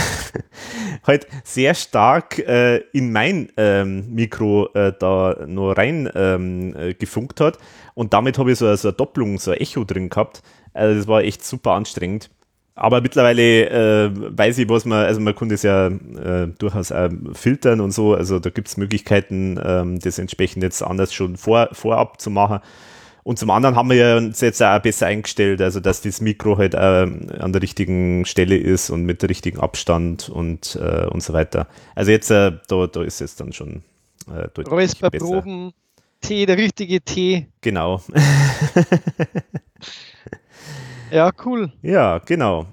halt 1.07 1.27
sehr 1.45 1.75
stark 1.75 2.39
äh, 2.39 2.79
in 2.93 3.13
mein 3.13 3.53
ähm, 3.57 4.13
Mikro 4.13 4.69
äh, 4.75 4.93
da 4.99 5.45
nur 5.47 5.77
rein 5.77 6.11
ähm, 6.15 6.75
äh, 6.77 6.95
gefunkt 6.95 7.41
hat. 7.41 7.59
Und 7.95 8.13
damit 8.13 8.39
habe 8.39 8.53
ich 8.53 8.59
so, 8.59 8.75
so 8.77 8.89
eine 8.89 8.97
Doppelung, 8.97 9.39
so 9.39 9.51
ein 9.51 9.59
Echo 9.59 9.85
drin 9.85 10.09
gehabt. 10.09 10.43
Also 10.73 10.97
das 10.99 11.07
war 11.07 11.23
echt 11.23 11.45
super 11.45 11.73
anstrengend. 11.73 12.31
Aber 12.79 13.01
mittlerweile 13.01 13.69
äh, 13.71 14.11
weiß 14.15 14.59
ich, 14.59 14.69
was 14.69 14.85
man, 14.85 15.05
also 15.05 15.21
man 15.21 15.35
konnte 15.35 15.57
es 15.57 15.63
ja 15.65 15.89
äh, 15.89 16.47
durchaus 16.59 16.93
auch 16.93 17.09
filtern 17.33 17.81
und 17.81 17.91
so. 17.91 18.15
Also 18.15 18.39
da 18.39 18.51
gibt 18.51 18.69
es 18.69 18.77
Möglichkeiten, 18.77 19.59
ähm, 19.63 19.99
das 19.99 20.19
entsprechend 20.19 20.63
jetzt 20.63 20.83
anders 20.83 21.13
schon 21.13 21.37
vor, 21.37 21.71
vorab 21.73 22.21
zu 22.21 22.31
machen. 22.31 22.61
Und 23.25 23.39
zum 23.39 23.51
anderen 23.51 23.75
haben 23.75 23.91
wir 23.91 23.97
ja 23.97 24.17
uns 24.17 24.41
jetzt 24.41 24.63
auch 24.63 24.79
besser 24.79 25.07
eingestellt, 25.07 25.61
also 25.61 25.81
dass 25.81 26.01
das 26.01 26.21
Mikro 26.21 26.57
halt 26.57 26.75
äh, 26.75 26.79
an 26.79 27.53
der 27.53 27.61
richtigen 27.61 28.25
Stelle 28.25 28.57
ist 28.57 28.91
und 28.91 29.03
mit 29.03 29.23
der 29.23 29.29
richtigen 29.29 29.59
Abstand 29.59 30.29
und, 30.29 30.79
äh, 30.81 31.07
und 31.07 31.23
so 31.23 31.33
weiter. 31.33 31.67
Also 31.97 32.13
jetzt, 32.13 32.31
äh, 32.31 32.53
da, 32.69 32.87
da 32.87 33.03
ist 33.03 33.21
es 33.21 33.35
dann 33.35 33.53
schon 33.53 33.83
äh, 34.29 34.49
deutlich 34.55 35.01
bei 35.01 35.11
besser. 35.11 35.27
Proben, 35.27 35.73
Tee, 36.21 36.47
der 36.47 36.59
richtige 36.59 37.01
Tee. 37.01 37.49
Genau. 37.61 38.01
ja, 41.11 41.31
cool. 41.45 41.73
Ja, 41.83 42.19
genau. 42.19 42.67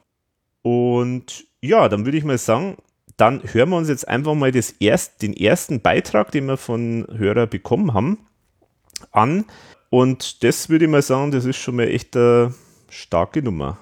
Und 0.62 1.46
ja, 1.62 1.90
dann 1.90 2.06
würde 2.06 2.18
ich 2.18 2.24
mal 2.24 2.38
sagen, 2.38 2.78
dann 3.18 3.42
hören 3.44 3.70
wir 3.70 3.78
uns 3.78 3.90
jetzt 3.90 4.08
einfach 4.08 4.34
mal 4.34 4.52
das 4.52 4.72
erst, 4.72 5.22
den 5.22 5.34
ersten 5.34 5.82
Beitrag, 5.82 6.32
den 6.32 6.48
wir 6.48 6.58
von 6.58 7.08
Hörer 7.12 7.48
bekommen 7.48 7.94
haben, 7.94 8.20
an. 9.12 9.46
Und 9.90 10.44
das 10.44 10.70
würde 10.70 10.86
ich 10.86 10.92
mal 10.92 11.02
sagen, 11.02 11.32
das 11.32 11.46
ist 11.46 11.58
schon 11.58 11.78
mal 11.78 11.88
echt 11.88 12.16
eine 12.18 12.54
starke 12.90 13.42
Nummer. 13.42 13.78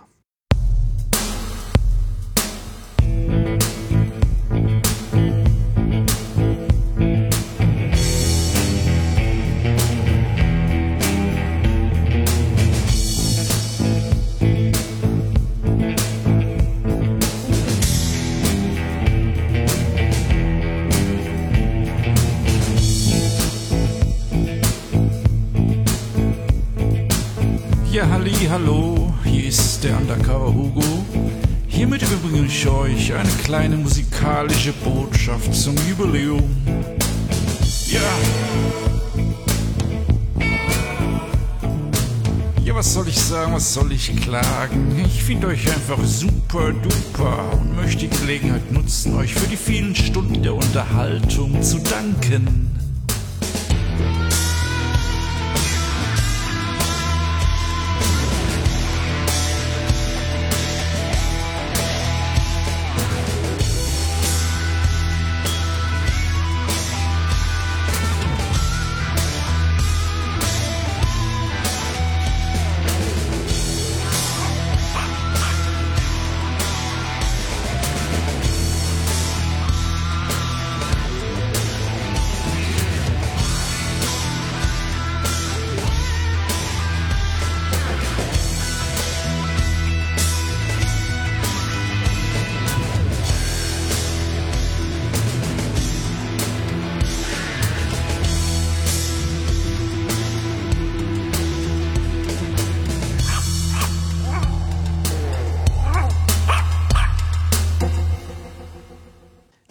Undercover 30.14 30.54
Hugo. 30.54 30.84
Hiermit 31.68 32.04
überbringe 32.04 32.46
ich 32.46 32.68
euch 32.68 33.14
eine 33.14 33.30
kleine 33.44 33.78
musikalische 33.78 34.72
Botschaft 34.84 35.54
zum 35.56 35.76
Jubiläum. 35.90 36.44
Ja. 37.88 38.00
Ja, 42.64 42.76
was 42.76 42.94
soll 42.94 43.08
ich 43.08 43.20
sagen, 43.20 43.54
was 43.54 43.74
soll 43.74 43.92
ich 43.92 44.16
klagen? 44.22 45.04
Ich 45.04 45.24
finde 45.24 45.48
euch 45.48 45.68
einfach 45.68 46.04
super 46.04 46.72
duper 46.74 47.52
und 47.54 47.76
möchte 47.76 48.08
die 48.08 48.16
Gelegenheit 48.16 48.72
nutzen, 48.72 49.16
euch 49.16 49.34
für 49.34 49.48
die 49.48 49.58
vielen 49.58 49.96
Stunden 49.96 50.44
der 50.44 50.54
Unterhaltung 50.54 51.60
zu 51.64 51.80
danken. 51.80 52.63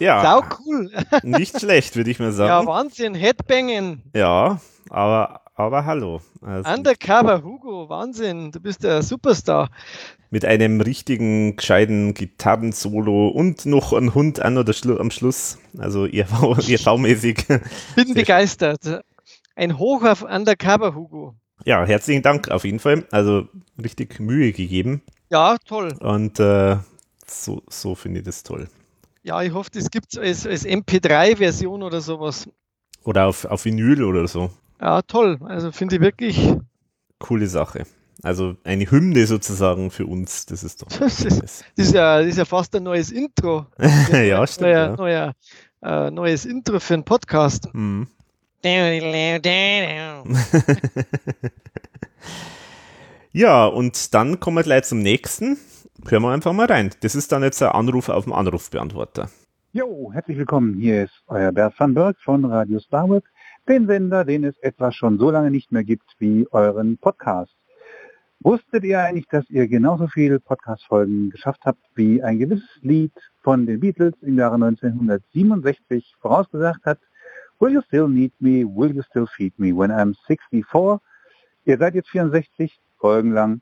Ja. 0.03 0.21
Sau 0.21 0.43
cool. 0.65 0.91
Nicht 1.23 1.59
schlecht, 1.59 1.95
würde 1.95 2.11
ich 2.11 2.19
mal 2.19 2.33
sagen. 2.33 2.49
Ja, 2.49 2.65
Wahnsinn. 2.65 3.15
Headbangen. 3.15 4.03
Ja, 4.13 4.59
aber, 4.89 5.41
aber 5.55 5.85
hallo. 5.85 6.19
Also, 6.41 6.69
Undercover 6.69 7.41
Hugo, 7.41 7.87
Wahnsinn. 7.87 8.51
Du 8.51 8.59
bist 8.59 8.83
der 8.83 9.01
Superstar. 9.01 9.69
Mit 10.29 10.43
einem 10.43 10.81
richtigen, 10.81 11.55
gescheiten 11.55 12.13
Gitarrensolo 12.15 13.29
und 13.29 13.65
noch 13.65 13.93
ein 13.93 14.13
Hund 14.13 14.41
an 14.41 14.57
oder 14.57 14.73
Schlu 14.73 14.97
am 14.97 15.09
Schluss. 15.09 15.57
Also 15.77 16.03
EV-mäßig. 16.03 17.45
Bin 17.95 18.13
begeistert. 18.13 19.03
Ein 19.55 19.77
Hoch 19.77 20.03
auf 20.03 20.23
Undercover 20.23 20.95
Hugo. 20.95 21.35
Ja, 21.63 21.85
herzlichen 21.85 22.23
Dank 22.23 22.51
auf 22.51 22.65
jeden 22.65 22.79
Fall. 22.79 23.05
Also 23.11 23.47
richtig 23.81 24.19
Mühe 24.19 24.51
gegeben. 24.51 25.01
Ja, 25.31 25.55
toll. 25.65 25.93
Und 26.01 26.41
äh, 26.41 26.77
so, 27.25 27.61
so 27.69 27.95
finde 27.95 28.19
ich 28.19 28.25
das 28.25 28.43
toll. 28.43 28.67
Ja, 29.23 29.41
ich 29.41 29.53
hoffe, 29.53 29.69
das 29.73 29.89
gibt 29.89 30.07
es 30.11 30.19
als, 30.19 30.45
als 30.45 30.65
MP3-Version 30.65 31.81
oder 31.81 32.01
sowas. 32.01 32.47
Oder 33.03 33.27
auf, 33.27 33.45
auf 33.45 33.63
Vinyl 33.65 34.03
oder 34.03 34.27
so. 34.27 34.49
Ja, 34.81 35.01
toll. 35.01 35.39
Also 35.45 35.71
finde 35.71 35.95
ich 35.95 36.01
wirklich. 36.01 36.53
Coole 37.19 37.47
Sache. 37.47 37.85
Also 38.21 38.55
eine 38.63 38.89
Hymne 38.89 39.25
sozusagen 39.25 39.91
für 39.91 40.05
uns, 40.05 40.45
das 40.45 40.63
ist 40.63 40.81
doch. 40.81 40.87
das, 40.99 41.21
ist, 41.21 41.41
das, 41.41 41.63
ist 41.75 41.93
ja, 41.93 42.19
das 42.19 42.27
ist 42.27 42.37
ja 42.37 42.45
fast 42.45 42.75
ein 42.75 42.83
neues 42.83 43.11
Intro. 43.11 43.65
ja, 44.11 44.45
stimmt. 44.45 44.61
Neuer, 44.61 44.89
ja. 44.89 44.95
Neuer, 44.95 45.33
äh, 45.81 46.11
neues 46.11 46.45
Intro 46.45 46.79
für 46.79 46.93
einen 46.93 47.03
Podcast. 47.05 47.69
Mhm. 47.73 48.07
ja, 53.33 53.65
und 53.65 54.13
dann 54.13 54.39
kommen 54.39 54.57
wir 54.57 54.63
gleich 54.63 54.85
zum 54.85 54.99
nächsten. 54.99 55.57
Hören 56.09 56.21
wir 56.23 56.31
einfach 56.31 56.51
mal 56.51 56.65
rein. 56.65 56.91
Das 56.99 57.15
ist 57.15 57.31
dann 57.31 57.43
jetzt 57.43 57.63
ein 57.63 57.69
Anruf 57.69 58.09
auf 58.09 58.25
dem 58.25 58.33
Anrufbeantworter. 58.33 59.29
Jo, 59.71 60.11
herzlich 60.11 60.37
willkommen. 60.37 60.73
Hier 60.77 61.05
ist 61.05 61.23
euer 61.27 61.53
Bert 61.53 61.79
van 61.79 61.93
Berg 61.93 62.17
von 62.19 62.43
Radio 62.43 62.79
Starwork, 62.79 63.23
den 63.69 63.87
Sender, 63.87 64.25
den 64.25 64.43
es 64.43 64.57
etwa 64.59 64.91
schon 64.91 65.17
so 65.17 65.31
lange 65.31 65.49
nicht 65.49 65.71
mehr 65.71 65.85
gibt 65.85 66.03
wie 66.19 66.45
euren 66.51 66.97
Podcast. 66.97 67.55
Wusstet 68.41 68.83
ihr 68.83 68.99
eigentlich, 68.99 69.27
dass 69.29 69.49
ihr 69.49 69.65
genauso 69.69 70.07
viele 70.07 70.41
Podcast-Folgen 70.41 71.29
geschafft 71.29 71.61
habt, 71.63 71.79
wie 71.95 72.21
ein 72.21 72.37
gewisses 72.37 72.69
Lied 72.81 73.13
von 73.41 73.65
den 73.65 73.79
Beatles 73.79 74.13
im 74.21 74.37
Jahre 74.37 74.55
1967 74.55 76.15
vorausgesagt 76.19 76.85
hat? 76.85 76.99
Will 77.59 77.71
you 77.71 77.81
still 77.81 78.09
need 78.09 78.33
me? 78.39 78.65
Will 78.65 78.93
you 78.93 79.03
still 79.03 79.25
feed 79.25 79.57
me 79.57 79.71
when 79.73 79.89
I'm 79.89 80.15
64? 80.27 80.99
Ihr 81.63 81.77
seid 81.77 81.95
jetzt 81.95 82.09
64 82.09 82.77
Folgen 82.99 83.31
lang 83.31 83.61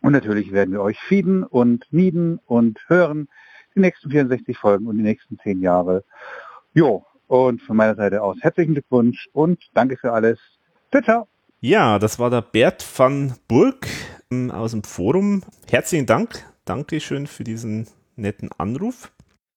und 0.00 0.12
natürlich 0.12 0.52
werden 0.52 0.72
wir 0.72 0.82
euch 0.82 0.98
feeden 1.00 1.44
und 1.44 1.92
mieden 1.92 2.38
und 2.46 2.78
hören 2.88 3.28
die 3.74 3.80
nächsten 3.80 4.10
64 4.10 4.56
Folgen 4.56 4.86
und 4.86 4.96
die 4.96 5.02
nächsten 5.02 5.38
10 5.38 5.60
Jahre. 5.60 6.04
Jo, 6.72 7.04
und 7.26 7.62
von 7.62 7.76
meiner 7.76 7.94
Seite 7.94 8.22
aus 8.22 8.38
herzlichen 8.40 8.74
Glückwunsch 8.74 9.28
und 9.32 9.62
danke 9.74 9.96
für 9.96 10.12
alles. 10.12 10.38
Ciao, 10.90 11.02
ciao. 11.02 11.28
Ja, 11.60 11.98
das 11.98 12.18
war 12.18 12.30
der 12.30 12.42
Bert 12.42 12.86
van 12.96 13.34
Burg 13.48 13.86
ähm, 14.30 14.50
aus 14.50 14.70
dem 14.70 14.84
Forum. 14.84 15.42
Herzlichen 15.68 16.06
Dank. 16.06 16.44
Dankeschön 16.64 17.26
für 17.26 17.44
diesen 17.44 17.88
netten 18.16 18.50
Anruf. 18.58 19.10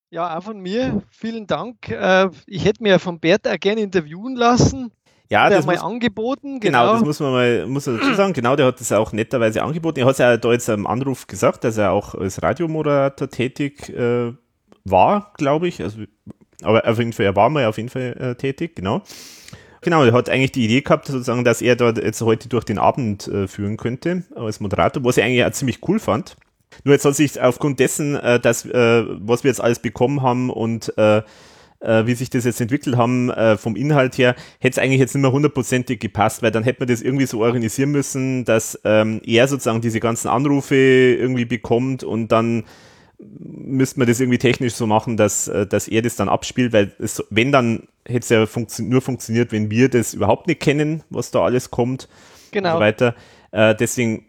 Ja, 0.09 0.37
auch 0.37 0.43
von 0.43 0.59
mir. 0.59 1.03
Vielen 1.09 1.47
Dank. 1.47 1.89
Äh, 1.89 2.29
ich 2.45 2.65
hätte 2.65 2.83
mir 2.83 2.99
von 2.99 3.19
Bert 3.19 3.47
auch 3.47 3.59
gerne 3.59 3.81
interviewen 3.81 4.35
lassen. 4.35 4.91
Ja, 5.32 5.45
hat 5.45 5.53
das 5.53 5.65
mal 5.65 5.75
muss, 5.75 5.84
angeboten. 5.84 6.59
Genau. 6.59 6.82
genau. 6.82 6.93
das 6.93 7.05
muss 7.05 7.19
man 7.21 7.32
mal 7.32 7.65
muss 7.65 7.88
man 7.88 7.99
dazu 7.99 8.13
sagen. 8.15 8.34
Genau, 8.34 8.57
der 8.57 8.65
hat 8.65 8.82
das 8.82 8.91
auch 8.91 9.13
netterweise 9.13 9.63
angeboten. 9.63 9.99
Er 9.99 10.05
hat 10.05 10.11
es 10.11 10.17
ja 10.17 10.36
da 10.36 10.51
jetzt 10.51 10.69
am 10.69 10.86
Anruf 10.86 11.25
gesagt, 11.25 11.63
dass 11.63 11.77
er 11.77 11.93
auch 11.93 12.15
als 12.15 12.43
Radiomoderator 12.43 13.29
tätig 13.29 13.88
äh, 13.89 14.34
war, 14.84 15.32
glaube 15.38 15.69
ich. 15.69 15.82
Also, 15.82 15.99
aber 16.63 16.86
auf 16.86 16.97
jeden 16.97 17.13
Fall, 17.13 17.27
er 17.27 17.36
war 17.38 17.49
mal 17.49 17.65
auf 17.65 17.77
jeden 17.77 17.88
Fall 17.88 18.17
äh, 18.19 18.36
tätig, 18.36 18.75
genau. 18.75 19.03
Genau, 19.79 20.03
er 20.03 20.11
hat 20.11 20.29
eigentlich 20.29 20.51
die 20.51 20.65
Idee 20.65 20.82
gehabt, 20.82 21.07
sozusagen, 21.07 21.45
dass 21.45 21.61
er 21.61 21.77
dort 21.77 21.97
jetzt 21.97 22.21
heute 22.21 22.49
durch 22.49 22.65
den 22.65 22.77
Abend 22.77 23.29
äh, 23.29 23.47
führen 23.47 23.77
könnte 23.77 24.23
als 24.36 24.59
Moderator, 24.59 25.03
was 25.05 25.15
ich 25.15 25.23
eigentlich 25.23 25.45
auch 25.45 25.51
ziemlich 25.51 25.79
cool 25.88 25.99
fand. 25.99 26.36
Nur 26.84 26.93
jetzt 26.93 27.05
hat 27.05 27.15
sich 27.15 27.39
aufgrund 27.41 27.79
dessen, 27.79 28.17
äh, 28.17 28.38
dass, 28.38 28.65
äh, 28.65 29.05
was 29.07 29.45
wir 29.45 29.49
jetzt 29.49 29.61
alles 29.61 29.79
bekommen 29.79 30.21
haben 30.21 30.49
und 30.49 30.93
äh, 31.82 32.05
wie 32.05 32.13
sich 32.13 32.29
das 32.29 32.45
jetzt 32.45 32.61
entwickelt 32.61 32.95
haben, 32.97 33.29
äh, 33.29 33.57
vom 33.57 33.75
Inhalt 33.75 34.17
her, 34.17 34.36
hätte 34.59 34.79
es 34.79 34.84
eigentlich 34.84 34.99
jetzt 34.99 35.13
nicht 35.15 35.21
mehr 35.21 35.32
hundertprozentig 35.32 35.99
gepasst, 35.99 36.41
weil 36.41 36.51
dann 36.51 36.63
hätte 36.63 36.82
man 36.82 36.88
das 36.88 37.01
irgendwie 37.01 37.25
so 37.25 37.41
organisieren 37.41 37.91
müssen, 37.91 38.45
dass 38.45 38.79
ähm, 38.84 39.21
er 39.25 39.47
sozusagen 39.47 39.82
diese 39.82 39.99
ganzen 39.99 40.27
Anrufe 40.27 40.75
irgendwie 40.75 41.45
bekommt 41.45 42.03
und 42.03 42.32
dann 42.32 42.63
müsste 43.39 43.99
man 43.99 44.07
das 44.07 44.19
irgendwie 44.19 44.38
technisch 44.38 44.73
so 44.73 44.88
machen, 44.88 45.17
dass, 45.17 45.47
äh, 45.47 45.67
dass 45.67 45.88
er 45.88 46.01
das 46.01 46.15
dann 46.15 46.29
abspielt, 46.29 46.73
weil 46.73 46.91
es, 46.99 47.23
wenn 47.29 47.51
dann 47.51 47.88
hätte 48.05 48.19
es 48.19 48.29
ja 48.29 48.45
funktio 48.45 48.86
nur 48.86 49.01
funktioniert, 49.01 49.51
wenn 49.51 49.69
wir 49.69 49.89
das 49.89 50.13
überhaupt 50.13 50.47
nicht 50.47 50.59
kennen, 50.59 51.03
was 51.09 51.32
da 51.32 51.43
alles 51.43 51.71
kommt 51.71 52.07
genau. 52.51 52.69
und 52.69 52.75
so 52.75 52.79
weiter. 52.79 53.15
Äh, 53.51 53.75
deswegen 53.75 54.25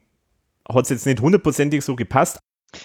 hat 0.68 0.84
es 0.84 0.90
jetzt 0.90 1.06
nicht 1.06 1.20
hundertprozentig 1.20 1.84
so 1.84 1.96
gepasst. 1.96 2.38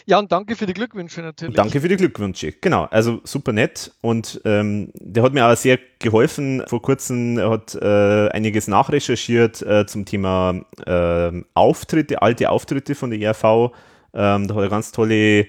Ja, 0.05 0.19
und 0.19 0.31
danke 0.31 0.55
für 0.55 0.65
die 0.65 0.73
Glückwünsche 0.73 1.21
natürlich. 1.21 1.55
Danke 1.55 1.81
für 1.81 1.87
die 1.87 1.95
Glückwünsche, 1.95 2.51
genau. 2.51 2.85
Also 2.85 3.21
super 3.23 3.53
nett 3.53 3.91
und 4.01 4.41
ähm, 4.45 4.91
der 4.95 5.23
hat 5.23 5.33
mir 5.33 5.47
auch 5.47 5.55
sehr 5.55 5.79
geholfen. 5.99 6.63
Vor 6.67 6.81
kurzem 6.81 7.39
hat 7.39 7.75
äh, 7.75 8.29
einiges 8.29 8.67
nachrecherchiert 8.67 9.61
äh, 9.61 9.85
zum 9.85 10.05
Thema 10.05 10.61
äh, 10.85 11.31
Auftritte, 11.53 12.21
alte 12.21 12.49
Auftritte 12.49 12.95
von 12.95 13.11
der 13.11 13.19
ERV. 13.19 13.71
Ähm, 14.13 14.47
da 14.47 14.55
hat 14.55 14.63
er 14.63 14.69
ganz 14.69 14.91
tolle 14.91 15.47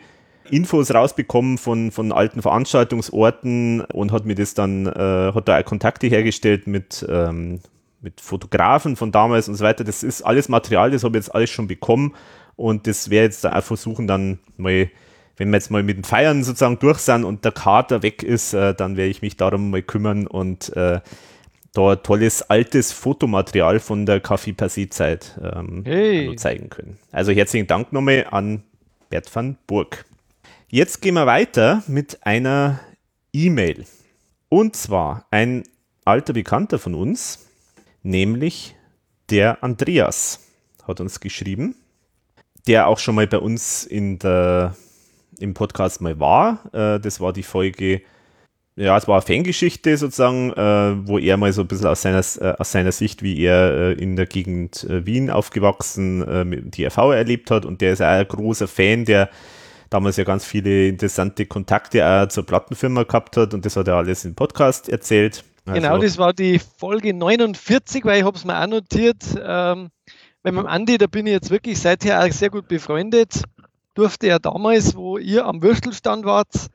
Infos 0.50 0.92
rausbekommen 0.92 1.58
von, 1.58 1.90
von 1.90 2.12
alten 2.12 2.42
Veranstaltungsorten 2.42 3.82
und 3.82 4.12
hat 4.12 4.24
mir 4.24 4.34
das 4.34 4.54
dann, 4.54 4.86
äh, 4.86 5.32
hat 5.34 5.48
da 5.48 5.62
Kontakte 5.62 6.06
hergestellt 6.06 6.66
mit, 6.66 7.04
ähm, 7.08 7.60
mit 8.00 8.20
Fotografen 8.20 8.96
von 8.96 9.12
damals 9.12 9.48
und 9.48 9.56
so 9.56 9.64
weiter. 9.64 9.84
Das 9.84 10.02
ist 10.02 10.22
alles 10.22 10.48
Material, 10.48 10.90
das 10.90 11.04
habe 11.04 11.18
ich 11.18 11.24
jetzt 11.24 11.34
alles 11.34 11.50
schon 11.50 11.66
bekommen 11.66 12.14
und 12.58 12.88
das 12.88 13.08
wäre 13.08 13.24
jetzt 13.24 13.46
auch 13.46 13.62
versuchen 13.62 14.08
dann 14.08 14.40
mal, 14.56 14.90
wenn 15.36 15.50
wir 15.50 15.56
jetzt 15.56 15.70
mal 15.70 15.84
mit 15.84 15.96
dem 15.96 16.02
Feiern 16.02 16.42
sozusagen 16.42 16.80
durch 16.80 16.98
sind 16.98 17.22
und 17.24 17.44
der 17.44 17.52
Kater 17.52 18.02
weg 18.02 18.24
ist, 18.24 18.52
äh, 18.52 18.74
dann 18.74 18.96
werde 18.96 19.10
ich 19.10 19.22
mich 19.22 19.36
darum 19.36 19.70
mal 19.70 19.80
kümmern 19.80 20.26
und 20.26 20.74
äh, 20.76 21.00
da 21.72 21.96
tolles 21.96 22.42
altes 22.42 22.90
Fotomaterial 22.90 23.78
von 23.78 24.06
der 24.06 24.18
Kaffee 24.18 24.56
se 24.66 24.88
Zeit 24.88 25.38
ähm, 25.40 25.84
hey. 25.86 26.34
zeigen 26.34 26.68
können. 26.68 26.98
Also 27.12 27.30
herzlichen 27.30 27.68
Dank 27.68 27.92
nochmal 27.92 28.26
an 28.28 28.64
Bert 29.08 29.32
van 29.32 29.56
Burg. 29.68 30.04
Jetzt 30.68 31.00
gehen 31.00 31.14
wir 31.14 31.26
weiter 31.26 31.84
mit 31.86 32.26
einer 32.26 32.80
E-Mail. 33.32 33.84
Und 34.48 34.74
zwar 34.74 35.26
ein 35.30 35.62
alter 36.04 36.32
Bekannter 36.32 36.80
von 36.80 36.94
uns, 36.96 37.46
nämlich 38.02 38.74
der 39.30 39.62
Andreas, 39.62 40.40
hat 40.88 41.00
uns 41.00 41.20
geschrieben, 41.20 41.76
der 42.66 42.86
auch 42.86 42.98
schon 42.98 43.14
mal 43.14 43.26
bei 43.26 43.38
uns 43.38 43.84
in 43.84 44.18
der, 44.18 44.74
im 45.38 45.54
Podcast 45.54 46.00
mal 46.00 46.18
war. 46.18 46.60
Äh, 46.72 47.00
das 47.00 47.20
war 47.20 47.32
die 47.32 47.42
Folge, 47.42 48.02
ja, 48.76 48.96
es 48.96 49.08
war 49.08 49.16
eine 49.16 49.22
Fangeschichte 49.22 49.96
sozusagen, 49.96 50.52
äh, 50.52 51.08
wo 51.08 51.18
er 51.18 51.36
mal 51.36 51.52
so 51.52 51.62
ein 51.62 51.68
bisschen 51.68 51.86
aus 51.86 52.02
seiner, 52.02 52.24
äh, 52.40 52.54
aus 52.58 52.72
seiner 52.72 52.92
Sicht, 52.92 53.22
wie 53.22 53.40
er 53.42 53.98
in 53.98 54.16
der 54.16 54.26
Gegend 54.26 54.86
Wien 54.88 55.30
aufgewachsen, 55.30 56.48
mit 56.48 56.76
die 56.76 56.84
RV 56.84 56.98
erlebt 57.12 57.50
hat. 57.50 57.64
Und 57.64 57.80
der 57.80 57.92
ist 57.92 58.02
auch 58.02 58.06
ein 58.06 58.28
großer 58.28 58.68
Fan, 58.68 59.04
der 59.04 59.30
damals 59.90 60.16
ja 60.16 60.24
ganz 60.24 60.44
viele 60.44 60.88
interessante 60.88 61.46
Kontakte 61.46 62.06
auch 62.06 62.28
zur 62.28 62.44
Plattenfirma 62.44 63.04
gehabt 63.04 63.36
hat 63.36 63.54
und 63.54 63.64
das 63.64 63.76
hat 63.76 63.88
er 63.88 63.94
alles 63.94 64.24
im 64.24 64.34
Podcast 64.34 64.88
erzählt. 64.88 65.44
Also 65.64 65.80
genau, 65.80 65.98
das 65.98 66.18
war 66.18 66.32
die 66.32 66.58
Folge 66.58 67.12
49, 67.12 68.04
weil 68.04 68.18
ich 68.18 68.24
habe 68.24 68.36
es 68.36 68.44
mir 68.44 68.60
auch 68.60 68.66
notiert. 68.66 69.24
Ähm, 70.44 70.54
mit 70.54 70.64
dem 70.64 70.66
Andi, 70.66 70.98
da 70.98 71.06
bin 71.06 71.26
ich 71.26 71.32
jetzt 71.32 71.50
wirklich 71.50 71.78
seither 71.78 72.22
auch 72.22 72.32
sehr 72.32 72.50
gut 72.50 72.68
befreundet. 72.68 73.42
Durfte 73.94 74.28
er 74.28 74.38
damals, 74.38 74.94
wo 74.94 75.18
ihr 75.18 75.44
am 75.46 75.62
Würstelstand 75.62 76.24
wart, 76.24 76.68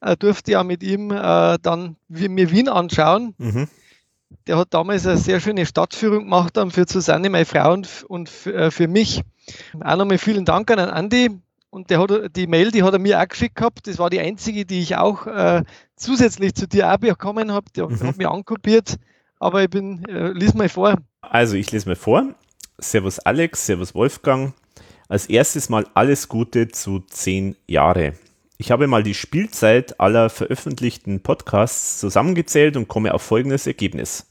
äh, 0.00 0.16
durfte 0.16 0.52
ja 0.52 0.64
mit 0.64 0.82
ihm 0.82 1.10
äh, 1.10 1.58
dann 1.60 1.96
mir 2.08 2.50
Wien 2.50 2.68
anschauen. 2.68 3.34
Mhm. 3.38 3.68
Der 4.46 4.56
hat 4.56 4.72
damals 4.72 5.06
eine 5.06 5.16
sehr 5.16 5.40
schöne 5.40 5.66
Stadtführung 5.66 6.24
gemacht 6.24 6.56
dann 6.56 6.70
für 6.70 6.86
Susanne, 6.88 7.30
meine 7.30 7.44
Frau 7.44 7.72
und, 7.72 8.46
äh, 8.46 8.70
für 8.70 8.86
mich. 8.86 9.22
Auch 9.80 9.96
nochmal 9.96 10.18
vielen 10.18 10.44
Dank 10.44 10.70
an 10.70 10.78
Andi. 10.78 11.30
Und 11.70 11.90
der 11.90 12.00
hat, 12.00 12.36
die 12.36 12.46
Mail, 12.46 12.70
die 12.70 12.82
hat 12.82 12.92
er 12.92 12.98
mir 12.98 13.20
auch 13.20 13.28
geschickt 13.28 13.56
gehabt. 13.56 13.86
Das 13.86 13.98
war 13.98 14.10
die 14.10 14.20
einzige, 14.20 14.64
die 14.66 14.80
ich 14.80 14.96
auch 14.96 15.26
äh, 15.26 15.62
zusätzlich 15.96 16.54
zu 16.54 16.66
dir 16.66 16.92
auch 16.92 16.98
bekommen 16.98 17.52
habe. 17.52 17.66
Der 17.76 17.88
mhm. 17.88 18.00
hat 18.00 18.18
mich 18.18 18.28
ankopiert. 18.28 18.96
Aber 19.38 19.62
ich 19.62 19.70
bin, 19.70 20.04
äh, 20.06 20.32
lies 20.32 20.54
mal 20.54 20.68
vor. 20.68 20.96
Also 21.20 21.56
ich 21.56 21.70
lese 21.70 21.88
mal 21.88 21.96
vor. 21.96 22.34
Servus 22.80 23.18
Alex, 23.20 23.66
Servus 23.66 23.94
Wolfgang. 23.94 24.54
Als 25.08 25.26
erstes 25.26 25.68
mal 25.68 25.86
alles 25.94 26.28
Gute 26.28 26.68
zu 26.68 27.00
zehn 27.00 27.56
Jahre. 27.66 28.14
Ich 28.58 28.70
habe 28.70 28.86
mal 28.86 29.02
die 29.02 29.14
Spielzeit 29.14 29.98
aller 29.98 30.30
veröffentlichten 30.30 31.20
Podcasts 31.20 31.98
zusammengezählt 31.98 32.76
und 32.76 32.88
komme 32.88 33.14
auf 33.14 33.22
folgendes 33.22 33.66
Ergebnis. 33.66 34.26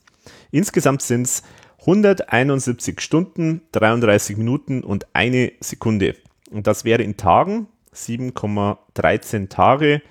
Insgesamt 0.51 1.01
sind 1.01 1.23
es 1.23 1.43
171 1.79 3.01
Stunden, 3.01 3.61
33 3.71 4.37
Minuten 4.37 4.83
und 4.83 5.07
eine 5.13 5.51
Sekunde. 5.59 6.15
Und 6.51 6.67
das 6.67 6.85
wäre 6.85 7.01
in 7.01 7.17
Tagen 7.17 7.67
7,13 7.93 9.49
Tage. 9.49 10.01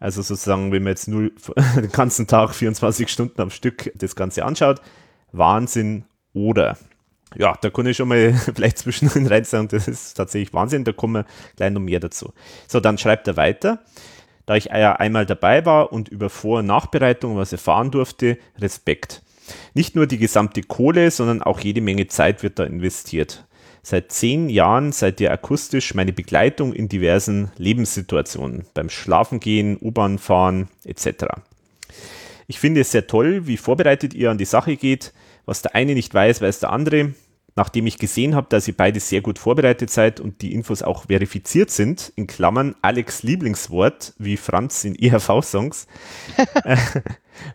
Also 0.00 0.22
sozusagen, 0.22 0.70
wenn 0.70 0.84
man 0.84 0.92
jetzt 0.92 1.08
nur 1.08 1.30
den 1.76 1.90
ganzen 1.90 2.26
Tag 2.26 2.54
24 2.54 3.08
Stunden 3.08 3.40
am 3.40 3.50
Stück 3.50 3.92
das 3.96 4.14
Ganze 4.14 4.44
anschaut, 4.44 4.80
Wahnsinn 5.32 6.04
oder. 6.32 6.78
Ja, 7.36 7.56
da 7.60 7.70
kann 7.70 7.86
ich 7.86 7.96
schon 7.96 8.08
mal 8.08 8.32
vielleicht 8.54 8.78
zwischendrin 8.78 9.26
rein 9.26 9.44
sagen, 9.44 9.68
das 9.68 9.88
ist 9.88 10.14
tatsächlich 10.14 10.54
Wahnsinn, 10.54 10.84
da 10.84 10.92
kommen 10.92 11.14
wir 11.14 11.26
gleich 11.56 11.72
noch 11.72 11.80
mehr 11.80 12.00
dazu. 12.00 12.32
So, 12.66 12.80
dann 12.80 12.98
schreibt 12.98 13.28
er 13.28 13.36
weiter. 13.36 13.80
Da 14.46 14.56
ich 14.56 14.66
ja 14.66 14.94
einmal 14.94 15.26
dabei 15.26 15.66
war 15.66 15.92
und 15.92 16.08
über 16.08 16.30
Vor- 16.30 16.60
und 16.60 16.66
Nachbereitung 16.66 17.36
was 17.36 17.52
erfahren 17.52 17.90
durfte, 17.90 18.38
Respekt. 18.58 19.22
Nicht 19.74 19.94
nur 19.94 20.06
die 20.06 20.16
gesamte 20.16 20.62
Kohle, 20.62 21.10
sondern 21.10 21.42
auch 21.42 21.60
jede 21.60 21.82
Menge 21.82 22.06
Zeit 22.06 22.42
wird 22.42 22.58
da 22.58 22.64
investiert. 22.64 23.44
Seit 23.82 24.12
zehn 24.12 24.48
Jahren 24.48 24.92
seid 24.92 25.20
ihr 25.20 25.32
akustisch 25.32 25.94
meine 25.94 26.12
Begleitung 26.12 26.72
in 26.72 26.88
diversen 26.88 27.50
Lebenssituationen, 27.56 28.66
beim 28.74 28.90
Schlafengehen, 28.90 29.78
U-Bahn 29.80 30.18
fahren 30.18 30.68
etc. 30.84 31.24
Ich 32.46 32.58
finde 32.58 32.80
es 32.80 32.90
sehr 32.90 33.06
toll, 33.06 33.46
wie 33.46 33.56
vorbereitet 33.56 34.14
ihr 34.14 34.30
an 34.30 34.38
die 34.38 34.44
Sache 34.44 34.76
geht. 34.76 35.12
Was 35.48 35.62
der 35.62 35.74
eine 35.74 35.94
nicht 35.94 36.12
weiß, 36.12 36.42
weiß 36.42 36.60
der 36.60 36.70
andere. 36.70 37.14
nachdem 37.56 37.88
ich 37.88 37.98
gesehen 37.98 38.36
habe, 38.36 38.46
dass 38.50 38.68
ihr 38.68 38.76
beide 38.76 39.00
sehr 39.00 39.20
gut 39.20 39.36
vorbereitet 39.36 39.90
seid 39.90 40.20
und 40.20 40.42
die 40.42 40.52
Infos 40.52 40.82
auch 40.82 41.06
verifiziert 41.06 41.70
sind, 41.70 42.12
in 42.14 42.28
Klammern 42.28 42.76
Alex 42.82 43.24
Lieblingswort, 43.24 44.12
wie 44.18 44.36
Franz 44.36 44.84
in 44.84 44.94
ERV-Songs, 44.94 45.88
äh, 46.64 46.76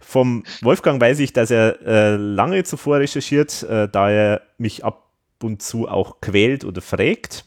vom 0.01 0.43
Wolfgang 0.61 0.99
weiß 0.99 1.19
ich, 1.19 1.31
dass 1.31 1.51
er 1.51 1.81
äh, 1.85 2.15
lange 2.15 2.63
zuvor 2.63 2.97
recherchiert, 2.97 3.63
äh, 3.63 3.87
da 3.87 4.09
er 4.09 4.41
mich 4.57 4.83
ab 4.83 5.09
und 5.41 5.61
zu 5.61 5.87
auch 5.87 6.19
quält 6.19 6.65
oder 6.65 6.81
fragt. 6.81 7.45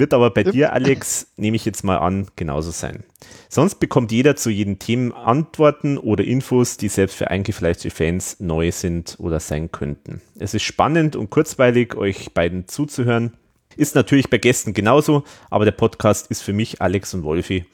Wird 0.00 0.14
aber 0.14 0.30
bei 0.30 0.44
dir, 0.44 0.72
Alex, 0.72 1.26
nehme 1.36 1.56
ich 1.56 1.66
jetzt 1.66 1.84
mal 1.84 1.98
an, 1.98 2.28
genauso 2.34 2.70
sein. 2.70 3.04
Sonst 3.50 3.80
bekommt 3.80 4.12
jeder 4.12 4.34
zu 4.34 4.48
jedem 4.48 4.78
Themen 4.78 5.12
Antworten 5.12 5.98
oder 5.98 6.24
Infos, 6.24 6.78
die 6.78 6.88
selbst 6.88 7.16
für 7.16 7.30
eingefleischte 7.30 7.90
Fans 7.90 8.40
neu 8.40 8.72
sind 8.72 9.16
oder 9.18 9.40
sein 9.40 9.70
könnten. 9.70 10.22
Es 10.38 10.54
ist 10.54 10.62
spannend 10.62 11.16
und 11.16 11.28
kurzweilig, 11.28 11.96
euch 11.96 12.32
beiden 12.32 12.66
zuzuhören. 12.66 13.34
Ist 13.76 13.94
natürlich 13.94 14.30
bei 14.30 14.38
Gästen 14.38 14.72
genauso, 14.72 15.24
aber 15.50 15.66
der 15.66 15.72
Podcast 15.72 16.30
ist 16.30 16.40
für 16.42 16.54
mich, 16.54 16.80
Alex 16.80 17.12
und 17.12 17.22
Wolfi. 17.22 17.66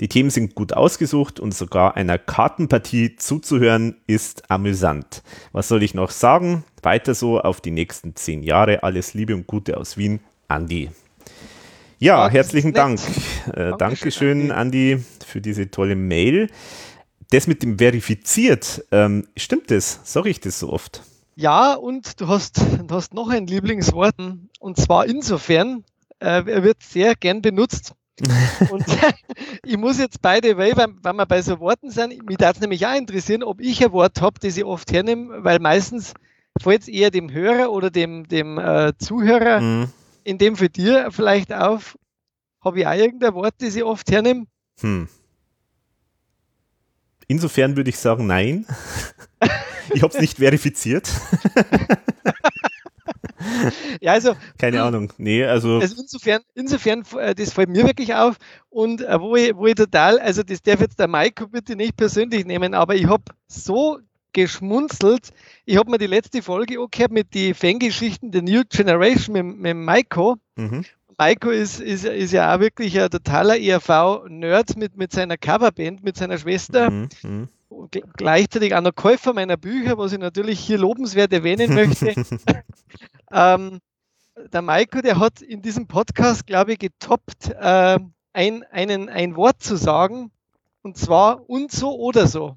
Die 0.00 0.08
Themen 0.08 0.30
sind 0.30 0.54
gut 0.54 0.72
ausgesucht 0.72 1.38
und 1.38 1.52
sogar 1.52 1.98
einer 1.98 2.16
Kartenpartie 2.16 3.16
zuzuhören 3.16 3.96
ist 4.06 4.50
amüsant. 4.50 5.22
Was 5.52 5.68
soll 5.68 5.82
ich 5.82 5.92
noch 5.92 6.12
sagen? 6.12 6.64
Weiter 6.82 7.14
so 7.14 7.42
auf 7.42 7.60
die 7.60 7.72
nächsten 7.72 8.16
zehn 8.16 8.42
Jahre. 8.42 8.82
Alles 8.84 9.12
Liebe 9.12 9.34
und 9.34 9.46
Gute 9.46 9.76
aus 9.76 9.98
Wien, 9.98 10.20
Andi. 10.48 10.88
Ja, 11.98 12.28
herzlichen 12.28 12.72
Dank. 12.72 13.00
Äh, 13.52 13.76
Dankeschön, 13.76 14.50
Andi, 14.50 15.04
für 15.24 15.42
diese 15.42 15.70
tolle 15.70 15.96
Mail. 15.96 16.48
Das 17.30 17.46
mit 17.46 17.62
dem 17.62 17.76
verifiziert, 17.76 18.82
ähm, 18.90 19.28
stimmt 19.36 19.70
das? 19.70 20.00
Sage 20.02 20.30
ich 20.30 20.40
das 20.40 20.58
so 20.58 20.72
oft? 20.72 21.02
Ja, 21.36 21.74
und 21.74 22.22
du 22.22 22.28
hast, 22.28 22.58
du 22.58 22.94
hast 22.94 23.12
noch 23.12 23.28
ein 23.28 23.46
Lieblingswort, 23.46 24.14
und 24.60 24.76
zwar 24.78 25.04
insofern, 25.04 25.84
äh, 26.20 26.42
er 26.50 26.62
wird 26.62 26.82
sehr 26.82 27.14
gern 27.14 27.42
benutzt. 27.42 27.92
und 28.70 28.86
ich 29.62 29.76
muss 29.76 29.98
jetzt 29.98 30.22
beide, 30.22 30.56
weil, 30.56 30.74
wenn 30.74 31.16
wir 31.16 31.26
bei 31.26 31.42
so 31.42 31.60
Worten 31.60 31.90
sind, 31.90 32.26
mich 32.26 32.38
darf 32.38 32.54
es 32.54 32.60
nämlich 32.62 32.86
auch 32.86 32.96
interessieren, 32.96 33.42
ob 33.42 33.60
ich 33.60 33.84
ein 33.84 33.92
Wort 33.92 34.22
habe, 34.22 34.40
das 34.40 34.56
ich 34.56 34.64
oft 34.64 34.90
hernehme, 34.90 35.44
weil 35.44 35.58
meistens 35.58 36.14
fällt 36.62 36.80
es 36.80 36.88
eher 36.88 37.10
dem 37.10 37.30
Hörer 37.30 37.70
oder 37.70 37.90
dem, 37.90 38.26
dem 38.26 38.58
äh, 38.58 38.94
Zuhörer 38.96 39.60
mhm 39.60 39.88
in 40.24 40.38
dem 40.38 40.56
für 40.56 40.68
dir 40.68 41.10
vielleicht 41.12 41.52
auf, 41.52 41.96
habe 42.62 42.80
ich 42.80 42.86
auch 42.86 42.94
irgendein 42.94 43.34
Wort, 43.34 43.54
das 43.58 43.76
ich 43.76 43.84
oft 43.84 44.10
hernehme? 44.10 44.46
Hm. 44.80 45.08
Insofern 47.26 47.76
würde 47.76 47.90
ich 47.90 47.98
sagen, 47.98 48.26
nein. 48.26 48.66
ich 49.94 50.02
habe 50.02 50.12
es 50.12 50.20
nicht 50.20 50.38
verifiziert. 50.38 51.10
ja, 54.00 54.12
also. 54.12 54.34
Keine 54.58 54.78
hm. 54.78 54.84
Ahnung. 54.84 55.12
Nee, 55.18 55.44
also. 55.44 55.78
also 55.78 56.00
insofern, 56.00 56.42
insofern, 56.54 57.04
äh, 57.18 57.34
das 57.34 57.52
fällt 57.52 57.68
mir 57.68 57.86
wirklich 57.86 58.14
auf. 58.14 58.36
Und 58.68 59.02
äh, 59.02 59.20
wo, 59.20 59.36
ich, 59.36 59.54
wo 59.54 59.66
ich 59.66 59.74
total, 59.74 60.18
also 60.18 60.42
das 60.42 60.62
darf 60.62 60.80
jetzt 60.80 60.98
der 60.98 61.08
Maiko 61.08 61.46
bitte 61.48 61.76
nicht 61.76 61.96
persönlich 61.96 62.44
nehmen, 62.44 62.74
aber 62.74 62.94
ich 62.94 63.06
habe 63.06 63.24
so 63.46 63.98
geschmunzelt. 64.34 65.30
Ich 65.64 65.78
habe 65.78 65.90
mir 65.90 65.98
die 65.98 66.06
letzte 66.06 66.42
Folge 66.42 66.78
angehört 66.78 67.10
mit 67.10 67.34
den 67.34 67.54
Fangeschichten 67.54 68.30
der 68.30 68.42
New 68.42 68.62
Generation 68.68 69.32
mit, 69.32 69.56
mit 69.56 69.76
Maiko. 69.76 70.36
Mhm. 70.56 70.84
Maiko 71.16 71.48
ist, 71.50 71.80
ist, 71.80 72.04
ist 72.04 72.32
ja 72.32 72.54
auch 72.54 72.60
wirklich 72.60 73.00
ein 73.00 73.08
totaler 73.08 73.58
ERV-Nerd 73.58 74.76
mit, 74.76 74.96
mit 74.96 75.12
seiner 75.12 75.38
Coverband, 75.38 76.02
mit 76.02 76.16
seiner 76.16 76.36
Schwester. 76.36 76.90
Mhm. 76.90 77.08
mhm. 77.22 77.48
Gleichzeitig 78.16 78.74
auch 78.74 78.82
noch 78.82 78.94
Käufer 78.94 79.32
meiner 79.32 79.56
Bücher, 79.56 79.98
was 79.98 80.12
ich 80.12 80.20
natürlich 80.20 80.60
hier 80.60 80.78
lobenswert 80.78 81.32
erwähnen 81.32 81.74
möchte. 81.74 82.14
ähm, 83.32 83.80
der 84.52 84.62
Maiko, 84.62 85.00
der 85.00 85.18
hat 85.18 85.42
in 85.42 85.60
diesem 85.60 85.88
Podcast, 85.88 86.46
glaube 86.46 86.74
ich, 86.74 86.78
getoppt, 86.78 87.50
äh, 87.50 87.98
ein, 88.32 88.62
einen, 88.70 89.08
ein 89.08 89.34
Wort 89.36 89.60
zu 89.60 89.76
sagen, 89.76 90.30
und 90.82 90.96
zwar 90.96 91.48
und 91.48 91.72
so 91.72 91.96
oder 91.96 92.28
so. 92.28 92.56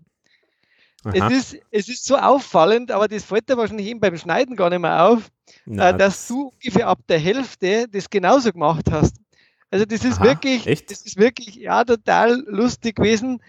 Es 1.03 1.31
ist, 1.31 1.57
es 1.71 1.89
ist 1.89 2.05
so 2.05 2.17
auffallend, 2.17 2.91
aber 2.91 3.07
das 3.07 3.23
fällt 3.23 3.49
dir 3.49 3.57
wahrscheinlich 3.57 3.87
eben 3.87 3.99
beim 3.99 4.17
Schneiden 4.17 4.55
gar 4.55 4.69
nicht 4.69 4.79
mehr 4.79 5.05
auf, 5.05 5.29
Na, 5.65 5.89
äh, 5.89 5.97
dass 5.97 6.27
du 6.27 6.51
ungefähr 6.53 6.87
ab 6.87 6.99
der 7.07 7.19
Hälfte 7.19 7.87
das 7.89 8.09
genauso 8.09 8.51
gemacht 8.51 8.85
hast. 8.91 9.15
Also 9.69 9.85
das 9.85 10.03
ist 10.03 10.17
Aha, 10.17 10.25
wirklich, 10.25 10.65
echt? 10.65 10.89
das 10.91 11.01
ist 11.01 11.17
wirklich 11.17 11.55
ja 11.55 11.83
total 11.83 12.43
lustig 12.47 12.95
gewesen. 12.95 13.41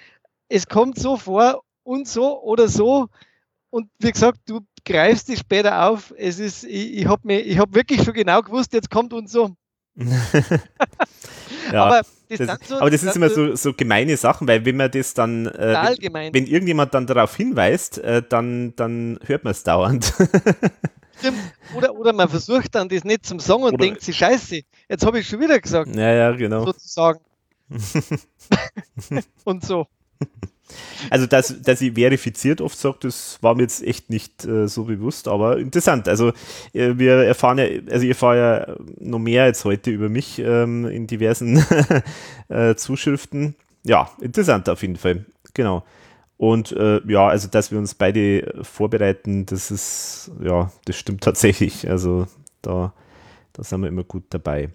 Es 0.48 0.66
kommt 0.66 0.98
so 0.98 1.16
vor 1.16 1.62
und 1.84 2.08
so 2.08 2.42
oder 2.42 2.68
so. 2.68 3.08
Und 3.70 3.88
wie 3.98 4.12
gesagt, 4.12 4.40
du 4.46 4.60
greifst 4.84 5.28
dich 5.28 5.38
später 5.38 5.86
auf. 5.88 6.12
Es 6.16 6.38
ist, 6.38 6.64
ich, 6.64 6.98
ich 6.98 7.06
habe 7.06 7.32
hab 7.32 7.74
wirklich 7.74 8.02
schon 8.02 8.14
genau 8.14 8.42
gewusst, 8.42 8.72
jetzt 8.72 8.90
kommt 8.90 9.12
und 9.12 9.30
so. 9.30 9.54
ja, 11.72 11.84
aber 11.84 12.02
das, 12.28 12.38
das, 12.38 12.58
so, 12.68 12.76
aber 12.76 12.90
das 12.90 13.02
ist 13.02 13.16
immer 13.16 13.30
so, 13.30 13.54
so 13.56 13.72
gemeine 13.72 14.16
Sachen, 14.16 14.46
weil 14.48 14.64
wenn 14.64 14.76
man 14.76 14.90
das 14.90 15.14
dann, 15.14 15.46
äh, 15.46 15.96
wenn, 16.00 16.34
wenn, 16.34 16.46
irgendjemand 16.46 16.94
dann 16.94 17.06
darauf 17.06 17.34
hinweist, 17.36 17.98
äh, 17.98 18.22
dann, 18.28 18.74
dann 18.76 19.18
hört 19.24 19.44
man 19.44 19.52
es 19.52 19.62
dauernd. 19.62 20.12
Stimmt. 21.18 21.38
Oder, 21.74 21.94
oder 21.94 22.12
man 22.12 22.28
versucht 22.28 22.74
dann 22.74 22.88
das 22.88 23.04
nicht 23.04 23.26
zum 23.26 23.40
Sagen 23.40 23.62
und 23.62 23.74
oder 23.74 23.84
denkt 23.84 24.02
sich, 24.02 24.16
scheiße, 24.16 24.60
jetzt 24.88 25.04
habe 25.04 25.18
ich 25.18 25.28
schon 25.28 25.40
wieder 25.40 25.58
gesagt. 25.58 25.94
Ja, 25.94 26.12
ja, 26.12 26.30
genau. 26.32 26.64
Sozusagen. 26.64 27.20
und 29.44 29.64
so. 29.64 29.86
Also, 31.10 31.26
dass, 31.26 31.60
dass 31.62 31.80
ich 31.80 31.94
verifiziert 31.94 32.60
oft 32.60 32.78
sage, 32.78 32.98
das 33.00 33.38
war 33.42 33.54
mir 33.54 33.62
jetzt 33.62 33.82
echt 33.82 34.10
nicht 34.10 34.44
äh, 34.44 34.68
so 34.68 34.84
bewusst, 34.84 35.28
aber 35.28 35.58
interessant. 35.58 36.08
Also, 36.08 36.28
äh, 36.72 36.94
wir 36.96 37.14
erfahren 37.24 37.58
ja, 37.58 37.64
also 37.90 38.02
ich 38.02 38.10
erfahre 38.10 38.38
ja 38.38 38.76
noch 38.98 39.18
mehr 39.18 39.46
jetzt 39.46 39.64
heute 39.64 39.90
über 39.90 40.08
mich 40.08 40.38
ähm, 40.38 40.86
in 40.86 41.06
diversen 41.06 41.64
äh, 42.48 42.74
Zuschriften. 42.74 43.54
Ja, 43.84 44.10
interessant 44.20 44.68
auf 44.68 44.82
jeden 44.82 44.96
Fall. 44.96 45.24
Genau. 45.54 45.84
Und 46.36 46.72
äh, 46.72 47.00
ja, 47.06 47.28
also, 47.28 47.48
dass 47.48 47.70
wir 47.72 47.78
uns 47.78 47.94
beide 47.94 48.60
vorbereiten, 48.62 49.46
das 49.46 49.70
ist, 49.70 50.30
ja, 50.42 50.70
das 50.84 50.96
stimmt 50.96 51.22
tatsächlich. 51.22 51.88
Also, 51.88 52.26
da, 52.62 52.92
da 53.52 53.64
sind 53.64 53.80
wir 53.80 53.88
immer 53.88 54.04
gut 54.04 54.24
dabei 54.30 54.70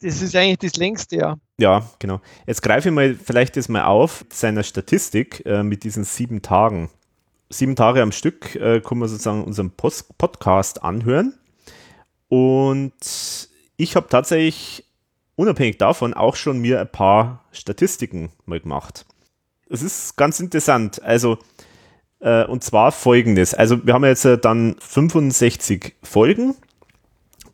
das 0.00 0.22
ist 0.22 0.34
eigentlich 0.36 0.58
das 0.58 0.76
längste 0.76 1.16
Jahr. 1.16 1.38
Ja, 1.58 1.88
genau. 1.98 2.20
Jetzt 2.46 2.62
greife 2.62 2.88
ich 2.88 2.94
mal 2.94 3.14
vielleicht 3.14 3.56
das 3.56 3.68
mal 3.68 3.84
auf, 3.84 4.24
seiner 4.32 4.62
Statistik 4.62 5.44
äh, 5.46 5.62
mit 5.62 5.84
diesen 5.84 6.04
sieben 6.04 6.42
Tagen. 6.42 6.90
Sieben 7.48 7.76
Tage 7.76 8.02
am 8.02 8.12
Stück 8.12 8.54
äh, 8.56 8.80
können 8.80 9.00
wir 9.00 9.08
sozusagen 9.08 9.44
unseren 9.44 9.70
Post 9.70 10.16
Podcast 10.18 10.82
anhören. 10.82 11.34
Und 12.28 13.48
ich 13.76 13.96
habe 13.96 14.08
tatsächlich 14.08 14.84
unabhängig 15.34 15.78
davon 15.78 16.14
auch 16.14 16.36
schon 16.36 16.58
mir 16.58 16.80
ein 16.80 16.90
paar 16.90 17.44
Statistiken 17.50 18.30
mal 18.46 18.60
gemacht. 18.60 19.06
Es 19.68 19.82
ist 19.82 20.16
ganz 20.16 20.38
interessant. 20.38 21.02
Also, 21.02 21.38
äh, 22.20 22.44
und 22.44 22.62
zwar 22.62 22.92
folgendes. 22.92 23.54
Also, 23.54 23.84
wir 23.86 23.94
haben 23.94 24.04
jetzt 24.04 24.24
äh, 24.24 24.38
dann 24.38 24.76
65 24.80 25.94
Folgen, 26.02 26.54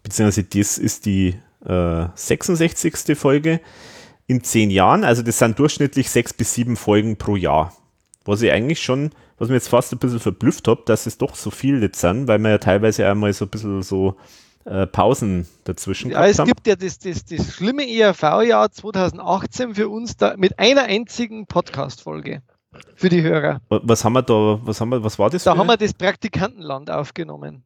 beziehungsweise 0.03 0.45
das 0.45 0.79
ist 0.79 1.07
die 1.07 1.37
äh, 1.67 2.07
66. 2.15 3.17
Folge 3.17 3.61
in 4.27 4.43
zehn 4.43 4.71
Jahren. 4.71 5.05
Also 5.05 5.23
das 5.23 5.39
sind 5.39 5.59
durchschnittlich 5.59 6.11
sechs 6.11 6.33
bis 6.33 6.55
sieben 6.55 6.77
Folgen 6.77 7.17
pro 7.17 7.37
Jahr. 7.37 7.73
Was 8.25 8.43
ich 8.43 8.51
eigentlich 8.51 8.83
schon, 8.83 9.11
was 9.39 9.49
mir 9.49 9.55
jetzt 9.55 9.69
fast 9.69 9.93
ein 9.93 9.99
bisschen 9.99 10.21
verblüfft 10.21 10.67
habe, 10.69 10.83
dass 10.87 11.07
es 11.07 11.19
doch 11.19 11.35
so 11.37 11.51
viel 11.51 11.81
jetzt 11.83 12.01
sind, 12.01 12.27
weil 12.27 12.39
wir 12.41 12.51
ja 12.51 12.59
teilweise 12.59 13.07
einmal 13.07 13.33
so 13.33 13.45
ein 13.45 13.51
bisschen 13.51 13.83
so 13.83 14.17
äh, 14.65 14.87
Pausen 14.87 15.47
dazwischen 15.65 16.11
ja, 16.11 16.27
es 16.27 16.41
haben. 16.41 16.49
gibt 16.49 16.67
ja 16.67 16.75
das, 16.75 16.99
das, 16.99 17.25
das 17.25 17.55
schlimme 17.55 17.89
ERV-Jahr 17.89 18.73
2018 18.73 19.77
für 19.77 19.89
uns 19.89 20.17
da 20.17 20.35
mit 20.37 20.59
einer 20.59 20.83
einzigen 20.83 21.47
Podcast-Folge 21.47 22.43
für 22.97 23.09
die 23.09 23.23
Hörer. 23.23 23.61
Was 23.69 24.05
haben 24.05 24.15
wir 24.15 24.23
da, 24.23 24.59
was 24.63 24.81
haben 24.81 24.89
wir, 24.89 25.05
was 25.05 25.19
war 25.19 25.31
das? 25.31 25.45
Da 25.45 25.57
haben 25.57 25.69
wir 25.69 25.77
das 25.77 25.95
Praktikantenland 25.95 26.91
aufgenommen. 26.91 27.63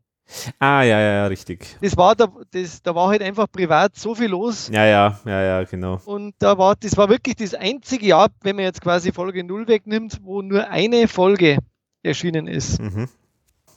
Ah, 0.59 0.83
ja, 0.83 1.01
ja, 1.01 1.26
richtig. 1.26 1.76
Das 1.81 1.97
war 1.97 2.14
da, 2.14 2.28
das, 2.53 2.83
da 2.83 2.95
war 2.95 3.09
halt 3.09 3.22
einfach 3.22 3.51
privat 3.51 3.97
so 3.97 4.14
viel 4.14 4.28
los. 4.28 4.68
Ja, 4.72 4.85
ja, 4.85 5.20
ja, 5.24 5.43
ja, 5.43 5.64
genau. 5.64 6.01
Und 6.05 6.35
da 6.39 6.57
war, 6.57 6.76
das 6.76 6.97
war 6.97 7.09
wirklich 7.09 7.37
das 7.37 7.55
einzige 7.55 8.07
Jahr, 8.07 8.28
wenn 8.43 8.57
man 8.57 8.64
jetzt 8.64 8.81
quasi 8.81 9.12
Folge 9.12 9.45
0 9.45 9.66
wegnimmt, 9.68 10.20
wo 10.22 10.43
nur 10.43 10.68
eine 10.68 11.09
Folge 11.09 11.59
erschienen 12.03 12.47
ist. 12.47 12.81
Mhm. 12.81 13.09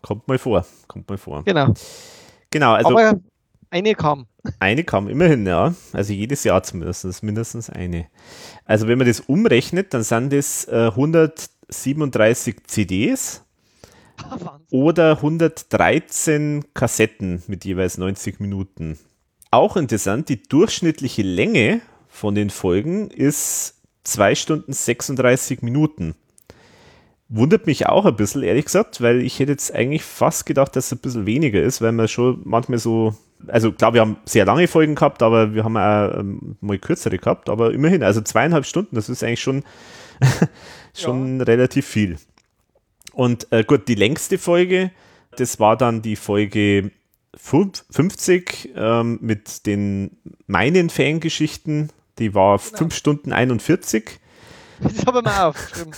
Kommt 0.02 0.28
mal 0.28 0.38
vor, 0.38 0.66
kommt 0.88 1.10
mal 1.10 1.18
vor. 1.18 1.44
Genau. 1.44 1.74
Genau, 2.52 2.74
also. 2.74 2.90
Aber 2.90 3.20
eine 3.70 3.96
kam. 3.96 4.28
Eine 4.60 4.84
kam, 4.84 5.08
immerhin, 5.08 5.48
ja. 5.48 5.74
Also 5.94 6.14
jedes 6.14 6.44
Jahr 6.44 6.62
zumindest, 6.62 7.24
mindestens 7.24 7.70
eine. 7.70 8.08
Also 8.66 8.88
wenn 8.88 8.98
man 8.98 9.08
das 9.08 9.22
umrechnet, 9.22 9.94
dann 9.94 10.04
sind 10.04 10.32
das 10.34 10.68
äh, 10.68 10.90
137 10.90 12.68
CDs 12.68 13.44
oder 14.70 15.18
113 15.18 16.66
Kassetten 16.74 17.44
mit 17.48 17.66
jeweils 17.66 17.98
90 17.98 18.40
Minuten. 18.40 18.98
Auch 19.52 19.78
interessant, 19.78 20.30
die 20.30 20.42
durchschnittliche 20.42 21.22
Länge 21.22 21.82
von 22.08 22.36
den 22.36 22.50
Folgen 22.50 23.10
ist 23.10 23.76
2 24.04 24.36
Stunden 24.36 24.74
36 24.74 25.62
Minuten. 25.62 26.16
Wundert 27.30 27.68
mich 27.68 27.88
auch 27.88 28.06
ein 28.06 28.16
bisschen, 28.16 28.44
ehrlich 28.44 28.66
gesagt, 28.66 29.02
weil 29.02 29.22
ich 29.22 29.40
hätte 29.40 29.52
jetzt 29.52 29.74
eigentlich 29.74 30.04
fast 30.04 30.46
gedacht, 30.46 30.76
dass 30.76 30.88
es 30.88 30.92
ein 30.94 31.00
bisschen 31.00 31.26
weniger 31.26 31.62
ist, 31.62 31.82
weil 31.82 31.92
man 31.92 32.08
schon 32.08 32.42
manchmal 32.44 32.80
so, 32.80 33.16
also 33.48 33.72
klar, 33.72 33.94
wir 33.94 34.02
haben 34.02 34.18
sehr 34.26 34.46
lange 34.46 34.68
Folgen 34.68 34.96
gehabt, 34.96 35.24
aber 35.24 35.54
wir 35.54 35.64
haben 35.64 35.78
auch 35.78 36.20
ähm, 36.20 36.58
mal 36.62 36.78
kürzere 36.78 37.18
gehabt, 37.18 37.50
aber 37.50 37.74
immerhin, 37.74 38.04
also 38.04 38.22
zweieinhalb 38.22 38.66
Stunden, 38.66 38.96
das 38.96 39.10
ist 39.10 39.24
eigentlich 39.24 39.42
schon, 39.42 39.64
schon 40.94 41.40
ja. 41.40 41.44
relativ 41.46 41.88
viel. 41.88 42.18
Und 43.14 43.48
äh, 43.52 43.64
gut, 43.64 43.88
die 43.88 43.96
längste 43.96 44.38
Folge, 44.38 44.92
das 45.38 45.60
war 45.60 45.78
dann 45.78 46.02
die 46.02 46.16
Folge 46.16 46.92
50 47.36 48.74
ähm, 48.76 49.20
mit 49.22 49.66
den 49.66 50.18
meinen 50.48 50.90
Fangeschichten. 50.90 51.92
Die 52.20 52.36
war 52.36 52.58
genau. 52.58 52.78
5 52.78 52.96
Stunden 52.96 53.34
41. 53.34 54.20
Das 54.80 55.06
habe 55.06 55.20
ich 55.20 55.26
mir 55.26 55.46
aufgeschrieben. 55.46 55.94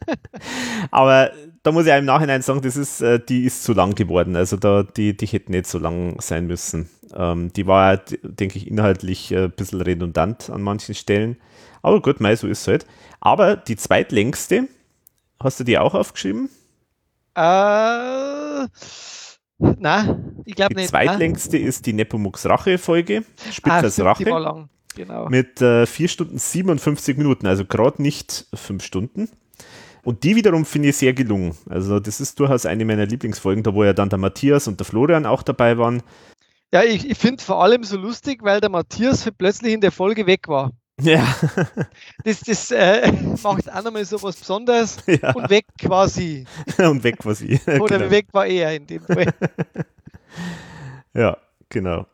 Aber 0.90 1.32
da 1.62 1.72
muss 1.72 1.86
ich 1.86 1.92
im 1.92 2.04
Nachhinein 2.04 2.42
sagen, 2.42 2.60
das 2.62 2.76
ist, 2.76 3.00
äh, 3.00 3.20
die 3.20 3.44
ist 3.44 3.64
zu 3.64 3.72
lang 3.72 3.94
geworden. 3.94 4.36
Also 4.36 4.56
da, 4.56 4.82
die, 4.82 5.16
die 5.16 5.26
hätten 5.26 5.52
nicht 5.52 5.66
so 5.66 5.78
lang 5.78 6.20
sein 6.20 6.46
müssen. 6.46 6.90
Ähm, 7.14 7.52
die 7.52 7.66
war, 7.66 7.98
denke 8.22 8.58
ich, 8.58 8.66
inhaltlich 8.66 9.32
äh, 9.32 9.44
ein 9.44 9.50
bisschen 9.52 9.80
redundant 9.80 10.50
an 10.50 10.62
manchen 10.62 10.94
Stellen. 10.94 11.36
Aber 11.82 12.00
gut, 12.00 12.20
mei, 12.20 12.36
so 12.36 12.46
ist 12.46 12.62
es 12.62 12.68
halt. 12.68 12.86
Aber 13.20 13.56
die 13.56 13.76
zweitlängste, 13.76 14.68
hast 15.42 15.60
du 15.60 15.64
die 15.64 15.78
auch 15.78 15.94
aufgeschrieben? 15.94 16.48
Äh, 17.34 17.40
na, 19.58 20.18
ich 20.44 20.54
glaube 20.54 20.74
nicht. 20.74 20.86
Die 20.86 20.90
zweitlängste 20.90 21.58
na. 21.58 21.66
ist 21.66 21.86
die 21.86 21.92
Nepomux 21.92 22.46
Rache-Folge. 22.46 23.24
Spitzers 23.50 24.00
ah, 24.00 24.04
Rache. 24.04 24.24
Die 24.24 24.30
war 24.30 24.40
lang. 24.40 24.68
Genau. 24.94 25.28
Mit 25.28 25.62
äh, 25.62 25.86
4 25.86 26.08
Stunden 26.08 26.38
57 26.38 27.16
Minuten, 27.16 27.46
also 27.46 27.64
gerade 27.64 28.02
nicht 28.02 28.46
5 28.52 28.84
Stunden. 28.84 29.30
Und 30.04 30.24
die 30.24 30.36
wiederum 30.36 30.64
finde 30.66 30.88
ich 30.88 30.96
sehr 30.96 31.14
gelungen. 31.14 31.56
Also, 31.68 32.00
das 32.00 32.20
ist 32.20 32.38
durchaus 32.40 32.66
eine 32.66 32.84
meiner 32.84 33.06
Lieblingsfolgen, 33.06 33.62
da 33.62 33.72
wo 33.72 33.84
ja 33.84 33.92
dann 33.92 34.08
der 34.08 34.18
Matthias 34.18 34.66
und 34.66 34.80
der 34.80 34.84
Florian 34.84 35.26
auch 35.26 35.42
dabei 35.42 35.78
waren. 35.78 36.02
Ja, 36.72 36.82
ich, 36.82 37.08
ich 37.08 37.18
finde 37.18 37.42
vor 37.42 37.62
allem 37.62 37.84
so 37.84 37.96
lustig, 37.96 38.42
weil 38.42 38.60
der 38.60 38.70
Matthias 38.70 39.30
plötzlich 39.38 39.72
in 39.72 39.80
der 39.80 39.92
Folge 39.92 40.26
weg 40.26 40.48
war. 40.48 40.72
Ja. 41.00 41.26
Das, 42.24 42.40
das 42.40 42.70
äh, 42.70 43.10
macht 43.42 43.72
auch 43.72 43.82
nochmal 43.82 44.04
so 44.04 44.22
was 44.22 44.36
Besonderes 44.36 44.98
ja. 45.06 45.32
und 45.32 45.48
weg 45.50 45.66
quasi. 45.78 46.44
und 46.78 47.02
weg 47.02 47.18
quasi. 47.18 47.60
Oder 47.66 47.98
genau. 47.98 48.10
weg 48.10 48.26
war 48.32 48.46
er 48.46 48.76
in 48.76 48.86
dem 48.86 49.02
Fall. 49.02 49.32
ja, 51.14 51.36
genau. 51.68 52.06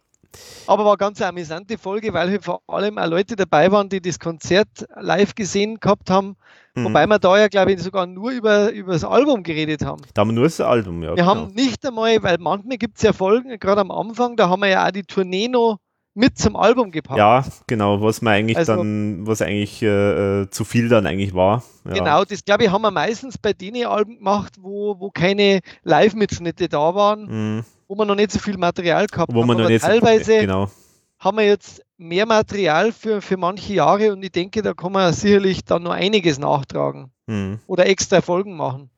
Aber 0.66 0.85
war 0.85 0.97
ganz 0.97 1.20
eine 1.20 1.31
amüsante 1.31 1.79
Folge, 1.79 2.12
weil 2.12 2.31
halt 2.31 2.45
vor 2.45 2.62
allem 2.68 2.99
auch 2.99 3.07
Leute 3.09 3.35
dabei 3.35 3.72
waren, 3.72 3.89
die 3.89 4.01
das 4.01 4.18
Konzert 4.18 4.87
live 4.95 5.35
gesehen 5.35 5.81
gehabt 5.81 6.11
haben. 6.11 6.37
Mhm. 6.74 6.85
Wobei 6.85 7.07
wir 7.07 7.18
da 7.18 7.39
ja, 7.39 7.49
glaube 7.49 7.72
ich, 7.72 7.83
sogar 7.83 8.07
nur 8.07 8.31
über, 8.31 8.70
über 8.70 8.93
das 8.93 9.05
Album 9.05 9.43
geredet 9.43 9.85
haben. 9.85 10.03
Da 10.14 10.20
haben 10.20 10.29
wir 10.29 10.35
nur 10.35 10.45
das 10.45 10.61
Album, 10.61 11.03
ja. 11.03 11.11
Wir 11.11 11.16
genau. 11.16 11.26
haben 11.26 11.55
nicht 11.55 11.85
einmal, 11.85 12.22
weil 12.22 12.37
manchmal 12.39 12.76
gibt 12.76 12.99
es 12.99 13.03
ja 13.03 13.12
Folgen, 13.12 13.59
gerade 13.59 13.81
am 13.81 13.91
Anfang, 13.91 14.37
da 14.37 14.49
haben 14.49 14.61
wir 14.61 14.68
ja 14.68 14.87
auch 14.87 14.91
die 14.91 15.03
Tournee 15.03 15.49
noch 15.49 15.79
mit 16.19 16.37
zum 16.39 16.57
Album 16.57 16.91
gepackt. 16.91 17.19
Ja, 17.19 17.45
genau, 17.66 18.03
was 18.03 18.23
man 18.23 18.35
eigentlich 18.35 18.59
also, 18.59 18.77
dann, 18.77 19.27
was 19.27 19.41
eigentlich 19.41 19.83
äh, 19.83 20.43
äh, 20.43 20.51
zu 20.51 20.64
viel 20.64 20.89
dann 20.89 21.07
eigentlich 21.07 21.35
war. 21.35 21.62
Ja. 21.87 21.95
Genau, 21.95 22.25
das 22.25 22.45
glaube 22.45 22.64
ich 22.64 22.71
haben 22.71 22.83
wir 22.83 22.91
meistens 22.91 23.39
bei 23.39 23.53
den 23.53 23.87
Alben 23.87 24.19
gemacht, 24.19 24.55
wo, 24.61 24.99
wo 24.99 25.11
keine 25.11 25.61
Live-Mitschnitte 25.85 26.69
da 26.69 26.95
waren. 26.95 27.57
Mhm 27.57 27.64
wo 27.89 27.95
man 27.95 28.07
noch 28.07 28.14
nicht 28.14 28.31
so 28.31 28.39
viel 28.39 28.59
Material 28.59 29.07
gehabt 29.07 29.33
wo 29.33 29.41
haben. 29.41 29.49
Man 29.49 29.57
noch 29.57 29.69
nicht 29.69 29.83
teilweise 29.83 30.35
so, 30.35 30.41
genau. 30.41 30.71
haben 31.19 31.39
wir 31.39 31.47
jetzt 31.47 31.83
mehr 31.97 32.27
Material 32.27 32.93
für, 32.93 33.21
für 33.21 33.37
manche 33.37 33.73
Jahre 33.73 34.12
und 34.12 34.23
ich 34.23 34.31
denke, 34.31 34.62
da 34.62 34.75
kann 34.75 34.93
man 34.93 35.12
sicherlich 35.12 35.64
dann 35.64 35.83
noch 35.83 35.93
einiges 35.93 36.39
nachtragen 36.39 37.11
mhm. 37.27 37.59
oder 37.66 37.87
extra 37.87 38.21
Folgen 38.21 38.57
machen. 38.57 38.91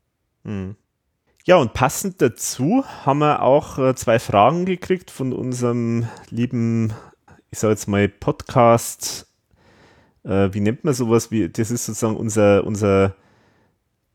Mhm. 0.43 0.77
Ja, 1.47 1.57
und 1.57 1.73
passend 1.73 2.21
dazu 2.21 2.85
haben 3.05 3.21
wir 3.21 3.43
auch 3.43 3.79
äh, 3.79 3.95
zwei 3.95 4.19
Fragen 4.19 4.67
gekriegt 4.67 5.11
von 5.11 5.33
unserem 5.33 6.07
lieben, 6.29 6.93
ich 7.51 7.59
sage 7.59 7.73
jetzt 7.73 7.89
mal, 7.89 8.09
Podcast. 8.09 9.27
Äh, 10.25 10.51
wie 10.53 10.61
nennt 10.61 10.85
man 10.85 10.95
sowas? 10.95 11.31
Wie, 11.31 11.49
das 11.49 11.71
ist 11.71 11.87
sozusagen 11.87 12.17
unser, 12.17 12.65
unser 12.65 13.15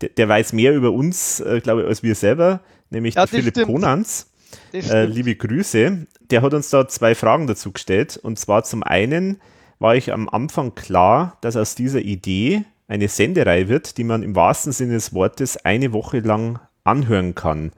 der, 0.02 0.10
der 0.10 0.30
weiß 0.30 0.54
mehr 0.54 0.74
über 0.74 0.92
uns, 0.92 1.40
äh, 1.40 1.60
glaube 1.62 1.82
ich, 1.82 1.88
als 1.88 2.04
wir 2.04 2.16
selber, 2.16 2.62
nämlich 2.90 3.16
ja, 3.16 3.28
Philipp 3.28 3.56
stimmt. 3.56 3.68
Konanz. 3.68 4.32
Äh, 4.74 5.06
liebe 5.06 5.36
Grüße. 5.36 6.08
Der 6.30 6.42
hat 6.42 6.54
uns 6.54 6.70
da 6.70 6.88
zwei 6.88 7.14
Fragen 7.16 7.48
dazu 7.48 7.72
gestellt. 7.72 8.18
Und 8.18 8.40
zwar 8.40 8.64
zum 8.64 8.84
einen 8.84 9.42
war 9.80 9.96
ich 9.96 10.14
am 10.14 10.30
Anfang 10.30 10.76
klar, 10.76 11.38
dass 11.42 11.56
aus 11.56 11.76
dieser 11.76 12.02
Idee 12.02 12.64
eine 12.88 13.08
Senderei 13.08 13.68
wird, 13.68 13.98
die 13.98 14.04
man 14.04 14.24
im 14.24 14.36
wahrsten 14.36 14.72
Sinne 14.72 14.94
des 14.94 15.14
Wortes 15.14 15.58
eine 15.58 15.92
Woche 15.92 16.20
lang 16.20 16.60
anhören 16.84 17.36
kann. 17.36 17.72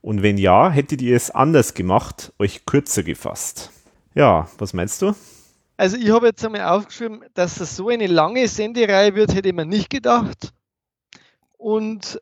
Und 0.00 0.22
wenn 0.22 0.38
ja, 0.38 0.70
hättet 0.70 1.02
ihr 1.02 1.16
es 1.16 1.30
anders 1.30 1.74
gemacht, 1.74 2.32
euch 2.38 2.64
kürzer 2.64 3.02
gefasst. 3.02 3.72
Ja, 4.16 4.48
was 4.56 4.72
meinst 4.72 5.02
du? 5.02 5.14
Also 5.76 5.98
ich 5.98 6.10
habe 6.10 6.28
jetzt 6.28 6.42
einmal 6.42 6.62
aufgeschrieben, 6.62 7.22
dass 7.34 7.56
das 7.56 7.76
so 7.76 7.90
eine 7.90 8.06
lange 8.06 8.48
Sendereihe 8.48 9.14
wird, 9.14 9.34
hätte 9.34 9.50
ich 9.50 9.54
mir 9.54 9.66
nicht 9.66 9.90
gedacht. 9.90 10.54
Und 11.58 12.18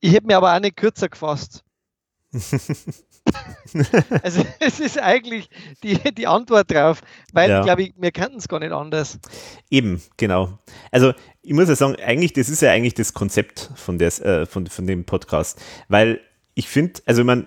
ich 0.00 0.12
hätte 0.12 0.26
mir 0.26 0.36
aber 0.36 0.52
auch 0.52 0.58
nicht 0.58 0.76
kürzer 0.76 1.08
gefasst. 1.08 1.62
also 4.22 4.44
es 4.60 4.80
ist 4.80 4.98
eigentlich 4.98 5.48
die, 5.84 5.96
die 6.12 6.26
Antwort 6.26 6.72
drauf, 6.72 7.02
weil 7.32 7.50
ja. 7.50 7.62
glaube 7.62 7.82
ich, 7.82 7.94
wir 7.96 8.10
kannten 8.10 8.38
es 8.38 8.48
gar 8.48 8.58
nicht 8.58 8.72
anders. 8.72 9.20
Eben, 9.70 10.02
genau. 10.16 10.58
Also 10.90 11.12
ich 11.42 11.52
muss 11.52 11.68
ja 11.68 11.76
sagen, 11.76 11.94
eigentlich, 12.04 12.32
das 12.32 12.48
ist 12.48 12.62
ja 12.62 12.72
eigentlich 12.72 12.94
das 12.94 13.14
Konzept 13.14 13.70
von, 13.76 13.96
des, 13.96 14.18
äh, 14.18 14.44
von, 14.44 14.66
von 14.66 14.88
dem 14.88 15.04
Podcast, 15.04 15.62
weil 15.86 16.20
ich 16.54 16.68
finde, 16.68 17.00
also 17.06 17.22
man, 17.22 17.46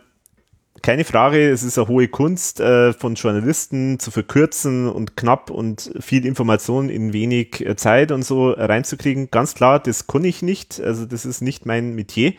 keine 0.84 1.05
Frage, 1.05 1.49
es 1.49 1.63
ist 1.63 1.79
eine 1.79 1.88
hohe 1.88 2.09
Kunst 2.09 2.59
äh, 2.59 2.91
von 2.91 3.15
Journalisten 3.15 3.99
zu 3.99 4.11
verkürzen 4.11 4.89
und 4.89 5.15
knapp 5.15 5.49
und 5.49 5.91
viel 6.01 6.25
Information 6.25 6.89
in 6.89 7.13
wenig 7.13 7.65
äh, 7.65 7.77
Zeit 7.77 8.11
und 8.11 8.23
so 8.23 8.51
reinzukriegen. 8.51 9.31
Ganz 9.31 9.55
klar, 9.55 9.79
das 9.79 10.07
kann 10.07 10.25
ich 10.25 10.41
nicht, 10.41 10.81
also 10.81 11.05
das 11.05 11.25
ist 11.25 11.41
nicht 11.41 11.65
mein 11.65 11.95
Metier. 11.95 12.34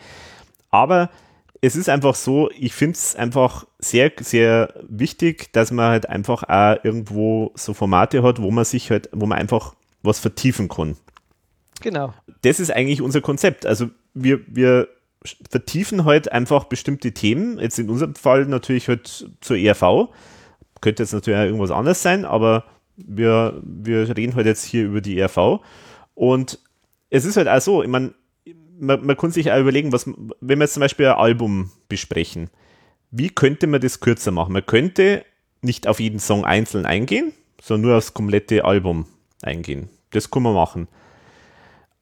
Aber 0.69 1.09
es 1.61 1.75
ist 1.75 1.89
einfach 1.89 2.13
so, 2.13 2.51
ich 2.51 2.73
finde 2.73 2.97
es 2.97 3.15
einfach 3.15 3.65
sehr, 3.79 4.11
sehr 4.21 4.75
wichtig, 4.87 5.51
dass 5.51 5.71
man 5.71 5.89
halt 5.89 6.07
einfach 6.07 6.43
auch 6.43 6.83
irgendwo 6.83 7.51
so 7.55 7.73
Formate 7.73 8.21
hat, 8.21 8.39
wo 8.39 8.51
man 8.51 8.63
sich 8.63 8.91
halt, 8.91 9.09
wo 9.11 9.25
man 9.25 9.39
einfach 9.39 9.73
was 10.03 10.19
vertiefen 10.19 10.69
kann. 10.69 10.97
Genau. 11.81 12.13
Das 12.43 12.59
ist 12.59 12.69
eigentlich 12.69 13.01
unser 13.01 13.21
Konzept. 13.21 13.65
Also 13.65 13.89
wir, 14.13 14.41
wir 14.45 14.87
vertiefen 15.49 16.05
halt 16.05 16.31
einfach 16.31 16.65
bestimmte 16.65 17.13
Themen. 17.13 17.59
Jetzt 17.59 17.79
in 17.79 17.89
unserem 17.89 18.15
Fall 18.15 18.45
natürlich 18.45 18.87
halt 18.87 19.29
zur 19.41 19.57
ERV. 19.57 20.09
Könnte 20.81 21.03
jetzt 21.03 21.13
natürlich 21.13 21.39
auch 21.39 21.43
irgendwas 21.45 21.71
anderes 21.71 22.01
sein, 22.01 22.25
aber 22.25 22.65
wir, 22.97 23.61
wir 23.63 24.15
reden 24.15 24.35
halt 24.35 24.45
jetzt 24.45 24.63
hier 24.63 24.85
über 24.85 25.01
die 25.01 25.17
ERV. 25.17 25.61
Und 26.13 26.59
es 27.09 27.25
ist 27.25 27.37
halt 27.37 27.47
auch 27.47 27.61
so, 27.61 27.83
ich 27.83 27.89
meine, 27.89 28.13
man, 28.79 29.05
man 29.05 29.17
kann 29.17 29.31
sich 29.31 29.51
auch 29.51 29.59
überlegen, 29.59 29.91
was, 29.91 30.05
wenn 30.05 30.59
wir 30.59 30.65
jetzt 30.65 30.73
zum 30.73 30.81
Beispiel 30.81 31.07
ein 31.07 31.15
Album 31.15 31.71
besprechen, 31.87 32.49
wie 33.11 33.29
könnte 33.29 33.67
man 33.67 33.81
das 33.81 33.99
kürzer 33.99 34.31
machen? 34.31 34.53
Man 34.53 34.65
könnte 34.65 35.23
nicht 35.61 35.87
auf 35.87 35.99
jeden 35.99 36.19
Song 36.19 36.45
einzeln 36.45 36.85
eingehen, 36.85 37.33
sondern 37.61 37.89
nur 37.89 37.97
aufs 37.97 38.13
komplette 38.13 38.65
Album 38.65 39.05
eingehen. 39.41 39.89
Das 40.11 40.29
kann 40.29 40.43
man 40.43 40.53
machen. 40.53 40.87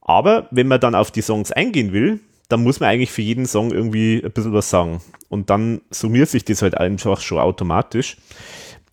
Aber 0.01 0.47
wenn 0.51 0.67
man 0.67 0.79
dann 0.79 0.95
auf 0.95 1.11
die 1.11 1.21
Songs 1.21 1.51
eingehen 1.51 1.93
will, 1.93 2.19
dann 2.49 2.63
muss 2.63 2.79
man 2.79 2.89
eigentlich 2.89 3.11
für 3.11 3.21
jeden 3.21 3.45
Song 3.45 3.71
irgendwie 3.71 4.21
ein 4.23 4.31
bisschen 4.31 4.53
was 4.53 4.69
sagen. 4.69 5.01
Und 5.29 5.49
dann 5.49 5.81
summiert 5.89 6.29
sich 6.29 6.45
das 6.45 6.61
halt 6.61 6.77
einfach 6.77 7.19
schon 7.21 7.39
automatisch. 7.39 8.17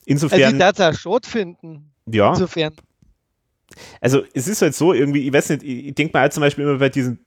Insofern. 0.05 0.43
Also 0.43 0.55
ich 0.55 0.59
darf 0.59 0.81
auch 0.81 0.99
Schrott 0.99 1.27
finden. 1.27 1.93
Ja. 2.07 2.31
Insofern. 2.31 2.75
Also 4.01 4.23
es 4.35 4.49
ist 4.49 4.63
halt 4.63 4.75
so, 4.75 4.93
irgendwie, 4.93 5.27
ich 5.27 5.33
weiß 5.33 5.51
nicht, 5.51 5.63
ich, 5.63 5.87
ich 5.89 5.95
denke 5.95 6.13
mal 6.13 6.23
halt 6.23 6.33
zum 6.33 6.41
Beispiel 6.41 6.65
immer 6.65 6.79
bei 6.79 6.89
diesen 6.89 7.25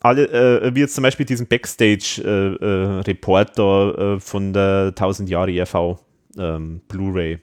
alle, 0.00 0.62
äh, 0.62 0.74
wie 0.74 0.80
jetzt 0.80 0.94
zum 0.94 1.02
Beispiel 1.02 1.26
diesen 1.26 1.46
Backstage-Reporter 1.46 3.98
äh, 3.98 4.14
äh, 4.14 4.20
von 4.20 4.54
der 4.54 4.86
1000 4.88 5.28
Jahre 5.28 5.52
ERV 5.52 5.98
ähm, 6.38 6.80
Blu-ray. 6.88 7.40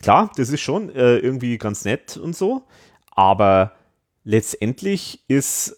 Klar, 0.00 0.30
das 0.36 0.50
ist 0.50 0.60
schon 0.60 0.90
äh, 0.90 1.18
irgendwie 1.18 1.56
ganz 1.58 1.84
nett 1.84 2.16
und 2.16 2.36
so, 2.36 2.62
aber 3.10 3.72
letztendlich 4.24 5.24
ist, 5.28 5.76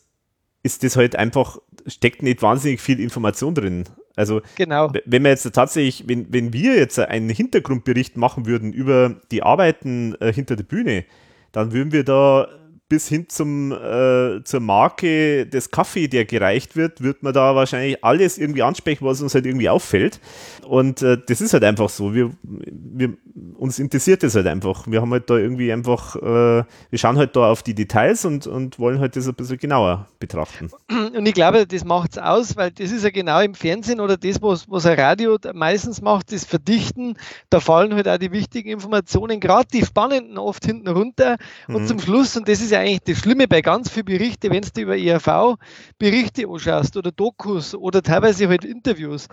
ist 0.63 0.85
das 0.85 0.97
halt 0.97 1.17
einfach, 1.17 1.59
steckt 1.87 2.23
nicht 2.23 2.43
wahnsinnig 2.43 2.81
viel 2.81 3.01
Information 3.01 3.55
drin. 3.55 3.85
Also, 4.17 4.43
genau. 4.57 4.93
wenn 5.07 5.23
wir 5.23 5.31
jetzt 5.31 5.51
tatsächlich, 5.53 6.07
wenn, 6.07 6.33
wenn 6.33 6.53
wir 6.53 6.77
jetzt 6.77 6.99
einen 6.99 7.31
Hintergrundbericht 7.31 8.17
machen 8.17 8.47
würden 8.47 8.73
über 8.73 9.17
die 9.31 9.43
Arbeiten 9.43 10.15
äh, 10.21 10.33
hinter 10.33 10.57
der 10.57 10.65
Bühne, 10.65 11.05
dann 11.53 11.73
würden 11.73 11.93
wir 11.93 12.05
da 12.05 12.49
bis 12.91 13.09
hin 13.09 13.27
zum, 13.29 13.71
äh, 13.71 14.43
zur 14.43 14.61
Marke 14.61 15.47
des 15.47 15.71
Kaffee, 15.71 16.09
der 16.09 16.25
gereicht 16.25 16.75
wird, 16.75 17.03
wird 17.03 17.23
man 17.23 17.33
da 17.33 17.55
wahrscheinlich 17.55 18.05
alles 18.05 18.37
irgendwie 18.37 18.65
ansprechen, 18.65 19.07
was 19.07 19.23
uns 19.23 19.33
halt 19.33 19.47
irgendwie 19.47 19.69
auffällt. 19.69 20.21
Und 20.67 21.01
äh, 21.01 21.17
das 21.25 21.41
ist 21.41 21.53
halt 21.53 21.63
einfach 21.65 21.89
so. 21.89 22.13
Wir, 22.15 22.33
wir, 22.43 23.15
uns 23.57 23.79
interessiert 23.79 24.23
das 24.25 24.35
halt 24.35 24.49
einfach. 24.49 24.87
Wir 24.89 25.01
haben 25.01 25.13
halt 25.13 25.31
da 25.31 25.37
irgendwie 25.37 25.73
einfach, 25.73 26.17
äh, 26.17 26.65
wir 26.91 26.99
schauen 26.99 27.17
halt 27.17 27.37
da 27.37 27.51
auf 27.51 27.63
die 27.63 27.75
Details 27.75 28.25
und, 28.25 28.49
und 28.49 28.79
wollen 28.81 28.99
halt 28.99 29.15
das 29.15 29.29
ein 29.29 29.35
bisschen 29.35 29.59
genauer 29.59 30.09
betrachten. 30.19 30.71
Und 30.89 31.27
ich 31.27 31.35
glaube, 31.35 31.67
das 31.67 31.85
macht 31.85 32.13
es 32.13 32.19
aus, 32.19 32.57
weil 32.57 32.73
das 32.73 32.91
ist 32.91 33.05
ja 33.05 33.11
genau 33.11 33.41
im 33.41 33.55
Fernsehen 33.55 34.01
oder 34.01 34.17
das, 34.17 34.43
was, 34.43 34.69
was 34.69 34.85
ein 34.85 34.99
Radio 34.99 35.39
meistens 35.55 36.03
macht, 36.03 36.33
das 36.33 36.45
Verdichten. 36.45 37.17
Da 37.51 37.61
fallen 37.61 37.95
halt 37.95 38.09
auch 38.09 38.19
die 38.19 38.33
wichtigen 38.33 38.71
Informationen, 38.71 39.39
gerade 39.39 39.69
die 39.73 39.85
spannenden, 39.85 40.39
oft 40.39 40.65
hinten 40.65 40.89
runter. 40.89 41.37
Und 41.69 41.83
mhm. 41.83 41.87
zum 41.87 42.01
Schluss, 42.01 42.37
und 42.37 42.49
das 42.49 42.61
ist 42.61 42.73
ja 42.73 42.80
eigentlich 42.81 43.01
das 43.05 43.19
Schlimme 43.19 43.49
bei 43.49 43.63
ganz 43.63 43.91
vielen 43.91 44.07
Berichten, 44.07 44.51
wenn 44.51 44.63
du 44.63 44.81
über 44.81 44.97
ERV-Berichte 44.97 46.49
anschaust 46.49 46.97
oder 46.97 47.13
Dokus 47.13 47.75
oder 47.75 48.03
teilweise 48.03 48.49
halt 48.49 48.65
Interviews. 48.65 49.29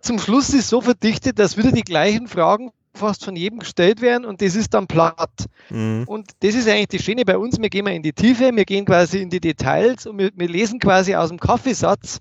Zum 0.00 0.18
Schluss 0.18 0.50
ist 0.50 0.68
so 0.68 0.80
verdichtet, 0.80 1.38
dass 1.38 1.56
wieder 1.56 1.72
die 1.72 1.82
gleichen 1.82 2.28
Fragen 2.28 2.70
fast 2.94 3.24
von 3.24 3.36
jedem 3.36 3.60
gestellt 3.60 4.00
werden 4.00 4.24
und 4.24 4.42
das 4.42 4.54
ist 4.54 4.74
dann 4.74 4.86
platt. 4.86 5.46
Mhm. 5.68 6.04
Und 6.06 6.30
das 6.40 6.54
ist 6.54 6.68
eigentlich 6.68 6.88
das 6.88 7.02
Schöne 7.02 7.24
bei 7.24 7.38
uns. 7.38 7.60
Wir 7.60 7.70
gehen 7.70 7.84
mal 7.84 7.94
in 7.94 8.02
die 8.02 8.12
Tiefe, 8.12 8.50
wir 8.54 8.64
gehen 8.64 8.84
quasi 8.84 9.20
in 9.20 9.30
die 9.30 9.40
Details 9.40 10.06
und 10.06 10.18
wir, 10.18 10.30
wir 10.34 10.48
lesen 10.48 10.78
quasi 10.78 11.14
aus 11.14 11.28
dem 11.28 11.38
Kaffeesatz 11.38 12.20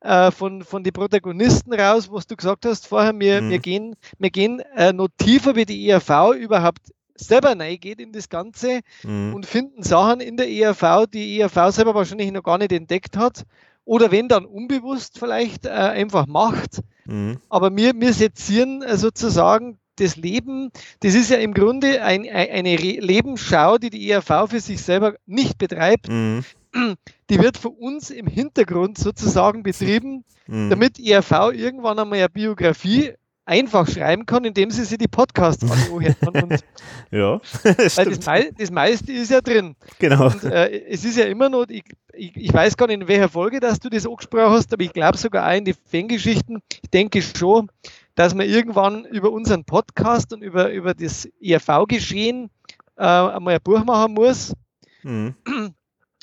äh, 0.00 0.30
von, 0.30 0.62
von 0.62 0.84
den 0.84 0.92
Protagonisten 0.92 1.72
raus, 1.74 2.10
was 2.10 2.26
du 2.26 2.36
gesagt 2.36 2.64
hast 2.64 2.86
vorher. 2.86 3.18
Wir, 3.18 3.42
mhm. 3.42 3.50
wir 3.50 3.58
gehen, 3.58 3.96
wir 4.18 4.30
gehen 4.30 4.60
äh, 4.76 4.92
noch 4.92 5.08
tiefer, 5.18 5.54
wie 5.56 5.66
die 5.66 5.88
ERV 5.88 6.34
überhaupt 6.38 6.80
selber 7.16 7.58
reingeht 7.58 8.00
in 8.00 8.12
das 8.12 8.28
Ganze 8.28 8.80
mhm. 9.02 9.34
und 9.34 9.46
finden 9.46 9.82
Sachen 9.82 10.20
in 10.20 10.36
der 10.36 10.50
ERV, 10.50 11.06
die 11.12 11.40
ERV 11.40 11.70
selber 11.70 11.94
wahrscheinlich 11.94 12.32
noch 12.32 12.42
gar 12.42 12.58
nicht 12.58 12.72
entdeckt 12.72 13.16
hat 13.16 13.44
oder 13.86 14.10
wenn 14.10 14.28
dann 14.28 14.44
unbewusst 14.44 15.18
vielleicht 15.18 15.64
äh, 15.64 15.70
einfach 15.70 16.26
macht. 16.26 16.82
Mhm. 17.06 17.38
Aber 17.48 17.74
wir, 17.74 17.92
wir 17.94 18.12
sezieren 18.12 18.82
äh, 18.82 18.96
sozusagen 18.96 19.78
das 19.96 20.16
Leben, 20.16 20.70
das 21.00 21.14
ist 21.14 21.30
ja 21.30 21.38
im 21.38 21.54
Grunde 21.54 22.02
ein, 22.02 22.28
eine 22.28 22.76
Lebensschau, 22.76 23.78
die 23.78 23.88
die 23.88 24.10
ERV 24.10 24.50
für 24.50 24.60
sich 24.60 24.82
selber 24.82 25.14
nicht 25.24 25.56
betreibt. 25.56 26.08
Mhm. 26.08 26.44
Die 27.30 27.40
wird 27.40 27.56
von 27.56 27.72
uns 27.72 28.10
im 28.10 28.26
Hintergrund 28.26 28.98
sozusagen 28.98 29.62
betrieben, 29.62 30.24
mhm. 30.46 30.68
damit 30.68 31.00
ERV 31.00 31.52
irgendwann 31.54 31.98
einmal 31.98 32.18
eine 32.18 32.28
Biografie 32.28 33.14
einfach 33.46 33.88
schreiben 33.88 34.26
kann, 34.26 34.44
indem 34.44 34.70
sie 34.70 34.84
sich 34.84 34.98
die 34.98 35.08
Podcasts 35.08 35.62
anhören. 35.62 36.16
Und 36.42 36.64
ja, 37.10 37.40
weil 37.62 38.10
das, 38.10 38.26
mei 38.26 38.50
das, 38.58 38.70
meiste 38.70 39.12
ist 39.12 39.30
ja 39.30 39.40
drin. 39.40 39.76
Genau. 39.98 40.26
Und, 40.26 40.44
äh, 40.44 40.86
es 40.88 41.04
ist 41.04 41.16
ja 41.16 41.24
immer 41.24 41.48
noch, 41.48 41.66
ich, 41.68 41.84
ich, 42.12 42.36
ich, 42.36 42.52
weiß 42.52 42.76
gar 42.76 42.88
nicht, 42.88 43.00
in 43.00 43.08
welcher 43.08 43.28
Folge 43.28 43.60
dass 43.60 43.78
du 43.78 43.88
das 43.88 44.06
angesprochen 44.06 44.50
hast, 44.50 44.72
aber 44.72 44.82
ich 44.82 44.92
glaube 44.92 45.16
sogar 45.16 45.48
auch 45.48 45.56
in 45.56 45.64
die 45.64 45.74
Fangeschichten. 45.74 46.60
Ich 46.82 46.90
denke 46.90 47.22
schon, 47.22 47.70
dass 48.16 48.34
man 48.34 48.48
irgendwann 48.48 49.04
über 49.04 49.30
unseren 49.30 49.64
Podcast 49.64 50.32
und 50.32 50.42
über, 50.42 50.72
über 50.72 50.92
das 50.92 51.28
ERV-Geschehen 51.40 52.50
äh, 52.96 53.04
einmal 53.04 53.54
ein 53.54 53.62
Buch 53.62 53.84
machen 53.84 54.14
muss, 54.14 54.54
mhm. 55.02 55.34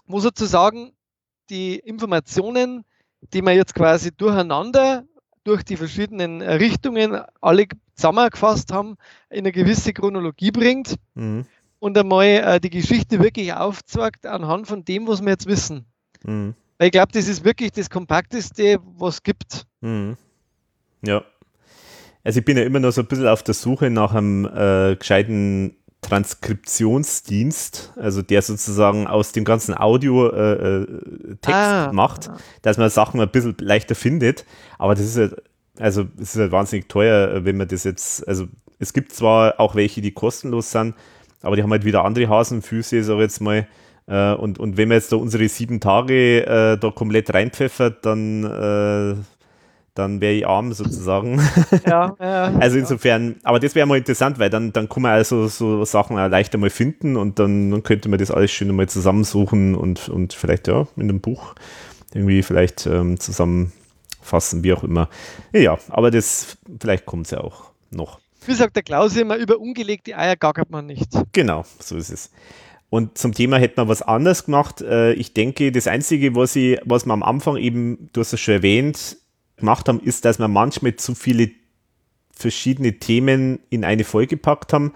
wo 0.08 0.20
sozusagen 0.20 0.92
die 1.50 1.80
Informationen, 1.80 2.84
die 3.34 3.42
man 3.42 3.56
jetzt 3.56 3.76
quasi 3.76 4.12
durcheinander 4.12 5.06
durch 5.44 5.64
die 5.64 5.78
verschiedenen 5.78 6.42
Richtungen 6.42 7.22
alle 7.42 7.66
zusammengefasst 7.96 8.72
haben, 8.72 8.96
in 9.30 9.40
eine 9.40 9.52
gewisse 9.52 9.94
Chronologie 9.94 10.52
bringt 10.52 10.96
mhm. 11.16 11.46
und 11.80 11.98
einmal 11.98 12.26
äh, 12.26 12.60
die 12.60 12.70
Geschichte 12.70 13.22
wirklich 13.22 13.54
aufzeigt 13.54 14.26
anhand 14.26 14.68
von 14.68 14.86
dem, 14.86 15.08
was 15.08 15.22
wir 15.22 15.30
jetzt 15.30 15.48
wissen. 15.48 15.86
Mhm. 16.24 16.56
Weil 16.78 16.88
ich 16.88 16.92
glaube, 16.92 17.12
das 17.12 17.28
ist 17.28 17.46
wirklich 17.46 17.72
das 17.72 17.90
Kompakteste, 17.90 18.80
was 18.98 19.16
es 19.16 19.24
gibt. 19.24 19.66
Mhm. 19.82 20.18
Ja. 21.06 21.24
Also 22.24 22.40
ich 22.40 22.46
bin 22.46 22.58
ja 22.58 22.64
immer 22.64 22.80
noch 22.80 22.92
so 22.92 23.02
ein 23.02 23.08
bisschen 23.08 23.28
auf 23.28 23.44
der 23.44 23.54
Suche 23.54 23.90
nach 23.90 24.14
einem 24.14 24.46
äh, 24.46 24.96
gescheiten 24.96 25.76
Transkriptionsdienst, 26.04 27.94
also 27.96 28.22
der 28.22 28.42
sozusagen 28.42 29.08
aus 29.08 29.32
dem 29.32 29.44
ganzen 29.44 29.76
Audio 29.76 30.30
äh, 30.30 30.54
äh, 30.54 30.88
Text 31.42 31.58
ah. 31.58 31.92
macht, 31.92 32.30
dass 32.62 32.78
man 32.78 32.90
Sachen 32.90 33.20
ein 33.20 33.30
bisschen 33.30 33.56
leichter 33.60 33.96
findet. 33.96 34.46
Aber 34.78 34.94
das 34.94 35.06
ist 35.06 35.18
halt, 35.18 35.42
also 35.80 36.06
es 36.22 36.36
ist 36.36 36.40
halt 36.40 36.52
wahnsinnig 36.52 36.88
teuer, 36.88 37.44
wenn 37.46 37.58
man 37.58 37.68
das 37.68 37.84
jetzt, 37.84 38.28
also 38.28 38.48
es 38.80 38.94
gibt 38.94 39.14
zwar 39.14 39.60
auch 39.60 39.76
welche, 39.76 40.02
die 40.02 40.12
kostenlos 40.12 40.72
sind, 40.72 40.94
aber 41.42 41.56
die 41.56 41.64
haben 41.64 41.72
halt 41.72 41.86
wieder 41.86 42.06
andere 42.06 42.30
Hasenfüße, 42.30 43.04
sag 43.04 43.16
ich 43.16 43.22
jetzt 43.22 43.42
mal. 43.42 43.68
Äh, 44.08 44.34
und, 44.34 44.60
und 44.60 44.78
wenn 44.78 44.90
man 44.90 44.98
jetzt 44.98 45.12
da 45.12 45.16
unsere 45.16 45.48
sieben 45.48 45.80
Tage 45.80 46.46
äh, 46.46 46.78
da 46.78 46.92
komplett 46.92 47.34
reinpfeffert, 47.34 48.06
dann 48.06 48.44
äh, 48.44 49.16
dann 49.96 50.22
wäre 50.22 50.34
ich 50.34 50.48
arm 50.48 50.74
sozusagen. 50.74 51.42
Ja, 51.86 52.16
ja, 52.20 52.44
also 52.60 52.78
insofern, 52.78 53.36
aber 53.44 53.60
das 53.60 53.76
wäre 53.76 53.86
mal 53.86 53.98
interessant, 53.98 54.40
weil 54.40 54.50
dann, 54.50 54.74
dann 54.74 54.90
kann 54.90 55.04
man 55.04 55.12
also 55.12 55.48
so 55.48 55.84
Sachen 55.86 56.18
auch 56.18 56.30
leichter 56.30 56.58
mal 56.58 56.70
finden 56.70 57.18
und 57.18 57.40
dann, 57.40 57.72
dann 57.72 57.84
könnte 57.84 58.10
man 58.10 58.20
das 58.20 58.32
alles 58.32 58.52
schön 58.52 58.74
mal 58.76 58.88
zusammensuchen 58.88 59.76
und, 59.76 60.10
und 60.10 60.34
vielleicht 60.34 60.68
ja 60.68 60.88
in 60.96 61.04
einem 61.04 61.20
Buch 61.20 61.56
irgendwie 62.14 62.44
vielleicht 62.44 62.86
ähm, 62.86 63.20
zusammenfassen, 63.20 64.64
wie 64.64 64.74
auch 64.74 64.84
immer. 64.84 65.10
Ja, 65.52 65.78
aber 65.90 66.12
das, 66.12 66.58
vielleicht 66.80 67.06
kommt 67.06 67.26
es 67.26 67.32
ja 67.32 67.42
auch 67.42 67.72
noch. 67.92 68.20
Wie 68.46 68.54
sagt 68.54 68.76
der 68.76 68.84
Klaus 68.84 69.16
immer, 69.16 69.38
über 69.38 69.60
ungelegte 69.60 70.18
Eier 70.18 70.36
gackert 70.36 70.70
man 70.70 70.86
nicht. 70.86 71.10
Genau, 71.32 71.66
so 71.80 71.96
ist 71.96 72.10
es. 72.10 72.30
Und 72.90 73.18
zum 73.18 73.34
Thema 73.34 73.58
hätte 73.58 73.76
man 73.78 73.88
was 73.88 74.02
anders 74.02 74.46
gemacht. 74.46 74.82
Äh, 74.82 75.14
ich 75.14 75.34
denke, 75.34 75.72
das 75.72 75.88
Einzige, 75.88 76.36
was, 76.36 76.56
ich, 76.56 76.80
was 76.86 77.06
man 77.06 77.24
am 77.24 77.28
Anfang 77.28 77.58
eben, 77.58 78.10
du 78.14 78.22
hast 78.22 78.34
es 78.34 78.40
schon 78.40 78.56
erwähnt, 78.56 79.18
gemacht 79.58 79.88
haben, 79.88 80.00
ist, 80.00 80.26
dass 80.26 80.40
wir 80.40 80.48
manchmal 80.48 80.96
zu 80.96 81.16
viele 81.16 81.52
verschiedene 82.32 83.00
Themen 83.00 83.60
in 83.70 83.84
eine 83.84 84.04
Folge 84.04 84.36
gepackt 84.36 84.74
haben. 84.74 84.94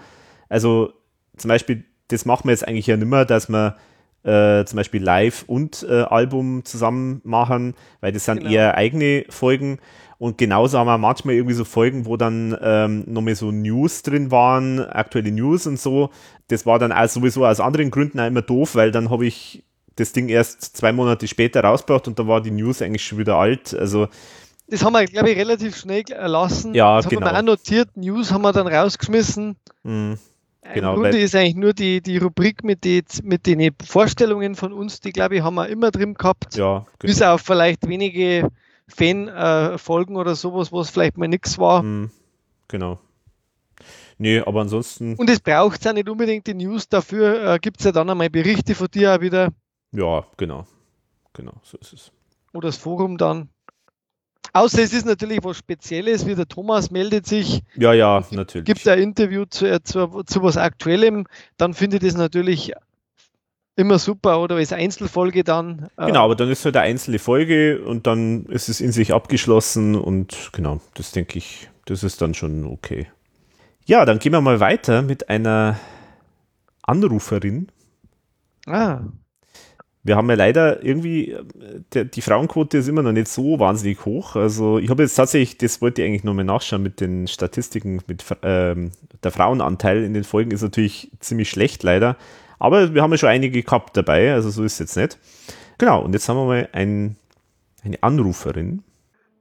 Also 0.48 0.92
zum 1.36 1.48
Beispiel, 1.48 1.84
das 2.08 2.24
machen 2.24 2.44
wir 2.44 2.52
jetzt 2.52 2.66
eigentlich 2.66 2.86
ja 2.86 2.96
nicht 2.96 3.08
mehr, 3.08 3.24
dass 3.24 3.48
wir 3.48 3.76
äh, 4.24 4.64
zum 4.64 4.76
Beispiel 4.76 5.02
Live 5.02 5.44
und 5.46 5.86
äh, 5.88 6.02
Album 6.02 6.64
zusammen 6.64 7.20
machen, 7.24 7.74
weil 8.00 8.12
das 8.12 8.24
sind 8.24 8.40
genau. 8.40 8.50
eher 8.50 8.76
eigene 8.76 9.24
Folgen. 9.28 9.78
Und 10.18 10.36
genauso 10.36 10.78
haben 10.78 10.88
wir 10.88 10.98
manchmal 10.98 11.36
irgendwie 11.36 11.54
so 11.54 11.64
Folgen, 11.64 12.04
wo 12.04 12.16
dann 12.16 12.56
ähm, 12.60 13.04
nochmal 13.06 13.36
so 13.36 13.52
News 13.52 14.02
drin 14.02 14.32
waren, 14.32 14.80
aktuelle 14.80 15.30
News 15.30 15.68
und 15.68 15.78
so. 15.78 16.10
Das 16.48 16.66
war 16.66 16.80
dann 16.80 16.90
auch 16.90 17.08
sowieso 17.08 17.46
aus 17.46 17.60
anderen 17.60 17.92
Gründen 17.92 18.18
auch 18.18 18.26
immer 18.26 18.42
doof, 18.42 18.74
weil 18.74 18.90
dann 18.90 19.10
habe 19.10 19.26
ich 19.26 19.62
das 19.94 20.12
Ding 20.12 20.28
erst 20.28 20.76
zwei 20.76 20.92
Monate 20.92 21.28
später 21.28 21.62
rausgebracht 21.62 22.08
und 22.08 22.18
da 22.18 22.26
war 22.26 22.40
die 22.40 22.50
News 22.50 22.82
eigentlich 22.82 23.04
schon 23.04 23.18
wieder 23.18 23.36
alt. 23.36 23.74
Also 23.74 24.08
das 24.68 24.84
haben 24.84 24.92
wir, 24.92 25.04
glaube 25.06 25.30
ich, 25.30 25.38
relativ 25.38 25.76
schnell 25.76 26.04
erlassen. 26.10 26.74
Ja, 26.74 26.96
das 26.96 27.08
genau. 27.08 27.26
haben 27.26 27.34
wir 27.34 27.38
auch 27.38 27.56
notiert. 27.56 27.96
News 27.96 28.32
haben 28.32 28.42
wir 28.42 28.52
dann 28.52 28.66
rausgeschmissen. 28.66 29.56
Mhm. 29.82 30.18
Genau, 30.74 30.94
Im 30.94 31.00
Grunde 31.00 31.18
ist 31.18 31.34
eigentlich 31.34 31.54
nur 31.54 31.72
die, 31.72 32.02
die 32.02 32.18
Rubrik 32.18 32.62
mit, 32.62 32.84
die, 32.84 33.02
mit 33.22 33.46
den 33.46 33.74
Vorstellungen 33.82 34.54
von 34.54 34.74
uns, 34.74 35.00
die, 35.00 35.12
glaube 35.12 35.36
ich, 35.36 35.42
haben 35.42 35.54
wir 35.54 35.68
immer 35.68 35.90
drin 35.90 36.12
gehabt. 36.12 36.56
Ja, 36.56 36.80
genau. 36.80 36.86
Bis 36.98 37.22
auf 37.22 37.40
vielleicht 37.40 37.88
wenige 37.88 38.50
Fan-Folgen 38.88 40.14
äh, 40.14 40.18
oder 40.18 40.34
sowas, 40.34 40.70
wo 40.70 40.80
es 40.80 40.90
vielleicht 40.90 41.16
mal 41.16 41.28
nichts 41.28 41.58
war. 41.58 41.82
Mhm. 41.82 42.10
Genau. 42.68 42.98
Nee, 44.18 44.40
aber 44.40 44.60
ansonsten. 44.60 45.14
Und 45.14 45.30
es 45.30 45.40
braucht 45.40 45.84
ja 45.84 45.92
nicht 45.92 46.08
unbedingt 46.08 46.46
die 46.46 46.54
News, 46.54 46.88
dafür 46.88 47.54
äh, 47.54 47.58
gibt 47.58 47.78
es 47.78 47.84
ja 47.84 47.92
dann 47.92 48.10
einmal 48.10 48.28
Berichte 48.28 48.74
von 48.74 48.88
dir 48.88 49.14
auch 49.14 49.20
wieder. 49.20 49.50
Ja, 49.92 50.26
genau. 50.36 50.66
Genau, 51.32 51.54
so 51.62 51.78
ist 51.78 51.92
es. 51.92 52.12
Oder 52.52 52.68
das 52.68 52.76
Forum 52.76 53.16
dann. 53.16 53.48
Außer 54.52 54.82
es 54.82 54.92
ist 54.92 55.06
natürlich 55.06 55.40
was 55.42 55.58
Spezielles, 55.58 56.26
wie 56.26 56.34
der 56.34 56.46
Thomas 56.46 56.90
meldet 56.90 57.26
sich. 57.26 57.62
Ja, 57.76 57.92
ja, 57.92 58.24
natürlich. 58.30 58.66
Gibt 58.66 58.86
ein 58.88 58.98
Interview 58.98 59.44
zu, 59.44 59.66
äh, 59.66 59.82
zu, 59.82 60.22
zu 60.24 60.42
was 60.42 60.56
Aktuellem, 60.56 61.26
dann 61.56 61.74
finde 61.74 61.96
ich 61.96 62.02
das 62.02 62.16
natürlich 62.16 62.72
immer 63.76 63.98
super 63.98 64.40
oder 64.40 64.56
als 64.56 64.72
Einzelfolge 64.72 65.44
dann. 65.44 65.88
Äh, 65.96 66.06
genau, 66.06 66.24
aber 66.24 66.34
dann 66.34 66.50
ist 66.50 66.64
halt 66.64 66.76
eine 66.76 66.86
einzelne 66.86 67.18
Folge 67.18 67.82
und 67.82 68.06
dann 68.06 68.46
ist 68.46 68.68
es 68.68 68.80
in 68.80 68.92
sich 68.92 69.12
abgeschlossen 69.12 69.94
und 69.94 70.50
genau, 70.52 70.80
das 70.94 71.12
denke 71.12 71.38
ich, 71.38 71.68
das 71.84 72.02
ist 72.02 72.20
dann 72.20 72.34
schon 72.34 72.64
okay. 72.64 73.06
Ja, 73.86 74.04
dann 74.04 74.18
gehen 74.18 74.32
wir 74.32 74.40
mal 74.40 74.60
weiter 74.60 75.02
mit 75.02 75.28
einer 75.28 75.78
Anruferin. 76.82 77.68
Ah 78.66 79.00
wir 80.04 80.16
haben 80.16 80.28
ja 80.30 80.36
leider 80.36 80.82
irgendwie, 80.84 81.36
die 81.92 82.22
Frauenquote 82.22 82.78
ist 82.78 82.88
immer 82.88 83.02
noch 83.02 83.12
nicht 83.12 83.28
so 83.28 83.58
wahnsinnig 83.58 84.04
hoch. 84.04 84.36
Also 84.36 84.78
ich 84.78 84.90
habe 84.90 85.02
jetzt 85.02 85.16
tatsächlich, 85.16 85.58
das 85.58 85.82
wollte 85.82 86.02
ich 86.02 86.08
eigentlich 86.08 86.24
nochmal 86.24 86.44
nachschauen 86.44 86.82
mit 86.82 87.00
den 87.00 87.26
Statistiken, 87.26 88.00
mit 88.06 88.24
ähm, 88.42 88.92
der 89.22 89.30
Frauenanteil 89.30 90.04
in 90.04 90.14
den 90.14 90.24
Folgen 90.24 90.52
ist 90.52 90.62
natürlich 90.62 91.10
ziemlich 91.20 91.50
schlecht 91.50 91.82
leider. 91.82 92.16
Aber 92.58 92.94
wir 92.94 93.02
haben 93.02 93.10
ja 93.10 93.18
schon 93.18 93.28
einige 93.28 93.62
gehabt 93.62 93.96
dabei, 93.96 94.32
also 94.32 94.50
so 94.50 94.64
ist 94.64 94.74
es 94.74 94.78
jetzt 94.78 94.96
nicht. 94.96 95.18
Genau, 95.78 96.02
und 96.02 96.12
jetzt 96.12 96.28
haben 96.28 96.36
wir 96.36 96.46
mal 96.46 96.68
ein, 96.72 97.16
eine 97.84 98.02
Anruferin. 98.02 98.82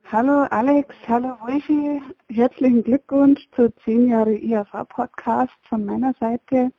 Hallo 0.09 0.43
Alex, 0.51 0.95
hallo 1.07 1.35
Wolfi, 1.41 2.01
herzlichen 2.29 2.83
Glückwunsch 2.83 3.45
zu 3.55 3.73
10 3.83 4.09
Jahre 4.09 4.35
IAV-Podcast 4.35 5.51
von 5.67 5.85
meiner 5.85 6.13
Seite. 6.19 6.71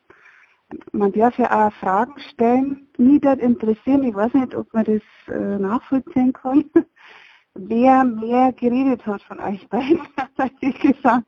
Man 0.93 1.13
darf 1.13 1.39
ja 1.39 1.67
auch 1.67 1.73
Fragen 1.75 2.19
stellen. 2.33 2.89
Mich 2.99 3.23
würde 3.23 3.43
interessieren, 3.43 4.03
ich 4.05 4.15
weiß 4.15 4.35
nicht, 4.35 4.55
ob 4.55 4.73
man 4.75 4.85
das 4.85 5.01
äh, 5.29 5.59
nachvollziehen 5.59 6.33
kann, 6.33 6.65
wer 7.55 8.05
mehr 8.05 8.53
geredet 8.53 9.05
hat 9.07 9.23
von 9.23 9.41
euch 9.41 9.69
beiden, 9.69 10.01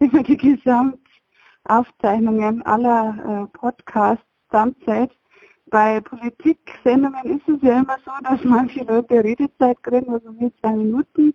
über 0.00 0.22
die 0.22 0.36
Gesamtaufzeichnungen 0.36 2.60
aller 2.62 3.44
äh, 3.44 3.46
Podcasts 3.56 4.26
zusammenzählt. 4.50 5.12
Bei 5.66 6.00
Politik-Sendungen 6.00 7.38
ist 7.38 7.48
es 7.48 7.62
ja 7.62 7.78
immer 7.80 7.96
so, 8.04 8.10
dass 8.22 8.44
manche 8.44 8.84
Leute 8.84 9.24
Redezeit 9.24 9.82
kriegen, 9.82 10.12
also 10.12 10.30
nur 10.30 10.52
zwei 10.60 10.72
Minuten. 10.72 11.32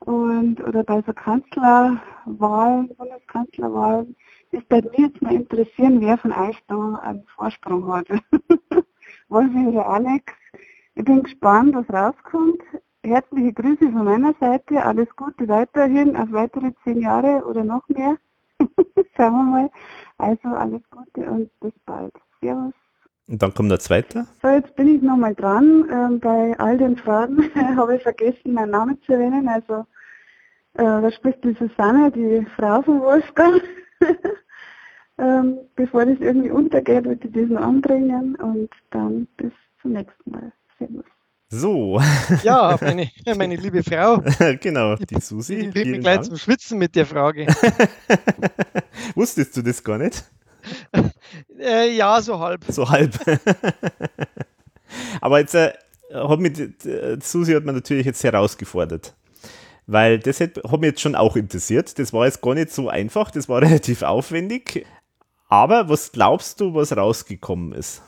Und, 0.00 0.60
oder 0.62 0.84
bei 0.84 1.02
so 1.06 1.12
Kanzlerwahlen, 1.12 2.88
Bundeskanzlerwahlen, 2.96 4.16
ist 4.56 4.68
bei 4.68 4.80
mir 4.80 5.06
jetzt 5.06 5.20
mal 5.20 5.34
interessieren, 5.34 6.00
wer 6.00 6.16
von 6.18 6.32
euch 6.32 6.58
da 6.68 6.94
einen 7.02 7.24
Vorsprung 7.34 7.92
hat. 7.92 8.08
Wolfi 9.28 9.66
oder 9.66 9.86
Alex. 9.86 10.32
Ich 10.94 11.04
bin 11.04 11.22
gespannt, 11.22 11.74
was 11.74 11.88
rauskommt. 11.90 12.62
Herzliche 13.02 13.52
Grüße 13.52 13.90
von 13.92 14.04
meiner 14.04 14.34
Seite. 14.40 14.82
Alles 14.82 15.08
Gute 15.14 15.46
weiterhin 15.48 16.16
auf 16.16 16.32
weitere 16.32 16.72
zehn 16.84 17.02
Jahre 17.02 17.44
oder 17.44 17.64
noch 17.64 17.86
mehr. 17.88 18.16
Schauen 19.16 19.32
wir 19.32 19.42
mal. 19.44 19.70
Also 20.18 20.48
alles 20.48 20.82
Gute 20.90 21.30
und 21.30 21.50
bis 21.60 21.72
bald. 21.84 22.14
Servus. 22.40 22.72
Und 23.28 23.42
dann 23.42 23.52
kommt 23.52 23.70
der 23.70 23.80
zweite. 23.80 24.26
So, 24.40 24.48
jetzt 24.48 24.74
bin 24.76 24.88
ich 24.88 25.02
nochmal 25.02 25.34
dran. 25.34 25.86
Ähm, 25.90 26.20
bei 26.20 26.58
all 26.58 26.78
den 26.78 26.96
Fragen 26.96 27.50
habe 27.76 27.96
ich 27.96 28.02
vergessen, 28.02 28.54
meinen 28.54 28.70
Namen 28.70 29.00
zu 29.02 29.12
erwähnen. 29.12 29.48
Also 29.48 29.80
äh, 30.74 30.84
da 30.84 31.10
spricht 31.10 31.44
die 31.44 31.54
Susanne, 31.54 32.10
die 32.10 32.46
Frau 32.56 32.80
von 32.82 33.00
Wolfgang. 33.00 33.60
Ähm, 35.18 35.58
bevor 35.76 36.04
das 36.04 36.18
irgendwie 36.20 36.50
untergeht, 36.50 37.04
würde 37.04 37.26
ich 37.26 37.32
das 37.32 37.48
noch 37.48 37.62
anbringen 37.62 38.34
und 38.36 38.70
dann 38.90 39.26
bis 39.36 39.52
zum 39.80 39.92
nächsten 39.92 40.30
Mal. 40.30 40.52
Servus. 40.78 41.04
So. 41.48 42.00
Ja, 42.42 42.76
meine, 42.80 43.08
meine 43.36 43.56
liebe 43.56 43.82
Frau. 43.82 44.22
genau, 44.60 44.96
die 44.96 45.20
Susi. 45.20 45.54
Ich 45.54 45.70
bringe 45.72 45.92
mich 45.92 46.00
gleich 46.00 46.16
Dank. 46.16 46.26
zum 46.26 46.36
Schwitzen 46.38 46.78
mit 46.78 46.94
der 46.96 47.06
Frage. 47.06 47.46
Wusstest 49.14 49.56
du 49.56 49.62
das 49.62 49.82
gar 49.82 49.98
nicht? 49.98 50.24
Äh, 51.58 51.96
ja, 51.96 52.20
so 52.20 52.38
halb. 52.38 52.64
So 52.68 52.88
halb. 52.88 53.12
Aber 55.20 55.38
jetzt 55.38 55.54
äh, 55.54 55.72
hat 56.12 56.38
mich, 56.38 56.58
äh, 56.84 57.16
Susi 57.20 57.54
hat 57.54 57.64
mir 57.64 57.72
natürlich 57.72 58.04
jetzt 58.04 58.22
herausgefordert. 58.22 59.14
Weil 59.86 60.18
das 60.18 60.40
hat, 60.40 60.56
hat 60.56 60.80
mich 60.80 60.90
jetzt 60.90 61.00
schon 61.00 61.14
auch 61.14 61.36
interessiert. 61.36 61.98
Das 61.98 62.12
war 62.12 62.26
jetzt 62.26 62.42
gar 62.42 62.54
nicht 62.54 62.72
so 62.72 62.88
einfach, 62.88 63.30
das 63.30 63.48
war 63.48 63.62
relativ 63.62 64.02
aufwendig. 64.02 64.84
Aber 65.48 65.88
was 65.88 66.12
glaubst 66.12 66.60
du, 66.60 66.74
was 66.74 66.96
rausgekommen 66.96 67.72
ist? 67.72 68.02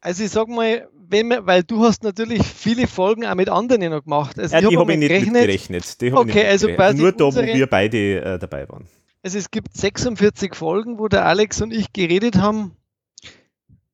Also 0.00 0.24
ich 0.24 0.30
sag 0.30 0.48
mal, 0.48 0.88
man, 1.10 1.46
weil 1.46 1.62
du 1.62 1.84
hast 1.84 2.02
natürlich 2.02 2.42
viele 2.42 2.86
Folgen 2.86 3.26
auch 3.26 3.34
mit 3.34 3.48
anderen 3.48 3.90
noch 3.90 4.04
gemacht. 4.04 4.38
Also 4.38 4.54
ja, 4.54 4.68
die 4.68 4.76
habe 4.76 4.92
ich 4.92 4.98
nicht 4.98 5.08
gerechnet. 5.08 5.32
mitgerechnet. 5.34 6.00
Die 6.00 6.12
okay, 6.12 6.34
nicht 6.34 6.46
also 6.46 6.68
quasi 6.68 6.98
Nur 6.98 7.12
da, 7.12 7.24
wo 7.24 7.36
wir 7.36 7.66
beide 7.66 8.22
äh, 8.22 8.38
dabei 8.38 8.68
waren. 8.68 8.86
Also 9.22 9.38
es 9.38 9.50
gibt 9.50 9.76
46 9.76 10.54
Folgen, 10.54 10.98
wo 10.98 11.08
der 11.08 11.26
Alex 11.26 11.60
und 11.62 11.72
ich 11.72 11.92
geredet 11.92 12.36
haben. 12.36 12.76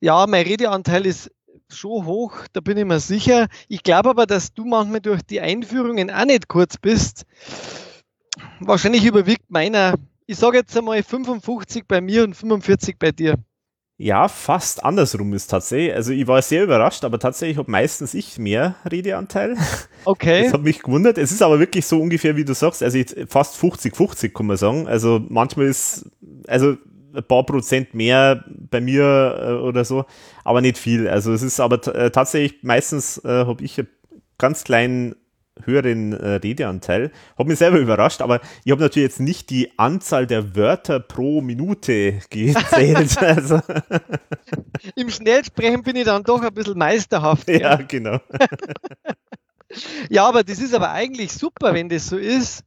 Ja, 0.00 0.26
mein 0.26 0.46
Redeanteil 0.46 1.04
ist 1.06 1.30
schon 1.68 2.06
hoch, 2.06 2.32
da 2.52 2.60
bin 2.60 2.78
ich 2.78 2.84
mir 2.84 3.00
sicher. 3.00 3.48
Ich 3.68 3.82
glaube 3.82 4.10
aber, 4.10 4.26
dass 4.26 4.54
du 4.54 4.64
manchmal 4.64 5.00
durch 5.00 5.22
die 5.22 5.40
Einführungen 5.40 6.10
auch 6.10 6.24
nicht 6.24 6.48
kurz 6.48 6.78
bist. 6.78 7.26
Wahrscheinlich 8.60 9.04
überwiegt 9.04 9.50
meiner, 9.50 9.94
ich 10.28 10.36
sage 10.36 10.58
jetzt 10.58 10.76
einmal 10.76 11.02
55 11.02 11.84
bei 11.88 12.00
mir 12.02 12.22
und 12.22 12.34
45 12.34 12.98
bei 12.98 13.12
dir. 13.12 13.36
Ja, 13.96 14.28
fast 14.28 14.84
andersrum 14.84 15.32
ist 15.32 15.48
tatsächlich. 15.48 15.94
Also 15.94 16.12
ich 16.12 16.26
war 16.28 16.40
sehr 16.42 16.62
überrascht, 16.62 17.02
aber 17.02 17.18
tatsächlich 17.18 17.56
habe 17.56 17.70
meistens 17.70 18.14
ich 18.14 18.38
mehr 18.38 18.76
Redeanteil. 18.88 19.56
Okay. 20.04 20.44
Das 20.44 20.54
hat 20.54 20.62
mich 20.62 20.80
gewundert. 20.80 21.18
Es 21.18 21.32
ist 21.32 21.42
aber 21.42 21.58
wirklich 21.58 21.84
so 21.84 22.00
ungefähr, 22.00 22.34
wie 22.36 22.44
du 22.44 22.54
sagst, 22.54 22.82
also 22.82 22.98
fast 23.26 23.60
50-50 23.60 24.30
kann 24.30 24.46
man 24.46 24.56
sagen. 24.56 24.86
Also 24.86 25.20
manchmal 25.28 25.66
ist, 25.66 26.08
also 26.46 26.76
ein 27.14 27.24
paar 27.24 27.44
Prozent 27.44 27.92
mehr 27.92 28.44
bei 28.48 28.80
mir 28.80 29.38
äh, 29.38 29.52
oder 29.66 29.84
so, 29.84 30.06
aber 30.44 30.62
nicht 30.62 30.78
viel. 30.78 31.08
Also 31.08 31.32
es 31.34 31.42
ist 31.42 31.60
aber 31.60 31.86
äh, 31.94 32.10
tatsächlich 32.10 32.62
meistens 32.62 33.22
äh, 33.22 33.44
habe 33.44 33.62
ich 33.62 33.78
einen 33.78 33.88
ganz 34.38 34.64
kleinen 34.64 35.14
höheren 35.64 36.12
äh, 36.12 36.34
Redeanteil. 36.34 37.10
Hat 37.38 37.46
mich 37.46 37.58
selber 37.58 37.78
überrascht, 37.78 38.20
aber 38.20 38.40
ich 38.64 38.72
habe 38.72 38.82
natürlich 38.82 39.08
jetzt 39.08 39.20
nicht 39.20 39.50
die 39.50 39.78
Anzahl 39.78 40.26
der 40.26 40.56
Wörter 40.56 41.00
pro 41.00 41.40
Minute 41.40 42.20
gezählt. 42.30 43.18
also. 43.22 43.60
Im 44.96 45.10
Schnellsprechen 45.10 45.82
bin 45.82 45.96
ich 45.96 46.04
dann 46.04 46.22
doch 46.22 46.42
ein 46.42 46.54
bisschen 46.54 46.78
meisterhaft. 46.78 47.48
Ja, 47.48 47.58
ja. 47.58 47.76
genau. 47.76 48.20
ja, 50.10 50.26
aber 50.26 50.44
das 50.44 50.58
ist 50.58 50.74
aber 50.74 50.92
eigentlich 50.92 51.32
super, 51.32 51.74
wenn 51.74 51.88
das 51.88 52.08
so 52.08 52.16
ist. 52.16 52.64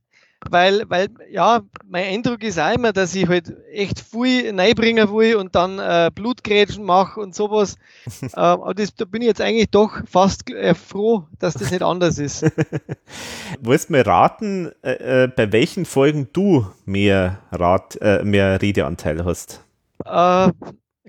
Weil, 0.50 0.90
weil, 0.90 1.10
ja, 1.30 1.62
mein 1.88 2.06
Eindruck 2.06 2.44
ist 2.44 2.60
auch 2.60 2.74
immer, 2.74 2.92
dass 2.94 3.14
ich 3.14 3.28
halt 3.28 3.56
echt 3.72 4.00
viel 4.00 4.54
reinbringen 4.60 5.14
will 5.14 5.36
und 5.36 5.54
dann 5.54 5.78
äh, 5.78 6.10
Blutgrätschen 6.14 6.84
mache 6.84 7.20
und 7.20 7.36
sowas. 7.36 7.76
äh, 8.22 8.28
aber 8.36 8.74
das, 8.74 8.96
da 8.96 9.06
bin 9.06 9.22
ich 9.22 9.28
jetzt 9.28 9.42
eigentlich 9.42 9.70
doch 9.70 10.02
fast 10.08 10.50
äh, 10.50 10.74
froh, 10.74 11.26
dass 11.40 11.54
das 11.54 11.70
nicht 11.70 11.84
anders 11.84 12.18
ist. 12.18 12.44
Wolltest 13.62 13.90
du 13.90 13.94
mir 13.94 14.06
raten, 14.06 14.72
äh, 14.82 15.24
äh, 15.24 15.28
bei 15.28 15.52
welchen 15.52 15.86
Folgen 15.86 16.30
du 16.34 16.66
mehr, 16.86 17.40
Rat, 17.52 17.98
äh, 18.02 18.24
mehr 18.24 18.62
Redeanteil 18.62 19.24
hast? 19.24 19.62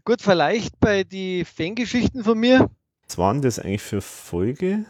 gut, 0.04 0.20
vielleicht 0.20 0.78
bei 0.78 1.02
die 1.02 1.46
Fangeschichten 1.46 2.24
von 2.24 2.38
mir. 2.38 2.68
Was 3.08 3.16
waren 3.16 3.40
das 3.40 3.58
eigentlich 3.58 3.80
für 3.80 4.02
Folge? 4.02 4.84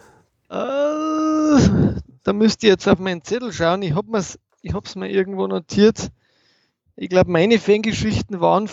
Da 2.23 2.33
müsst 2.33 2.63
ihr 2.63 2.71
jetzt 2.71 2.89
auf 2.89 2.99
meinen 2.99 3.25
Zettel 3.25 3.53
schauen. 3.53 3.83
Ich 3.83 3.95
habe 3.95 4.17
es 4.17 4.39
ich 4.63 4.73
hab's 4.75 4.95
mir 4.95 5.11
irgendwo 5.11 5.47
notiert. 5.47 6.11
Ich 6.95 7.09
glaube, 7.09 7.31
meine 7.31 7.59
Fangeschichten 7.59 8.41
waren, 8.41 8.69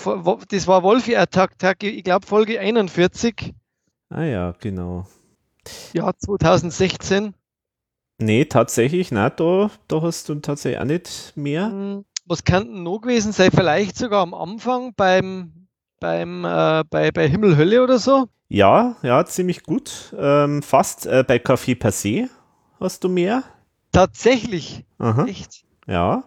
das 0.50 0.68
war 0.68 0.84
Wolfi 0.84 1.16
Attack, 1.16 1.84
ich 1.84 2.04
glaube 2.04 2.28
Folge 2.28 2.60
41. 2.60 3.54
Ah 4.10 4.24
ja, 4.24 4.54
genau. 4.60 5.08
Ja, 5.94 6.12
2016. 6.16 7.34
Nee, 8.20 8.46
tatsächlich, 8.46 9.12
nein, 9.12 9.32
da, 9.38 9.72
da 9.88 10.02
hast 10.02 10.30
du 10.30 10.36
tatsächlich 10.36 10.80
auch 10.80 10.86
nicht 10.86 11.34
mehr. 11.36 11.68
Hm, 11.68 12.06
was 12.26 12.44
kann 12.44 12.66
denn 12.66 12.84
noch 12.84 13.00
gewesen 13.00 13.32
sein? 13.32 13.52
Vielleicht 13.52 13.98
sogar 13.98 14.22
am 14.22 14.34
Anfang 14.34 14.94
beim, 14.96 15.68
beim, 16.00 16.44
äh, 16.44 16.84
bei, 16.90 17.12
bei 17.12 17.30
Himmel 17.30 17.56
Hölle 17.56 17.82
oder 17.82 17.98
so? 17.98 18.28
Ja, 18.50 18.98
ja, 19.02 19.26
ziemlich 19.26 19.64
gut. 19.64 20.14
Ähm, 20.18 20.62
fast 20.62 21.06
äh, 21.06 21.24
bei 21.26 21.38
Café 21.38 21.80
per 21.80 21.92
se 21.92 22.30
hast 22.80 23.04
du 23.04 23.10
mehr? 23.10 23.44
Tatsächlich. 23.92 24.86
Aha. 24.98 25.26
Echt? 25.26 25.64
Ja. 25.88 26.24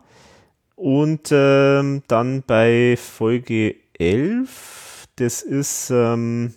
Und 0.75 1.29
ähm, 1.31 2.03
dann 2.09 2.43
bei 2.47 2.97
Folge 2.97 3.77
11, 3.99 5.07
das 5.17 5.43
ist, 5.43 5.91
ähm, 5.91 6.55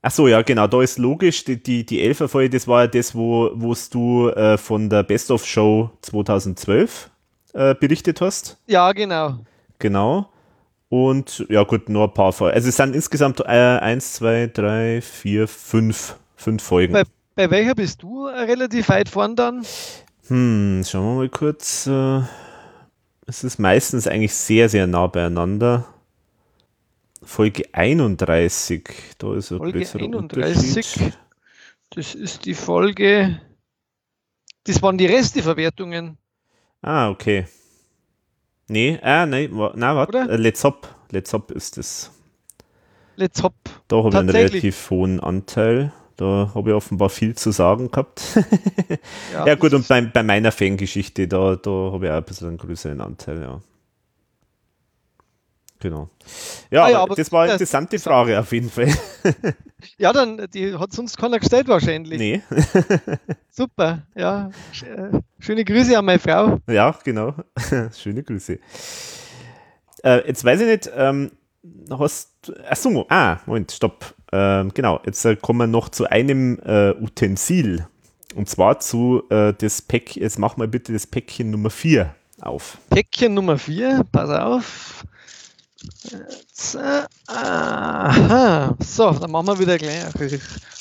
ach 0.00 0.10
so, 0.10 0.26
ja, 0.26 0.40
genau, 0.42 0.66
da 0.66 0.80
ist 0.80 0.98
logisch, 0.98 1.44
die, 1.44 1.62
die, 1.62 1.84
die 1.84 2.00
11er 2.02 2.28
Folge, 2.28 2.50
das 2.50 2.66
war 2.66 2.82
ja 2.82 2.86
das, 2.86 3.14
wo 3.14 3.50
wo's 3.54 3.90
du 3.90 4.28
äh, 4.28 4.56
von 4.56 4.88
der 4.88 5.02
Best 5.02 5.30
of 5.30 5.44
Show 5.44 5.90
2012 6.02 7.10
äh, 7.52 7.74
berichtet 7.74 8.20
hast. 8.20 8.56
Ja, 8.66 8.92
genau. 8.92 9.40
Genau. 9.78 10.30
Und 10.88 11.46
ja, 11.48 11.62
gut, 11.64 11.88
nur 11.88 12.08
ein 12.08 12.14
paar 12.14 12.32
Folgen. 12.32 12.54
Also 12.54 12.68
es 12.68 12.76
sind 12.76 12.96
insgesamt 12.96 13.40
äh, 13.40 13.44
1, 13.44 14.14
2, 14.14 14.46
3, 14.48 15.00
4, 15.02 15.46
5, 15.46 16.16
5 16.36 16.62
Folgen. 16.62 16.92
Bei 16.94 17.04
bei 17.40 17.50
welcher 17.50 17.74
bist 17.74 18.02
du 18.02 18.26
relativ 18.26 18.90
weit 18.90 19.08
vorn 19.08 19.34
dann? 19.34 19.64
Hm, 20.26 20.82
schauen 20.84 21.06
wir 21.06 21.14
mal 21.20 21.28
kurz. 21.30 21.86
Äh, 21.86 22.20
es 23.26 23.44
ist 23.44 23.58
meistens 23.58 24.06
eigentlich 24.06 24.34
sehr, 24.34 24.68
sehr 24.68 24.86
nah 24.86 25.06
beieinander. 25.06 25.86
Folge 27.22 27.64
31, 27.72 28.84
da 29.16 29.34
ist 29.34 29.52
ein 29.52 29.56
Folge 29.56 29.78
31, 29.78 31.14
das 31.88 32.14
ist 32.14 32.44
die 32.44 32.52
Folge, 32.52 33.40
das 34.64 34.82
waren 34.82 34.98
die 34.98 35.06
Resteverwertungen. 35.06 36.18
Ah, 36.82 37.08
okay. 37.08 37.46
Nee, 38.68 38.98
ah, 39.02 39.24
nein, 39.24 39.48
na, 39.76 39.96
warte, 39.96 40.18
äh, 40.28 40.36
Let's 40.36 40.62
Hop, 40.62 40.94
Let's 41.10 41.32
Hop 41.32 41.50
ist 41.52 41.78
es. 41.78 42.10
Let's 43.16 43.42
Hop. 43.42 43.54
Da 43.88 43.96
habe 43.96 44.10
ich 44.10 44.14
einen 44.16 44.28
relativ 44.28 44.90
hohen 44.90 45.20
Anteil. 45.20 45.92
Da 46.20 46.50
habe 46.54 46.68
ich 46.68 46.76
offenbar 46.76 47.08
viel 47.08 47.34
zu 47.34 47.50
sagen 47.50 47.90
gehabt. 47.90 48.20
ja, 49.32 49.46
ja, 49.46 49.54
gut, 49.54 49.72
und 49.72 49.88
bei, 49.88 50.02
bei 50.02 50.22
meiner 50.22 50.52
Fangeschichte, 50.52 51.26
da, 51.26 51.56
da 51.56 51.70
habe 51.70 52.04
ich 52.04 52.12
auch 52.12 52.16
ein 52.16 52.24
bisschen 52.24 52.48
einen 52.48 52.58
größeren 52.58 53.00
Anteil, 53.00 53.40
ja. 53.40 53.58
Genau. 55.78 56.10
Ja, 56.70 56.84
ah, 56.84 56.90
ja 56.90 57.00
aber 57.00 57.14
das 57.14 57.32
war 57.32 57.44
eine 57.44 57.52
interessante 57.52 57.98
Frage 57.98 58.38
auf 58.38 58.52
jeden 58.52 58.68
Fall. 58.68 58.92
ja, 59.96 60.12
dann, 60.12 60.46
die 60.52 60.76
hat 60.76 60.92
sonst 60.92 61.16
keiner 61.16 61.38
gestellt 61.38 61.68
wahrscheinlich. 61.68 62.18
Nee. 62.18 62.42
Super, 63.48 64.02
ja. 64.14 64.50
Äh, 64.82 65.20
schöne 65.38 65.64
Grüße 65.64 65.96
an 65.96 66.04
meine 66.04 66.18
Frau. 66.18 66.58
Ja, 66.68 66.94
genau. 67.02 67.32
Schöne 67.96 68.22
Grüße. 68.22 68.58
Äh, 70.04 70.26
jetzt 70.28 70.44
weiß 70.44 70.60
ich 70.60 70.66
nicht, 70.66 70.90
ähm, 70.94 71.30
hast, 71.90 72.52
achso, 72.68 73.06
ah, 73.08 73.38
Moment, 73.46 73.72
stopp. 73.72 74.14
Ähm, 74.32 74.72
genau, 74.74 75.00
jetzt 75.04 75.24
äh, 75.24 75.36
kommen 75.36 75.58
wir 75.58 75.66
noch 75.66 75.88
zu 75.88 76.06
einem 76.06 76.58
äh, 76.60 76.92
Utensil. 76.92 77.86
Und 78.34 78.48
zwar 78.48 78.78
zu 78.78 79.24
äh, 79.30 79.52
das 79.54 79.82
Päck, 79.82 80.16
jetzt 80.16 80.38
mach 80.38 80.56
mal 80.56 80.68
bitte 80.68 80.92
das 80.92 81.06
Päckchen 81.06 81.50
Nummer 81.50 81.70
4 81.70 82.14
auf. 82.40 82.78
Päckchen 82.90 83.34
Nummer 83.34 83.58
4, 83.58 84.04
pass 84.12 84.30
auf. 84.30 85.04
Jetzt, 86.04 86.74
äh, 86.76 87.02
aha. 87.26 88.76
So, 88.80 89.10
dann 89.12 89.30
machen 89.30 89.48
wir 89.48 89.58
wieder 89.58 89.78
gleich 89.78 90.04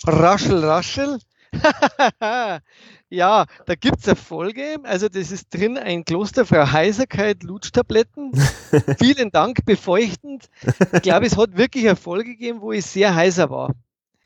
raschel, 0.05 0.63
raschel. 0.63 1.19
ja, 3.09 3.45
da 3.65 3.75
gibt 3.75 3.99
es 3.99 4.07
eine 4.07 4.15
Folge. 4.15 4.77
Also, 4.83 5.09
das 5.09 5.31
ist 5.31 5.53
drin 5.53 5.77
ein 5.77 6.05
Klosterfrau 6.05 6.71
Heiserkeit 6.71 7.43
Lutschtabletten. 7.43 8.31
Vielen 8.99 9.31
Dank, 9.31 9.65
befeuchtend. 9.65 10.49
Ich 10.93 11.01
glaube, 11.01 11.25
es 11.25 11.37
hat 11.37 11.57
wirklich 11.57 11.87
eine 11.87 11.95
Folge 11.95 12.31
gegeben, 12.31 12.61
wo 12.61 12.71
ich 12.71 12.85
sehr 12.85 13.15
heiser 13.15 13.49
war. 13.49 13.73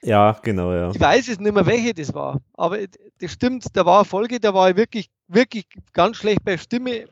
Ja, 0.02 0.38
genau, 0.42 0.74
ja. 0.74 0.92
Ich 0.92 1.00
weiß 1.00 1.30
es 1.30 1.40
nicht 1.40 1.54
mehr, 1.54 1.66
welche 1.66 1.94
das 1.94 2.14
war. 2.14 2.42
Aber 2.54 2.78
das 3.20 3.32
stimmt, 3.32 3.66
da 3.74 3.86
war 3.86 4.00
eine 4.00 4.06
Folge, 4.06 4.40
da 4.40 4.54
war 4.54 4.70
ich 4.70 4.76
wirklich, 4.76 5.10
wirklich 5.28 5.66
ganz 5.94 6.18
schlecht 6.18 6.44
bei 6.44 6.58
Stimme. 6.58 7.06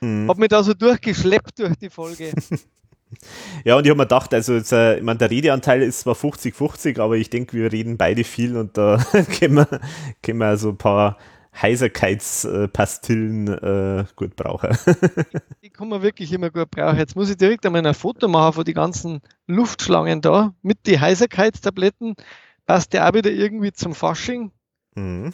Mhm. 0.00 0.28
Hab 0.28 0.38
mich 0.38 0.48
da 0.48 0.62
so 0.62 0.74
durchgeschleppt 0.74 1.58
durch 1.58 1.76
die 1.76 1.90
Folge. 1.90 2.32
Ja, 3.64 3.76
und 3.76 3.84
ich 3.84 3.90
habe 3.90 3.98
mir 3.98 4.04
gedacht, 4.04 4.32
also 4.34 4.54
jetzt, 4.54 4.72
äh, 4.72 4.96
ich 4.98 5.02
meine, 5.02 5.18
der 5.18 5.30
Redeanteil 5.30 5.82
ist 5.82 6.00
zwar 6.00 6.14
50-50, 6.14 7.00
aber 7.00 7.16
ich 7.16 7.30
denke, 7.30 7.56
wir 7.56 7.72
reden 7.72 7.96
beide 7.96 8.24
viel 8.24 8.56
und 8.56 8.76
da 8.76 9.04
können 9.38 9.56
wir, 9.56 9.80
können 10.22 10.38
wir 10.38 10.46
also 10.46 10.70
ein 10.70 10.76
paar 10.76 11.18
Heiserkeitspastillen 11.60 13.48
äh, 13.48 14.04
gut 14.16 14.34
brauchen. 14.36 14.76
die 15.62 15.70
kann 15.70 15.88
man 15.88 16.02
wirklich 16.02 16.32
immer 16.32 16.50
gut 16.50 16.70
brauchen. 16.70 16.98
Jetzt 16.98 17.14
muss 17.16 17.30
ich 17.30 17.36
direkt 17.36 17.64
einmal 17.64 17.86
ein 17.86 17.94
Foto 17.94 18.26
machen 18.28 18.54
von 18.54 18.64
den 18.64 18.74
ganzen 18.74 19.20
Luftschlangen 19.46 20.20
da 20.20 20.52
mit 20.62 20.86
den 20.86 21.00
Heiserkeitstabletten. 21.00 22.16
Passt 22.66 22.92
der 22.92 23.08
auch 23.08 23.14
wieder 23.14 23.30
irgendwie 23.30 23.72
zum 23.72 23.94
Fasching. 23.94 24.50
Mhm. 24.94 25.32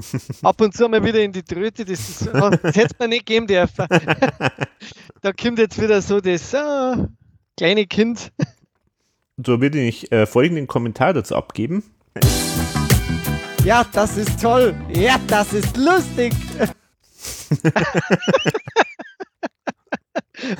Ab 0.42 0.60
und 0.60 0.74
zu 0.74 0.88
mal 0.88 1.04
wieder 1.04 1.20
in 1.20 1.32
die 1.32 1.42
Tröte, 1.42 1.84
das, 1.84 2.08
ist, 2.08 2.26
das 2.32 2.76
hätte 2.76 2.94
man 2.98 3.10
nicht 3.10 3.26
geben 3.26 3.46
dürfen. 3.46 3.86
da 5.22 5.32
kommt 5.32 5.58
jetzt 5.58 5.80
wieder 5.80 6.00
so 6.02 6.20
das 6.20 6.54
oh, 6.54 7.06
kleine 7.56 7.86
Kind. 7.86 8.32
Da 9.36 9.60
würde 9.60 9.80
ich 9.80 10.10
äh, 10.12 10.26
folgenden 10.26 10.66
Kommentar 10.66 11.12
dazu 11.14 11.36
abgeben. 11.36 11.82
Ja, 13.64 13.84
das 13.92 14.16
ist 14.16 14.40
toll. 14.40 14.74
Ja, 14.94 15.18
das 15.26 15.52
ist 15.52 15.76
lustig. 15.76 16.32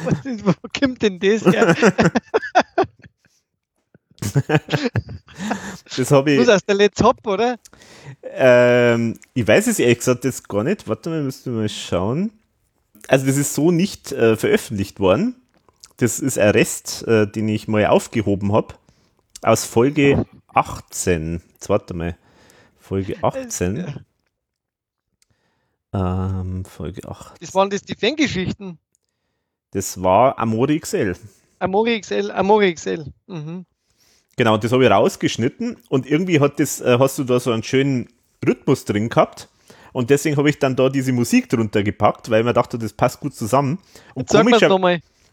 Was 0.04 0.26
ist, 0.26 0.46
wo 0.46 0.52
kommt 0.78 1.02
denn 1.02 1.18
das 1.18 1.44
her? 1.44 1.74
das 5.96 6.10
habe 6.10 6.32
ich. 6.32 6.44
Du 6.44 6.54
aus 6.54 6.64
der 6.64 6.74
Let's 6.74 7.02
Hop, 7.02 7.26
oder? 7.26 7.58
Ähm, 8.22 9.18
ich 9.34 9.46
weiß 9.46 9.66
es 9.66 9.78
ehrlich 9.78 9.98
gesagt 9.98 10.24
jetzt 10.24 10.48
gar 10.48 10.64
nicht. 10.64 10.88
Warte 10.88 11.10
mal, 11.10 11.22
müsste 11.22 11.50
mal 11.50 11.68
schauen. 11.68 12.30
Also, 13.08 13.26
das 13.26 13.36
ist 13.36 13.54
so 13.54 13.70
nicht 13.70 14.12
äh, 14.12 14.36
veröffentlicht 14.36 15.00
worden. 15.00 15.34
Das 15.96 16.20
ist 16.20 16.38
ein 16.38 16.50
Rest, 16.50 17.06
äh, 17.06 17.26
den 17.26 17.48
ich 17.48 17.68
mal 17.68 17.86
aufgehoben 17.86 18.52
habe. 18.52 18.74
Aus 19.42 19.64
Folge 19.64 20.26
18. 20.48 21.42
Jetzt 21.52 21.68
warte 21.68 21.94
mal. 21.94 22.16
Folge 22.78 23.16
18. 23.22 24.04
Ähm, 25.92 26.64
Folge 26.64 27.08
8. 27.08 27.42
Das 27.42 27.54
waren 27.54 27.70
das 27.70 27.82
die 27.82 27.94
Fangeschichten. 27.94 28.78
Das 29.72 30.02
war 30.02 30.38
Amori 30.38 30.78
XL. 30.80 31.16
Amori 31.58 32.00
XL, 32.00 32.30
Amori 32.30 32.74
XL. 32.74 33.12
Mhm. 33.26 33.66
Genau, 34.36 34.56
das 34.56 34.72
habe 34.72 34.84
ich 34.84 34.90
rausgeschnitten 34.90 35.76
und 35.88 36.06
irgendwie 36.06 36.40
hat 36.40 36.58
das, 36.60 36.80
äh, 36.80 36.96
hast 36.98 37.18
du 37.18 37.24
da 37.24 37.38
so 37.40 37.52
einen 37.52 37.62
schönen 37.62 38.08
Rhythmus 38.46 38.84
drin 38.84 39.08
gehabt. 39.08 39.48
Und 39.92 40.10
deswegen 40.10 40.36
habe 40.36 40.48
ich 40.48 40.58
dann 40.58 40.76
da 40.76 40.88
diese 40.88 41.12
Musik 41.12 41.48
drunter 41.48 41.82
gepackt, 41.82 42.30
weil 42.30 42.44
mir 42.44 42.52
dachte, 42.52 42.78
das 42.78 42.92
passt 42.92 43.20
gut 43.20 43.34
zusammen. 43.34 43.78
Und, 44.14 44.28
komischer, 44.28 44.72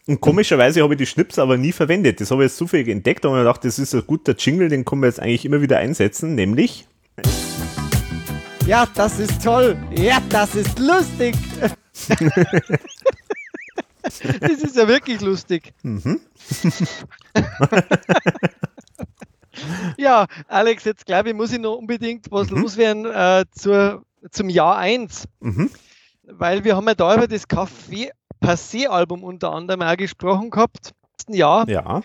und 0.08 0.20
komischerweise 0.20 0.82
habe 0.82 0.96
ich 0.96 0.98
die 0.98 1.06
Schnips 1.06 1.38
aber 1.38 1.58
nie 1.58 1.72
verwendet. 1.72 2.20
Das 2.22 2.32
habe 2.32 2.44
ich 2.44 2.50
jetzt 2.50 2.58
zufällig 2.58 2.88
entdeckt 2.88 3.24
und 3.26 3.34
mir 3.34 3.40
gedacht, 3.40 3.64
das 3.64 3.78
ist 3.78 3.94
ein 3.94 4.04
guter 4.08 4.36
Jingle, 4.36 4.70
den 4.70 4.84
können 4.84 5.02
wir 5.02 5.08
jetzt 5.08 5.20
eigentlich 5.20 5.46
immer 5.46 5.62
wieder 5.62 5.78
einsetzen, 5.78 6.34
nämlich. 6.34 6.88
Ja, 8.66 8.88
das 8.96 9.20
ist 9.20 9.44
toll. 9.44 9.78
Ja, 9.96 10.22
das 10.30 10.56
ist 10.56 10.80
lustig. 10.80 11.36
das 14.02 14.62
ist 14.64 14.76
ja 14.76 14.88
wirklich 14.88 15.22
lustig. 15.22 15.74
Mhm. 15.84 16.20
ja, 19.98 20.26
Alex, 20.48 20.84
jetzt 20.86 21.06
glaube 21.06 21.30
ich, 21.30 21.36
muss 21.36 21.52
ich 21.52 21.60
noch 21.60 21.76
unbedingt 21.76 22.32
was 22.32 22.50
mhm. 22.50 22.62
loswerden 22.62 23.06
äh, 23.06 23.46
zur, 23.52 24.04
zum 24.32 24.50
Jahr 24.50 24.78
1. 24.78 25.26
Mhm. 25.40 25.70
Weil 26.24 26.64
wir 26.64 26.76
haben 26.76 26.88
ja 26.88 26.96
da 26.96 27.16
über 27.16 27.28
das 27.28 27.48
Café 27.48 28.10
Passé-Album 28.42 29.24
unter 29.24 29.52
anderem 29.54 29.82
auch 29.82 29.98
gesprochen 29.98 30.50
gehabt. 30.50 30.94
Jahr. 31.28 31.68
Ja. 31.68 32.02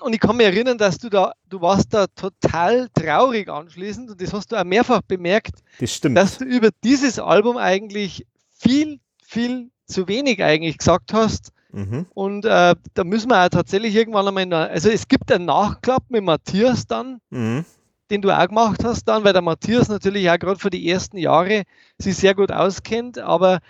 Und 0.00 0.14
ich 0.14 0.20
kann 0.20 0.36
mich 0.36 0.46
erinnern, 0.46 0.78
dass 0.78 0.98
du 0.98 1.08
da, 1.08 1.32
du 1.48 1.60
warst 1.60 1.94
da 1.94 2.06
total 2.08 2.88
traurig 2.94 3.48
anschließend 3.48 4.10
und 4.10 4.20
das 4.20 4.32
hast 4.32 4.50
du 4.50 4.56
auch 4.56 4.64
mehrfach 4.64 5.02
bemerkt, 5.02 5.62
das 5.78 5.92
stimmt. 5.92 6.16
dass 6.16 6.38
du 6.38 6.44
über 6.44 6.70
dieses 6.82 7.18
Album 7.18 7.56
eigentlich 7.56 8.26
viel, 8.58 9.00
viel 9.22 9.70
zu 9.86 10.08
wenig 10.08 10.42
eigentlich 10.42 10.78
gesagt 10.78 11.12
hast. 11.12 11.52
Mhm. 11.72 12.06
Und 12.14 12.44
äh, 12.44 12.74
da 12.94 13.04
müssen 13.04 13.30
wir 13.30 13.44
auch 13.44 13.48
tatsächlich 13.48 13.94
irgendwann 13.94 14.28
einmal, 14.28 14.68
also 14.68 14.88
es 14.88 15.08
gibt 15.08 15.30
einen 15.32 15.46
Nachklapp 15.46 16.04
mit 16.08 16.24
Matthias 16.24 16.86
dann, 16.86 17.20
mhm. 17.30 17.64
den 18.10 18.22
du 18.22 18.30
auch 18.30 18.46
gemacht 18.46 18.84
hast 18.84 19.04
dann, 19.04 19.24
weil 19.24 19.32
der 19.32 19.42
Matthias 19.42 19.88
natürlich 19.88 20.30
auch 20.30 20.38
gerade 20.38 20.58
für 20.58 20.70
die 20.70 20.88
ersten 20.88 21.18
Jahre 21.18 21.64
sich 21.98 22.16
sehr 22.16 22.34
gut 22.34 22.52
auskennt, 22.52 23.18
aber 23.18 23.60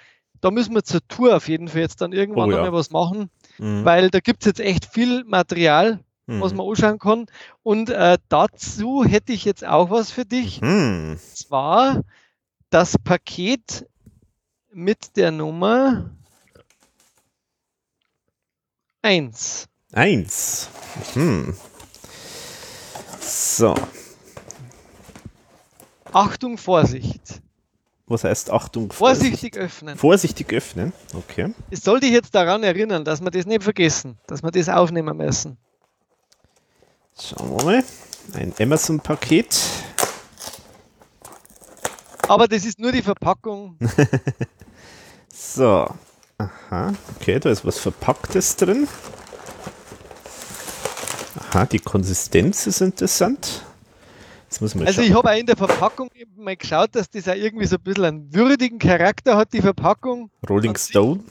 da 0.40 0.50
müssen 0.50 0.74
wir 0.74 0.84
zur 0.84 1.00
Tour 1.08 1.36
auf 1.36 1.48
jeden 1.48 1.68
Fall 1.68 1.80
jetzt 1.80 2.00
dann 2.00 2.12
irgendwann 2.12 2.52
oh, 2.52 2.56
ja. 2.56 2.62
mal 2.62 2.72
was 2.72 2.90
machen, 2.90 3.30
mhm. 3.58 3.84
weil 3.84 4.10
da 4.10 4.20
gibt 4.20 4.42
es 4.42 4.46
jetzt 4.46 4.60
echt 4.60 4.86
viel 4.86 5.24
Material, 5.24 6.00
mhm. 6.26 6.40
was 6.40 6.54
man 6.54 6.68
anschauen 6.68 6.98
kann. 6.98 7.26
Und 7.62 7.90
äh, 7.90 8.18
dazu 8.28 9.04
hätte 9.04 9.32
ich 9.32 9.44
jetzt 9.44 9.66
auch 9.66 9.90
was 9.90 10.10
für 10.10 10.24
dich. 10.24 10.60
Mhm. 10.60 11.18
Zwar 11.18 12.02
das 12.70 12.98
Paket 12.98 13.86
mit 14.72 15.16
der 15.16 15.30
Nummer 15.30 16.10
1. 19.06 19.68
1. 19.92 20.68
Hm. 21.14 21.54
So. 23.20 23.76
Achtung, 26.12 26.58
Vorsicht. 26.58 27.40
Was 28.08 28.24
heißt 28.24 28.50
Achtung? 28.50 28.90
Vorsichtig 28.90 29.54
Vorsicht. 29.54 29.58
öffnen. 29.58 29.96
Vorsichtig 29.96 30.52
öffnen, 30.52 30.92
okay. 31.14 31.54
Es 31.70 31.84
soll 31.84 32.00
dich 32.00 32.10
jetzt 32.10 32.34
daran 32.34 32.64
erinnern, 32.64 33.04
dass 33.04 33.20
wir 33.20 33.30
das 33.30 33.46
nicht 33.46 33.62
vergessen, 33.62 34.18
dass 34.26 34.42
wir 34.42 34.50
das 34.50 34.68
aufnehmen 34.68 35.16
müssen. 35.16 35.56
Schauen 37.16 37.58
wir 37.58 37.64
mal. 37.64 37.84
Ein 38.34 38.54
Amazon-Paket. 38.58 39.56
Aber 42.26 42.48
das 42.48 42.64
ist 42.64 42.80
nur 42.80 42.90
die 42.90 43.02
Verpackung. 43.02 43.78
so. 45.32 45.88
Aha, 46.38 46.92
okay, 47.14 47.40
da 47.40 47.50
ist 47.50 47.64
was 47.64 47.78
Verpacktes 47.78 48.56
drin. 48.56 48.86
Aha, 51.40 51.64
die 51.64 51.78
Konsistenz 51.78 52.66
ist 52.66 52.82
interessant. 52.82 53.62
also 54.60 55.00
ich 55.00 55.14
habe 55.14 55.30
auch 55.30 55.36
in 55.36 55.46
der 55.46 55.56
Verpackung 55.56 56.10
mal 56.36 56.56
geschaut, 56.56 56.94
dass 56.94 57.08
das 57.10 57.26
auch 57.28 57.34
irgendwie 57.34 57.66
so 57.66 57.76
ein 57.76 57.82
bisschen 57.82 58.04
einen 58.04 58.34
würdigen 58.34 58.78
Charakter 58.78 59.36
hat, 59.36 59.54
die 59.54 59.62
Verpackung. 59.62 60.30
Rolling 60.46 60.76
Stone. 60.76 61.24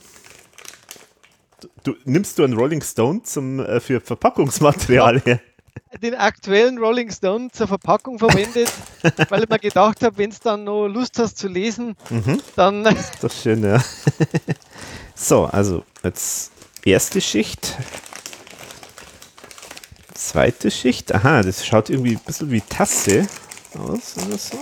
Du, 1.60 1.68
du, 1.84 1.94
nimmst 2.04 2.38
du 2.38 2.44
einen 2.44 2.54
Rolling 2.54 2.82
Stone 2.82 3.22
zum, 3.22 3.60
äh, 3.60 3.78
für 3.78 4.00
Verpackungsmaterial 4.00 5.20
her? 5.20 5.40
Den 6.02 6.14
aktuellen 6.14 6.78
Rolling 6.78 7.12
Stone 7.12 7.50
zur 7.52 7.68
Verpackung 7.68 8.18
verwendet, 8.18 8.72
weil 9.28 9.44
ich 9.44 9.48
mir 9.48 9.58
gedacht 9.60 10.02
habe, 10.02 10.18
wenn 10.18 10.30
du 10.30 10.36
dann 10.42 10.64
noch 10.64 10.88
Lust 10.88 11.18
hast 11.18 11.38
zu 11.38 11.46
lesen, 11.46 11.96
mhm. 12.10 12.40
dann. 12.56 12.82
Das 12.82 12.94
ist 12.94 13.22
doch 13.22 13.30
schön, 13.30 13.62
ja. 13.62 13.80
so, 15.16 15.46
also 15.46 15.84
jetzt 16.04 16.52
erste 16.84 17.20
Schicht. 17.20 17.74
Zweite 20.14 20.70
Schicht. 20.70 21.14
Aha, 21.14 21.42
das 21.42 21.66
schaut 21.66 21.90
irgendwie 21.90 22.12
ein 22.12 22.20
bisschen 22.24 22.50
wie 22.50 22.60
Tasse 22.60 23.26
aus 23.74 24.16
oder 24.18 24.38
so. 24.38 24.58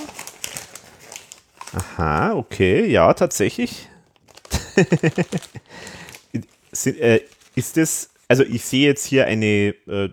Aha, 1.75 2.35
okay, 2.35 2.87
ja, 2.87 3.13
tatsächlich. 3.15 3.89
Äh, 6.87 7.21
ist 7.55 7.77
das, 7.77 8.11
also 8.27 8.43
ich 8.43 8.65
sehe 8.65 8.89
jetzt 8.89 9.07
hier 9.07 9.27
eine 9.27 9.77
äh, 9.87 10.09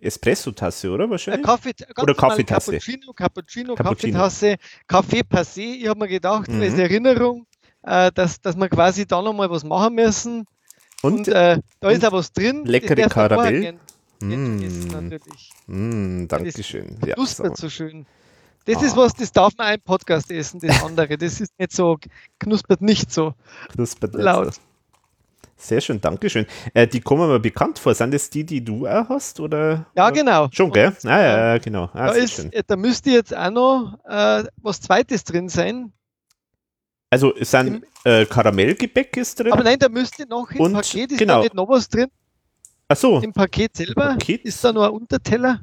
Espresso-Tasse, 0.00 0.90
oder 0.90 1.08
wahrscheinlich? 1.08 1.46
Kaffee, 1.46 1.72
oder 2.02 2.14
Kaffeetasse. 2.14 2.72
Cappuccino, 2.72 3.12
Cappuccino, 3.12 3.74
Cappuccino, 3.76 4.18
Kaffeetasse, 4.18 4.56
Kaffee 4.88 5.20
passé. 5.20 5.76
Ich 5.76 5.86
habe 5.86 6.00
mir 6.00 6.08
gedacht, 6.08 6.48
mhm. 6.48 6.62
als 6.62 6.74
Erinnerung, 6.74 7.46
äh, 7.82 8.10
dass, 8.12 8.40
dass 8.40 8.56
wir 8.56 8.68
quasi 8.68 9.06
da 9.06 9.22
nochmal 9.22 9.50
was 9.50 9.64
machen 9.64 9.94
müssen. 9.94 10.46
Und, 11.02 11.26
und 11.26 11.28
äh, 11.28 11.58
da 11.80 11.88
und 11.88 11.94
ist 11.94 12.04
auch 12.04 12.12
was 12.12 12.32
drin. 12.32 12.64
Leckere 12.64 13.08
Karamell. 13.08 13.78
Mm. 14.20 14.56
natürlich. 14.90 15.50
Mm, 15.66 16.26
Dankeschön. 16.28 16.98
Das 17.00 17.38
ja, 17.38 17.54
so. 17.56 17.68
schön. 17.70 18.06
Das 18.66 18.76
ah. 18.76 18.86
ist 18.86 18.96
was, 18.96 19.14
das 19.14 19.32
darf 19.32 19.54
man 19.56 19.68
ein 19.68 19.80
Podcast 19.80 20.30
essen, 20.30 20.60
das 20.60 20.82
andere. 20.82 21.16
Das 21.16 21.40
ist 21.40 21.58
nicht 21.58 21.72
so, 21.72 21.98
knuspert 22.38 22.82
nicht 22.82 23.10
so 23.10 23.34
knuspert 23.72 24.14
laut. 24.14 24.54
So. 24.54 24.60
Sehr 25.56 25.80
schön, 25.80 26.00
Dankeschön. 26.00 26.46
Äh, 26.72 26.86
die 26.86 27.00
kommen 27.00 27.28
mir 27.28 27.38
bekannt 27.38 27.78
vor. 27.78 27.94
Sind 27.94 28.14
das 28.14 28.30
die, 28.30 28.44
die 28.44 28.64
du 28.64 28.86
auch 28.86 29.08
hast? 29.10 29.40
Oder? 29.40 29.86
Ja, 29.94 30.08
genau. 30.08 30.48
Schon, 30.52 30.72
gell? 30.72 30.88
Und, 30.88 31.04
ah, 31.04 31.20
ja, 31.22 31.58
genau. 31.58 31.90
Ah, 31.92 32.06
da, 32.06 32.12
ist, 32.12 32.48
da 32.66 32.76
müsste 32.76 33.10
jetzt 33.10 33.36
auch 33.36 33.50
noch 33.50 33.98
äh, 34.08 34.44
was 34.62 34.80
Zweites 34.80 35.24
drin 35.24 35.50
sein. 35.50 35.92
Also 37.10 37.34
es 37.34 37.50
sind 37.50 37.84
äh, 38.04 38.24
Karamellgebäck 38.24 39.16
ist 39.16 39.40
drin. 39.40 39.52
Aber 39.52 39.64
nein, 39.64 39.78
da 39.78 39.88
müsste 39.88 40.26
noch 40.26 40.50
im 40.52 40.60
und, 40.60 40.72
Paket 40.74 41.10
ist 41.10 41.18
genau. 41.18 41.38
da 41.38 41.42
nicht 41.42 41.54
noch 41.54 41.68
was 41.68 41.88
drin. 41.88 42.08
Ach 42.88 42.96
so. 42.96 43.18
Im 43.20 43.32
Paket 43.32 43.76
selber 43.76 44.10
Paket? 44.10 44.44
ist 44.44 44.62
da 44.64 44.72
noch 44.72 44.84
ein 44.84 44.90
Unterteller. 44.90 45.60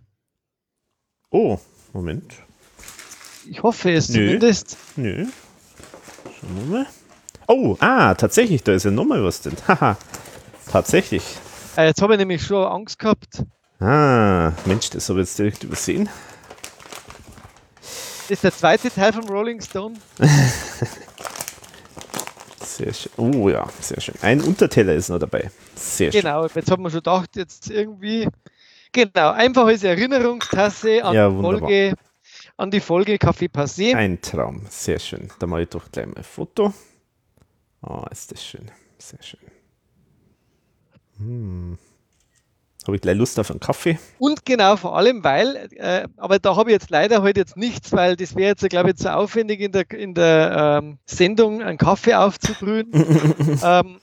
Oh, 1.30 1.58
Moment. 1.94 2.34
Ich 3.50 3.64
hoffe 3.64 3.92
es 3.92 4.10
Nö. 4.10 4.26
zumindest. 4.26 4.78
Nö. 4.98 5.26
Schauen 6.40 6.70
wir 6.70 6.78
mal. 6.78 6.88
Oh, 7.48 7.78
ah, 7.80 8.14
tatsächlich, 8.14 8.62
da 8.64 8.74
ist 8.74 8.84
ja 8.84 8.92
nochmal 8.92 9.24
was 9.24 9.42
drin. 9.42 9.56
Haha, 9.68 9.98
tatsächlich. 10.70 11.24
Äh, 11.78 11.88
jetzt 11.88 12.02
habe 12.02 12.14
ich 12.14 12.20
nämlich 12.20 12.44
schon 12.44 12.66
Angst 12.66 13.00
gehabt. 13.00 13.44
Ah, 13.80 14.52
Mensch, 14.66 14.90
das 14.90 15.08
habe 15.08 15.22
ich 15.22 15.28
jetzt 15.28 15.40
direkt 15.40 15.64
übersehen. 15.64 16.10
Das 17.82 18.32
ist 18.32 18.44
der 18.44 18.54
zweite 18.54 18.92
Teil 18.92 19.14
von 19.14 19.24
Rolling 19.30 19.62
Stone. 19.62 19.96
sehr 22.68 22.94
schön. 22.94 23.12
Oh 23.18 23.50
ja, 23.50 23.68
sehr 23.80 24.00
schön. 24.02 24.16
Ein 24.22 24.42
Unterteller 24.42 24.94
ist 24.94 25.10
noch 25.10 25.20
dabei. 25.20 25.50
Sehr 25.76 26.12
schön. 26.12 26.22
Genau, 26.22 26.46
jetzt 26.46 26.70
haben 26.70 26.84
wir 26.84 26.90
schon 26.90 27.00
gedacht, 27.00 27.36
jetzt 27.36 27.70
irgendwie. 27.70 28.28
Genau, 28.92 29.32
einfach 29.32 29.66
als 29.66 29.84
Erinnerungstasse 29.84 31.04
an, 31.04 31.16
ja, 31.16 31.30
Folge, 31.30 31.94
an 32.58 32.72
die 32.72 32.80
Folge 32.80 33.18
Kaffee 33.18 33.48
Passé. 33.48 33.96
Ein 33.96 34.22
Traum, 34.22 34.64
sehr 34.70 35.00
schön. 35.00 35.30
Da 35.40 35.48
mache 35.48 35.64
ich 35.64 35.70
doch 35.70 35.92
gleich 35.92 36.06
mal 36.06 36.18
ein 36.18 36.24
Foto. 36.24 36.74
Oh, 37.82 38.04
ist 38.12 38.32
das 38.32 38.44
schön. 38.44 38.72
Sehr 38.98 39.22
schön. 39.22 39.40
Hm. 41.18 41.78
Habe 42.88 42.96
ich 42.96 43.02
gleich 43.02 43.18
Lust 43.18 43.38
auf 43.38 43.52
einen 43.52 43.60
Kaffee? 43.60 44.00
Und 44.18 44.46
genau, 44.46 44.78
vor 44.78 44.98
allem, 44.98 45.22
weil, 45.24 45.70
äh, 45.76 46.08
aber 46.16 46.40
da 46.40 46.56
habe 46.56 46.70
ich 46.70 46.74
jetzt 46.74 46.90
leider 46.90 47.22
heute 47.22 47.42
jetzt 47.42 47.58
nichts, 47.58 47.92
weil 47.92 48.16
das 48.16 48.36
wäre 48.36 48.50
jetzt, 48.50 48.68
glaube 48.70 48.92
ich, 48.92 48.96
zu 48.96 49.14
aufwendig 49.14 49.60
in 49.60 49.74
der, 49.74 49.92
in 49.92 50.14
der 50.14 50.80
ähm, 50.82 50.98
Sendung 51.06 51.62
einen 51.62 51.78
Kaffee 51.78 52.16
aufzubrühen. 52.16 52.90
ähm, 53.64 54.00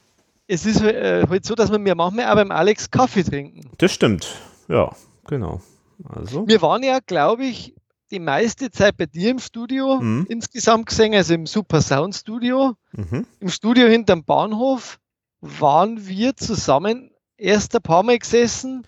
es 0.47 0.67
ist 0.67 0.83
äh, 0.83 1.27
halt 1.27 1.47
so, 1.47 1.55
dass 1.55 1.73
wir 1.73 1.79
mir 1.79 1.95
manchmal 1.95 2.27
auch 2.27 2.35
beim 2.35 2.51
Alex 2.51 2.91
Kaffee 2.91 3.25
trinken. 3.25 3.71
Das 3.79 3.91
stimmt, 3.91 4.37
ja, 4.69 4.91
genau. 5.27 5.63
Also. 6.07 6.47
Wir 6.47 6.61
waren 6.61 6.83
ja, 6.83 6.99
glaube 6.99 7.47
ich, 7.47 7.75
die 8.11 8.19
meiste 8.21 8.71
Zeit 8.71 8.99
bei 8.99 9.07
dir 9.07 9.31
im 9.31 9.39
Studio 9.39 9.99
mhm. 10.01 10.27
insgesamt 10.29 10.87
gesehen, 10.87 11.15
also 11.15 11.33
im 11.33 11.47
Super 11.47 11.81
Sound 11.81 12.15
Studio. 12.15 12.75
Mhm. 12.93 13.27
Im 13.41 13.49
Studio 13.49 13.89
hinterm 13.89 14.25
Bahnhof 14.25 14.99
waren 15.41 16.07
wir 16.07 16.37
zusammen 16.37 17.11
erst 17.37 17.75
ein 17.75 17.83
paar 17.83 18.03
Mal 18.03 18.19
gesessen, 18.19 18.87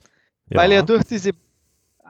ja. 0.50 0.60
weil 0.60 0.72
ja 0.72 0.82
durch 0.82 1.04
diese 1.04 1.30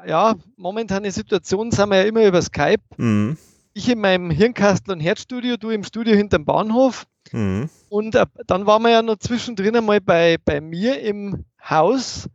ja, 0.06 0.34
momentane 0.56 1.10
Situation 1.10 1.70
sind 1.70 1.88
wir 1.88 1.98
ja 1.98 2.04
immer 2.04 2.24
über 2.24 2.42
Skype. 2.42 2.82
Mhm. 2.96 3.36
Ich 3.72 3.88
in 3.88 4.00
meinem 4.00 4.30
Hirnkastel- 4.30 4.92
und 4.92 5.00
Herzstudio, 5.00 5.56
du 5.56 5.70
im 5.70 5.84
Studio 5.84 6.14
hinterm 6.14 6.44
Bahnhof. 6.44 7.06
Mhm. 7.32 7.68
Und 7.88 8.14
äh, 8.14 8.26
dann 8.46 8.66
waren 8.66 8.82
wir 8.82 8.90
ja 8.90 9.02
noch 9.02 9.16
zwischendrin 9.16 9.76
einmal 9.76 10.00
bei, 10.00 10.36
bei 10.44 10.60
mir 10.60 11.00
im 11.00 11.44
Haus 11.68 12.28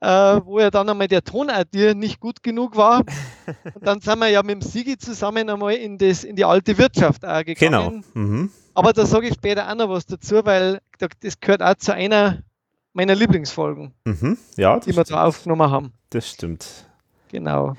äh, 0.00 0.40
wo 0.44 0.58
ja 0.58 0.70
dann 0.70 0.88
einmal 0.88 1.08
der 1.08 1.22
Ton 1.22 1.50
auch 1.50 1.64
dir 1.64 1.94
nicht 1.94 2.20
gut 2.20 2.42
genug 2.42 2.76
war. 2.76 3.00
Und 3.74 3.86
dann 3.86 4.00
sind 4.00 4.18
wir 4.18 4.28
ja 4.28 4.42
mit 4.42 4.62
dem 4.62 4.62
Sigi 4.62 4.96
zusammen 4.96 5.48
einmal 5.48 5.74
in, 5.74 5.98
das, 5.98 6.24
in 6.24 6.36
die 6.36 6.44
alte 6.44 6.78
Wirtschaft 6.78 7.24
auch 7.24 7.44
gegangen. 7.44 8.02
Genau. 8.14 8.26
Mhm. 8.26 8.50
Aber 8.74 8.92
da 8.92 9.04
sage 9.04 9.28
ich 9.28 9.34
später 9.34 9.70
auch 9.70 9.74
noch 9.74 9.90
was 9.90 10.06
dazu, 10.06 10.44
weil 10.44 10.80
das 10.98 11.40
gehört 11.40 11.62
auch 11.62 11.74
zu 11.74 11.92
einer 11.92 12.42
meiner 12.92 13.14
Lieblingsfolgen, 13.14 13.92
mhm. 14.04 14.38
ja, 14.56 14.78
die 14.80 14.94
wir 14.94 15.04
da 15.04 15.24
aufgenommen 15.24 15.70
haben. 15.70 15.92
Das 16.10 16.28
stimmt. 16.28 16.86
Genau. 17.30 17.74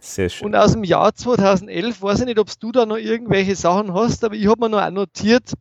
Sehr 0.00 0.28
schön. 0.28 0.46
Und 0.46 0.56
aus 0.56 0.72
dem 0.72 0.84
Jahr 0.84 1.14
2011, 1.14 2.02
weiß 2.02 2.20
ich 2.20 2.26
nicht, 2.26 2.38
ob 2.38 2.48
du 2.60 2.72
da 2.72 2.84
noch 2.86 2.96
irgendwelche 2.96 3.56
Sachen 3.56 3.94
hast, 3.94 4.24
aber 4.24 4.34
ich 4.34 4.46
habe 4.46 4.60
mir 4.60 4.68
noch 4.68 4.90
notiert, 4.90 5.52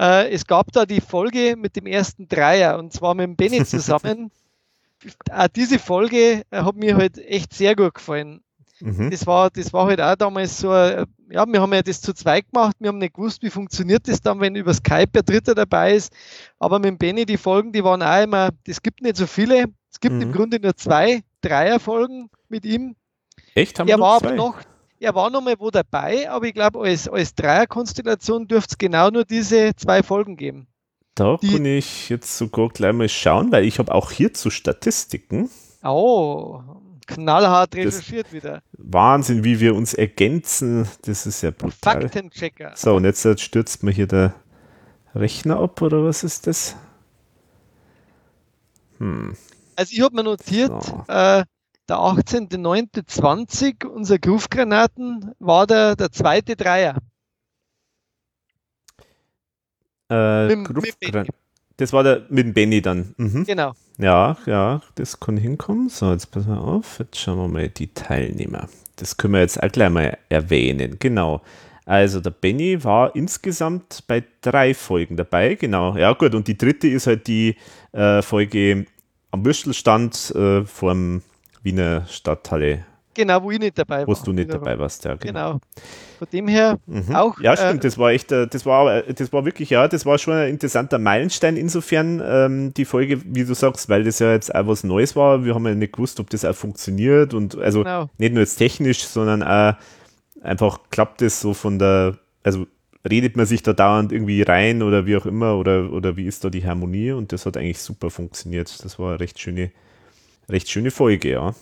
äh, 0.00 0.30
es 0.30 0.46
gab 0.46 0.72
da 0.72 0.86
die 0.86 1.00
Folge 1.00 1.56
mit 1.56 1.76
dem 1.76 1.86
ersten 1.86 2.28
Dreier 2.28 2.78
und 2.78 2.92
zwar 2.92 3.14
mit 3.14 3.24
dem 3.24 3.36
Benny 3.36 3.64
zusammen 3.64 4.30
auch 5.30 5.48
diese 5.48 5.78
Folge 5.78 6.42
äh, 6.50 6.62
hat 6.62 6.76
mir 6.76 6.96
halt 6.96 7.18
echt 7.18 7.54
sehr 7.54 7.74
gut 7.76 7.94
gefallen. 7.94 8.42
Mhm. 8.80 9.10
Das, 9.10 9.26
war, 9.26 9.50
das 9.50 9.72
war 9.72 9.86
halt 9.86 10.00
auch 10.00 10.16
damals 10.16 10.58
so, 10.58 10.72
ja, 10.72 11.04
wir 11.28 11.60
haben 11.60 11.72
ja 11.72 11.82
das 11.82 12.00
zu 12.00 12.12
zweit 12.12 12.50
gemacht, 12.50 12.76
wir 12.78 12.88
haben 12.88 12.98
nicht 12.98 13.14
gewusst, 13.14 13.42
wie 13.42 13.50
funktioniert 13.50 14.08
das 14.08 14.20
dann, 14.20 14.40
wenn 14.40 14.54
über 14.54 14.74
Skype 14.74 15.10
ein 15.14 15.24
Dritter 15.24 15.54
dabei 15.54 15.94
ist. 15.94 16.12
Aber 16.58 16.78
mit 16.78 16.98
Benny, 16.98 17.26
die 17.26 17.36
Folgen, 17.36 17.72
die 17.72 17.84
waren 17.84 18.02
auch 18.02 18.22
immer, 18.22 18.50
es 18.66 18.82
gibt 18.82 19.02
nicht 19.02 19.16
so 19.16 19.26
viele, 19.26 19.66
es 19.90 20.00
gibt 20.00 20.16
mhm. 20.16 20.22
im 20.22 20.32
Grunde 20.32 20.60
nur 20.60 20.76
zwei 20.76 21.22
Dreier-Folgen 21.42 22.30
mit 22.48 22.64
ihm. 22.64 22.96
Echt? 23.54 23.78
Haben 23.78 23.88
er 23.88 23.98
wir 23.98 24.02
war 24.02 24.16
aber 24.16 24.32
noch, 24.32 24.60
er 24.98 25.14
war 25.14 25.30
noch 25.30 25.40
mal 25.40 25.56
wo 25.58 25.70
dabei, 25.70 26.30
aber 26.30 26.46
ich 26.46 26.54
glaube, 26.54 26.80
als, 26.80 27.08
als 27.08 27.34
Dreierkonstellation 27.34 28.46
dürfte 28.46 28.72
es 28.72 28.78
genau 28.78 29.10
nur 29.10 29.24
diese 29.24 29.74
zwei 29.76 30.02
Folgen 30.02 30.36
geben. 30.36 30.66
Da 31.14 31.36
die, 31.36 31.52
kann 31.52 31.66
ich 31.66 32.08
jetzt 32.08 32.36
sogar 32.36 32.68
gleich 32.68 32.92
mal 32.92 33.08
schauen, 33.08 33.50
weil 33.50 33.64
ich 33.64 33.78
habe 33.78 33.94
auch 33.94 34.10
hierzu 34.10 34.50
Statistiken. 34.50 35.50
Oh, 35.82 36.62
knallhart 37.14 37.74
recherchiert 37.74 38.26
das 38.26 38.32
wieder. 38.32 38.62
Wahnsinn, 38.72 39.44
wie 39.44 39.60
wir 39.60 39.74
uns 39.74 39.94
ergänzen. 39.94 40.88
Das 41.02 41.26
ist 41.26 41.42
ja 41.42 41.50
brutal. 41.50 42.00
Faktenchecker. 42.02 42.72
So, 42.74 42.96
und 42.96 43.04
jetzt, 43.04 43.40
stürzt 43.40 43.82
mir 43.82 43.92
hier 43.92 44.06
der 44.06 44.34
Rechner 45.14 45.58
ab, 45.58 45.80
oder 45.82 46.04
was 46.04 46.24
ist 46.24 46.46
das? 46.46 46.76
Hm. 48.98 49.36
Also 49.76 49.92
ich 49.92 50.00
habe 50.02 50.14
mir 50.14 50.24
notiert, 50.24 50.82
so. 50.82 51.04
äh, 51.08 51.44
der 51.88 51.96
18.09.20, 51.96 53.86
unser 53.86 54.18
Groove-Granaten, 54.18 55.32
war 55.38 55.66
der, 55.66 55.96
der 55.96 56.12
zweite 56.12 56.54
Dreier. 56.54 56.96
Äh, 60.10 60.54
mit, 60.54 61.00
mit 61.02 61.30
das 61.80 61.92
war 61.92 62.02
der 62.02 62.22
mit 62.28 62.46
dem 62.46 62.52
Benny 62.52 62.82
dann. 62.82 63.14
Mhm. 63.16 63.44
Genau. 63.44 63.72
Ja, 63.98 64.36
ja, 64.46 64.82
das 64.94 65.18
kann 65.18 65.36
hinkommen. 65.36 65.88
So, 65.88 66.12
jetzt 66.12 66.30
pass 66.30 66.46
mal 66.46 66.58
auf. 66.58 66.98
Jetzt 66.98 67.18
schauen 67.18 67.38
wir 67.38 67.48
mal 67.48 67.68
die 67.68 67.92
Teilnehmer. 67.92 68.68
Das 68.96 69.16
können 69.16 69.34
wir 69.34 69.40
jetzt 69.40 69.62
auch 69.62 69.72
gleich 69.72 69.90
mal 69.90 70.18
erwähnen. 70.28 70.96
Genau. 70.98 71.40
Also 71.86 72.20
der 72.20 72.30
Benny 72.30 72.84
war 72.84 73.16
insgesamt 73.16 74.04
bei 74.06 74.22
drei 74.42 74.74
Folgen 74.74 75.16
dabei. 75.16 75.54
Genau. 75.54 75.96
Ja, 75.96 76.12
gut. 76.12 76.34
Und 76.34 76.48
die 76.48 76.56
dritte 76.56 76.86
ist 76.88 77.06
halt 77.06 77.26
die 77.26 77.56
äh, 77.92 78.22
Folge 78.22 78.86
am 79.30 79.44
Würstelstand 79.44 80.32
äh, 80.34 80.64
vorm 80.64 81.22
Wiener 81.62 82.06
Stadthalle 82.08 82.84
Genau, 83.14 83.42
wo 83.42 83.50
ich 83.50 83.58
nicht 83.58 83.76
dabei 83.76 84.06
war. 84.06 84.06
Wo 84.06 84.24
du 84.24 84.32
nicht 84.32 84.52
dabei 84.52 84.78
warst, 84.78 85.04
ja. 85.04 85.14
Genau. 85.16 85.52
genau. 85.54 85.60
Von 86.20 86.28
dem 86.34 86.48
her 86.48 86.78
mhm. 86.84 87.14
auch. 87.14 87.40
Ja, 87.40 87.56
stimmt, 87.56 87.82
äh, 87.82 87.88
das 87.88 87.96
war 87.96 88.10
echt, 88.10 88.30
äh, 88.30 88.46
das 88.46 88.66
war, 88.66 89.00
das 89.04 89.32
war 89.32 89.46
wirklich, 89.46 89.70
ja, 89.70 89.88
das 89.88 90.04
war 90.04 90.18
schon 90.18 90.34
ein 90.34 90.50
interessanter 90.50 90.98
Meilenstein 90.98 91.56
insofern, 91.56 92.22
ähm, 92.22 92.74
die 92.74 92.84
Folge, 92.84 93.22
wie 93.24 93.42
du 93.42 93.54
sagst, 93.54 93.88
weil 93.88 94.04
das 94.04 94.18
ja 94.18 94.30
jetzt 94.30 94.54
auch 94.54 94.66
was 94.66 94.84
Neues 94.84 95.16
war. 95.16 95.46
Wir 95.46 95.54
haben 95.54 95.66
ja 95.66 95.74
nicht 95.74 95.94
gewusst, 95.94 96.20
ob 96.20 96.28
das 96.28 96.44
auch 96.44 96.54
funktioniert 96.54 97.32
und 97.32 97.56
also 97.56 97.84
genau. 97.84 98.10
nicht 98.18 98.34
nur 98.34 98.42
jetzt 98.42 98.56
technisch, 98.56 99.02
sondern 99.04 99.42
auch 99.42 99.76
einfach 100.42 100.80
klappt 100.90 101.22
es 101.22 101.40
so 101.40 101.54
von 101.54 101.78
der, 101.78 102.18
also 102.42 102.66
redet 103.08 103.38
man 103.38 103.46
sich 103.46 103.62
da 103.62 103.72
dauernd 103.72 104.12
irgendwie 104.12 104.42
rein 104.42 104.82
oder 104.82 105.06
wie 105.06 105.16
auch 105.16 105.24
immer 105.24 105.56
oder, 105.56 105.90
oder 105.90 106.18
wie 106.18 106.26
ist 106.26 106.44
da 106.44 106.50
die 106.50 106.66
Harmonie 106.66 107.12
und 107.12 107.32
das 107.32 107.46
hat 107.46 107.56
eigentlich 107.56 107.80
super 107.80 108.10
funktioniert. 108.10 108.84
Das 108.84 108.98
war 108.98 109.12
eine 109.12 109.20
recht 109.20 109.40
schöne, 109.40 109.70
recht 110.50 110.68
schöne 110.68 110.90
Folge, 110.90 111.30
ja. 111.30 111.54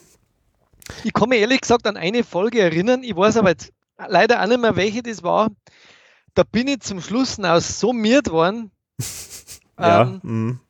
Ich 1.04 1.12
mich 1.28 1.40
ehrlich 1.40 1.60
gesagt 1.60 1.86
an 1.86 1.96
eine 1.96 2.24
Folge 2.24 2.60
erinnern, 2.60 3.04
ich 3.04 3.14
weiß 3.14 3.36
aber 3.36 3.50
jetzt 3.50 3.72
leider 4.06 4.42
auch 4.42 4.46
nicht 4.46 4.60
mehr, 4.60 4.76
welche 4.76 5.02
das 5.02 5.22
war. 5.22 5.48
Da 6.34 6.42
bin 6.44 6.68
ich 6.68 6.80
zum 6.80 7.00
Schluss 7.00 7.38
noch 7.38 7.60
so 7.60 7.92
miert 7.92 8.30
worden. 8.30 8.70
ja. 9.78 10.02
Ähm, 10.02 10.20
mm. 10.22 10.60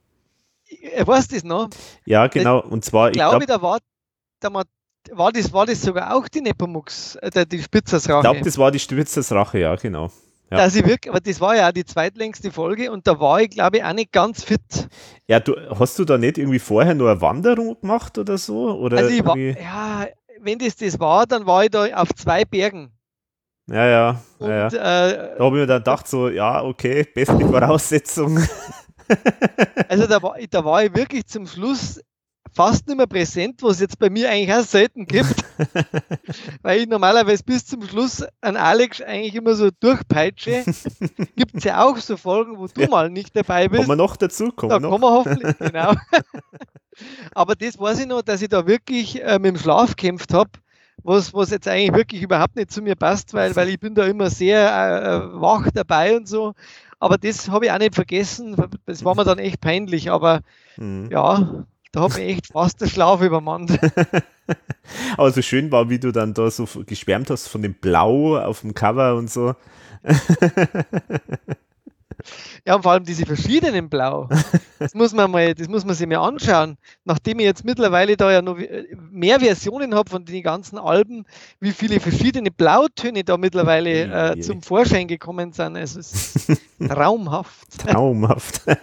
Er 0.93 1.07
weiß 1.07 1.29
das 1.29 1.45
noch. 1.45 1.71
Ja, 2.05 2.27
genau. 2.27 2.61
Und 2.61 2.85
zwar, 2.85 3.09
ich 3.09 3.15
glaube, 3.15 3.45
glaub, 3.45 3.61
da 3.61 3.63
war, 3.63 3.79
da 4.41 4.65
war, 5.17 5.33
das, 5.33 5.53
war 5.53 5.67
das 5.67 5.83
sogar 5.83 6.15
auch 6.15 6.29
die 6.29 6.41
Nepomux, 6.41 7.17
äh, 7.17 7.47
die 7.47 7.63
Spitzersrache. 7.63 8.19
Ich 8.19 8.23
glaube, 8.23 8.41
das 8.43 8.59
war 8.59 8.71
die 8.71 8.79
Spitzersrache, 8.79 9.59
ja, 9.59 9.75
genau. 9.77 10.11
Ja. 10.51 10.59
Dass 10.59 10.75
ich 10.77 10.87
wirklich, 10.87 11.11
aber 11.11 11.21
das 11.21 11.41
war 11.41 11.57
ja 11.57 11.69
auch 11.69 11.73
die 11.73 11.85
zweitlängste 11.85 12.51
Folge 12.51 12.91
und 12.91 13.07
da 13.07 13.21
war 13.21 13.43
ich, 13.43 13.51
glaube 13.51 13.79
ich, 13.79 13.85
auch 13.85 13.93
nicht 13.93 14.13
ganz 14.13 14.45
fit. 14.45 14.89
Ja, 15.27 15.41
du, 15.41 15.55
hast 15.79 15.99
du 15.99 16.05
da 16.07 16.17
nicht 16.17 16.39
irgendwie 16.39 16.59
vorher 16.59 16.95
nur 16.95 17.11
eine 17.11 17.21
Wanderung 17.21 17.79
gemacht 17.79 18.17
oder 18.17 18.39
so? 18.39 18.79
Oder 18.79 18.99
also 18.99 19.11
ich 19.11 19.25
war, 19.25 19.37
ja, 19.37 20.07
wenn 20.41 20.59
das 20.59 20.77
das 20.77 20.99
war, 20.99 21.27
dann 21.27 21.45
war 21.45 21.65
ich 21.65 21.71
da 21.71 21.85
auf 21.95 22.15
zwei 22.15 22.47
Bergen. 22.47 22.93
Ja, 23.71 23.87
ja. 23.87 24.23
Und, 24.39 24.49
ja, 24.49 24.69
ja. 24.69 25.07
Äh, 25.09 25.37
da 25.37 25.45
habe 25.45 25.57
ich 25.57 25.61
mir 25.61 25.67
dann 25.67 25.79
gedacht, 25.79 26.09
so, 26.09 26.29
ja, 26.29 26.63
okay, 26.63 27.07
beste 27.15 27.39
Voraussetzung. 27.39 28.39
also 29.89 30.07
da 30.07 30.23
war, 30.23 30.37
da 30.51 30.65
war 30.65 30.85
ich 30.85 30.95
wirklich 30.95 31.27
zum 31.27 31.47
Schluss 31.47 32.01
fast 32.55 32.89
nicht 32.89 32.97
mehr 32.97 33.07
präsent, 33.07 33.63
was 33.63 33.75
es 33.75 33.81
jetzt 33.81 33.99
bei 33.99 34.09
mir 34.09 34.31
eigentlich 34.31 34.53
auch 34.53 34.65
selten 34.65 35.07
gibt. 35.07 35.45
Weil 36.63 36.81
ich 36.81 36.89
normalerweise 36.89 37.45
bis 37.45 37.67
zum 37.67 37.87
Schluss 37.87 38.25
an 38.41 38.57
Alex 38.57 39.03
eigentlich 39.03 39.35
immer 39.35 39.55
so 39.55 39.69
durchpeitsche. 39.81 40.65
Gibt 41.37 41.57
es 41.57 41.65
ja 41.65 41.85
auch 41.85 41.99
so 41.99 42.17
Folgen, 42.17 42.59
wo 42.59 42.67
du 42.67 42.81
ja. 42.81 42.89
mal 42.89 43.11
nicht 43.11 43.37
dabei 43.37 43.69
bist. 43.69 43.83
Kommen 43.85 43.99
wir 43.99 44.03
noch 44.03 44.17
dazu, 44.17 44.51
kommen 44.51 44.71
da 44.71 44.81
noch. 44.81 44.91
kommen 44.91 45.05
wir 45.05 45.13
hoffentlich, 45.13 45.59
genau. 45.59 45.93
Aber 47.35 47.55
das 47.55 47.79
weiß 47.79 48.01
ich 48.01 48.07
noch, 48.07 48.23
dass 48.23 48.41
ich 48.41 48.49
da 48.49 48.67
wirklich 48.67 49.23
äh, 49.23 49.39
mit 49.39 49.55
dem 49.55 49.59
Schlaf 49.59 49.91
gekämpft 49.91 50.33
habe 50.33 50.51
was, 51.03 51.33
was 51.35 51.51
jetzt 51.51 51.69
eigentlich 51.69 51.95
wirklich 51.95 52.23
überhaupt 52.23 52.57
nicht 52.57 52.71
zu 52.71 52.83
mir 52.83 52.97
passt, 52.97 53.35
weil, 53.35 53.55
weil 53.57 53.69
ich 53.69 53.81
bin 53.81 53.95
da 53.95 54.05
immer 54.05 54.31
sehr 54.31 54.61
äh, 54.61 55.17
äh 55.17 55.41
wach 55.41 55.69
dabei 55.73 56.17
und 56.17 56.29
so. 56.29 56.55
Aber 57.01 57.17
das 57.17 57.49
habe 57.49 57.67
ich 57.67 57.73
auch 57.73 57.79
nicht 57.79 57.95
vergessen. 57.95 58.57
Das 58.87 59.05
war 59.05 59.15
mir 59.15 59.25
dann 59.25 59.39
echt 59.39 59.61
peinlich. 59.61 60.11
Aber 60.11 60.41
mhm. 60.77 61.09
ja, 61.11 61.65
da 61.93 62.01
habe 62.01 62.21
ich 62.21 62.29
echt 62.29 62.49
fast 62.49 62.81
den 62.81 62.89
Schlaf 62.89 63.23
übermannt. 63.23 63.79
Aber 65.17 65.31
so 65.31 65.43
schön 65.43 65.71
war, 65.71 65.91
wie 65.91 65.99
du 65.99 66.13
dann 66.13 66.35
da 66.35 66.51
so 66.51 66.67
geschwärmt 66.87 67.31
hast 67.31 67.49
von 67.49 67.63
dem 67.63 67.75
Blau 67.75 68.37
auf 68.39 68.63
dem 68.63 68.75
Cover 68.75 69.15
und 69.15 69.31
so. 69.31 69.55
Ja, 72.67 72.75
und 72.75 72.83
vor 72.83 72.93
allem 72.93 73.05
diese 73.05 73.25
verschiedenen 73.27 73.89
Blau. 73.89 74.29
Das 74.79 74.95
muss 74.95 75.13
man 75.13 75.31
mal, 75.31 75.55
das 75.55 75.69
muss 75.69 75.85
man 75.85 75.95
sich 75.95 76.07
mal 76.07 76.17
anschauen. 76.17 76.77
Nachdem 77.05 77.39
ich 77.39 77.47
jetzt 77.47 77.65
mittlerweile 77.65 78.17
da 78.17 78.31
ja 78.31 78.43
noch 78.43 78.59
mehr 79.11 79.41
Versionen 79.41 79.95
habe 79.95 80.11
von 80.11 80.25
den 80.25 80.43
ganzen 80.43 80.79
Alben, 80.79 81.25
wie 81.61 81.73
viele 81.73 82.01
verschiedene 82.01 82.51
Blautöne 82.51 83.25
da 83.25 83.37
mittlerweile 83.37 84.35
äh, 84.35 84.41
zum 84.41 84.63
Vorschein 84.63 85.09
gekommen 85.09 85.53
sind. 85.53 85.77
Es 85.77 85.97
ist 85.97 86.59
traumhaft. 86.89 87.79
Traumhaft. 87.79 88.63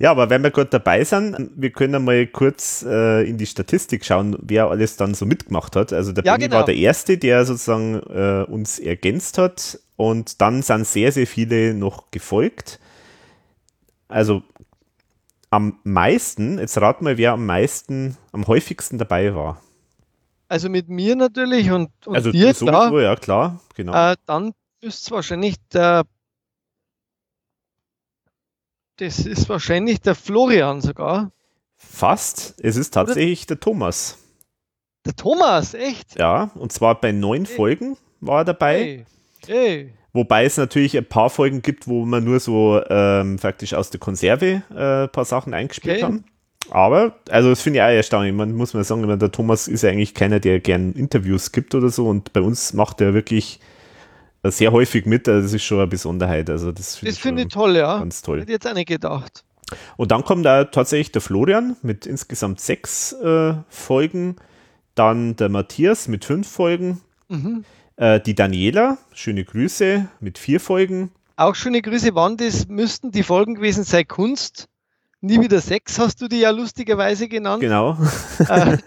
Ja, 0.00 0.12
aber 0.12 0.30
wenn 0.30 0.42
wir 0.42 0.52
gerade 0.52 0.70
dabei 0.70 1.02
sind, 1.02 1.50
wir 1.56 1.70
können 1.70 2.04
mal 2.04 2.26
kurz 2.28 2.84
äh, 2.88 3.28
in 3.28 3.36
die 3.36 3.46
Statistik 3.46 4.04
schauen, 4.04 4.36
wer 4.40 4.68
alles 4.68 4.96
dann 4.96 5.14
so 5.14 5.26
mitgemacht 5.26 5.74
hat. 5.74 5.92
Also 5.92 6.12
der 6.12 6.24
ja, 6.24 6.32
Benny 6.34 6.44
genau. 6.44 6.58
war 6.58 6.64
der 6.64 6.76
Erste, 6.76 7.18
der 7.18 7.44
sozusagen 7.44 7.94
äh, 8.08 8.44
uns 8.48 8.78
ergänzt 8.78 9.38
hat 9.38 9.80
und 9.96 10.40
dann 10.40 10.62
sind 10.62 10.86
sehr, 10.86 11.10
sehr 11.10 11.26
viele 11.26 11.74
noch 11.74 12.12
gefolgt. 12.12 12.78
Also 14.06 14.42
am 15.50 15.80
meisten, 15.82 16.58
jetzt 16.58 16.80
rat 16.80 17.02
mal, 17.02 17.18
wer 17.18 17.32
am 17.32 17.44
meisten, 17.44 18.16
am 18.30 18.46
häufigsten 18.46 18.98
dabei 18.98 19.34
war. 19.34 19.60
Also 20.46 20.68
mit 20.68 20.88
mir 20.88 21.16
natürlich 21.16 21.72
und, 21.72 21.90
und 22.06 22.14
also 22.14 22.30
dir, 22.30 22.54
klar. 22.54 22.92
ja 23.00 23.16
klar, 23.16 23.60
genau. 23.74 24.12
Äh, 24.12 24.16
dann 24.26 24.52
ist 24.80 25.02
es 25.02 25.10
wahrscheinlich 25.10 25.56
der 25.72 26.04
das 28.98 29.20
ist 29.20 29.48
wahrscheinlich 29.48 30.00
der 30.00 30.14
Florian 30.14 30.80
sogar. 30.80 31.32
Fast. 31.76 32.54
Es 32.60 32.76
ist 32.76 32.92
tatsächlich 32.92 33.42
Oder? 33.42 33.54
der 33.54 33.60
Thomas. 33.60 34.18
Der 35.06 35.14
Thomas, 35.14 35.74
echt? 35.74 36.18
Ja, 36.18 36.50
und 36.54 36.72
zwar 36.72 37.00
bei 37.00 37.12
neun 37.12 37.44
hey. 37.44 37.56
Folgen 37.56 37.96
war 38.20 38.40
er 38.40 38.44
dabei. 38.44 38.74
Hey. 38.74 39.04
Hey. 39.46 39.92
Wobei 40.12 40.44
es 40.44 40.56
natürlich 40.56 40.96
ein 40.96 41.06
paar 41.06 41.30
Folgen 41.30 41.62
gibt, 41.62 41.86
wo 41.86 42.04
man 42.04 42.24
nur 42.24 42.40
so 42.40 42.82
ähm, 42.88 43.36
praktisch 43.36 43.74
aus 43.74 43.90
der 43.90 44.00
Konserve 44.00 44.62
äh, 44.74 45.04
ein 45.04 45.12
paar 45.12 45.24
Sachen 45.24 45.54
eingespielt 45.54 45.96
okay. 45.96 46.04
haben. 46.04 46.24
Aber, 46.70 47.14
also 47.30 47.50
das 47.50 47.62
finde 47.62 47.78
ich 47.78 47.82
auch 47.82 47.88
erstaunlich. 47.88 48.34
Man 48.34 48.52
muss 48.52 48.74
mal 48.74 48.84
sagen, 48.84 49.18
der 49.18 49.32
Thomas 49.32 49.68
ist 49.68 49.82
ja 49.82 49.90
eigentlich 49.90 50.14
keiner, 50.14 50.40
der 50.40 50.60
gern 50.60 50.92
Interviews 50.92 51.52
gibt 51.52 51.74
oder 51.74 51.88
so. 51.88 52.08
Und 52.08 52.32
bei 52.32 52.40
uns 52.40 52.72
macht 52.72 53.00
er 53.00 53.14
wirklich 53.14 53.60
sehr 54.44 54.72
häufig 54.72 55.06
mit. 55.06 55.28
Also 55.28 55.42
das 55.42 55.52
ist 55.52 55.64
schon 55.64 55.78
eine 55.78 55.86
Besonderheit. 55.86 56.50
Also 56.50 56.72
das 56.72 56.96
finde 56.96 57.12
ich, 57.12 57.20
find 57.20 57.40
ich 57.40 57.48
toll, 57.48 57.76
ja. 57.76 57.98
Ganz 57.98 58.22
toll. 58.22 58.40
Hätte 58.40 58.52
jetzt 58.52 58.66
auch 58.66 58.74
nicht 58.74 58.88
gedacht. 58.88 59.44
Und 59.96 60.12
dann 60.12 60.24
kommt 60.24 60.46
da 60.46 60.64
tatsächlich 60.64 61.12
der 61.12 61.20
Florian 61.20 61.76
mit 61.82 62.06
insgesamt 62.06 62.60
sechs 62.60 63.12
äh, 63.12 63.54
Folgen. 63.68 64.36
Dann 64.94 65.36
der 65.36 65.48
Matthias 65.48 66.08
mit 66.08 66.24
fünf 66.24 66.48
Folgen. 66.48 67.00
Mhm. 67.28 67.64
Äh, 67.96 68.20
die 68.20 68.34
Daniela, 68.34 68.98
schöne 69.12 69.44
Grüße, 69.44 70.08
mit 70.20 70.38
vier 70.38 70.60
Folgen. 70.60 71.10
Auch 71.36 71.54
schöne 71.54 71.82
Grüße, 71.82 72.14
wann 72.14 72.36
das 72.36 72.66
müssten 72.68 73.12
die 73.12 73.22
Folgen 73.22 73.54
gewesen 73.54 73.84
sein? 73.84 74.06
Kunst. 74.08 74.68
Nie 75.20 75.40
wieder 75.40 75.60
sechs 75.60 75.98
hast 75.98 76.20
du 76.20 76.28
die 76.28 76.38
ja 76.40 76.50
lustigerweise 76.50 77.28
genannt. 77.28 77.60
Genau. 77.60 77.98
Äh, 78.48 78.78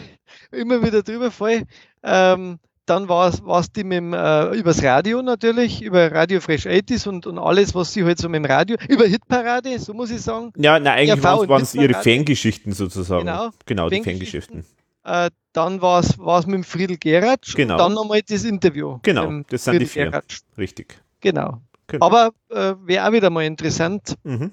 immer 0.52 0.82
wieder 0.84 1.02
drüber 1.02 1.32
voll. 1.32 1.64
Ähm, 2.02 2.58
dann 2.86 3.08
war 3.08 3.28
es 3.28 3.72
die 3.72 3.84
mit 3.84 3.98
dem, 3.98 4.12
äh, 4.12 4.56
übers 4.56 4.82
Radio 4.82 5.22
natürlich, 5.22 5.82
über 5.82 6.10
Radio 6.10 6.40
Fresh 6.40 6.66
80s 6.66 7.08
und, 7.08 7.26
und 7.26 7.38
alles, 7.38 7.74
was 7.74 7.92
sie 7.92 8.04
halt 8.04 8.18
so 8.18 8.28
mit 8.28 8.44
dem 8.44 8.44
Radio, 8.44 8.76
über 8.88 9.06
Hitparade, 9.06 9.78
so 9.78 9.94
muss 9.94 10.10
ich 10.10 10.20
sagen. 10.20 10.52
Ja, 10.56 10.78
na, 10.78 10.92
eigentlich 10.94 11.22
waren 11.22 11.62
es 11.62 11.74
ihre 11.74 11.94
Fangeschichten 11.94 12.72
sozusagen. 12.72 13.26
Genau, 13.26 13.50
genau 13.66 13.90
die 13.90 14.02
Fangeschichten. 14.02 14.64
Äh, 15.04 15.30
dann 15.52 15.80
war 15.80 16.00
es 16.00 16.46
mit 16.46 16.54
dem 16.54 16.64
Friedel 16.64 16.96
Geratsch 16.98 17.54
genau. 17.54 17.74
und 17.74 17.80
dann 17.80 17.94
nochmal 17.94 18.22
das 18.22 18.44
Interview. 18.44 18.98
Genau, 19.02 19.42
das 19.48 19.64
sind 19.64 19.72
Friedel 19.72 19.86
die 19.86 19.92
vier. 19.92 20.04
Geratsch. 20.06 20.40
Richtig. 20.58 21.00
Genau. 21.20 21.60
genau. 21.86 22.06
Aber 22.06 22.32
äh, 22.50 22.74
wäre 22.84 23.08
auch 23.08 23.12
wieder 23.12 23.30
mal 23.30 23.44
interessant. 23.44 24.14
Mhm. 24.24 24.52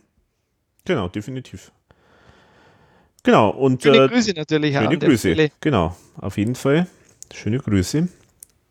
Genau, 0.86 1.08
definitiv. 1.10 1.72
Genau, 3.24 3.50
und. 3.50 3.84
Schöne 3.84 4.06
äh, 4.06 4.08
Grüße 4.08 4.32
natürlich 4.34 4.74
schöne 4.74 4.88
auch. 4.88 4.92
Schöne 4.92 5.06
Grüße. 5.06 5.50
Genau, 5.60 5.96
auf 6.22 6.38
jeden 6.38 6.56
Fall. 6.56 6.88
Schöne 7.34 7.60
Grüße 7.60 8.08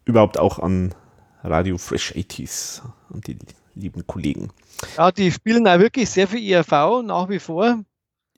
überhaupt 0.06 0.38
auch 0.38 0.58
an 0.58 0.94
Radio 1.42 1.78
Fresh 1.78 2.12
80s 2.12 2.82
und 3.10 3.26
die 3.26 3.36
lieben 3.74 4.06
Kollegen. 4.06 4.50
Ja, 4.96 5.12
die 5.12 5.30
spielen 5.30 5.66
auch 5.68 5.78
wirklich 5.78 6.08
sehr 6.08 6.26
viel 6.26 6.50
ERV 6.50 7.02
nach 7.04 7.28
wie 7.28 7.38
vor. 7.38 7.84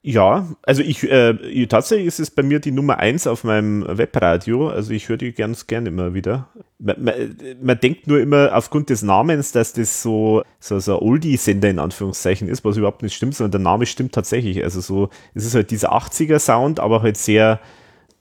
Ja, 0.01 0.47
also 0.63 0.81
ich 0.81 1.03
äh, 1.03 1.67
tatsächlich 1.67 2.07
ist 2.07 2.19
es 2.19 2.31
bei 2.31 2.41
mir 2.41 2.59
die 2.59 2.71
Nummer 2.71 2.99
eins 2.99 3.27
auf 3.27 3.43
meinem 3.43 3.85
Webradio. 3.85 4.69
Also 4.69 4.91
ich 4.91 5.09
höre 5.09 5.17
die 5.17 5.33
ganz 5.33 5.67
gern 5.67 5.85
immer 5.85 6.13
wieder. 6.13 6.47
Man, 6.77 7.03
man, 7.03 7.13
man, 7.61 7.79
denkt 7.79 8.07
nur 8.07 8.21
immer 8.21 8.55
aufgrund 8.55 8.89
des 8.89 9.01
Namens, 9.01 9.51
dass 9.51 9.73
das 9.73 10.01
so 10.01 10.43
so, 10.59 10.79
so 10.79 10.97
ein 10.97 11.05
Oldie-Sender 11.05 11.69
in 11.69 11.79
Anführungszeichen 11.79 12.47
ist, 12.47 12.63
was 12.63 12.77
überhaupt 12.77 13.03
nicht 13.03 13.13
stimmt, 13.13 13.35
sondern 13.35 13.51
der 13.51 13.71
Name 13.71 13.85
stimmt 13.85 14.13
tatsächlich. 14.13 14.63
Also 14.63 14.79
so, 14.79 15.09
es 15.33 15.45
ist 15.45 15.53
halt 15.53 15.69
dieser 15.69 15.91
80er-Sound, 15.91 16.79
aber 16.79 17.01
halt 17.01 17.17
sehr 17.17 17.59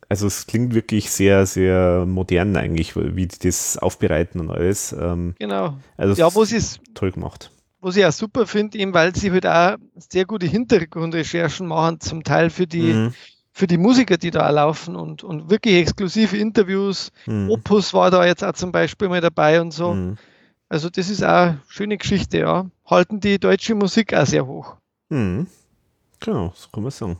also 0.08 0.26
es 0.26 0.46
klingt 0.46 0.74
wirklich 0.74 1.10
sehr, 1.10 1.44
sehr 1.46 2.04
modern 2.06 2.56
eigentlich, 2.56 2.96
wie 2.96 3.26
die 3.26 3.38
das 3.38 3.76
aufbereiten 3.76 4.40
und 4.40 4.50
alles. 4.50 4.92
Ähm, 4.92 5.34
genau. 5.38 5.76
Also 5.96 6.14
ja, 6.14 6.34
wo 6.34 6.44
sie 6.44 6.60
toll 6.94 7.12
gemacht. 7.12 7.50
Was 7.80 7.96
ich 7.96 8.04
auch 8.04 8.12
super 8.12 8.46
finde, 8.46 8.78
eben 8.78 8.94
weil 8.94 9.14
sie 9.14 9.30
halt 9.30 9.46
auch 9.46 9.76
sehr 9.96 10.24
gute 10.24 10.46
Hintergrundrecherchen 10.46 11.66
machen, 11.66 12.00
zum 12.00 12.24
Teil 12.24 12.50
für 12.50 12.66
die, 12.66 12.92
mhm. 12.92 13.14
für 13.52 13.66
die 13.66 13.76
Musiker, 13.76 14.16
die 14.16 14.30
da 14.30 14.48
laufen 14.50 14.96
und, 14.96 15.22
und 15.22 15.50
wirklich 15.50 15.76
exklusive 15.76 16.36
Interviews. 16.36 17.12
Mhm. 17.26 17.50
Opus 17.50 17.92
war 17.92 18.10
da 18.10 18.24
jetzt 18.24 18.42
auch 18.42 18.54
zum 18.54 18.72
Beispiel 18.72 19.08
mal 19.08 19.20
dabei 19.20 19.60
und 19.60 19.72
so. 19.72 19.92
Mhm. 19.94 20.16
Also 20.70 20.90
das 20.90 21.08
ist 21.08 21.22
auch 21.22 21.28
eine 21.28 21.60
schöne 21.68 21.98
Geschichte, 21.98 22.38
ja. 22.38 22.66
Halten 22.86 23.20
die 23.20 23.38
deutsche 23.38 23.74
Musik 23.74 24.14
auch 24.14 24.26
sehr 24.26 24.46
hoch. 24.46 24.76
Mhm. 25.10 25.46
Genau, 26.20 26.52
so 26.56 26.68
kann 26.70 26.82
man 26.82 26.90
sagen. 26.90 27.18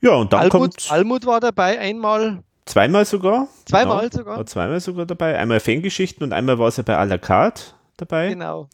Ja, 0.00 0.14
und 0.14 0.32
dann 0.32 0.40
Almut, 0.40 0.52
kommt. 0.52 0.86
Almut 0.90 1.26
war 1.26 1.40
dabei, 1.40 1.78
einmal. 1.78 2.42
Zweimal 2.66 3.04
sogar. 3.04 3.48
Zweimal 3.64 4.08
genau, 4.08 4.18
sogar. 4.18 4.36
War 4.38 4.46
zweimal 4.46 4.80
sogar 4.80 5.06
dabei. 5.06 5.38
Einmal 5.38 5.60
Fangeschichten 5.60 6.24
und 6.24 6.32
einmal 6.32 6.58
war 6.58 6.70
sie 6.70 6.82
bei 6.82 6.98
à 6.98 7.04
la 7.04 7.18
carte 7.18 7.62
dabei. 7.96 8.30
Genau. 8.30 8.68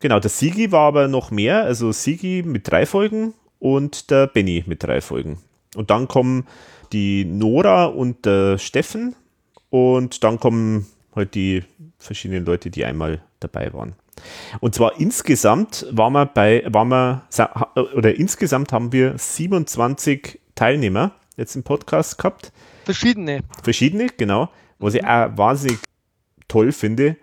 Genau, 0.00 0.18
der 0.18 0.30
Sigi 0.30 0.72
war 0.72 0.88
aber 0.88 1.06
noch 1.06 1.30
mehr. 1.30 1.62
Also 1.62 1.92
Sigi 1.92 2.42
mit 2.44 2.68
drei 2.68 2.86
Folgen 2.86 3.34
und 3.60 4.10
der 4.10 4.26
Benny 4.26 4.64
mit 4.66 4.82
drei 4.82 5.00
Folgen. 5.00 5.38
Und 5.76 5.90
dann 5.90 6.08
kommen 6.08 6.48
die 6.92 7.24
Nora 7.24 7.86
und 7.86 8.26
der 8.26 8.58
Steffen 8.58 9.14
und 9.70 10.24
dann 10.24 10.40
kommen 10.40 10.86
halt 11.14 11.34
die 11.34 11.62
verschiedenen 11.98 12.44
Leute, 12.44 12.70
die 12.70 12.84
einmal 12.84 13.22
dabei 13.40 13.72
waren. 13.72 13.94
Und 14.60 14.74
zwar 14.74 15.00
insgesamt 15.00 15.86
waren 15.90 16.12
wir 16.12 16.26
bei, 16.26 16.64
waren 16.66 16.88
wir, 16.88 17.22
oder 17.94 18.14
insgesamt 18.14 18.72
haben 18.72 18.92
wir 18.92 19.16
27 19.16 20.40
Teilnehmer 20.62 21.10
jetzt 21.36 21.56
im 21.56 21.64
Podcast 21.64 22.18
gehabt. 22.18 22.52
Verschiedene. 22.84 23.40
Verschiedene, 23.64 24.06
genau. 24.16 24.48
Was 24.78 24.94
ich 24.94 25.04
auch 25.04 25.36
wahnsinnig 25.36 25.80
toll 26.46 26.70
finde, 26.70 27.16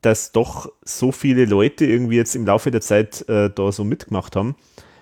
dass 0.00 0.32
doch 0.32 0.72
so 0.82 1.12
viele 1.12 1.44
Leute 1.44 1.86
irgendwie 1.86 2.16
jetzt 2.16 2.34
im 2.34 2.44
Laufe 2.44 2.72
der 2.72 2.80
Zeit 2.80 3.28
äh, 3.28 3.48
da 3.48 3.70
so 3.70 3.84
mitgemacht 3.84 4.34
haben. 4.34 4.56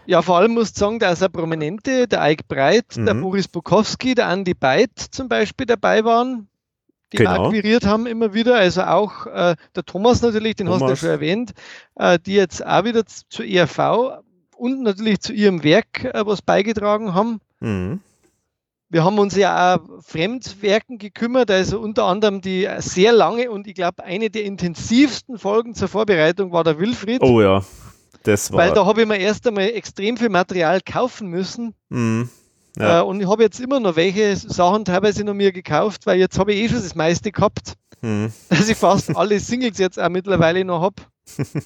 Ja, 0.05 0.21
vor 0.21 0.37
allem 0.37 0.53
muss 0.53 0.69
ich 0.69 0.75
sagen, 0.75 0.99
da 0.99 1.13
ist 1.13 1.23
ein 1.23 1.33
Prominente, 1.33 2.07
der 2.07 2.21
Eik 2.21 2.47
Breit, 2.47 2.95
mhm. 2.95 3.07
der 3.07 3.15
Boris 3.15 3.49
Bukowski, 3.49 4.15
der 4.15 4.29
Andy 4.29 4.53
Beit 4.53 4.91
zum 4.99 5.31
Beispiel 5.31 5.65
dabei 5.65 6.05
waren, 6.05 6.47
die 7.15 7.17
genau. 7.17 7.47
akquiriert 7.47 7.87
haben 7.87 8.05
immer 8.07 8.35
wieder. 8.35 8.57
Also 8.57 8.83
auch 8.83 9.25
äh, 9.25 9.57
der 9.75 9.85
Thomas 9.87 10.21
natürlich, 10.21 10.57
den 10.57 10.67
Thomas. 10.67 10.83
hast 10.83 10.89
du 10.89 10.93
ja 10.93 10.97
schon 10.97 11.09
erwähnt, 11.09 11.55
äh, 11.95 12.19
die 12.19 12.35
jetzt 12.35 12.67
auch 12.67 12.85
wieder 12.85 13.07
zur 13.07 13.47
ERV 13.47 14.21
und 14.59 14.83
natürlich 14.83 15.21
zu 15.21 15.33
ihrem 15.33 15.65
Werk 15.65 16.05
äh, 16.05 16.27
was 16.27 16.43
beigetragen 16.43 17.15
haben. 17.15 17.41
Mhm. 17.61 18.01
wir 18.89 19.05
haben 19.05 19.19
uns 19.19 19.35
ja 19.35 19.77
auch 19.77 19.81
Fremdwerken 20.03 20.99
gekümmert, 20.99 21.51
also 21.51 21.81
unter 21.81 22.05
anderem 22.05 22.41
die 22.41 22.69
sehr 22.79 23.13
lange 23.13 23.51
und 23.51 23.67
ich 23.67 23.75
glaube 23.75 24.05
eine 24.05 24.31
der 24.31 24.45
intensivsten 24.45 25.39
Folgen 25.39 25.75
zur 25.75 25.89
Vorbereitung 25.89 26.53
war 26.53 26.65
der 26.65 26.79
Wilfried. 26.79 27.23
Oh 27.23 27.41
ja, 27.41 27.65
das 28.23 28.53
war. 28.53 28.59
Weil 28.59 28.73
da 28.73 28.87
habe 28.87 29.03
ich 29.03 29.09
mir 29.09 29.19
erst 29.19 29.47
einmal 29.47 29.69
extrem 29.71 30.17
viel 30.17 30.29
Material 30.29 30.81
kaufen 30.81 31.29
müssen. 31.29 31.75
Mhm. 31.89 32.29
Ja. 32.79 33.01
Äh, 33.01 33.03
und 33.03 33.21
ich 33.21 33.29
habe 33.29 33.43
jetzt 33.43 33.61
immer 33.61 33.81
noch 33.81 33.97
welche 33.97 34.37
Sachen 34.37 34.85
teilweise 34.85 35.25
noch 35.25 35.35
mir 35.35 35.53
gekauft, 35.53 36.07
weil 36.07 36.19
jetzt 36.19 36.39
habe 36.39 36.53
ich 36.53 36.63
eh 36.63 36.69
schon 36.69 36.83
das 36.83 36.95
meiste 36.95 37.33
gehabt, 37.33 37.75
mhm. 38.01 38.33
dass 38.49 38.69
ich 38.69 38.77
fast 38.77 39.17
alle 39.17 39.41
Singles 39.41 39.79
jetzt 39.79 39.99
auch 39.99 40.09
mittlerweile 40.09 40.65
noch 40.65 40.81
habe. 40.81 41.03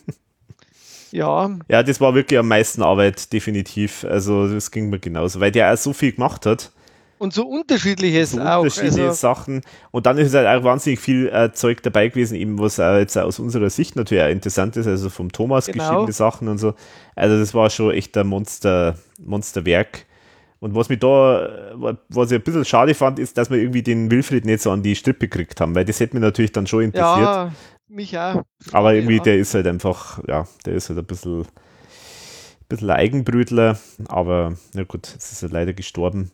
ja. 1.12 1.50
Ja, 1.68 1.82
das 1.82 2.00
war 2.00 2.14
wirklich 2.14 2.38
am 2.38 2.48
meisten 2.48 2.82
Arbeit, 2.82 3.32
definitiv. 3.32 4.04
Also 4.04 4.48
das 4.48 4.70
ging 4.70 4.90
mir 4.90 4.98
genauso, 4.98 5.40
weil 5.40 5.52
der 5.52 5.72
auch 5.72 5.76
so 5.76 5.92
viel 5.92 6.12
gemacht 6.12 6.46
hat. 6.46 6.72
Und 7.18 7.32
so 7.32 7.46
unterschiedliches 7.46 8.32
so 8.32 8.40
auch. 8.40 8.62
Unterschiedliche 8.62 9.02
also 9.04 9.14
Sachen. 9.14 9.60
Und 9.92 10.06
dann 10.06 10.18
ist 10.18 10.34
halt 10.34 10.48
auch 10.48 10.64
wahnsinnig 10.64 10.98
viel 10.98 11.28
äh, 11.28 11.52
Zeug 11.52 11.80
dabei 11.84 12.08
gewesen, 12.08 12.34
eben 12.34 12.58
was 12.58 12.80
auch 12.80 12.96
jetzt 12.96 13.16
aus 13.16 13.38
unserer 13.38 13.70
Sicht 13.70 13.94
natürlich 13.94 14.24
auch 14.24 14.28
interessant 14.28 14.76
ist, 14.76 14.88
also 14.88 15.08
vom 15.08 15.30
Thomas 15.30 15.66
genau. 15.66 15.84
geschriebene 15.84 16.12
Sachen 16.12 16.48
und 16.48 16.58
so. 16.58 16.74
Also 17.14 17.38
das 17.38 17.54
war 17.54 17.70
schon 17.70 17.92
echt 17.92 18.16
ein 18.16 18.26
Monster, 18.26 18.96
Monsterwerk. 19.24 20.06
Und 20.58 20.74
was 20.74 20.88
mich 20.88 20.98
da, 20.98 21.74
was 22.08 22.30
ich 22.30 22.38
ein 22.38 22.42
bisschen 22.42 22.64
schade 22.64 22.94
fand, 22.94 23.18
ist, 23.18 23.36
dass 23.38 23.50
wir 23.50 23.58
irgendwie 23.58 23.82
den 23.82 24.10
Wilfried 24.10 24.44
nicht 24.44 24.62
so 24.62 24.70
an 24.70 24.82
die 24.82 24.96
Strippe 24.96 25.28
gekriegt 25.28 25.60
haben, 25.60 25.74
weil 25.74 25.84
das 25.84 26.00
hätte 26.00 26.14
mich 26.14 26.22
natürlich 26.22 26.52
dann 26.52 26.66
schon 26.66 26.82
interessiert. 26.82 27.20
Ja, 27.20 27.52
mich 27.92 28.18
auch. 28.18 28.42
Aber 28.72 28.94
irgendwie, 28.94 29.16
ja. 29.16 29.22
der 29.22 29.38
ist 29.38 29.54
halt 29.54 29.66
einfach, 29.66 30.22
ja, 30.26 30.46
der 30.64 30.74
ist 30.74 30.88
halt 30.88 30.98
ein 30.98 31.04
bisschen, 31.04 31.42
ein 31.42 31.46
bisschen 32.68 32.90
ein 32.90 32.96
Eigenbrötler, 32.96 33.78
aber 34.08 34.56
na 34.74 34.84
gut, 34.84 35.08
jetzt 35.12 35.32
ist 35.32 35.42
er 35.42 35.50
leider 35.50 35.72
gestorben. 35.72 36.30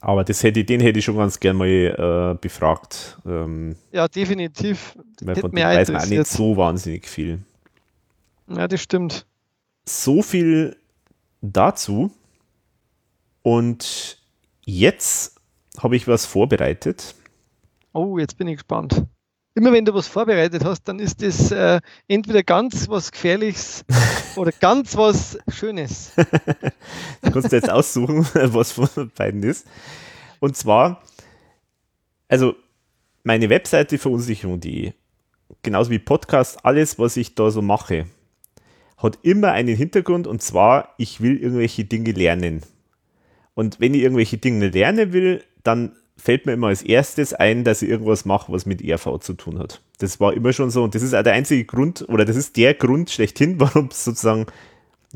Aber 0.00 0.22
das 0.22 0.42
hätte, 0.42 0.64
den 0.64 0.80
hätte 0.80 0.98
ich 0.98 1.04
schon 1.04 1.16
ganz 1.16 1.40
gern 1.40 1.56
mal 1.56 1.66
äh, 1.66 2.38
befragt. 2.40 3.18
Ähm, 3.26 3.74
ja, 3.90 4.06
definitiv. 4.06 4.96
Weil 5.22 5.36
von 5.36 5.50
dem 5.50 5.64
weiß 5.64 5.88
man 5.90 6.02
auch 6.02 6.06
nicht 6.06 6.26
so 6.26 6.56
wahnsinnig 6.56 7.08
viel. 7.08 7.40
Ja, 8.48 8.68
das 8.68 8.82
stimmt. 8.82 9.26
So 9.86 10.22
viel 10.22 10.76
dazu. 11.40 12.12
Und 13.42 14.22
jetzt 14.64 15.40
habe 15.78 15.96
ich 15.96 16.06
was 16.06 16.26
vorbereitet. 16.26 17.14
Oh, 17.94 18.18
jetzt 18.18 18.36
bin 18.36 18.46
ich 18.46 18.56
gespannt 18.56 19.06
immer 19.58 19.72
wenn 19.72 19.84
du 19.84 19.92
was 19.92 20.06
vorbereitet 20.06 20.64
hast, 20.64 20.84
dann 20.84 21.00
ist 21.00 21.20
das 21.20 21.50
äh, 21.50 21.80
entweder 22.06 22.44
ganz 22.44 22.88
was 22.88 23.10
Gefährliches 23.10 23.84
oder 24.36 24.52
ganz 24.52 24.96
was 24.96 25.36
Schönes. 25.48 26.12
du 27.22 27.30
kannst 27.32 27.50
jetzt 27.50 27.68
aussuchen, 27.68 28.24
was 28.34 28.70
von 28.70 29.10
beiden 29.16 29.42
ist. 29.42 29.66
Und 30.38 30.56
zwar, 30.56 31.02
also 32.28 32.54
meine 33.24 33.50
Webseite 33.50 33.98
verunsicherung.de, 33.98 34.92
genauso 35.62 35.90
wie 35.90 35.98
Podcast, 35.98 36.64
alles, 36.64 37.00
was 37.00 37.16
ich 37.16 37.34
da 37.34 37.50
so 37.50 37.60
mache, 37.60 38.06
hat 38.96 39.18
immer 39.22 39.50
einen 39.50 39.76
Hintergrund 39.76 40.28
und 40.28 40.40
zwar, 40.40 40.94
ich 40.98 41.20
will 41.20 41.36
irgendwelche 41.36 41.84
Dinge 41.84 42.12
lernen. 42.12 42.62
Und 43.54 43.80
wenn 43.80 43.92
ich 43.92 44.02
irgendwelche 44.02 44.38
Dinge 44.38 44.68
lernen 44.68 45.12
will, 45.12 45.42
dann 45.64 45.96
fällt 46.18 46.46
mir 46.46 46.52
immer 46.52 46.66
als 46.66 46.82
erstes 46.82 47.32
ein, 47.32 47.64
dass 47.64 47.80
ich 47.80 47.88
irgendwas 47.88 48.24
mache, 48.24 48.52
was 48.52 48.66
mit 48.66 48.82
ERV 48.82 49.20
zu 49.20 49.34
tun 49.34 49.58
hat. 49.58 49.80
Das 49.98 50.20
war 50.20 50.34
immer 50.34 50.52
schon 50.52 50.70
so 50.70 50.82
und 50.82 50.94
das 50.94 51.02
ist 51.02 51.14
auch 51.14 51.22
der 51.22 51.32
einzige 51.32 51.64
Grund 51.64 52.04
oder 52.08 52.24
das 52.24 52.36
ist 52.36 52.56
der 52.56 52.74
Grund 52.74 53.10
schlechthin, 53.10 53.54
warum 53.60 53.88
es 53.90 54.04
sozusagen 54.04 54.46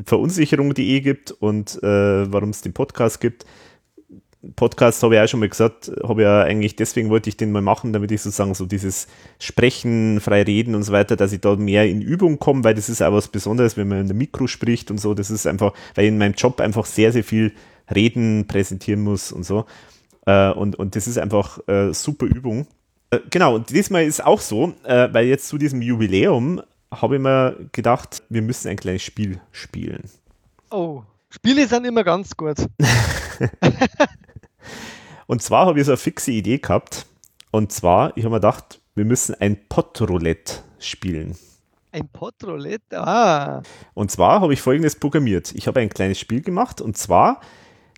Verunsicherung.de 0.05 1.01
gibt 1.01 1.33
und 1.33 1.83
äh, 1.83 2.33
warum 2.33 2.51
es 2.51 2.63
den 2.63 2.73
Podcast 2.73 3.21
gibt. 3.21 3.45
Podcast 4.57 5.03
habe 5.03 5.15
ich 5.15 5.21
auch 5.21 5.29
schon 5.29 5.39
mal 5.41 5.49
gesagt, 5.49 5.93
habe 6.03 6.23
ja 6.23 6.43
eigentlich 6.43 6.75
deswegen 6.75 7.11
wollte 7.11 7.29
ich 7.29 7.37
den 7.37 7.53
mal 7.53 7.63
machen, 7.63 7.93
damit 7.93 8.11
ich 8.11 8.23
sozusagen 8.23 8.55
so 8.55 8.67
dieses 8.67 9.07
Sprechen, 9.39 10.21
frei 10.21 10.43
reden 10.43 10.75
und 10.75 10.83
so 10.83 10.93
weiter, 10.93 11.15
dass 11.15 11.33
ich 11.33 11.41
da 11.41 11.55
mehr 11.55 11.89
in 11.89 12.01
Übung 12.03 12.39
komme, 12.41 12.65
weil 12.65 12.75
das 12.75 12.89
ist 12.89 13.03
auch 13.03 13.13
was 13.13 13.29
Besonderes, 13.29 13.77
wenn 13.77 13.87
man 13.87 14.01
in 14.01 14.07
der 14.09 14.17
Mikro 14.17 14.49
spricht 14.49 14.91
und 14.91 14.99
so. 14.99 15.15
Das 15.15 15.31
ist 15.31 15.47
einfach, 15.47 15.75
weil 15.95 16.07
ich 16.07 16.09
in 16.09 16.19
meinem 16.19 16.35
Job 16.35 16.61
einfach 16.61 16.87
sehr, 16.87 17.13
sehr 17.13 17.23
viel 17.23 17.53
reden, 17.95 18.47
präsentieren 18.49 19.03
muss 19.03 19.31
und 19.31 19.45
so. 19.45 19.65
Äh, 20.27 20.51
und, 20.51 20.77
und 20.77 20.97
das 20.97 21.07
ist 21.07 21.19
einfach 21.19 21.59
äh, 21.69 21.93
super 21.93 22.27
Übung. 22.27 22.67
Äh, 23.11 23.21
genau, 23.31 23.55
und 23.55 23.71
diesmal 23.71 24.05
ist 24.05 24.25
auch 24.25 24.41
so, 24.41 24.75
weil 24.85 25.27
jetzt 25.27 25.49
zu 25.49 25.59
diesem 25.59 25.83
Jubiläum 25.83 26.63
habe 26.91 27.17
ich 27.17 27.23
mir 27.23 27.57
gedacht, 27.73 28.23
wir 28.29 28.43
müssen 28.43 28.69
ein 28.69 28.77
kleines 28.77 29.03
Spiel 29.03 29.41
spielen. 29.51 30.11
Oh, 30.71 31.03
Spiele 31.31 31.67
sind 31.67 31.87
immer 31.87 32.05
ganz 32.05 32.37
gut. 32.37 32.59
und 35.27 35.43
zwar 35.43 35.67
habe 35.67 35.81
ich 35.81 35.87
so 35.87 35.93
eine 35.93 35.97
fixe 35.97 36.31
Idee 36.31 36.59
gehabt. 36.59 37.07
Und 37.51 37.73
zwar, 37.73 38.17
ich 38.17 38.25
habe 38.25 38.35
mir 38.35 38.41
gedacht, 38.41 38.81
wir 38.95 39.07
müssen 39.07 39.35
ein 39.41 39.57
Potroulette 39.69 40.63
spielen. 40.79 41.37
Ein 41.91 42.09
Potroulette? 42.09 42.99
Ah. 42.99 43.63
Und 43.95 44.11
zwar 44.11 44.41
habe 44.41 44.53
ich 44.53 44.61
folgendes 44.61 44.97
programmiert. 44.97 45.53
Ich 45.55 45.67
habe 45.67 45.81
ein 45.81 45.89
kleines 45.89 46.19
Spiel 46.19 46.43
gemacht 46.43 46.81
und 46.81 46.97
zwar, 46.97 47.41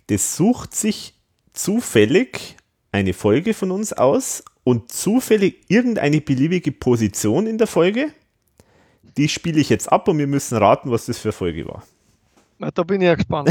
das 0.07 0.35
sucht 0.35 0.75
sich 0.75 1.14
zufällig 1.55 2.57
eine 2.91 3.13
Folge 3.13 3.53
von 3.53 3.71
uns 3.71 3.93
aus 3.93 4.43
und 4.63 4.91
zufällig 4.91 5.63
irgendeine 5.67 6.21
beliebige 6.21 6.71
Position 6.71 7.47
in 7.47 7.57
der 7.57 7.67
Folge. 7.67 8.11
Die 9.17 9.29
spiele 9.29 9.59
ich 9.59 9.69
jetzt 9.69 9.91
ab 9.91 10.07
und 10.07 10.17
wir 10.17 10.27
müssen 10.27 10.57
raten, 10.57 10.91
was 10.91 11.05
das 11.05 11.17
für 11.17 11.29
eine 11.29 11.33
Folge 11.33 11.65
war. 11.67 11.83
Na, 12.57 12.71
da 12.71 12.83
bin 12.83 13.01
ich 13.01 13.05
ja 13.05 13.15
gespannt. 13.15 13.49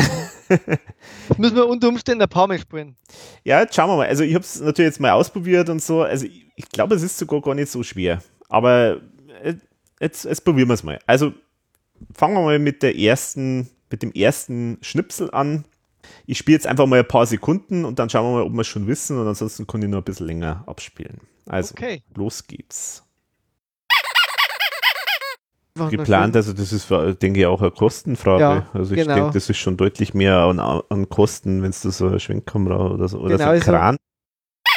müssen 1.38 1.56
wir 1.56 1.66
unter 1.66 1.88
Umständen 1.88 2.22
ein 2.22 2.28
paar 2.28 2.46
Mal 2.46 2.58
spielen. 2.58 2.96
Ja, 3.44 3.60
jetzt 3.60 3.74
schauen 3.74 3.90
wir 3.90 3.96
mal. 3.96 4.08
Also 4.08 4.24
ich 4.24 4.34
habe 4.34 4.44
es 4.44 4.60
natürlich 4.60 4.90
jetzt 4.90 5.00
mal 5.00 5.12
ausprobiert 5.12 5.68
und 5.68 5.82
so. 5.82 6.02
Also 6.02 6.24
ich, 6.26 6.46
ich 6.56 6.68
glaube, 6.70 6.94
es 6.94 7.02
ist 7.02 7.18
sogar 7.18 7.40
gar 7.42 7.54
nicht 7.54 7.70
so 7.70 7.82
schwer. 7.82 8.22
Aber 8.48 9.00
äh, 9.42 9.54
jetzt, 10.00 10.24
jetzt 10.24 10.44
probieren 10.44 10.68
wir 10.68 10.74
es 10.74 10.82
mal. 10.82 10.98
Also 11.06 11.32
fangen 12.14 12.34
wir 12.34 12.42
mal 12.42 12.58
mit 12.58 12.82
der 12.82 12.96
ersten, 12.98 13.68
mit 13.90 14.02
dem 14.02 14.12
ersten 14.12 14.78
Schnipsel 14.80 15.30
an. 15.30 15.64
Ich 16.26 16.38
spiele 16.38 16.56
jetzt 16.56 16.66
einfach 16.66 16.86
mal 16.86 17.00
ein 17.00 17.08
paar 17.08 17.26
Sekunden 17.26 17.84
und 17.84 17.98
dann 17.98 18.10
schauen 18.10 18.26
wir 18.26 18.38
mal, 18.38 18.42
ob 18.42 18.52
wir 18.52 18.60
es 18.60 18.66
schon 18.66 18.86
wissen 18.86 19.18
und 19.18 19.26
ansonsten 19.26 19.66
kann 19.66 19.82
ich 19.82 19.88
noch 19.88 19.98
ein 19.98 20.04
bisschen 20.04 20.26
länger 20.26 20.64
abspielen. 20.66 21.20
Also, 21.46 21.72
okay. 21.72 22.02
los 22.14 22.46
geht's. 22.46 23.02
Geplant, 25.90 26.36
also 26.36 26.52
das 26.52 26.72
ist, 26.72 26.88
denke 26.90 27.40
ich, 27.40 27.46
auch 27.46 27.60
eine 27.60 27.70
Kostenfrage. 27.70 28.40
Ja, 28.40 28.66
also 28.72 28.94
ich 28.94 29.02
genau. 29.02 29.14
denke, 29.14 29.32
das 29.32 29.50
ist 29.50 29.58
schon 29.58 29.76
deutlich 29.76 30.14
mehr 30.14 30.38
an, 30.38 30.60
an 30.60 31.08
Kosten, 31.08 31.62
wenn 31.62 31.70
es 31.70 31.82
da 31.82 31.90
so 31.90 32.06
eine 32.06 32.20
Schwenkkamera 32.20 32.92
oder 32.92 33.08
so, 33.08 33.18
oder 33.18 33.36
genau, 33.36 33.46
so 33.46 33.50
ein 33.50 33.60
Kran. 33.60 33.96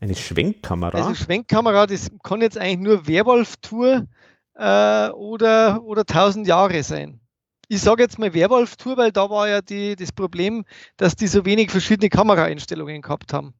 Eine 0.00 0.16
Schwenkkamera? 0.16 0.98
Also 0.98 1.14
Schwenkkamera, 1.14 1.86
das 1.86 2.10
kann 2.24 2.40
jetzt 2.40 2.58
eigentlich 2.58 2.80
nur 2.80 3.06
Werwolf-Tour 3.06 4.08
äh, 4.56 5.08
oder, 5.10 5.80
oder 5.84 6.00
1000 6.00 6.48
Jahre 6.48 6.82
sein 6.82 7.21
ich 7.72 7.80
sage 7.80 8.02
jetzt 8.02 8.18
mal 8.18 8.34
Werwolf-Tour, 8.34 8.98
weil 8.98 9.12
da 9.12 9.30
war 9.30 9.48
ja 9.48 9.62
die, 9.62 9.96
das 9.96 10.12
Problem, 10.12 10.64
dass 10.98 11.16
die 11.16 11.26
so 11.26 11.46
wenig 11.46 11.70
verschiedene 11.70 12.10
Kameraeinstellungen 12.10 13.00
gehabt 13.00 13.32
haben. 13.32 13.54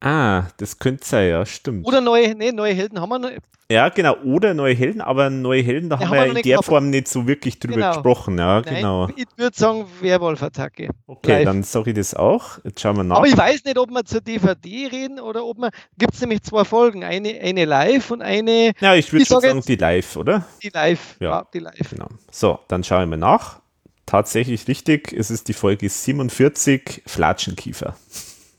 Ah, 0.00 0.44
das 0.56 0.78
könnte 0.78 1.06
sein, 1.06 1.28
ja, 1.28 1.44
stimmt. 1.44 1.86
Oder 1.86 2.00
neue, 2.00 2.34
nee, 2.34 2.52
neue 2.52 2.72
Helden 2.72 3.00
haben 3.00 3.10
wir 3.10 3.18
noch. 3.18 3.30
Ja, 3.70 3.88
genau, 3.88 4.16
oder 4.24 4.52
neue 4.52 4.74
Helden, 4.74 5.00
aber 5.00 5.30
neue 5.30 5.62
Helden, 5.62 5.90
da 5.90 5.96
ja, 5.96 6.06
haben, 6.06 6.10
wir 6.10 6.18
ja 6.18 6.24
in 6.24 6.34
der 6.34 6.42
gehabt. 6.42 6.64
Form 6.64 6.90
nicht 6.90 7.06
so 7.06 7.28
wirklich 7.28 7.60
drüber 7.60 7.76
genau. 7.76 7.92
gesprochen, 7.92 8.36
ja, 8.36 8.62
Nein, 8.62 8.74
genau. 8.74 9.08
Ich 9.14 9.28
würde 9.36 9.56
sagen 9.56 9.86
Werwolf-Attacke. 10.00 10.88
Okay, 11.06 11.32
Live. 11.32 11.44
dann 11.44 11.62
sage 11.62 11.90
ich 11.90 11.96
das 11.96 12.14
auch. 12.14 12.58
Jetzt 12.64 12.80
schauen 12.80 12.96
wir 12.96 13.04
nach. 13.04 13.18
Aber 13.18 13.28
ich 13.28 13.36
weiß 13.36 13.62
nicht, 13.64 13.78
ob 13.78 13.90
wir 13.90 14.04
zur 14.04 14.22
DVD 14.22 14.88
reden 14.90 15.20
oder 15.20 15.44
ob 15.44 15.58
wir, 15.58 15.70
gibt 15.98 16.14
es 16.14 16.20
nämlich 16.20 16.42
zwei 16.42 16.64
Folgen, 16.64 17.04
eine, 17.04 17.38
eine 17.40 17.64
live 17.64 18.10
und 18.10 18.22
eine. 18.22 18.72
Ja, 18.80 18.96
ich 18.96 19.12
würde 19.12 19.26
sagen, 19.26 19.58
jetzt, 19.58 19.68
die 19.68 19.76
live, 19.76 20.16
oder? 20.16 20.44
Die 20.64 20.70
live, 20.70 21.16
ja, 21.20 21.30
ja 21.30 21.46
die 21.54 21.60
live. 21.60 21.90
Genau. 21.90 22.08
So, 22.32 22.58
dann 22.66 22.82
schauen 22.82 23.08
wir 23.08 23.18
nach. 23.18 23.60
Tatsächlich 24.04 24.66
richtig, 24.66 25.12
es 25.12 25.30
ist 25.30 25.46
die 25.46 25.52
Folge 25.52 25.88
47, 25.88 27.02
Flatschenkiefer. 27.06 27.94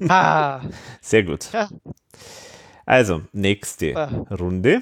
Ah. 0.09 0.61
Sehr 1.01 1.23
gut. 1.23 1.51
Ja. 1.53 1.69
Also, 2.85 3.21
nächste 3.31 3.95
ah. 3.95 4.25
Runde. 4.33 4.81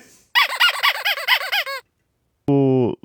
So, 2.47 2.97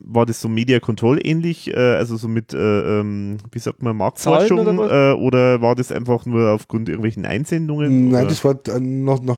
war 0.00 0.26
das 0.26 0.40
so 0.40 0.48
Media 0.48 0.80
Control 0.80 1.18
ähnlich, 1.24 1.68
äh, 1.68 1.94
also 1.94 2.16
so 2.16 2.28
mit, 2.28 2.52
äh, 2.52 2.58
ähm, 3.00 3.38
wie 3.52 3.58
sagt 3.58 3.82
man, 3.82 3.96
Marktforschung 3.96 4.60
oder, 4.60 5.12
äh, 5.12 5.14
oder, 5.14 5.62
war 5.62 5.74
das 5.76 5.92
einfach 5.92 6.26
nur 6.26 6.50
aufgrund 6.50 6.88
irgendwelchen 6.88 7.24
Einsendungen? 7.24 8.10
Nein, 8.10 8.22
oder? 8.22 8.28
das 8.28 8.44
war 8.44 8.80
noch, 8.80 9.22
noch. 9.22 9.36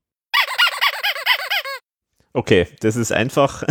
Okay, 2.35 2.66
das 2.81 2.97
ist 2.97 3.12
einfach. 3.12 3.62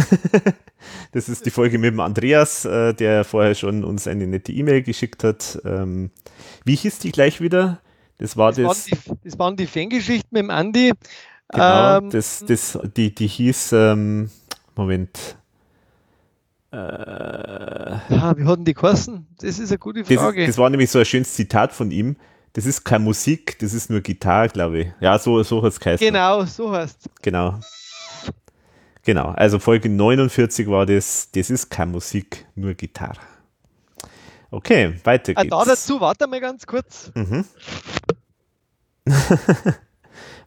das 1.11 1.27
ist 1.27 1.47
die 1.47 1.49
Folge 1.49 1.79
mit 1.79 1.93
dem 1.93 1.99
Andreas, 1.99 2.63
äh, 2.63 2.93
der 2.93 3.23
vorher 3.23 3.55
schon 3.55 3.83
uns 3.83 4.07
eine 4.07 4.27
nette 4.27 4.51
E-Mail 4.51 4.83
geschickt 4.83 5.23
hat. 5.23 5.59
Ähm, 5.65 6.11
wie 6.63 6.75
hieß 6.75 6.99
die 6.99 7.11
gleich 7.11 7.41
wieder? 7.41 7.81
Das 8.21 8.37
war 8.37 8.51
das. 8.51 8.57
das, 8.57 8.67
waren, 8.67 8.75
die, 8.85 9.29
das 9.29 9.39
waren 9.39 9.55
die 9.55 9.65
Fangeschichten 9.65 10.29
mit 10.29 10.43
dem 10.43 10.51
Andi. 10.51 10.93
Genau, 11.49 11.97
ähm, 11.97 12.09
das, 12.11 12.45
das, 12.47 12.77
die, 12.95 13.13
die 13.15 13.25
hieß, 13.25 13.71
ähm, 13.73 14.29
Moment. 14.75 15.37
Äh, 16.71 16.77
ja, 16.77 18.37
wie 18.37 18.45
hatten 18.45 18.63
die 18.63 18.75
Kosten? 18.75 19.25
Das 19.39 19.57
ist 19.57 19.71
eine 19.71 19.79
gute 19.79 20.05
Frage. 20.05 20.41
Das, 20.41 20.55
das, 20.55 20.57
war 20.59 20.69
nämlich 20.69 20.91
so 20.91 20.99
ein 20.99 21.05
schönes 21.05 21.33
Zitat 21.33 21.73
von 21.73 21.89
ihm. 21.89 22.15
Das 22.53 22.67
ist 22.67 22.83
keine 22.83 23.03
Musik, 23.03 23.57
das 23.57 23.73
ist 23.73 23.89
nur 23.89 24.01
Gitarre, 24.01 24.49
glaube 24.49 24.79
ich. 24.79 24.87
Ja, 24.99 25.17
so, 25.17 25.41
so 25.41 25.63
hat 25.63 25.71
es 25.71 25.79
geheißen. 25.79 26.05
Genau, 26.05 26.45
so 26.45 26.71
heißt 26.71 27.09
Genau. 27.23 27.59
Genau, 29.03 29.29
also 29.29 29.57
Folge 29.57 29.89
49 29.89 30.67
war 30.67 30.85
das, 30.85 31.31
das 31.31 31.49
ist 31.49 31.71
keine 31.71 31.93
Musik, 31.93 32.45
nur 32.53 32.75
Gitarre. 32.75 33.30
Okay, 34.51 34.95
weiter 35.05 35.33
geht's. 35.33 35.51
Ah, 35.53 35.63
da 35.63 35.71
dazu, 35.71 36.01
warte 36.01 36.27
mal 36.27 36.41
ganz 36.41 36.67
kurz. 36.67 37.09
Mhm. 37.15 37.45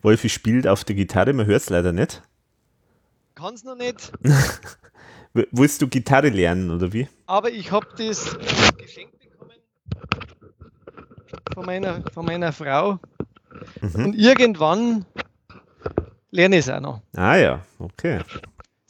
Wolfi 0.02 0.28
spielt 0.28 0.66
auf 0.66 0.84
der 0.84 0.94
Gitarre, 0.94 1.32
man 1.32 1.46
hört 1.46 1.62
es 1.62 1.70
leider 1.70 1.92
nicht. 1.92 2.22
Kann 3.34 3.54
es 3.54 3.64
noch 3.64 3.76
nicht. 3.76 4.12
Willst 5.32 5.80
du 5.80 5.88
Gitarre 5.88 6.28
lernen 6.28 6.70
oder 6.70 6.92
wie? 6.92 7.08
Aber 7.26 7.50
ich 7.50 7.72
habe 7.72 7.86
das 7.96 8.36
geschenkt 8.76 9.18
bekommen 9.18 9.56
von 11.54 11.64
meiner, 11.64 12.02
von 12.12 12.26
meiner 12.26 12.52
Frau. 12.52 13.00
Mhm. 13.80 14.04
Und 14.04 14.14
irgendwann 14.14 15.06
lerne 16.30 16.58
ich 16.58 16.66
es 16.66 16.70
auch 16.70 16.80
noch. 16.80 17.00
Ah 17.16 17.36
ja, 17.36 17.64
okay. 17.78 18.20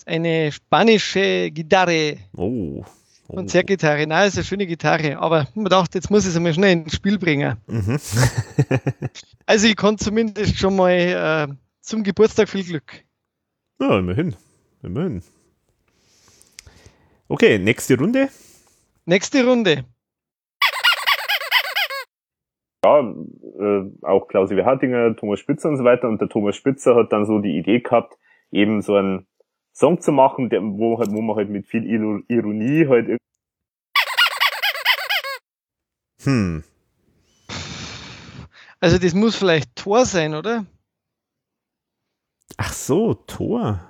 Eine 0.05 0.51
spanische 0.51 1.51
Gitarre. 1.53 2.19
Oh. 2.37 2.85
Oh. 3.29 3.37
Konzertgitarre. 3.37 4.07
Nein, 4.07 4.29
ist 4.29 4.37
eine 4.37 4.45
schöne 4.45 4.67
Gitarre. 4.67 5.19
Aber 5.19 5.47
man 5.55 5.67
dachte, 5.67 5.99
jetzt 5.99 6.11
muss 6.11 6.25
ich 6.25 6.31
es 6.31 6.37
einmal 6.37 6.55
schnell 6.55 6.73
ins 6.73 6.95
Spiel 6.95 7.19
bringen. 7.19 7.57
Mhm. 7.67 7.99
also 9.47 9.67
ich 9.67 9.77
kann 9.77 9.99
zumindest 9.99 10.59
schon 10.59 10.77
mal 10.77 10.91
äh, 10.91 11.55
zum 11.81 12.03
Geburtstag 12.03 12.49
viel 12.49 12.65
Glück. 12.65 13.05
Ja, 13.81 13.99
immerhin. 13.99 14.35
Immerhin. 14.83 15.23
Okay, 17.29 17.59
nächste 17.59 17.99
Runde. 17.99 18.29
Nächste 19.07 19.47
Runde. 19.47 19.85
Ja, 22.85 23.01
äh, 23.01 23.91
auch 24.03 24.29
Klausi 24.29 24.57
Hartinger, 24.57 25.17
Thomas 25.17 25.41
Spitzer 25.41 25.71
und 25.71 25.79
so 25.79 25.85
weiter. 25.85 26.09
Und 26.09 26.21
der 26.21 26.29
Thomas 26.29 26.55
Spitzer 26.55 26.95
hat 26.97 27.13
dann 27.13 27.25
so 27.25 27.39
die 27.39 27.57
Idee 27.57 27.81
gehabt, 27.81 28.19
eben 28.51 28.83
so 28.83 28.95
einen 28.95 29.27
Song 29.75 30.01
zu 30.01 30.13
machen, 30.13 30.49
der, 30.49 30.63
wo, 30.63 30.99
halt, 30.99 31.11
wo 31.11 31.21
man 31.21 31.37
halt 31.37 31.51
mit 31.51 31.67
viel 31.67 31.85
Ironie 32.29 32.87
halt 32.89 33.19
Hm. 36.23 36.65
Also 38.81 38.99
das 38.99 39.15
muss 39.15 39.37
vielleicht 39.37 39.77
Tor 39.77 40.07
sein, 40.07 40.35
oder? 40.35 40.65
Ach 42.57 42.73
so, 42.73 43.15
Tor 43.15 43.81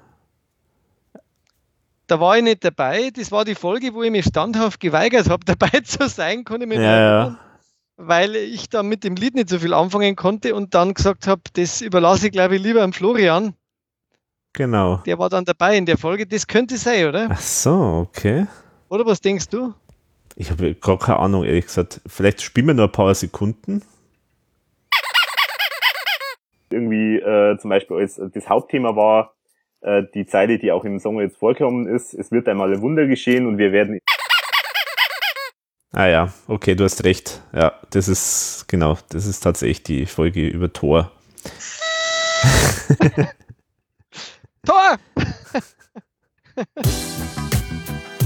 da 2.06 2.20
war 2.20 2.36
ich 2.36 2.44
nicht 2.44 2.64
dabei. 2.64 3.10
Das 3.10 3.32
war 3.32 3.44
die 3.44 3.54
Folge, 3.54 3.94
wo 3.94 4.02
ich 4.02 4.10
mich 4.10 4.26
standhaft 4.26 4.80
geweigert 4.80 5.28
habe, 5.28 5.44
dabei 5.46 5.80
zu 5.80 6.08
sein, 6.08 6.44
konnte 6.44 6.64
ich 6.64 6.68
mich 6.68 6.78
ja, 6.78 6.98
ja. 6.98 7.38
weil 7.96 8.36
ich 8.36 8.68
da 8.68 8.82
mit 8.82 9.04
dem 9.04 9.16
Lied 9.16 9.34
nicht 9.34 9.48
so 9.48 9.58
viel 9.58 9.74
anfangen 9.74 10.16
konnte 10.16 10.54
und 10.54 10.74
dann 10.74 10.94
gesagt 10.94 11.26
habe, 11.26 11.42
das 11.54 11.80
überlasse 11.80 12.26
ich, 12.26 12.32
glaube 12.32 12.56
ich, 12.56 12.62
lieber 12.62 12.82
am 12.82 12.92
Florian. 12.92 13.54
Genau. 14.54 14.98
Der 15.04 15.18
war 15.18 15.28
dann 15.28 15.44
dabei 15.44 15.76
in 15.76 15.84
der 15.84 15.98
Folge. 15.98 16.26
Das 16.26 16.46
könnte 16.46 16.76
sein, 16.76 17.08
oder? 17.08 17.28
Ach 17.30 17.40
so, 17.40 18.06
okay. 18.08 18.46
Oder 18.88 19.04
was 19.04 19.20
denkst 19.20 19.48
du? 19.48 19.74
Ich 20.36 20.50
habe 20.50 20.74
gar 20.76 20.98
keine 20.98 21.18
Ahnung, 21.18 21.44
ehrlich 21.44 21.66
gesagt. 21.66 22.00
Vielleicht 22.06 22.40
spielen 22.40 22.68
wir 22.68 22.74
nur 22.74 22.86
ein 22.86 22.92
paar 22.92 23.14
Sekunden. 23.14 23.82
Irgendwie 26.70 27.16
äh, 27.16 27.58
zum 27.58 27.70
Beispiel 27.70 27.96
als 27.96 28.20
das 28.32 28.48
Hauptthema 28.48 28.94
war, 28.94 29.34
äh, 29.80 30.04
die 30.14 30.26
Zeile, 30.26 30.58
die 30.58 30.70
auch 30.70 30.84
im 30.84 31.00
Song 31.00 31.20
jetzt 31.20 31.36
vorgekommen 31.36 31.86
ist, 31.88 32.14
es 32.14 32.30
wird 32.30 32.48
einmal 32.48 32.72
ein 32.72 32.80
Wunder 32.80 33.06
geschehen 33.06 33.46
und 33.46 33.58
wir 33.58 33.72
werden. 33.72 33.98
Ah 35.92 36.06
ja, 36.06 36.32
okay, 36.46 36.74
du 36.74 36.84
hast 36.84 37.04
recht. 37.04 37.42
Ja, 37.52 37.72
das 37.90 38.08
ist, 38.08 38.66
genau, 38.68 38.98
das 39.10 39.26
ist 39.26 39.40
tatsächlich 39.40 39.82
die 39.82 40.06
Folge 40.06 40.46
über 40.46 40.72
Tor. 40.72 41.12
Tor! 44.64 44.96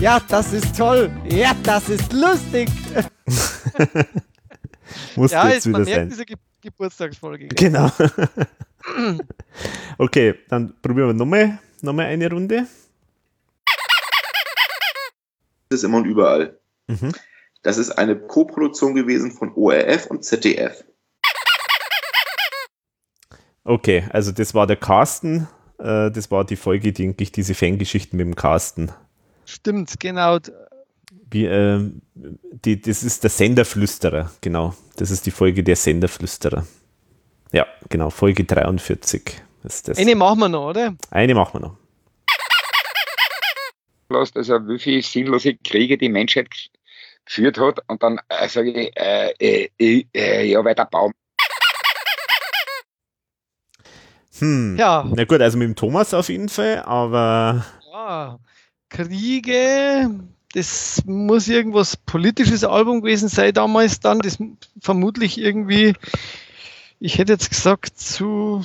ja, 0.00 0.20
das 0.28 0.52
ist 0.52 0.76
toll. 0.76 1.10
Ja, 1.30 1.54
das 1.62 1.88
ist 1.88 2.12
lustig. 2.12 2.68
Muss 5.16 5.32
ja, 5.32 5.48
jetzt 5.48 5.66
wieder 5.66 5.84
sein. 5.84 6.08
diese 6.08 6.24
Ge 6.24 6.36
Geburtstagsfolge. 6.60 7.48
Genau. 7.48 7.90
okay, 9.98 10.34
dann 10.48 10.74
probieren 10.82 11.08
wir 11.08 11.14
nochmal 11.14 11.58
noch 11.82 11.92
mal 11.92 12.06
eine 12.06 12.30
Runde. 12.30 12.66
Das 15.68 15.78
ist 15.78 15.84
immer 15.84 15.98
und 15.98 16.06
überall. 16.06 16.58
Mhm. 16.88 17.12
Das 17.62 17.78
ist 17.78 17.92
eine 17.92 18.16
Co-Produktion 18.16 18.94
gewesen 18.94 19.32
von 19.32 19.52
ORF 19.54 20.06
und 20.06 20.24
ZDF. 20.24 20.84
Okay, 23.62 24.04
also 24.10 24.32
das 24.32 24.54
war 24.54 24.66
der 24.66 24.76
Carsten. 24.76 25.46
Äh, 25.78 26.10
das 26.10 26.30
war 26.30 26.44
die 26.44 26.56
Folge, 26.56 26.92
denke 26.92 27.22
ich, 27.22 27.32
diese 27.32 27.54
Fangeschichten 27.54 28.16
mit 28.16 28.26
dem 28.26 28.36
Carsten. 28.36 28.92
Stimmt, 29.44 29.98
genau. 30.00 30.38
Wie, 31.30 31.44
äh, 31.44 31.90
die, 32.14 32.80
das 32.80 33.02
ist 33.02 33.22
der 33.22 33.30
Senderflüsterer, 33.30 34.30
genau. 34.40 34.74
Das 34.96 35.10
ist 35.10 35.26
die 35.26 35.30
Folge 35.30 35.62
der 35.62 35.76
Senderflüsterer. 35.76 36.66
Ja, 37.52 37.66
genau, 37.88 38.10
Folge 38.10 38.44
43 38.44 39.40
ist 39.64 39.88
das. 39.88 39.98
Eine 39.98 40.14
machen 40.14 40.40
wir 40.40 40.48
noch, 40.48 40.70
oder? 40.70 40.94
Eine 41.10 41.34
machen 41.34 41.60
wir 41.60 41.68
noch. 41.68 41.76
Also 44.10 44.54
wie 44.68 44.78
viele 44.78 45.02
sinnlose 45.02 45.56
Kriege 45.56 45.98
die 45.98 46.08
Menschheit 46.08 46.48
geführt 47.26 47.58
hat 47.58 47.80
und 47.88 48.02
dann 48.02 48.18
äh, 48.28 48.48
sage 48.48 48.70
ich, 48.70 48.96
äh, 48.96 49.34
äh, 49.38 50.04
äh, 50.14 50.44
ja, 50.44 50.64
weil 50.64 50.74
der 50.74 50.86
Baum. 50.86 51.12
Hm. 54.40 54.76
Ja. 54.78 55.06
Na 55.14 55.24
gut, 55.24 55.40
also 55.40 55.58
mit 55.58 55.68
dem 55.68 55.76
Thomas 55.76 56.14
auf 56.14 56.28
jeden 56.28 56.48
Fall, 56.48 56.82
aber. 56.84 57.64
Ja, 57.92 58.38
Kriege, 58.88 60.10
das 60.54 61.02
muss 61.06 61.48
irgendwas 61.48 61.96
politisches 61.96 62.64
Album 62.64 63.02
gewesen 63.02 63.28
sein 63.28 63.52
damals 63.52 64.00
dann, 64.00 64.20
das 64.20 64.38
vermutlich 64.80 65.38
irgendwie 65.38 65.94
ich 67.00 67.18
hätte 67.18 67.32
jetzt 67.32 67.50
gesagt 67.50 67.98
zu 67.98 68.64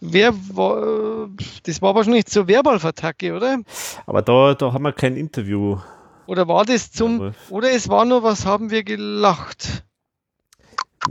Wer 0.00 0.32
war, 0.54 1.28
das 1.64 1.82
war 1.82 1.92
wahrscheinlich 1.96 2.26
zur 2.26 2.46
Werwolf-Attacke, 2.46 3.34
oder? 3.34 3.58
Aber 4.06 4.22
da, 4.22 4.54
da 4.54 4.72
haben 4.72 4.84
wir 4.84 4.92
kein 4.92 5.16
Interview. 5.16 5.78
Oder 6.26 6.46
war 6.46 6.64
das 6.64 6.92
zum, 6.92 7.32
oder 7.50 7.72
es 7.72 7.88
war 7.88 8.04
nur, 8.04 8.22
was 8.22 8.46
haben 8.46 8.70
wir 8.70 8.84
gelacht? 8.84 9.84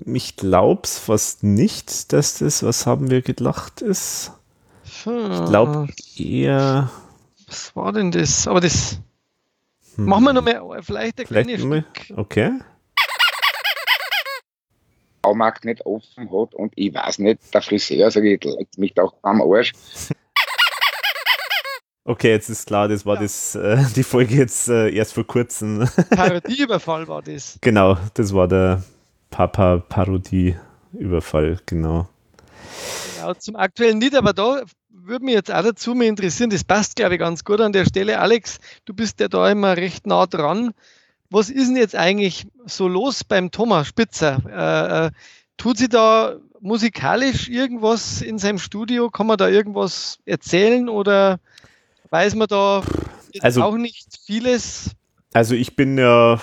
Ich 0.06 0.36
glaub's 0.36 1.00
fast 1.00 1.44
nicht, 1.44 2.14
dass 2.14 2.40
das, 2.40 2.64
was 2.64 2.86
haben 2.86 3.10
wir 3.10 3.22
gelacht 3.22 3.82
ist. 3.82 4.32
Hm. 5.04 5.32
Ich 5.32 5.46
glaube 5.46 5.88
eher. 6.18 6.90
Was 7.48 7.76
war 7.76 7.94
denn 7.94 8.12
das? 8.12 8.48
Aber 8.48 8.60
das. 8.60 9.00
Hm. 9.96 10.06
Machen 10.06 10.24
wir 10.26 10.34
noch 10.34 10.44
mal, 10.44 10.82
vielleicht 10.82 11.20
ein 11.20 11.26
kleines 11.26 11.62
Stück. 11.62 11.86
Okay. 12.16 12.52
Baumarkt 15.22 15.66
nicht 15.66 15.86
offen 15.86 16.32
hat 16.32 16.56
und 16.56 16.72
ich 16.76 16.94
weiß 16.94 17.20
nicht, 17.20 17.54
der 17.54 17.62
Friseur, 17.62 18.12
sage 18.12 18.36
ich, 18.36 18.44
legt 18.44 18.78
mich 18.78 18.94
doch 18.94 19.14
am 19.24 19.42
Arsch. 19.42 19.74
Okay, 22.10 22.30
jetzt 22.30 22.48
ist 22.48 22.68
klar, 22.68 22.88
das 22.88 23.06
war 23.06 23.16
ja. 23.16 23.24
das, 23.24 23.54
äh, 23.56 23.84
die 23.94 24.04
Folge 24.04 24.36
jetzt 24.36 24.70
äh, 24.70 24.90
erst 24.92 25.14
vor 25.14 25.28
kurzem. 25.28 25.90
Parodieüberfall 26.10 27.06
war 27.10 27.22
das. 27.22 27.58
Genau, 27.62 27.98
das 28.14 28.34
war 28.34 28.48
der 28.48 28.82
Papa-Parodie-Überfall, 29.30 31.60
genau. 31.66 32.10
Genau, 33.16 33.34
zum 33.34 33.56
aktuellen 33.56 34.02
Lied, 34.02 34.16
aber 34.16 34.34
da 34.34 34.64
würde 34.90 35.26
mich 35.26 35.36
jetzt 35.36 35.52
auch 35.52 35.64
dazu 35.64 35.96
mal 35.96 36.06
interessieren, 36.06 36.50
das 36.50 36.64
passt, 36.64 36.96
glaube 36.96 37.16
ich, 37.16 37.20
ganz 37.20 37.44
gut 37.44 37.60
an 37.62 37.74
der 37.74 37.86
Stelle. 37.86 38.20
Alex, 38.20 38.60
du 38.86 38.94
bist 38.94 39.20
ja 39.20 39.28
da 39.28 39.50
immer 39.50 39.78
recht 39.78 40.08
nah 40.08 40.26
dran 40.26 40.74
was 41.30 41.50
ist 41.50 41.68
denn 41.68 41.78
jetzt 41.78 41.96
eigentlich 41.96 42.48
so 42.66 42.88
los 42.88 43.24
beim 43.24 43.52
Thomas 43.52 43.88
Spitzer? 43.88 44.42
Äh, 44.48 45.08
äh, 45.08 45.12
tut 45.58 45.78
sie 45.78 45.90
da 45.90 46.36
musikalisch 46.60 47.50
irgendwas 47.50 48.22
in 48.22 48.38
seinem 48.38 48.60
Studio? 48.60 49.10
Kann 49.10 49.28
man 49.28 49.38
da 49.38 49.48
irgendwas 49.48 50.20
erzählen 50.26 50.90
oder 50.90 51.40
weiß 52.10 52.36
man 52.36 52.48
da 52.48 52.82
also, 53.42 53.62
auch 53.62 53.76
nicht 53.76 54.08
vieles? 54.26 54.92
Also 55.34 55.56
ich 55.56 55.76
bin 55.76 55.98
ja 55.98 56.40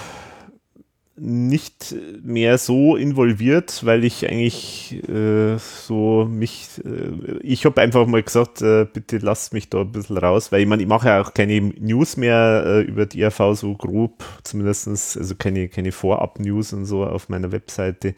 nicht 1.17 1.95
mehr 2.23 2.59
so 2.59 2.97
involviert, 2.97 3.85
weil 3.85 4.05
ich 4.05 4.29
eigentlich 4.29 5.01
äh, 5.09 5.59
so 5.59 6.27
mich, 6.29 6.69
äh, 6.85 7.39
ich 7.41 7.65
habe 7.65 7.81
einfach 7.81 8.07
mal 8.07 8.23
gesagt, 8.23 8.63
äh, 8.63 8.85
bitte 8.85 9.19
lasst 9.19 9.53
mich 9.53 9.71
da 9.71 9.83
ein 9.83 9.93
bisschen 9.93 10.19
raus, 10.19 10.51
weil 10.51 10.63
ich 10.63 10.67
meine, 10.67 10.83
ich 10.83 10.89
mache 10.89 11.09
ja 11.09 11.21
auch 11.21 11.33
keine 11.33 11.61
News 11.61 12.17
mehr 12.17 12.65
äh, 12.67 12.81
über 12.83 13.07
die 13.07 13.23
RV 13.23 13.55
so 13.55 13.75
grob, 13.75 14.25
zumindestens 14.43 15.17
also 15.17 15.37
keine, 15.37 15.69
keine 15.69 15.93
Vorab-News 15.93 16.73
und 16.73 16.85
so 16.85 17.05
auf 17.05 17.29
meiner 17.29 17.53
Webseite. 17.53 18.15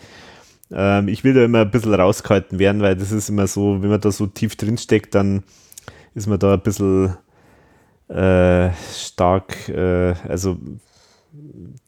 Ähm, 0.72 1.08
ich 1.08 1.22
will 1.22 1.34
da 1.34 1.44
immer 1.44 1.60
ein 1.60 1.70
bisschen 1.70 1.94
rausgehalten 1.94 2.58
werden, 2.58 2.80
weil 2.80 2.96
das 2.96 3.12
ist 3.12 3.28
immer 3.28 3.46
so, 3.46 3.82
wenn 3.82 3.90
man 3.90 4.00
da 4.00 4.10
so 4.10 4.26
tief 4.26 4.56
drin 4.56 4.78
steckt, 4.78 5.14
dann 5.14 5.42
ist 6.14 6.28
man 6.28 6.38
da 6.38 6.54
ein 6.54 6.62
bisschen 6.62 7.14
äh, 8.08 8.70
stark, 8.94 9.68
äh, 9.68 10.14
also 10.26 10.56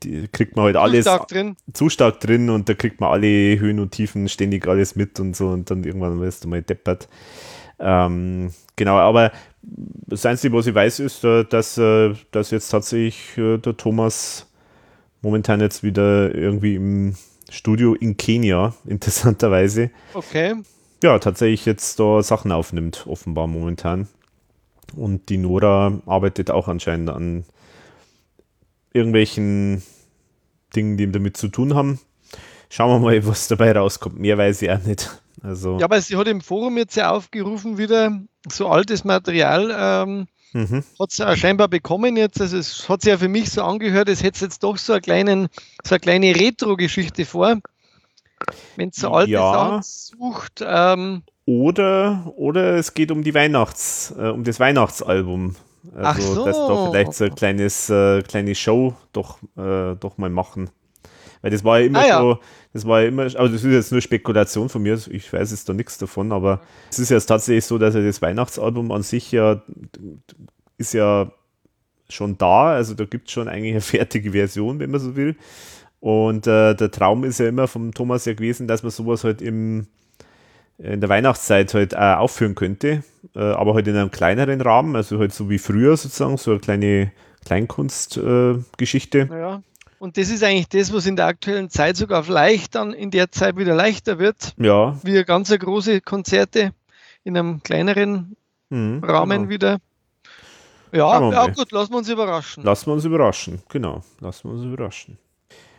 die 0.02 0.28
kriegt 0.28 0.56
man 0.56 0.66
halt 0.66 0.76
alles 0.76 1.04
zu 1.04 1.10
stark 1.10 1.28
drin. 1.28 1.56
Zu 1.72 1.88
stark 1.88 2.20
drin 2.20 2.50
und 2.50 2.68
da 2.68 2.74
kriegt 2.74 3.00
man 3.00 3.10
alle 3.10 3.58
Höhen 3.58 3.80
und 3.80 3.92
Tiefen 3.92 4.28
ständig 4.28 4.66
alles 4.66 4.96
mit 4.96 5.20
und 5.20 5.36
so 5.36 5.48
und 5.48 5.70
dann 5.70 5.84
irgendwann 5.84 6.20
wirst 6.20 6.44
du 6.44 6.48
mal 6.48 6.62
deppert. 6.62 7.08
Ähm, 7.78 8.52
genau, 8.76 8.96
aber 8.96 9.32
das 9.62 10.24
Einzige, 10.26 10.54
was 10.54 10.66
ich 10.66 10.74
weiß, 10.74 11.00
ist, 11.00 11.24
äh, 11.24 11.44
dass, 11.44 11.78
äh, 11.78 12.14
dass 12.30 12.50
jetzt 12.50 12.68
tatsächlich 12.68 13.36
äh, 13.38 13.58
der 13.58 13.76
Thomas 13.76 14.46
momentan 15.22 15.60
jetzt 15.60 15.82
wieder 15.82 16.34
irgendwie 16.34 16.76
im 16.76 17.14
Studio 17.50 17.94
in 17.94 18.16
Kenia, 18.16 18.74
interessanterweise. 18.86 19.90
Okay. 20.14 20.54
Ja, 21.02 21.18
tatsächlich 21.18 21.64
jetzt 21.64 22.00
da 22.00 22.22
Sachen 22.22 22.50
aufnimmt, 22.50 23.06
offenbar 23.06 23.46
momentan. 23.46 24.08
Und 24.96 25.28
die 25.28 25.38
Nora 25.38 26.00
arbeitet 26.06 26.50
auch 26.50 26.66
anscheinend 26.66 27.10
an 27.10 27.44
irgendwelchen 28.92 29.82
Dingen, 30.74 30.96
die 30.96 31.10
damit 31.10 31.36
zu 31.36 31.48
tun 31.48 31.74
haben. 31.74 31.98
Schauen 32.70 32.90
wir 32.90 32.98
mal, 32.98 33.26
was 33.26 33.48
dabei 33.48 33.72
rauskommt. 33.72 34.18
Mehr 34.18 34.36
weiß 34.36 34.62
ich 34.62 34.70
auch 34.70 34.82
nicht. 34.82 35.20
Also 35.42 35.78
ja, 35.78 35.84
aber 35.84 36.00
sie 36.00 36.16
hat 36.16 36.28
im 36.28 36.40
Forum 36.40 36.76
jetzt 36.78 36.96
ja 36.96 37.10
aufgerufen, 37.10 37.78
wieder 37.78 38.20
so 38.50 38.68
altes 38.68 39.04
Material 39.04 39.74
ähm, 39.78 40.26
mhm. 40.52 40.84
hat 40.98 41.10
sie 41.10 41.36
scheinbar 41.36 41.68
bekommen 41.68 42.16
jetzt. 42.16 42.40
Also 42.40 42.56
es 42.58 42.88
hat 42.88 43.02
sich 43.02 43.10
ja 43.10 43.18
für 43.18 43.28
mich 43.28 43.50
so 43.50 43.62
angehört, 43.62 44.08
es 44.08 44.22
hätte 44.22 44.44
jetzt 44.44 44.62
doch 44.62 44.76
so, 44.76 44.92
einen 44.92 45.02
kleinen, 45.02 45.48
so 45.84 45.94
eine 45.94 46.00
kleine 46.00 46.34
Retro-Geschichte 46.34 47.24
vor. 47.24 47.58
Wenn 48.76 48.90
es 48.90 48.96
so 48.96 49.10
alte 49.10 49.32
ja. 49.32 49.52
Sachen 49.52 49.82
sucht. 49.82 50.64
Ähm, 50.64 51.22
oder, 51.44 52.32
oder 52.36 52.76
es 52.76 52.94
geht 52.94 53.10
um 53.10 53.22
die 53.22 53.34
Weihnachts, 53.34 54.14
äh, 54.16 54.28
um 54.28 54.44
das 54.44 54.60
Weihnachtsalbum. 54.60 55.56
Also, 55.94 56.34
so. 56.34 56.44
dass 56.44 56.56
da 56.56 56.90
vielleicht 56.90 57.14
so 57.14 57.24
ein 57.24 57.34
kleines, 57.34 57.90
äh, 57.90 58.22
kleine 58.22 58.54
Show 58.54 58.94
doch, 59.12 59.38
äh, 59.56 59.94
doch 59.96 60.18
mal 60.18 60.30
machen. 60.30 60.70
Weil 61.40 61.50
das 61.50 61.64
war 61.64 61.78
ja 61.78 61.86
immer 61.86 62.00
ah, 62.00 62.06
ja. 62.06 62.20
so, 62.20 62.38
das 62.72 62.86
war 62.86 63.00
ja 63.00 63.08
immer, 63.08 63.22
also 63.22 63.48
das 63.48 63.64
ist 63.64 63.72
jetzt 63.72 63.92
nur 63.92 64.00
Spekulation 64.00 64.68
von 64.68 64.82
mir, 64.82 64.98
ich 65.10 65.32
weiß 65.32 65.50
jetzt 65.50 65.68
da 65.68 65.72
nichts 65.72 65.98
davon, 65.98 66.32
aber 66.32 66.60
es 66.90 66.98
ist 66.98 67.10
jetzt 67.10 67.26
tatsächlich 67.26 67.64
so, 67.64 67.78
dass 67.78 67.94
ja 67.94 68.02
das 68.02 68.20
Weihnachtsalbum 68.20 68.90
an 68.90 69.02
sich 69.02 69.30
ja 69.30 69.62
ist 70.78 70.94
ja 70.94 71.30
schon 72.08 72.38
da, 72.38 72.72
also 72.72 72.94
da 72.94 73.04
gibt 73.04 73.28
es 73.28 73.32
schon 73.32 73.48
eigentlich 73.48 73.72
eine 73.72 73.80
fertige 73.82 74.32
Version, 74.32 74.78
wenn 74.78 74.90
man 74.90 75.00
so 75.00 75.16
will. 75.16 75.36
Und 76.00 76.46
äh, 76.46 76.74
der 76.74 76.90
Traum 76.90 77.24
ist 77.24 77.40
ja 77.40 77.48
immer 77.48 77.66
vom 77.66 77.92
Thomas 77.92 78.24
ja 78.24 78.32
gewesen, 78.32 78.68
dass 78.68 78.82
man 78.82 78.90
sowas 78.90 79.24
halt 79.24 79.42
im, 79.42 79.88
in 80.78 81.00
der 81.00 81.08
Weihnachtszeit 81.08 81.74
halt 81.74 81.92
äh, 81.92 81.96
aufführen 81.96 82.54
könnte, 82.54 83.02
äh, 83.34 83.40
aber 83.40 83.74
halt 83.74 83.88
in 83.88 83.96
einem 83.96 84.10
kleineren 84.10 84.60
Rahmen, 84.60 84.96
also 84.96 85.18
halt 85.18 85.32
so 85.32 85.50
wie 85.50 85.58
früher 85.58 85.96
sozusagen, 85.96 86.36
so 86.36 86.52
eine 86.52 86.60
kleine 86.60 87.12
Kleinkunstgeschichte. 87.44 89.28
Äh, 89.30 89.40
ja. 89.40 89.62
Und 89.98 90.16
das 90.16 90.30
ist 90.30 90.44
eigentlich 90.44 90.68
das, 90.68 90.92
was 90.92 91.06
in 91.06 91.16
der 91.16 91.26
aktuellen 91.26 91.70
Zeit 91.70 91.96
sogar 91.96 92.22
vielleicht 92.22 92.76
dann 92.76 92.92
in 92.92 93.10
der 93.10 93.32
Zeit 93.32 93.56
wieder 93.56 93.74
leichter 93.74 94.20
wird. 94.20 94.54
Ja. 94.56 94.96
Wie 95.02 95.24
ganz 95.24 95.50
große 95.50 96.00
Konzerte 96.00 96.70
in 97.24 97.36
einem 97.36 97.62
kleineren 97.62 98.36
mhm, 98.70 99.02
Rahmen 99.02 99.38
genau. 99.38 99.50
wieder. 99.50 99.78
Ja, 100.92 101.30
ja 101.30 101.46
gut, 101.48 101.72
lassen 101.72 101.92
wir 101.92 101.98
uns 101.98 102.08
überraschen. 102.08 102.62
Lassen 102.62 102.86
wir 102.86 102.94
uns 102.94 103.04
überraschen, 103.04 103.60
genau. 103.68 104.02
Lassen 104.20 104.48
wir 104.48 104.52
uns 104.52 104.64
überraschen. 104.64 105.18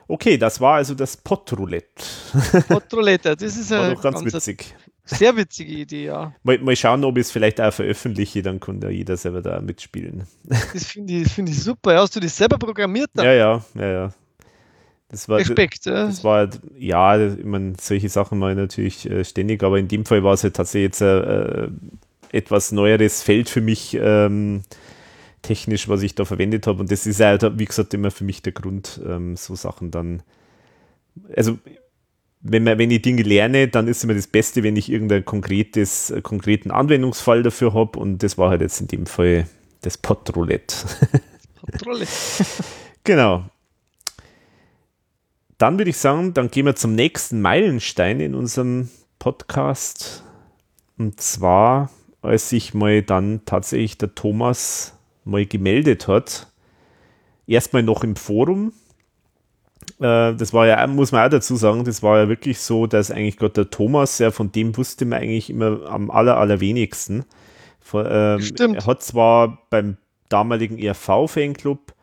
Okay, 0.09 0.39
das 0.39 0.59
war 0.59 0.77
also 0.77 0.95
das 0.95 1.15
Potroulette. 1.15 2.03
Potroulette, 2.67 3.35
das 3.35 3.55
ist 3.55 3.71
doch 3.71 4.01
ganz, 4.01 4.01
ganz 4.01 4.33
witzig. 4.33 4.75
Sehr 5.05 5.35
witzige 5.35 5.71
Idee, 5.71 6.05
ja. 6.05 6.33
Mal, 6.41 6.57
mal 6.57 6.75
schauen, 6.75 7.03
ob 7.03 7.15
ich 7.17 7.27
es 7.27 7.31
vielleicht 7.31 7.61
auch 7.61 7.71
veröffentliche, 7.71 8.41
dann 8.41 8.59
kann 8.59 8.81
ja 8.81 8.89
jeder 8.89 9.17
selber 9.17 9.43
da 9.43 9.61
mitspielen. 9.61 10.25
Das 10.73 10.85
finde 10.85 11.13
ich, 11.13 11.31
find 11.31 11.49
ich 11.49 11.61
super. 11.61 11.95
Hast 11.95 12.15
du 12.15 12.19
das 12.19 12.35
selber 12.35 12.57
programmiert? 12.57 13.11
Dann? 13.13 13.23
Ja, 13.23 13.33
ja, 13.33 13.65
ja, 13.75 13.87
ja. 13.87 14.13
Das 15.09 15.29
war, 15.29 15.37
Respekt, 15.37 15.85
ja. 15.85 16.07
Das 16.07 16.23
war, 16.23 16.49
ja, 16.75 17.27
ich 17.27 17.45
meine, 17.45 17.73
solche 17.79 18.09
Sachen 18.09 18.39
mache 18.39 18.51
ich 18.51 18.57
natürlich 18.57 19.09
äh, 19.09 19.23
ständig, 19.23 19.61
aber 19.63 19.77
in 19.77 19.87
dem 19.87 20.05
Fall 20.05 20.23
war 20.23 20.33
es 20.33 20.43
halt 20.43 20.55
tatsächlich 20.55 20.89
jetzt 20.89 21.01
äh, 21.01 21.65
äh, 21.65 21.69
etwas 22.31 22.71
neueres 22.71 23.21
Feld 23.21 23.47
für 23.47 23.61
mich, 23.61 23.95
ähm, 23.99 24.63
technisch, 25.41 25.87
was 25.89 26.01
ich 26.01 26.15
da 26.15 26.25
verwendet 26.25 26.67
habe. 26.67 26.79
Und 26.79 26.91
das 26.91 27.05
ist 27.05 27.19
halt, 27.19 27.59
wie 27.59 27.65
gesagt, 27.65 27.93
immer 27.93 28.11
für 28.11 28.23
mich 28.23 28.41
der 28.41 28.53
Grund, 28.53 29.01
ähm, 29.05 29.35
so 29.35 29.55
Sachen 29.55 29.91
dann. 29.91 30.23
Also 31.35 31.59
wenn, 32.41 32.63
man, 32.63 32.77
wenn 32.77 32.91
ich 32.91 33.01
Dinge 33.01 33.23
lerne, 33.23 33.67
dann 33.67 33.87
ist 33.87 34.03
immer 34.03 34.13
das 34.13 34.27
Beste, 34.27 34.63
wenn 34.63 34.75
ich 34.75 34.91
irgendeinen 34.91 35.25
konkretes, 35.25 36.09
äh, 36.09 36.21
konkreten 36.21 36.71
Anwendungsfall 36.71 37.43
dafür 37.43 37.73
habe. 37.73 37.99
Und 37.99 38.23
das 38.23 38.37
war 38.37 38.49
halt 38.49 38.61
jetzt 38.61 38.81
in 38.81 38.87
dem 38.87 39.05
Fall 39.05 39.47
das 39.81 39.97
Potroulette. 39.97 40.75
Potroulette. 41.61 42.11
genau. 43.03 43.45
Dann 45.57 45.77
würde 45.77 45.89
ich 45.89 45.97
sagen, 45.97 46.33
dann 46.33 46.49
gehen 46.49 46.65
wir 46.65 46.75
zum 46.75 46.95
nächsten 46.95 47.41
Meilenstein 47.41 48.21
in 48.21 48.33
unserem 48.33 48.89
Podcast. 49.19 50.23
Und 50.97 51.19
zwar, 51.19 51.91
als 52.21 52.49
sich 52.49 52.73
mal 52.73 53.01
dann 53.01 53.41
tatsächlich 53.45 53.97
der 53.97 54.15
Thomas 54.15 54.97
mal 55.23 55.45
gemeldet 55.45 56.07
hat. 56.07 56.47
Erstmal 57.47 57.83
noch 57.83 58.03
im 58.03 58.15
Forum, 58.15 58.73
äh, 59.99 60.33
das 60.35 60.53
war 60.53 60.67
ja, 60.67 60.85
muss 60.87 61.11
man 61.11 61.25
auch 61.25 61.29
dazu 61.29 61.55
sagen, 61.55 61.83
das 61.83 62.03
war 62.03 62.19
ja 62.19 62.29
wirklich 62.29 62.59
so, 62.59 62.87
dass 62.87 63.11
eigentlich 63.11 63.37
Gott 63.37 63.57
der 63.57 63.69
Thomas, 63.69 64.19
ja, 64.19 64.31
von 64.31 64.51
dem 64.51 64.75
wusste 64.77 65.05
man 65.05 65.21
eigentlich 65.21 65.49
immer 65.49 65.85
am 65.89 66.11
aller, 66.11 66.37
allerwenigsten. 66.37 67.25
Ähm, 67.93 68.41
Stimmt. 68.41 68.75
Er 68.75 68.85
hat 68.85 69.03
zwar 69.03 69.63
beim 69.69 69.97
damaligen 70.29 70.77
ERV-Fanclub 70.77 71.93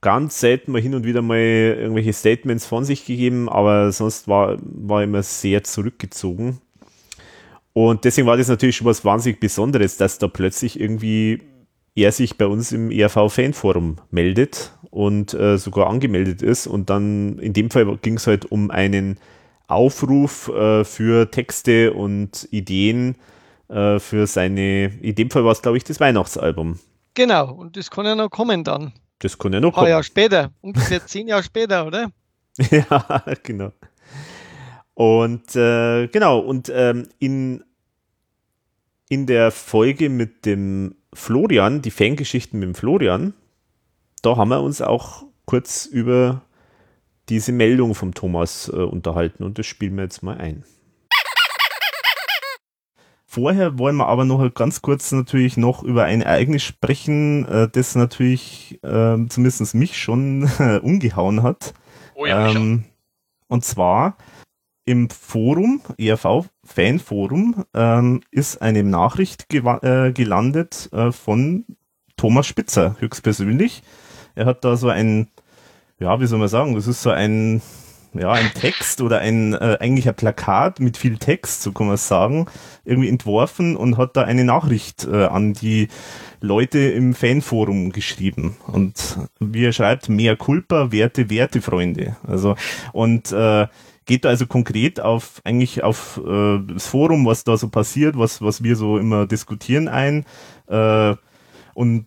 ganz 0.00 0.40
selten 0.40 0.72
mal 0.72 0.80
hin 0.80 0.94
und 0.94 1.04
wieder 1.04 1.22
mal 1.22 1.38
irgendwelche 1.38 2.12
Statements 2.12 2.66
von 2.66 2.84
sich 2.84 3.04
gegeben, 3.04 3.48
aber 3.48 3.92
sonst 3.92 4.26
war, 4.26 4.56
war 4.60 5.02
immer 5.02 5.22
sehr 5.22 5.64
zurückgezogen. 5.64 6.60
Und 7.72 8.04
deswegen 8.04 8.26
war 8.26 8.38
das 8.38 8.48
natürlich 8.48 8.76
schon 8.76 8.86
was 8.86 9.04
wahnsinnig 9.04 9.38
Besonderes, 9.38 9.96
dass 9.96 10.18
da 10.18 10.28
plötzlich 10.28 10.80
irgendwie 10.80 11.42
er 11.96 12.12
sich 12.12 12.36
bei 12.36 12.46
uns 12.46 12.72
im 12.72 12.90
ERV-Fanforum 12.90 13.96
meldet 14.10 14.72
und 14.90 15.34
äh, 15.34 15.56
sogar 15.56 15.88
angemeldet 15.88 16.42
ist. 16.42 16.66
Und 16.66 16.90
dann 16.90 17.38
in 17.38 17.52
dem 17.54 17.70
Fall 17.70 17.96
ging 18.02 18.18
es 18.18 18.26
halt 18.26 18.44
um 18.44 18.70
einen 18.70 19.18
Aufruf 19.66 20.48
äh, 20.48 20.84
für 20.84 21.30
Texte 21.30 21.94
und 21.94 22.46
Ideen 22.50 23.16
äh, 23.68 23.98
für 23.98 24.26
seine, 24.26 24.86
in 25.00 25.14
dem 25.14 25.30
Fall 25.30 25.44
war 25.44 25.52
es, 25.52 25.62
glaube 25.62 25.78
ich, 25.78 25.84
das 25.84 25.98
Weihnachtsalbum. 25.98 26.78
Genau, 27.14 27.52
und 27.52 27.76
das 27.76 27.90
kann 27.90 28.04
ja 28.04 28.14
noch 28.14 28.28
kommen 28.28 28.62
dann. 28.62 28.92
Das 29.18 29.38
kann 29.38 29.54
ja 29.54 29.60
noch 29.60 29.72
kommen. 29.72 29.86
Ein 29.86 29.90
Jahr 29.90 30.02
später, 30.02 30.52
ungefähr 30.60 31.04
zehn 31.06 31.26
Jahre 31.26 31.42
später, 31.42 31.86
oder? 31.86 32.10
ja, 32.70 33.24
genau. 33.42 33.72
Und 34.94 35.56
äh, 35.56 36.08
genau, 36.08 36.38
und 36.40 36.70
ähm, 36.74 37.08
in, 37.18 37.64
in 39.08 39.26
der 39.26 39.50
Folge 39.50 40.10
mit 40.10 40.46
dem 40.46 40.94
Florian, 41.16 41.82
die 41.82 41.90
Fangeschichten 41.90 42.60
mit 42.60 42.68
dem 42.68 42.74
Florian, 42.74 43.34
da 44.22 44.36
haben 44.36 44.50
wir 44.50 44.60
uns 44.60 44.80
auch 44.82 45.24
kurz 45.44 45.86
über 45.86 46.42
diese 47.28 47.52
Meldung 47.52 47.94
vom 47.94 48.14
Thomas 48.14 48.68
äh, 48.68 48.76
unterhalten 48.76 49.42
und 49.42 49.58
das 49.58 49.66
spielen 49.66 49.96
wir 49.96 50.04
jetzt 50.04 50.22
mal 50.22 50.36
ein. 50.36 50.64
Vorher 53.26 53.78
wollen 53.78 53.96
wir 53.96 54.06
aber 54.06 54.24
noch 54.24 54.54
ganz 54.54 54.80
kurz 54.80 55.12
natürlich 55.12 55.56
noch 55.56 55.82
über 55.82 56.04
ein 56.04 56.22
Ereignis 56.22 56.62
sprechen, 56.62 57.44
äh, 57.46 57.68
das 57.68 57.94
natürlich 57.94 58.78
äh, 58.82 59.16
zumindest 59.28 59.74
mich 59.74 59.98
schon 59.98 60.48
umgehauen 60.82 61.42
hat. 61.42 61.74
Oh 62.14 62.26
ja, 62.26 62.50
ähm, 62.50 62.84
und 63.48 63.64
zwar 63.64 64.16
im 64.84 65.10
Forum, 65.10 65.82
ERV-Fanforum, 66.66 67.64
ähm, 67.74 68.20
ist 68.30 68.60
eine 68.62 68.82
Nachricht 68.82 69.52
äh, 69.52 70.12
gelandet 70.12 70.88
äh, 70.92 71.12
von 71.12 71.64
Thomas 72.16 72.46
Spitzer, 72.46 72.96
höchstpersönlich. 72.98 73.82
Er 74.34 74.46
hat 74.46 74.64
da 74.64 74.76
so 74.76 74.88
ein, 74.88 75.28
ja, 75.98 76.20
wie 76.20 76.26
soll 76.26 76.38
man 76.38 76.48
sagen, 76.48 76.74
das 76.74 76.86
ist 76.86 77.02
so 77.02 77.10
ein, 77.10 77.62
ja, 78.14 78.32
ein 78.32 78.50
Text 78.54 79.00
oder 79.00 79.18
ein, 79.18 79.54
äh, 79.54 79.76
eigentlich 79.80 80.08
ein 80.08 80.14
Plakat 80.14 80.80
mit 80.80 80.96
viel 80.96 81.18
Text, 81.18 81.62
so 81.62 81.72
kann 81.72 81.88
man 81.88 81.96
sagen, 81.96 82.46
irgendwie 82.84 83.08
entworfen 83.08 83.76
und 83.76 83.98
hat 83.98 84.16
da 84.16 84.22
eine 84.22 84.44
Nachricht 84.44 85.04
äh, 85.04 85.24
an 85.24 85.52
die 85.52 85.88
Leute 86.40 86.78
im 86.78 87.14
Fanforum 87.14 87.92
geschrieben. 87.92 88.56
Und 88.66 89.18
wie 89.40 89.64
er 89.64 89.72
schreibt, 89.72 90.08
mehr 90.08 90.36
Culpa, 90.36 90.92
Werte, 90.92 91.28
Werte, 91.30 91.60
Freunde. 91.60 92.16
Also, 92.26 92.56
und 92.92 93.32
äh, 93.32 93.66
geht 94.06 94.24
da 94.24 94.30
also 94.30 94.46
konkret 94.46 95.00
auf 95.00 95.42
eigentlich 95.44 95.82
auf 95.82 96.20
äh, 96.24 96.58
das 96.66 96.86
Forum, 96.86 97.26
was 97.26 97.44
da 97.44 97.56
so 97.56 97.68
passiert, 97.68 98.16
was, 98.16 98.40
was 98.40 98.62
wir 98.62 98.76
so 98.76 98.98
immer 98.98 99.26
diskutieren 99.26 99.88
ein. 99.88 100.24
Äh, 100.68 101.16
und 101.74 102.06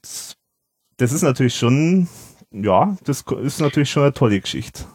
das 0.98 1.12
ist 1.12 1.22
natürlich 1.22 1.56
schon, 1.56 2.08
ja, 2.52 2.98
das 3.04 3.24
ist 3.42 3.60
natürlich 3.60 3.90
schon 3.90 4.04
eine 4.04 4.14
tolle 4.14 4.40
Geschichte. 4.40 4.86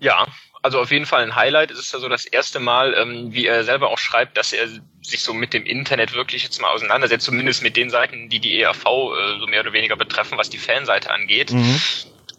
Ja, 0.00 0.26
also 0.62 0.80
auf 0.80 0.90
jeden 0.90 1.06
Fall 1.06 1.22
ein 1.22 1.36
Highlight. 1.36 1.70
Es 1.70 1.78
ist 1.78 1.92
ja 1.92 2.00
so 2.00 2.08
das 2.08 2.24
erste 2.24 2.58
Mal, 2.58 2.94
ähm, 2.94 3.32
wie 3.32 3.46
er 3.46 3.62
selber 3.62 3.90
auch 3.90 3.98
schreibt, 3.98 4.36
dass 4.36 4.52
er 4.52 4.66
sich 5.00 5.22
so 5.22 5.32
mit 5.32 5.54
dem 5.54 5.64
Internet 5.64 6.14
wirklich 6.14 6.42
jetzt 6.42 6.60
mal 6.60 6.72
auseinandersetzt, 6.72 7.24
zumindest 7.24 7.62
mit 7.62 7.76
den 7.76 7.88
Seiten, 7.88 8.28
die 8.28 8.40
die 8.40 8.60
ERV 8.60 8.84
äh, 8.84 9.38
so 9.38 9.46
mehr 9.46 9.60
oder 9.60 9.72
weniger 9.72 9.96
betreffen, 9.96 10.36
was 10.38 10.50
die 10.50 10.58
Fanseite 10.58 11.10
angeht. 11.10 11.52
Mhm. 11.52 11.80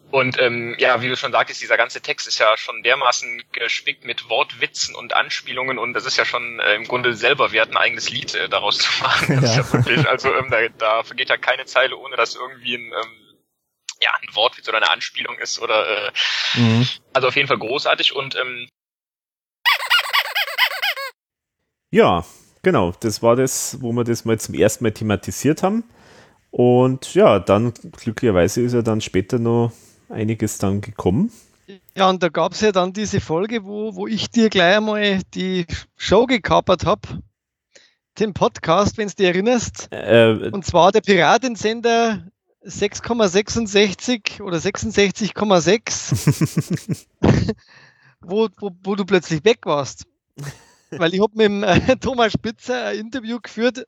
Und 0.09 0.39
ähm, 0.39 0.75
ja, 0.79 1.01
wie 1.01 1.09
du 1.09 1.17
schon 1.17 1.34
sagtest, 1.34 1.61
dieser 1.61 1.75
ganze 1.75 1.99
Text 1.99 2.27
ist 2.27 2.39
ja 2.39 2.55
schon 2.55 2.81
dermaßen 2.81 3.43
gespickt 3.51 4.05
mit 4.05 4.29
Wortwitzen 4.29 4.95
und 4.95 5.13
Anspielungen 5.13 5.77
und 5.77 5.93
das 5.93 6.05
ist 6.05 6.15
ja 6.15 6.23
schon 6.23 6.59
äh, 6.59 6.75
im 6.75 6.85
Grunde 6.85 7.13
selber 7.13 7.51
wert, 7.51 7.71
ein 7.71 7.77
eigenes 7.77 8.09
Lied 8.09 8.34
äh, 8.34 8.47
daraus 8.47 8.77
zu 8.77 9.03
machen. 9.03 9.43
Ja. 9.43 9.55
Ja 9.57 9.73
wirklich, 9.73 10.07
also 10.07 10.34
ähm, 10.34 10.49
da, 10.49 10.67
da 10.77 11.03
vergeht 11.03 11.29
ja 11.29 11.38
keine 11.38 11.65
Zeile, 11.65 11.97
ohne 11.97 12.15
dass 12.15 12.35
irgendwie 12.35 12.75
ein, 12.75 12.93
ähm, 12.93 13.38
ja, 14.01 14.11
ein 14.21 14.34
Wortwitz 14.35 14.69
oder 14.69 14.77
eine 14.77 14.89
Anspielung 14.89 15.38
ist 15.39 15.59
oder 15.59 16.07
äh, 16.07 16.11
mhm. 16.55 16.88
also 17.13 17.27
auf 17.27 17.35
jeden 17.35 17.49
Fall 17.49 17.59
großartig 17.59 18.15
und 18.15 18.35
ähm, 18.38 18.69
ja, 21.91 22.25
genau, 22.63 22.93
das 22.99 23.21
war 23.21 23.35
das, 23.35 23.81
wo 23.81 23.91
wir 23.91 24.03
das 24.03 24.23
mal 24.23 24.39
zum 24.39 24.55
ersten 24.55 24.84
Mal 24.84 24.91
thematisiert 24.91 25.63
haben. 25.63 25.84
Und 26.51 27.13
ja, 27.13 27.39
dann 27.39 27.73
glücklicherweise 27.73 28.61
ist 28.61 28.73
er 28.73 28.84
dann 28.84 29.01
später 29.01 29.39
noch 29.39 29.71
einiges 30.09 30.57
dann 30.57 30.81
gekommen. 30.81 31.31
Ja, 31.95 32.09
und 32.09 32.23
da 32.23 32.29
gab 32.29 32.53
es 32.53 32.61
ja 32.61 32.71
dann 32.71 32.93
diese 32.93 33.19
Folge, 33.19 33.65
wo, 33.65 33.95
wo 33.95 34.07
ich 34.07 34.29
dir 34.29 34.49
gleich 34.49 34.77
einmal 34.77 35.19
die 35.34 35.65
Show 35.97 36.25
gekapert 36.25 36.85
habe. 36.85 37.21
Den 38.19 38.34
Podcast, 38.34 38.97
wenn 38.97 39.09
du 39.09 39.15
dich 39.15 39.27
erinnerst. 39.27 39.89
Äh, 39.91 40.49
und 40.51 40.65
zwar 40.65 40.91
der 40.91 41.01
Piratensender 41.01 42.25
6,66 42.65 44.41
oder 44.41 44.57
66,6, 44.57 47.05
wo, 48.21 48.47
wo, 48.57 48.71
wo 48.84 48.95
du 48.95 49.05
plötzlich 49.05 49.45
weg 49.45 49.59
warst. 49.65 50.05
Weil 50.91 51.13
ich 51.13 51.21
habe 51.21 51.34
mit 51.35 51.45
dem 51.45 51.63
äh, 51.63 51.97
Thomas 51.97 52.31
Spitzer 52.31 52.88
ein 52.88 52.99
Interview 52.99 53.39
geführt 53.41 53.85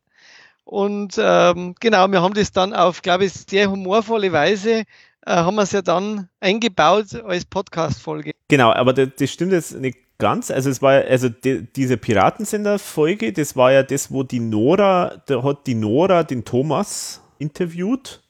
und 0.69 1.15
ähm, 1.17 1.73
genau, 1.79 2.11
wir 2.11 2.21
haben 2.21 2.35
das 2.35 2.51
dann 2.51 2.75
auf, 2.75 3.01
glaube 3.01 3.25
ich, 3.25 3.33
sehr 3.33 3.71
humorvolle 3.71 4.31
Weise 4.31 4.83
äh, 5.25 5.31
haben 5.31 5.55
wir 5.55 5.63
es 5.63 5.71
ja 5.71 5.81
dann 5.81 6.29
eingebaut 6.39 7.15
als 7.25 7.45
Podcast-Folge. 7.45 8.31
Genau, 8.47 8.71
aber 8.71 8.93
das, 8.93 9.09
das, 9.17 9.31
stimmt 9.31 9.51
jetzt 9.51 9.75
nicht 9.79 9.97
ganz. 10.17 10.51
Also 10.51 10.69
es 10.69 10.81
war 10.81 11.03
also 11.03 11.29
die, 11.29 11.67
diese 11.75 11.97
Piratensender-Folge, 11.97 13.33
das 13.33 13.55
war 13.55 13.71
ja 13.71 13.83
das, 13.83 14.11
wo 14.11 14.23
die 14.23 14.39
Nora, 14.39 15.21
da 15.25 15.43
hat 15.43 15.67
die 15.67 15.75
Nora 15.75 16.23
den 16.23 16.45
Thomas 16.45 17.21
interviewt. 17.37 18.21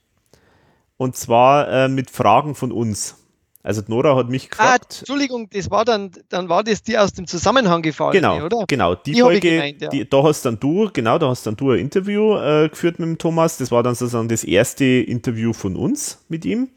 Und 0.98 1.16
zwar 1.16 1.70
äh, 1.70 1.88
mit 1.88 2.10
Fragen 2.10 2.56
von 2.56 2.74
uns. 2.74 3.16
Also 3.62 3.82
Nora 3.88 4.16
hat 4.16 4.30
mich 4.30 4.46
ah, 4.46 4.50
gefragt. 4.50 4.86
Ah, 4.90 5.00
Entschuldigung, 5.00 5.50
das 5.50 5.70
war 5.70 5.86
dann, 5.86 6.12
dann 6.30 6.50
war 6.50 6.64
das 6.64 6.82
die 6.82 6.98
aus 6.98 7.14
dem 7.14 7.28
Zusammenhang 7.28 7.82
gefallen, 7.82 8.14
genau, 8.14 8.46
oder? 8.46 8.66
Genau, 8.68 8.96
die, 8.96 9.12
die 9.12 9.22
Folge, 9.22 9.40
gemeint, 9.40 9.82
ja. 9.82 9.90
die, 9.90 10.10
da 10.10 10.24
hast 10.24 10.46
dann 10.46 10.60
du, 10.60 10.90
genau, 10.92 11.18
da 11.18 11.30
hast 11.30 11.46
dann 11.46 11.58
du 11.58 11.72
ein 11.72 11.80
Interview 11.80 12.38
äh, 12.38 12.70
geführt 12.70 13.00
mit 13.00 13.08
dem 13.08 13.18
Thomas. 13.18 13.58
Das 13.58 13.72
war 13.72 13.84
dann 13.84 13.96
sozusagen 13.96 14.30
das 14.30 14.44
erste 14.44 14.86
Interview 14.86 15.54
von 15.54 15.76
uns 15.76 16.24
mit 16.30 16.46
ihm. 16.46 16.70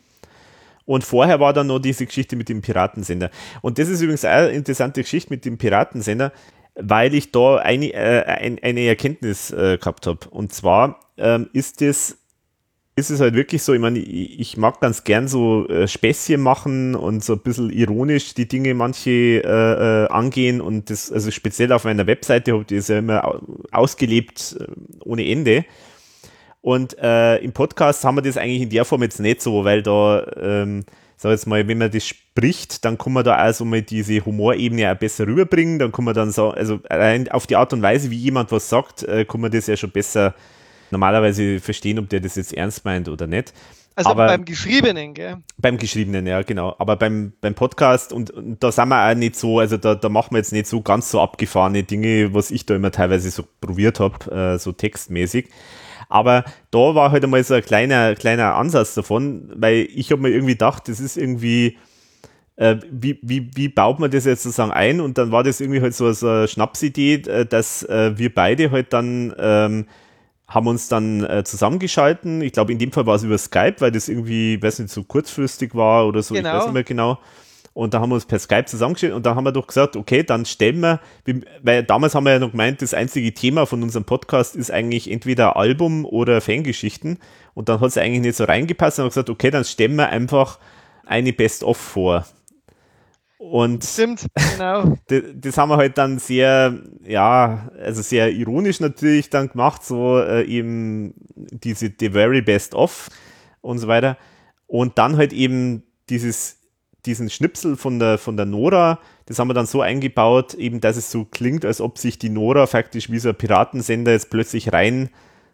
Und 0.85 1.05
vorher 1.05 1.41
war 1.41 1.53
dann 1.53 1.69
noch 1.69 1.79
diese 1.79 2.07
Geschichte 2.07 2.37
mit 2.37 2.49
dem 2.49 2.61
Piratensender. 2.61 3.31
Und 3.61 3.79
das 3.79 3.89
ist 3.89 4.01
übrigens 4.01 4.25
eine 4.25 4.49
interessante 4.49 5.03
Geschichte 5.03 5.31
mit 5.33 5.45
dem 5.45 5.59
Piratensender, 5.59 6.33
weil 6.75 7.15
ich 7.15 7.33
da 7.33 7.57
eine, 7.57 7.93
äh, 7.93 8.57
eine 8.63 8.81
Erkenntnis 8.81 9.51
äh, 9.51 9.79
gehabt 9.79 10.07
habe. 10.07 10.29
Und 10.31 10.53
zwar 10.53 11.01
ähm, 11.19 11.49
ist 11.53 11.83
es 11.83 12.19
ist 12.95 13.11
es 13.11 13.21
halt 13.21 13.35
wirklich 13.35 13.63
so, 13.63 13.73
ich 13.73 13.81
meine, 13.81 13.99
ich 13.99 14.59
mag 14.59 14.81
ganz 14.81 15.05
gern 15.05 15.27
so 15.27 15.67
äh, 15.69 15.89
Späßchen 15.89 16.41
machen 16.41 16.95
und 16.95 17.25
so 17.25 17.35
ein 17.35 17.39
bisschen 17.39 17.71
ironisch 17.71 18.35
die 18.35 18.47
Dinge 18.47 18.75
manche 18.75 19.11
äh, 19.11 20.05
äh, 20.05 20.09
angehen 20.09 20.61
und 20.61 20.91
das, 20.91 21.11
also 21.11 21.31
speziell 21.31 21.73
auf 21.73 21.85
meiner 21.85 22.07
Webseite 22.07 22.53
habe 22.53 22.63
ich 22.69 22.77
das 22.77 22.89
ja 22.89 22.99
immer 22.99 23.41
ausgelebt 23.71 24.57
äh, 24.61 24.67
ohne 25.05 25.27
Ende. 25.27 25.65
Und 26.63 26.97
äh, 26.99 27.39
im 27.39 27.53
Podcast 27.53 28.05
haben 28.05 28.17
wir 28.17 28.23
das 28.23 28.37
eigentlich 28.37 28.63
in 28.63 28.71
der 28.71 28.85
Form 28.85 29.03
jetzt 29.03 29.19
nicht 29.21 29.43
so, 29.43 29.65
weil 29.65 29.83
da, 29.83 30.25
ähm, 30.41 30.85
sag 31.17 31.33
jetzt 31.33 31.47
mal, 31.47 31.67
wenn 31.67 31.79
man 31.79 31.91
das 31.91 32.07
spricht, 32.07 32.85
dann 32.85 32.97
kann 32.97 33.13
man 33.13 33.25
da 33.25 33.35
also 33.35 33.65
mal 33.65 33.83
diese 33.83 34.25
Humorebene 34.25 34.91
auch 34.91 34.97
besser 34.97 35.27
rüberbringen. 35.27 35.81
Dann 35.81 35.91
kann 35.91 36.05
man 36.05 36.15
dann 36.15 36.31
so, 36.31 36.51
also 36.51 36.79
allein 36.89 37.29
auf 37.29 37.49
die 37.49 37.57
Art 37.57 37.73
und 37.73 37.83
Weise, 37.83 38.11
wie 38.13 38.17
jemand 38.17 38.53
was 38.53 38.69
sagt, 38.69 39.03
äh, 39.03 39.25
kann 39.25 39.41
man 39.41 39.51
das 39.51 39.67
ja 39.67 39.77
schon 39.77 39.91
besser 39.91 40.35
normalerweise 40.93 41.59
verstehen, 41.59 41.99
ob 41.99 42.09
der 42.09 42.21
das 42.21 42.37
jetzt 42.37 42.55
ernst 42.55 42.85
meint 42.85 43.09
oder 43.09 43.27
nicht. 43.27 43.53
Also 43.95 44.11
aber 44.11 44.27
beim 44.27 44.45
Geschriebenen, 44.45 45.15
gell? 45.15 45.39
Beim 45.59 45.77
Geschriebenen, 45.77 46.27
ja, 46.27 46.43
genau. 46.43 46.75
Aber 46.79 46.97
beim, 46.97 47.33
beim 47.41 47.55
Podcast 47.55 48.13
und, 48.13 48.31
und 48.31 48.63
da 48.63 48.73
sind 48.73 48.89
wir 48.89 49.11
auch 49.11 49.15
nicht 49.15 49.37
so, 49.37 49.59
also 49.59 49.77
da, 49.77 49.95
da 49.95 50.09
machen 50.09 50.29
wir 50.31 50.39
jetzt 50.39 50.53
nicht 50.53 50.67
so 50.67 50.81
ganz 50.81 51.11
so 51.11 51.21
abgefahrene 51.21 51.83
Dinge, 51.83 52.33
was 52.33 52.51
ich 52.51 52.65
da 52.65 52.77
immer 52.77 52.91
teilweise 52.91 53.31
so 53.31 53.45
probiert 53.61 54.01
habe, 54.01 54.31
äh, 54.31 54.59
so 54.59 54.73
textmäßig. 54.73 55.49
Aber 56.13 56.45
da 56.71 56.95
war 56.95 57.11
halt 57.11 57.25
einmal 57.25 57.43
so 57.43 57.55
ein 57.55 57.63
kleiner, 57.63 58.15
kleiner 58.15 58.55
Ansatz 58.55 58.95
davon, 58.95 59.51
weil 59.55 59.89
ich 59.95 60.13
habe 60.13 60.23
mir 60.23 60.29
irgendwie 60.29 60.53
gedacht, 60.53 60.89
das 60.89 61.01
ist 61.01 61.17
irgendwie, 61.17 61.79
äh, 62.57 62.77
wie, 62.91 63.19
wie, 63.23 63.51
wie 63.55 63.69
baut 63.69 63.99
man 63.99 64.11
das 64.11 64.27
jetzt 64.27 64.43
sozusagen 64.43 64.73
ein? 64.73 65.01
Und 65.01 65.17
dann 65.17 65.33
war 65.33 65.43
das 65.43 65.61
irgendwie 65.61 65.81
halt 65.81 65.95
so, 65.95 66.13
so 66.13 66.29
eine 66.29 66.49
Schnapsidee, 66.49 67.15
äh, 67.15 67.47
dass 67.47 67.83
äh, 67.85 68.13
wir 68.17 68.33
beide 68.33 68.71
halt 68.71 68.93
dann 68.93 69.35
ähm, 69.39 69.87
haben 70.49 70.67
uns 70.67 70.89
dann 70.89 71.25
äh, 71.25 71.45
zusammengeschalten. 71.45 72.43
Ich 72.43 72.53
glaube, 72.53 72.73
in 72.73 72.79
dem 72.79 72.93
Fall 72.93 73.07
war 73.07 73.15
es 73.15 73.23
über 73.23 73.39
Skype, 73.39 73.77
weil 73.79 73.91
das 73.91 74.09
irgendwie, 74.09 74.63
weiß 74.63 74.81
nicht, 74.81 74.93
so 74.93 75.03
kurzfristig 75.05 75.75
war 75.75 76.07
oder 76.07 76.23
so, 76.23 76.35
genau. 76.35 76.49
ich 76.49 76.55
weiß 76.57 76.65
nicht 76.67 76.75
mehr 76.75 76.85
genau. 76.85 77.19
Und 77.75 77.95
da 77.95 78.01
haben 78.01 78.11
wir 78.11 78.17
uns 78.17 78.27
per 78.27 78.39
Skype 78.39 78.67
zusammengestellt 78.67 79.15
und 79.15 79.25
da 79.25 79.35
haben 79.35 79.45
wir 79.45 79.53
doch 79.53 79.67
gesagt, 79.67 79.97
okay, 79.97 80.23
dann 80.23 80.45
stellen 80.45 80.81
wir, 80.81 81.01
weil 81.63 81.83
damals 81.83 82.15
haben 82.15 82.25
wir 82.25 82.33
ja 82.33 82.39
noch 82.39 82.51
gemeint, 82.51 82.83
das 82.83 82.93
einzige 82.93 83.33
Thema 83.33 83.65
von 83.65 83.83
unserem 83.83 84.05
Podcast 84.05 84.57
ist 84.57 84.71
eigentlich 84.71 85.11
entweder 85.11 85.57
Album 85.57 86.05
oder 86.05 86.41
Fangeschichten. 86.43 87.19
Und 87.55 87.69
dann 87.69 87.81
hat 87.81 87.89
es 87.89 87.99
eigentlich 87.99 88.21
nicht 88.21 88.37
so 88.37 88.45
reingepasst 88.45 88.99
und 88.99 89.05
haben 89.05 89.11
gesagt, 89.11 89.31
okay, 89.31 89.51
dann 89.51 89.65
stellen 89.65 89.97
wir 89.97 90.11
einfach 90.11 90.59
eine 91.07 91.33
Best-of 91.33 91.79
vor. 91.79 92.27
Und 93.39 93.85
Stimmt, 93.85 94.27
genau. 94.53 94.97
Das, 95.09 95.23
das, 95.35 95.59
haben 95.59 95.71
wir 95.71 95.77
halt 95.77 95.99
dann 95.99 96.19
sehr, 96.21 96.79
ja, 97.05 97.71
also 97.81 98.01
sehr 98.01 98.31
ironisch 98.31 98.79
natürlich 98.79 99.31
dann 99.31 99.49
gemacht, 99.49 99.83
so 99.83 100.21
äh, 100.21 100.45
eben 100.45 101.15
diese 101.35 101.93
The 101.99 102.11
Very 102.11 102.41
Best 102.41 102.75
of 102.75 103.09
und 103.61 103.79
so 103.79 103.89
weiter. 103.89 104.17
Und 104.69 104.97
dann 104.97 105.17
halt 105.17 105.33
eben 105.33 105.83
dieses, 106.09 106.62
diesen 107.07 107.31
Schnipsel 107.31 107.77
von 107.77 107.99
der, 107.99 108.19
von 108.19 108.37
der 108.37 108.47
Nora, 108.47 109.01
das 109.27 109.39
haben 109.39 109.49
wir 109.49 109.55
dann 109.55 109.67
so 109.67 109.81
eingebaut, 109.81 110.55
eben, 110.55 110.81
dass 110.81 110.97
es 110.97 111.11
so 111.11 111.25
klingt, 111.25 111.65
als 111.65 111.81
ob 111.81 111.99
sich 111.99 112.19
die 112.19 112.29
Nora 112.29 112.67
faktisch 112.67 113.11
wie 113.11 113.19
so 113.19 113.31
ein 113.31 113.35
Piratensender 113.35 114.13
jetzt 114.13 114.31
plötzlich 114.31 114.73
rein 114.73 115.11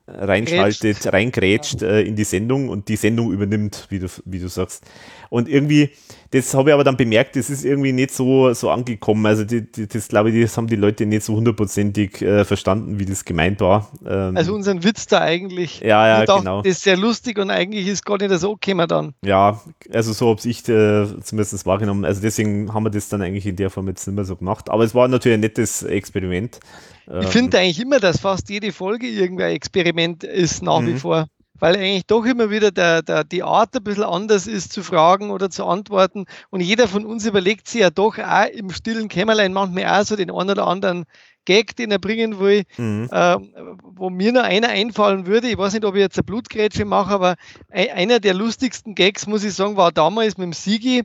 reinschaltet, 0.08 1.12
reingrätscht 1.12 1.82
äh, 1.82 2.00
in 2.02 2.16
die 2.16 2.24
Sendung 2.24 2.68
und 2.68 2.88
die 2.88 2.96
Sendung 2.96 3.32
übernimmt, 3.32 3.86
wie 3.90 3.98
du, 3.98 4.06
wie 4.24 4.38
du 4.38 4.48
sagst. 4.48 4.84
Und 5.30 5.48
irgendwie, 5.48 5.90
das 6.30 6.52
habe 6.54 6.70
ich 6.70 6.74
aber 6.74 6.84
dann 6.84 6.96
bemerkt, 6.96 7.36
das 7.36 7.50
ist 7.50 7.64
irgendwie 7.64 7.92
nicht 7.92 8.10
so, 8.10 8.52
so 8.52 8.70
angekommen. 8.70 9.24
Also 9.26 9.44
die, 9.44 9.70
die, 9.70 9.86
das 9.86 10.08
glaube 10.08 10.30
ich, 10.30 10.42
das 10.42 10.56
haben 10.56 10.66
die 10.66 10.76
Leute 10.76 11.06
nicht 11.06 11.22
so 11.22 11.34
hundertprozentig 11.34 12.22
äh, 12.22 12.44
verstanden, 12.44 12.98
wie 12.98 13.04
das 13.04 13.24
gemeint 13.24 13.60
war. 13.60 13.90
Ähm, 14.06 14.36
also 14.36 14.54
unseren 14.54 14.84
Witz 14.84 15.06
da 15.06 15.20
eigentlich. 15.20 15.80
Ja, 15.80 16.06
ja, 16.06 16.24
genau. 16.24 16.62
Das 16.62 16.76
ist 16.76 16.82
sehr 16.82 16.96
lustig 16.96 17.38
und 17.38 17.50
eigentlich 17.50 17.86
ist 17.86 18.04
gar 18.04 18.18
nicht 18.18 18.32
so 18.38 18.56
gekommen 18.56 18.88
dann. 18.88 19.14
Ja, 19.24 19.60
also 19.92 20.12
so 20.12 20.30
habe 20.30 20.40
ich 20.44 20.68
äh, 20.68 21.06
zumindest 21.22 21.66
wahrgenommen. 21.66 22.04
Also 22.04 22.20
deswegen 22.20 22.72
haben 22.72 22.84
wir 22.84 22.90
das 22.90 23.08
dann 23.08 23.22
eigentlich 23.22 23.46
in 23.46 23.56
der 23.56 23.70
Form 23.70 23.88
jetzt 23.88 24.06
nicht 24.06 24.16
mehr 24.16 24.24
so 24.24 24.36
gemacht. 24.36 24.70
Aber 24.70 24.84
es 24.84 24.94
war 24.94 25.08
natürlich 25.08 25.36
ein 25.36 25.40
nettes 25.40 25.82
Experiment. 25.82 26.60
Ich 27.06 27.14
ähm, 27.14 27.22
finde 27.22 27.58
eigentlich 27.58 27.80
immer, 27.80 28.00
dass 28.00 28.20
fast 28.20 28.50
jede 28.50 28.72
Folge 28.72 29.06
irgendwie 29.06 29.44
ein 29.44 29.52
Experiment 29.52 30.24
ist 30.24 30.62
nach 30.62 30.82
wie 30.82 30.92
mhm. 30.92 30.98
vor 30.98 31.28
weil 31.58 31.76
eigentlich 31.76 32.06
doch 32.06 32.24
immer 32.24 32.50
wieder 32.50 32.70
der, 32.70 33.02
der, 33.02 33.24
die 33.24 33.42
Art 33.42 33.74
ein 33.76 33.84
bisschen 33.84 34.04
anders 34.04 34.46
ist 34.46 34.72
zu 34.72 34.82
fragen 34.82 35.30
oder 35.30 35.50
zu 35.50 35.64
antworten. 35.64 36.26
Und 36.50 36.60
jeder 36.60 36.88
von 36.88 37.04
uns 37.04 37.26
überlegt 37.26 37.68
sich 37.68 37.80
ja 37.80 37.90
doch 37.90 38.18
auch 38.18 38.46
im 38.46 38.70
stillen 38.70 39.08
Kämmerlein 39.08 39.52
manchmal 39.52 39.86
auch 39.86 40.04
so 40.04 40.16
den 40.16 40.30
einen 40.30 40.50
oder 40.50 40.66
anderen 40.66 41.04
Gag, 41.44 41.76
den 41.76 41.90
er 41.90 41.98
bringen 41.98 42.38
will, 42.38 42.64
mhm. 42.76 43.08
äh, 43.10 43.36
wo 43.82 44.10
mir 44.10 44.32
noch 44.32 44.42
einer 44.42 44.68
einfallen 44.68 45.26
würde. 45.26 45.48
Ich 45.48 45.56
weiß 45.56 45.72
nicht, 45.72 45.86
ob 45.86 45.94
ich 45.94 46.00
jetzt 46.00 46.18
eine 46.18 46.24
Blutgrätsche 46.24 46.84
mache, 46.84 47.14
aber 47.14 47.36
einer 47.70 48.20
der 48.20 48.34
lustigsten 48.34 48.94
Gags, 48.94 49.26
muss 49.26 49.44
ich 49.44 49.54
sagen, 49.54 49.78
war 49.78 49.90
damals 49.90 50.36
mit 50.36 50.44
dem 50.44 50.52
Sigi, 50.52 51.04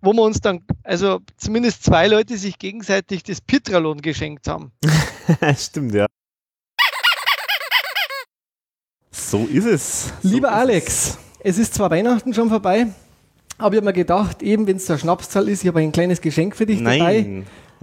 wo 0.00 0.14
wir 0.14 0.22
uns 0.22 0.40
dann, 0.40 0.64
also 0.82 1.20
zumindest 1.36 1.84
zwei 1.84 2.08
Leute 2.08 2.38
sich 2.38 2.58
gegenseitig 2.58 3.22
das 3.22 3.42
Pitralon 3.42 4.00
geschenkt 4.00 4.48
haben. 4.48 4.72
Stimmt, 5.58 5.94
ja. 5.94 6.06
So 9.30 9.46
ist 9.50 9.66
es. 9.66 10.12
So 10.22 10.28
Lieber 10.28 10.48
ist 10.48 10.54
Alex, 10.54 11.08
es. 11.08 11.18
es 11.40 11.58
ist 11.58 11.74
zwar 11.74 11.90
Weihnachten 11.90 12.34
schon 12.34 12.48
vorbei, 12.48 12.86
aber 13.58 13.74
ich 13.74 13.76
habe 13.78 13.86
mir 13.86 13.92
gedacht, 13.92 14.42
eben 14.42 14.66
wenn 14.66 14.76
es 14.76 14.86
der 14.86 14.98
Schnapszahl 14.98 15.48
ist, 15.48 15.62
ich 15.62 15.68
habe 15.68 15.80
ein 15.80 15.92
kleines 15.92 16.20
Geschenk 16.20 16.56
für 16.56 16.66
dich 16.66 16.80
Nein. 16.80 16.98
dabei. 16.98 17.42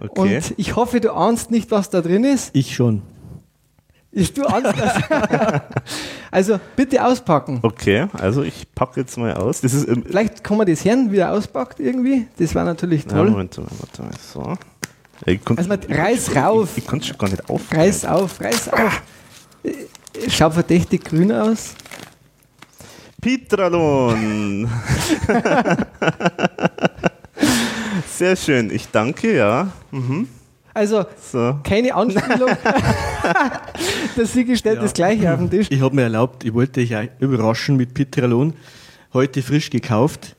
Okay. 0.09 0.37
Und 0.37 0.53
ich 0.57 0.75
hoffe, 0.75 1.01
du 1.01 1.13
ahnst 1.13 1.51
nicht, 1.51 1.71
was 1.71 1.89
da 1.89 2.01
drin 2.01 2.23
ist. 2.23 2.51
Ich 2.53 2.75
schon. 2.75 3.01
Ich, 4.11 4.33
du 4.33 4.45
ahnst 4.45 4.73
das. 4.79 5.03
also 6.31 6.59
bitte 6.75 7.05
auspacken. 7.05 7.59
Okay, 7.61 8.07
also 8.13 8.41
ich 8.41 8.73
packe 8.73 9.01
jetzt 9.01 9.17
mal 9.17 9.33
aus. 9.33 9.61
Das 9.61 9.73
ist, 9.73 9.87
Vielleicht 10.05 10.43
kann 10.43 10.57
man 10.57 10.65
das 10.65 10.83
hören, 10.83 11.11
wie 11.11 11.17
er 11.17 11.31
auspackt 11.31 11.79
irgendwie. 11.79 12.27
Das 12.37 12.55
war 12.55 12.63
natürlich 12.63 13.05
toll. 13.05 13.25
Ja, 13.25 13.31
Moment, 13.31 13.57
Moment, 13.57 13.99
Moment. 13.99 14.19
So. 14.21 14.57
Also 15.55 15.69
man, 15.69 15.79
reiß 15.87 16.35
rauf. 16.35 16.69
Ich, 16.75 16.83
ich 16.83 16.89
konnte 16.89 17.05
schon 17.05 17.17
gar 17.17 17.29
nicht 17.29 17.49
auf. 17.49 17.61
Reiß 17.71 18.05
auf, 18.05 18.41
reiß 18.41 18.69
auf. 18.73 19.01
Schaut 20.27 20.53
verdächtig 20.53 21.05
grün 21.05 21.31
aus. 21.31 21.75
Pitralon. 23.21 24.69
Sehr 28.07 28.35
schön, 28.35 28.71
ich 28.71 28.87
danke, 28.89 29.35
ja. 29.35 29.71
Mhm. 29.91 30.27
Also 30.73 31.05
so. 31.31 31.59
keine 31.63 31.93
Anspielung. 31.93 32.51
Der 34.17 34.25
Sigi 34.25 34.55
stellt 34.55 34.77
ja. 34.77 34.81
das 34.83 34.93
gleiche 34.93 35.33
auf 35.33 35.39
den 35.39 35.49
Tisch. 35.49 35.67
Ich 35.69 35.81
habe 35.81 35.95
mir 35.95 36.03
erlaubt, 36.03 36.45
ich 36.45 36.53
wollte 36.53 36.85
dich 36.85 36.95
überraschen 37.19 37.75
mit 37.75 37.93
Pitralon. 37.93 38.53
Heute 39.13 39.41
frisch 39.41 39.69
gekauft. 39.69 40.35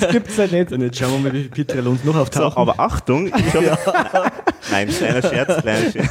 das 0.00 0.10
gibt 0.12 0.28
es 0.28 0.36
ja 0.36 0.46
nicht. 0.46 0.70
Und 0.72 0.82
jetzt 0.82 0.98
schauen 0.98 1.24
wir 1.24 1.30
mal, 1.30 1.32
wie 1.32 1.48
Pitralons 1.48 2.04
noch 2.04 2.16
auftauchen. 2.16 2.52
So, 2.52 2.60
aber 2.60 2.78
Achtung, 2.78 3.26
ich 3.28 3.54
habe. 3.54 3.66
Ja. 4.12 4.32
Nein, 4.70 4.88
kleiner 4.88 5.22
Scherz, 5.22 5.62
kleiner 5.62 5.90
Scherz. 5.90 6.10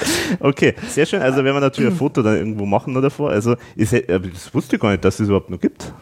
Okay, 0.40 0.74
sehr 0.88 1.06
schön. 1.06 1.22
Also, 1.22 1.38
wenn 1.38 1.54
wir 1.54 1.60
natürlich 1.60 1.90
ein 1.90 1.96
Foto 1.96 2.22
dann 2.22 2.36
irgendwo 2.36 2.66
machen 2.66 2.92
noch 2.92 3.02
davor. 3.02 3.30
Also, 3.30 3.56
ich, 3.74 3.90
das 3.90 4.54
wusste 4.54 4.76
ich 4.76 4.82
gar 4.82 4.90
nicht, 4.90 5.04
dass 5.04 5.20
es 5.20 5.28
überhaupt 5.28 5.50
noch 5.50 5.60
gibt. 5.60 5.92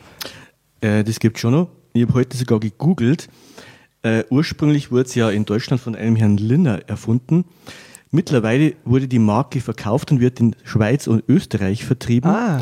Äh, 0.81 1.05
das 1.05 1.19
gibt 1.19 1.39
schon 1.39 1.53
noch. 1.53 1.69
Ich 1.93 2.03
habe 2.03 2.15
heute 2.15 2.37
sogar 2.37 2.61
gegoogelt. 2.61 3.29
Äh, 4.03 4.25
ursprünglich 4.31 4.91
wurde 4.91 5.05
es 5.05 5.15
ja 5.15 5.31
in 5.31 5.45
Deutschland 5.45 5.81
von 5.81 5.95
einem 5.95 6.17
Herrn 6.17 6.37
Linner 6.37 6.81
erfunden. 6.89 7.45
Mittlerweile 8.11 8.75
wurde 8.85 9.09
die 9.09 9.19
Marke 9.19 9.61
verkauft 9.61 10.13
und 10.13 10.21
wird 10.21 10.39
in 10.41 10.55
Schweiz 10.63 11.07
und 11.07 11.25
Österreich 11.29 11.85
vertrieben. 11.85 12.31
Ah. 12.31 12.61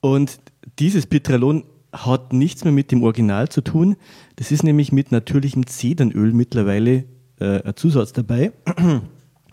Und 0.00 0.40
dieses 0.78 1.06
Pitralon 1.06 1.64
hat 1.92 2.32
nichts 2.32 2.64
mehr 2.64 2.72
mit 2.72 2.92
dem 2.92 3.02
Original 3.02 3.48
zu 3.48 3.60
tun. 3.60 3.96
Das 4.36 4.50
ist 4.52 4.62
nämlich 4.62 4.90
mit 4.90 5.12
natürlichem 5.12 5.66
Zedernöl 5.66 6.32
mittlerweile 6.32 7.04
äh, 7.40 7.62
ein 7.62 7.76
Zusatz 7.76 8.12
dabei. 8.12 8.52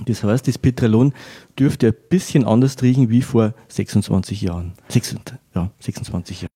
Das 0.05 0.23
heißt, 0.23 0.47
das 0.47 0.57
Petrolon 0.57 1.13
dürfte 1.57 1.87
ein 1.87 1.95
bisschen 2.09 2.45
anders 2.45 2.81
riechen 2.81 3.09
wie 3.09 3.21
vor 3.21 3.53
26 3.69 4.41
Jahren. 4.41 4.73
26, 4.89 5.37
ja, 5.55 5.71
26 5.79 6.41
Jahren. 6.41 6.51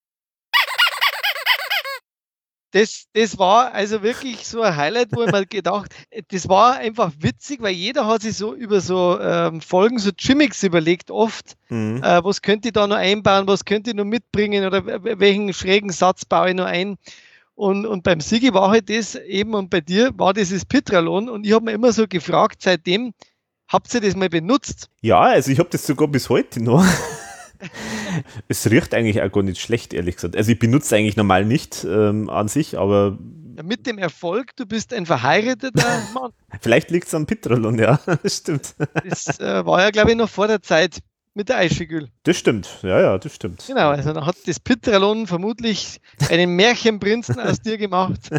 Das, 2.72 3.08
das 3.14 3.38
war 3.38 3.74
also 3.74 4.02
wirklich 4.02 4.48
so 4.48 4.62
ein 4.62 4.76
Highlight, 4.76 5.10
wo 5.12 5.24
ich 5.24 5.32
mir 5.32 5.46
gedacht, 5.46 5.94
das 6.30 6.48
war 6.48 6.78
einfach 6.78 7.12
witzig, 7.20 7.62
weil 7.62 7.74
jeder 7.74 8.08
hat 8.08 8.22
sich 8.22 8.38
so 8.38 8.56
über 8.56 8.80
so 8.80 9.20
ähm, 9.20 9.60
Folgen, 9.60 10.00
so 10.00 10.12
Gimmicks 10.16 10.64
überlegt 10.64 11.12
oft, 11.12 11.58
mhm. 11.68 12.02
äh, 12.02 12.24
was 12.24 12.42
könnte 12.42 12.70
ich 12.70 12.74
da 12.74 12.88
noch 12.88 12.96
einbauen, 12.96 13.48
was 13.48 13.66
könnte 13.66 13.90
ich 13.90 13.96
noch 13.98 14.06
mitbringen 14.06 14.66
oder 14.66 14.86
welchen 14.86 15.54
schrägen 15.54 15.90
Satz 15.90 16.24
baue 16.24 16.50
ich 16.50 16.56
noch 16.56 16.66
ein. 16.66 16.98
Und, 17.56 17.86
und 17.86 18.04
beim 18.04 18.22
Sigi 18.22 18.54
war 18.54 18.70
halt 18.70 18.90
das 18.90 19.16
eben 19.16 19.54
und 19.54 19.70
bei 19.70 19.82
dir 19.82 20.18
war 20.18 20.34
dieses 20.34 20.64
Pitralon 20.66 21.30
und 21.30 21.46
ich 21.46 21.52
habe 21.52 21.66
mir 21.66 21.74
immer 21.74 21.92
so 21.92 22.08
gefragt 22.08 22.62
seitdem, 22.62 23.14
Habt 23.72 23.93
ihr 23.93 24.02
das 24.02 24.18
mal 24.18 24.27
benutzt? 24.27 24.89
Ja, 24.99 25.22
also 25.22 25.49
ich 25.49 25.60
habe 25.60 25.69
das 25.69 25.88
sogar 25.88 26.10
bis 26.10 26.27
heute 26.27 26.61
noch. 26.61 26.84
es 28.49 28.69
riecht 28.69 28.93
eigentlich 28.93 29.22
auch 29.22 29.31
gar 29.31 29.43
nicht 29.43 29.61
schlecht, 29.61 29.93
ehrlich 29.93 30.15
gesagt. 30.15 30.35
Also 30.35 30.52
ich 30.52 30.60
benutze 30.60 30.98
eigentlich 30.98 31.15
normal 31.15 31.45
nicht 31.45 31.85
ähm, 31.85 32.30
an 32.30 32.49
sich, 32.49 32.77
aber. 32.77 33.18
Ja, 33.56 33.64
mit 33.64 33.88
dem 33.88 33.98
Erfolg, 33.98 34.56
du 34.57 34.65
bist 34.65 34.93
ein 34.93 35.06
verheirateter 35.06 36.02
Mann. 36.14 36.31
Vielleicht 36.60 36.91
liegt 36.91 37.07
es 37.07 37.14
am 37.14 37.26
Pitrolon, 37.26 37.80
ja, 37.80 37.98
das 38.23 38.38
stimmt. 38.38 38.76
Das 39.06 39.39
äh, 39.39 39.65
war 39.65 39.81
ja, 39.81 39.89
glaube 39.89 40.11
ich, 40.11 40.18
noch 40.18 40.30
vor 40.30 40.48
der 40.48 40.61
Zeit 40.61 40.99
mit 41.34 41.48
der 41.48 41.57
Eischegül. 41.60 42.10
Das 42.23 42.35
stimmt, 42.35 42.80
ja, 42.84 42.99
ja, 42.99 43.18
das 43.18 43.35
stimmt. 43.35 43.64
Genau, 43.68 43.91
also 43.91 44.11
da 44.11 44.26
hat 44.26 44.35
das 44.48 44.60
Pitralon 44.60 45.27
vermutlich 45.27 46.02
einen 46.30 46.57
Märchenprinzen 46.57 47.39
aus 47.39 47.61
dir 47.61 47.77
gemacht. 47.77 48.31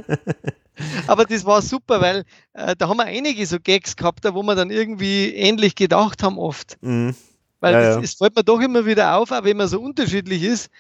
Aber 1.07 1.25
das 1.25 1.45
war 1.45 1.63
super, 1.63 2.01
weil 2.01 2.25
äh, 2.55 2.75
da 2.77 2.89
haben 2.89 2.97
wir 2.97 3.05
einige 3.05 3.45
so 3.47 3.59
Gags 3.61 3.97
gehabt, 3.97 4.25
wo 4.33 4.43
wir 4.43 4.55
dann 4.55 4.71
irgendwie 4.71 5.35
ähnlich 5.35 5.75
gedacht 5.75 6.23
haben 6.23 6.39
oft. 6.39 6.77
Mhm. 6.81 7.15
Weil 7.61 7.75
ja, 7.75 7.99
es, 7.99 8.11
es 8.11 8.15
fällt 8.15 8.35
mir 8.35 8.45
doch 8.45 8.61
immer 8.61 8.87
wieder 8.87 9.17
auf, 9.17 9.31
auch 9.31 9.45
wenn 9.45 9.57
man 9.57 9.69
so 9.69 9.81
unterschiedlich 9.81 10.43
ist, 10.43 10.71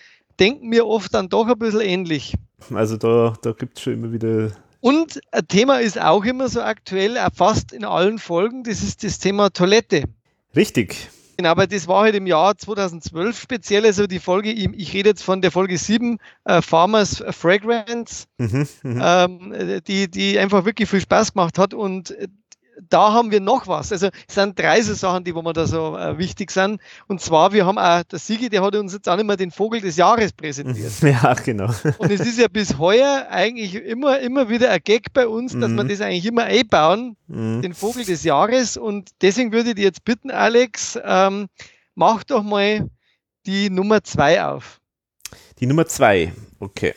denken 0.40 0.70
wir 0.70 0.86
oft 0.86 1.14
dann 1.14 1.28
doch 1.28 1.46
ein 1.46 1.58
bisschen 1.58 1.80
ähnlich. 1.80 2.34
Also 2.72 2.96
da, 2.96 3.34
da 3.42 3.52
gibt 3.52 3.78
es 3.78 3.84
schon 3.84 3.94
immer 3.94 4.12
wieder. 4.12 4.52
Und 4.80 5.20
ein 5.30 5.46
Thema 5.46 5.80
ist 5.80 6.00
auch 6.00 6.24
immer 6.24 6.48
so 6.48 6.60
aktuell, 6.60 7.16
fast 7.34 7.72
in 7.72 7.84
allen 7.84 8.18
Folgen, 8.18 8.64
das 8.64 8.82
ist 8.82 9.04
das 9.04 9.18
Thema 9.18 9.50
Toilette. 9.50 10.04
Richtig. 10.56 11.08
Genau, 11.36 11.50
aber 11.50 11.66
das 11.66 11.88
war 11.88 12.02
halt 12.02 12.14
im 12.14 12.26
Jahr 12.26 12.56
2012 12.56 13.40
speziell, 13.40 13.86
also 13.86 14.06
die 14.06 14.18
Folge, 14.18 14.50
ich 14.50 14.92
rede 14.92 15.10
jetzt 15.10 15.22
von 15.22 15.40
der 15.40 15.50
Folge 15.50 15.78
7, 15.78 16.18
äh, 16.44 16.60
Farmers 16.60 17.24
Fragrance, 17.30 18.26
mhm, 18.38 18.68
mhm, 18.82 19.02
ähm, 19.02 19.80
die, 19.86 20.10
die 20.10 20.38
einfach 20.38 20.64
wirklich 20.64 20.88
viel 20.88 21.00
Spaß 21.00 21.32
gemacht 21.32 21.58
hat 21.58 21.74
und 21.74 22.10
äh, 22.12 22.28
da 22.88 23.12
haben 23.12 23.30
wir 23.30 23.40
noch 23.40 23.66
was. 23.68 23.92
Also 23.92 24.08
es 24.26 24.34
sind 24.34 24.58
drei 24.58 24.82
so 24.82 24.94
Sachen, 24.94 25.24
die 25.24 25.34
wo 25.34 25.42
mir 25.42 25.52
da 25.52 25.66
so 25.66 25.96
äh, 25.96 26.18
wichtig 26.18 26.50
sind. 26.50 26.80
Und 27.08 27.20
zwar, 27.20 27.52
wir 27.52 27.66
haben 27.66 27.78
auch, 27.78 28.02
der 28.04 28.18
Sigi, 28.18 28.48
der 28.48 28.62
hat 28.62 28.74
uns 28.76 28.92
jetzt 28.92 29.08
auch 29.08 29.18
immer 29.18 29.36
den 29.36 29.50
Vogel 29.50 29.80
des 29.80 29.96
Jahres 29.96 30.32
präsentiert. 30.32 30.92
Ja, 31.02 31.34
genau. 31.34 31.70
Und 31.98 32.10
es 32.10 32.20
ist 32.20 32.38
ja 32.38 32.48
bis 32.48 32.78
heuer 32.78 33.26
eigentlich 33.28 33.74
immer, 33.74 34.18
immer 34.20 34.48
wieder 34.48 34.70
ein 34.70 34.80
Gag 34.82 35.12
bei 35.12 35.26
uns, 35.26 35.52
dass 35.52 35.70
mhm. 35.70 35.76
wir 35.76 35.84
das 35.84 36.00
eigentlich 36.00 36.24
immer 36.24 36.44
einbauen, 36.44 37.16
mhm. 37.26 37.60
den 37.60 37.74
Vogel 37.74 38.04
des 38.04 38.24
Jahres. 38.24 38.76
Und 38.76 39.10
deswegen 39.20 39.52
würde 39.52 39.70
ich 39.70 39.74
dich 39.74 39.84
jetzt 39.84 40.04
bitten, 40.04 40.30
Alex, 40.30 40.98
ähm, 41.04 41.48
mach 41.94 42.24
doch 42.24 42.42
mal 42.42 42.88
die 43.46 43.68
Nummer 43.68 44.02
zwei 44.04 44.44
auf. 44.44 44.80
Die 45.58 45.66
Nummer 45.66 45.86
zwei, 45.86 46.32
okay. 46.60 46.94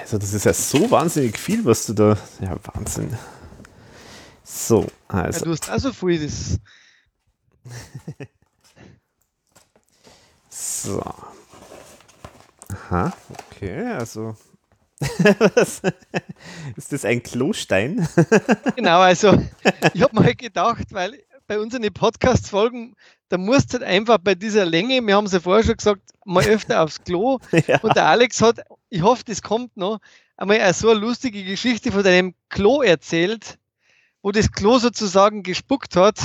Also 0.00 0.18
das 0.18 0.34
ist 0.34 0.44
ja 0.44 0.52
so 0.52 0.90
wahnsinnig 0.90 1.38
viel, 1.38 1.64
was 1.64 1.86
du 1.86 1.92
da... 1.92 2.18
Ja, 2.40 2.56
Wahnsinn. 2.74 3.16
So, 4.42 4.86
also... 5.08 5.38
Ja, 5.38 5.44
du 5.44 5.50
hast 5.52 5.70
also 5.70 5.92
viel 5.92 6.22
das... 6.22 6.58
so. 10.50 11.02
Aha, 12.68 13.12
okay, 13.50 13.86
also... 13.92 14.36
ist 16.76 16.92
das 16.92 17.04
ein 17.04 17.22
Klostein? 17.22 18.08
genau, 18.76 19.00
also 19.00 19.36
ich 19.92 20.02
habe 20.02 20.14
mal 20.14 20.34
gedacht, 20.34 20.86
weil 20.92 21.18
bei 21.46 21.58
unseren 21.58 21.82
Podcast-Folgen, 21.92 22.94
da 23.28 23.38
musst 23.38 23.72
du 23.72 23.78
halt 23.78 23.88
einfach 23.88 24.18
bei 24.18 24.34
dieser 24.34 24.64
Länge, 24.64 25.04
wir 25.06 25.16
haben 25.16 25.26
es 25.26 25.32
ja 25.32 25.40
vorher 25.40 25.64
schon 25.64 25.76
gesagt, 25.76 26.02
mal 26.24 26.44
öfter 26.44 26.82
aufs 26.82 27.02
Klo. 27.02 27.38
Ja. 27.66 27.80
Und 27.80 27.96
der 27.96 28.06
Alex 28.06 28.40
hat, 28.42 28.60
ich 28.94 29.02
hoffe, 29.02 29.24
das 29.26 29.42
kommt 29.42 29.76
noch, 29.76 29.98
einmal 30.36 30.72
so 30.72 30.90
eine 30.90 31.00
lustige 31.00 31.44
Geschichte 31.44 31.92
von 31.92 32.04
deinem 32.04 32.34
Klo 32.48 32.82
erzählt 32.82 33.58
wo 34.24 34.32
das 34.32 34.50
Klo 34.50 34.78
sozusagen 34.78 35.42
gespuckt 35.42 35.96
hat. 35.96 36.18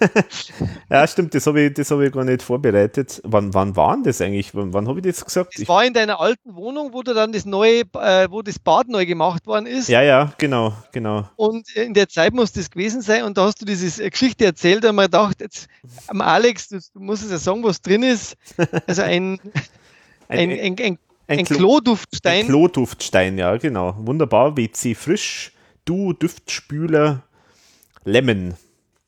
ja, 0.90 1.06
stimmt, 1.06 1.34
das 1.34 1.46
habe 1.46 1.60
ich, 1.60 1.90
hab 1.90 2.00
ich 2.00 2.12
gar 2.12 2.24
nicht 2.24 2.40
vorbereitet. 2.40 3.20
Wann, 3.24 3.52
wann 3.52 3.76
war 3.76 3.92
denn 3.92 4.04
das 4.04 4.22
eigentlich? 4.22 4.54
Wann, 4.54 4.72
wann 4.72 4.88
habe 4.88 5.00
ich 5.00 5.04
das 5.04 5.22
gesagt? 5.22 5.52
Das 5.58 5.68
war 5.68 5.84
in 5.84 5.92
deiner 5.92 6.18
alten 6.18 6.56
Wohnung, 6.56 6.94
wo 6.94 7.02
du 7.02 7.12
dann 7.12 7.32
das 7.32 7.44
neue, 7.44 7.82
äh, 7.92 8.26
wo 8.30 8.40
das 8.40 8.58
Bad 8.58 8.88
neu 8.88 9.04
gemacht 9.04 9.46
worden 9.46 9.66
ist. 9.66 9.90
Ja, 9.90 10.00
ja, 10.00 10.32
genau, 10.38 10.72
genau. 10.92 11.28
Und 11.36 11.68
in 11.76 11.92
der 11.92 12.08
Zeit 12.08 12.32
muss 12.32 12.52
das 12.52 12.70
gewesen 12.70 13.02
sein 13.02 13.24
und 13.24 13.36
da 13.36 13.44
hast 13.44 13.60
du 13.60 13.66
diese 13.66 14.08
Geschichte 14.08 14.46
erzählt 14.46 14.86
und 14.86 14.96
mir 14.96 15.02
gedacht, 15.02 15.42
jetzt, 15.42 15.68
am 16.06 16.22
Alex, 16.22 16.68
du, 16.68 16.78
du 16.94 17.00
musst 17.00 17.22
es 17.22 17.30
ja 17.30 17.36
sagen, 17.36 17.62
was 17.62 17.82
drin 17.82 18.02
ist. 18.02 18.34
Also 18.86 19.02
ein, 19.02 19.38
ein, 20.28 20.50
ein, 20.50 20.58
ein, 20.58 20.76
ein, 20.80 20.98
ein 21.30 21.44
Kloduftstein. 21.44 22.40
Ein 22.40 22.46
Kloduftstein, 22.46 23.38
ja, 23.38 23.56
genau. 23.56 23.94
Wunderbar, 23.98 24.56
WC 24.56 24.94
frisch 24.94 25.52
Du, 25.84 26.12
Duftspüler, 26.12 27.22
Lemon. 28.04 28.54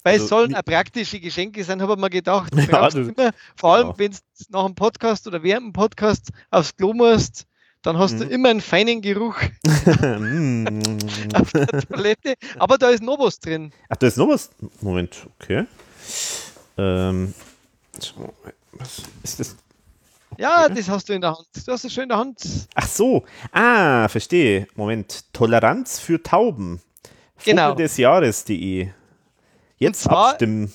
Weil 0.04 0.14
also, 0.14 0.24
es 0.24 0.28
sollen 0.30 0.54
auch 0.54 0.64
praktische 0.64 1.20
Geschenke 1.20 1.62
sein, 1.64 1.82
habe 1.82 1.92
ich 1.92 1.98
mir 1.98 2.10
gedacht. 2.10 2.52
Ja, 2.70 2.88
du, 2.88 3.02
immer, 3.02 3.30
vor 3.56 3.74
allem, 3.74 3.86
genau. 3.88 3.98
wenn 3.98 4.12
du 4.12 4.18
nach 4.50 4.66
dem 4.66 4.74
Podcast 4.74 5.26
oder 5.26 5.42
während 5.42 5.66
dem 5.66 5.72
Podcast 5.72 6.30
aufs 6.50 6.76
Klo 6.76 6.92
musst, 6.92 7.46
dann 7.82 7.98
hast 7.98 8.14
mhm. 8.14 8.18
du 8.20 8.24
immer 8.26 8.48
einen 8.50 8.60
feinen 8.60 9.00
Geruch 9.00 9.36
auf 11.34 11.52
der 11.52 11.82
Toilette. 11.88 12.34
Aber 12.58 12.78
da 12.78 12.90
ist 12.90 13.02
noch 13.02 13.18
was 13.18 13.38
drin. 13.38 13.72
Ach, 13.88 13.96
da 13.96 14.06
ist 14.06 14.16
noch 14.16 14.28
was? 14.28 14.50
Moment, 14.80 15.26
okay. 15.38 15.66
Ähm, 16.78 17.34
was 18.72 19.02
ist 19.22 19.40
das? 19.40 19.56
Ja, 20.38 20.68
das 20.68 20.88
hast 20.88 21.08
du 21.08 21.12
in 21.12 21.20
der 21.20 21.30
Hand. 21.30 21.46
Du 21.66 21.72
hast 21.72 21.84
es 21.84 21.92
schön 21.92 22.04
in 22.04 22.08
der 22.10 22.18
Hand. 22.18 22.40
Ach 22.74 22.86
so. 22.86 23.24
Ah, 23.52 24.08
verstehe. 24.08 24.66
Moment. 24.74 25.32
Toleranz 25.32 25.98
für 26.00 26.22
Tauben. 26.22 26.80
Genau. 27.44 27.74
des 27.74 27.96
Jahres.de. 27.96 28.88
Jetzt 29.78 30.02
zwar, 30.02 30.30
abstimmen. 30.30 30.72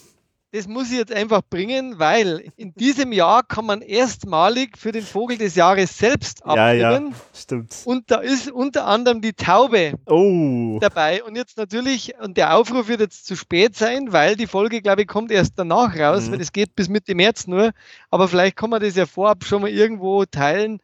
Das 0.52 0.68
muss 0.68 0.92
ich 0.92 0.98
jetzt 0.98 1.12
einfach 1.12 1.42
bringen, 1.50 2.00
weil 2.00 2.52
in 2.56 2.74
diesem 2.74 3.12
Jahr 3.12 3.44
kann 3.44 3.66
man 3.66 3.82
erstmalig 3.82 4.78
für 4.78 4.94
den 4.94 5.04
Vogel 5.04 5.38
des 5.38 5.56
Jahres 5.56 5.98
selbst 5.98 6.46
abstimmen. 6.46 6.80
Ja, 6.80 6.92
ja, 7.00 7.12
stimmt. 7.34 7.76
Und 7.84 8.10
da 8.10 8.20
ist 8.20 8.50
unter 8.50 8.86
anderem 8.86 9.22
die 9.22 9.34
Taube 9.34 9.94
oh. 10.06 10.80
dabei. 10.80 11.22
Und 11.24 11.36
jetzt 11.36 11.58
natürlich, 11.58 12.14
und 12.20 12.38
der 12.38 12.56
Aufruf 12.56 12.88
wird 12.88 13.02
jetzt 13.02 13.26
zu 13.26 13.36
spät 13.36 13.76
sein, 13.76 14.14
weil 14.14 14.38
die 14.38 14.48
Folge, 14.48 14.82
glaube 14.82 15.02
ich, 15.02 15.08
kommt 15.08 15.32
erst 15.32 15.54
danach 15.58 15.98
raus, 15.98 16.28
mhm. 16.28 16.34
weil 16.34 16.42
es 16.42 16.54
geht 16.54 16.76
bis 16.76 16.88
Mitte 16.88 17.14
März 17.14 17.48
nur. 17.48 17.72
Aber 18.10 18.30
vielleicht 18.30 18.56
kann 18.56 18.70
man 18.70 18.82
das 18.82 18.96
ja 18.96 19.06
vorab 19.06 19.44
schon 19.44 19.62
mal 19.62 19.70
irgendwo 19.70 20.24
teilen 20.26 20.80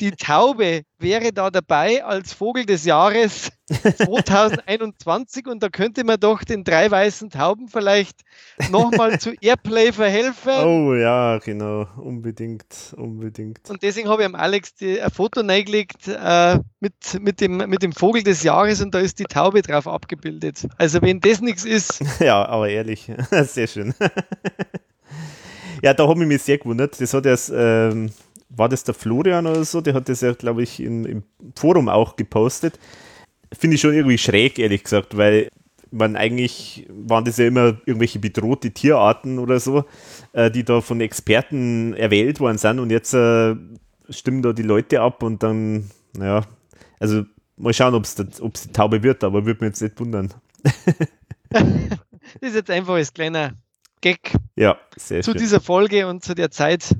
die 0.00 0.12
Taube 0.12 0.82
wäre 0.98 1.32
da 1.32 1.50
dabei 1.50 2.04
als 2.04 2.32
Vogel 2.32 2.64
des 2.66 2.84
Jahres 2.84 3.50
2021 3.68 5.46
und 5.46 5.62
da 5.62 5.68
könnte 5.68 6.04
man 6.04 6.18
doch 6.18 6.44
den 6.44 6.64
drei 6.64 6.90
weißen 6.90 7.30
Tauben 7.30 7.68
vielleicht 7.68 8.20
nochmal 8.70 9.18
zu 9.18 9.32
Airplay 9.40 9.92
verhelfen. 9.92 10.52
Oh 10.64 10.94
ja, 10.94 11.38
genau, 11.38 11.86
unbedingt, 11.96 12.94
unbedingt. 12.96 13.68
Und 13.68 13.82
deswegen 13.82 14.08
habe 14.08 14.22
ich 14.22 14.26
am 14.26 14.34
Alex 14.34 14.74
die, 14.74 15.00
ein 15.00 15.10
Foto 15.10 15.40
reingelegt 15.40 16.08
äh, 16.08 16.58
mit, 16.80 16.94
mit, 17.20 17.40
dem, 17.40 17.56
mit 17.56 17.82
dem 17.82 17.92
Vogel 17.92 18.22
des 18.22 18.42
Jahres 18.42 18.80
und 18.80 18.94
da 18.94 19.00
ist 19.00 19.18
die 19.18 19.24
Taube 19.24 19.62
drauf 19.62 19.86
abgebildet. 19.86 20.66
Also 20.78 21.02
wenn 21.02 21.20
das 21.20 21.40
nichts 21.40 21.64
ist. 21.64 22.04
Ja, 22.20 22.44
aber 22.46 22.68
ehrlich, 22.68 23.10
sehr 23.30 23.66
schön. 23.66 23.94
ja, 25.82 25.92
da 25.92 26.08
habe 26.08 26.22
ich 26.22 26.26
mich 26.26 26.42
sehr 26.42 26.58
gewundert. 26.58 26.98
Das 27.00 27.12
hat 27.12 27.26
erst 27.26 27.52
ähm, 27.54 28.10
war 28.48 28.68
das 28.68 28.84
der 28.84 28.94
Florian 28.94 29.46
oder 29.46 29.64
so, 29.64 29.80
der 29.80 29.94
hat 29.94 30.08
das 30.08 30.20
ja, 30.20 30.32
glaube 30.32 30.62
ich, 30.62 30.80
in, 30.80 31.04
im 31.04 31.22
Forum 31.54 31.88
auch 31.88 32.16
gepostet. 32.16 32.78
Finde 33.52 33.76
ich 33.76 33.80
schon 33.80 33.94
irgendwie 33.94 34.18
schräg, 34.18 34.58
ehrlich 34.58 34.84
gesagt, 34.84 35.16
weil 35.16 35.48
man 35.90 36.16
eigentlich 36.16 36.86
waren 36.90 37.24
das 37.24 37.36
ja 37.36 37.46
immer 37.46 37.78
irgendwelche 37.86 38.18
bedrohte 38.18 38.70
Tierarten 38.72 39.38
oder 39.38 39.60
so, 39.60 39.84
äh, 40.32 40.50
die 40.50 40.64
da 40.64 40.80
von 40.80 41.00
Experten 41.00 41.94
erwählt 41.94 42.40
worden 42.40 42.58
sind 42.58 42.78
und 42.78 42.90
jetzt 42.90 43.14
äh, 43.14 43.54
stimmen 44.10 44.42
da 44.42 44.52
die 44.52 44.62
Leute 44.62 45.00
ab 45.00 45.22
und 45.22 45.42
dann, 45.42 45.90
naja, 46.12 46.42
also 46.98 47.24
mal 47.56 47.72
schauen, 47.72 47.94
ob 47.94 48.04
es 48.04 48.14
die 48.14 48.72
Taube 48.72 49.02
wird, 49.02 49.24
aber 49.24 49.46
würde 49.46 49.64
mich 49.64 49.70
jetzt 49.70 49.82
nicht 49.82 50.00
wundern. 50.00 50.32
das 51.50 51.62
ist 52.40 52.54
jetzt 52.54 52.70
einfach 52.70 52.94
als 52.94 53.14
kleiner 53.14 53.54
Gag 54.00 54.34
ja, 54.56 54.78
zu 54.96 55.22
schön. 55.22 55.34
dieser 55.34 55.60
Folge 55.60 56.06
und 56.06 56.22
zu 56.22 56.34
der 56.34 56.50
Zeit, 56.50 56.96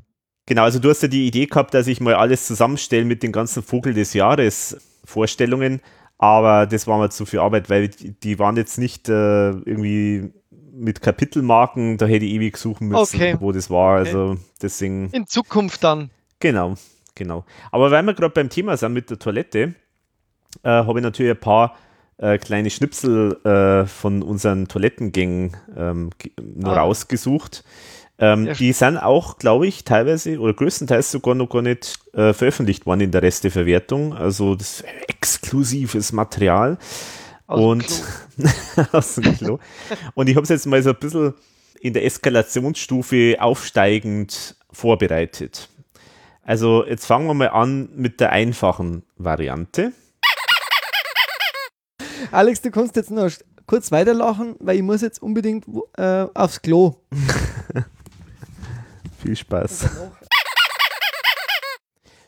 Genau, 0.46 0.62
also 0.62 0.78
du 0.78 0.88
hast 0.88 1.02
ja 1.02 1.08
die 1.08 1.26
Idee 1.26 1.46
gehabt, 1.46 1.74
dass 1.74 1.88
ich 1.88 2.00
mal 2.00 2.14
alles 2.14 2.46
zusammenstelle 2.46 3.04
mit 3.04 3.22
den 3.22 3.32
ganzen 3.32 3.62
Vogel 3.62 3.94
des 3.94 4.14
Jahres 4.14 4.76
Vorstellungen, 5.04 5.80
aber 6.18 6.66
das 6.66 6.86
war 6.86 6.98
mir 6.98 7.10
zu 7.10 7.26
viel 7.26 7.40
Arbeit, 7.40 7.68
weil 7.68 7.88
die 7.88 8.38
waren 8.38 8.56
jetzt 8.56 8.78
nicht 8.78 9.08
äh, 9.08 9.50
irgendwie 9.50 10.32
mit 10.72 11.00
Kapitelmarken, 11.00 11.98
da 11.98 12.06
hätte 12.06 12.24
ich 12.24 12.32
ewig 12.32 12.56
suchen 12.58 12.88
müssen, 12.88 13.16
okay. 13.16 13.36
wo 13.40 13.50
das 13.50 13.70
war. 13.70 14.00
Okay. 14.00 14.08
Also 14.08 14.36
deswegen. 14.62 15.10
In 15.10 15.26
Zukunft 15.26 15.82
dann. 15.82 16.10
Genau, 16.38 16.74
genau. 17.14 17.44
Aber 17.72 17.90
weil 17.90 18.02
wir 18.02 18.14
gerade 18.14 18.32
beim 18.32 18.50
Thema 18.50 18.76
sind 18.76 18.92
mit 18.92 19.10
der 19.10 19.18
Toilette, 19.18 19.74
äh, 20.62 20.68
habe 20.68 20.98
ich 20.98 21.02
natürlich 21.02 21.32
ein 21.32 21.40
paar 21.40 21.76
äh, 22.18 22.38
kleine 22.38 22.70
Schnipsel 22.70 23.36
äh, 23.44 23.86
von 23.86 24.22
unseren 24.22 24.68
Toilettengängen 24.68 25.56
ähm, 25.76 26.10
nur 26.38 26.72
ah. 26.72 26.82
rausgesucht. 26.82 27.64
Ähm, 28.18 28.54
die 28.54 28.72
sind 28.72 28.96
auch, 28.96 29.38
glaube 29.38 29.66
ich, 29.66 29.84
teilweise 29.84 30.38
oder 30.38 30.54
größtenteils 30.54 31.10
sogar 31.10 31.34
noch 31.34 31.50
gar 31.50 31.60
nicht 31.60 31.98
äh, 32.14 32.32
veröffentlicht 32.32 32.86
worden 32.86 33.00
in 33.02 33.10
der 33.10 33.22
Resteverwertung. 33.22 34.14
Also 34.14 34.54
das 34.54 34.80
ist 34.80 34.84
exklusives 35.08 36.12
Material. 36.12 36.78
Aus 37.46 37.60
und 37.60 38.02
aus 38.92 39.14
dem 39.16 39.36
Klo. 39.36 39.58
und 40.14 40.28
ich 40.28 40.34
habe 40.34 40.42
es 40.44 40.48
jetzt 40.48 40.66
mal 40.66 40.82
so 40.82 40.90
ein 40.90 40.96
bisschen 40.96 41.34
in 41.80 41.92
der 41.92 42.04
Eskalationsstufe 42.04 43.36
aufsteigend 43.38 44.56
vorbereitet. 44.72 45.68
Also 46.42 46.84
jetzt 46.86 47.06
fangen 47.06 47.26
wir 47.26 47.34
mal 47.34 47.48
an 47.48 47.88
mit 47.94 48.20
der 48.20 48.32
einfachen 48.32 49.02
Variante. 49.16 49.92
Alex, 52.32 52.62
du 52.62 52.70
kannst 52.70 52.96
jetzt 52.96 53.10
noch 53.10 53.30
kurz 53.66 53.92
weiterlachen, 53.92 54.56
weil 54.58 54.76
ich 54.76 54.82
muss 54.82 55.02
jetzt 55.02 55.22
unbedingt 55.22 55.66
äh, 55.96 56.26
aufs 56.34 56.62
Klo. 56.62 56.96
Viel 59.26 59.36
Spaß. 59.36 59.88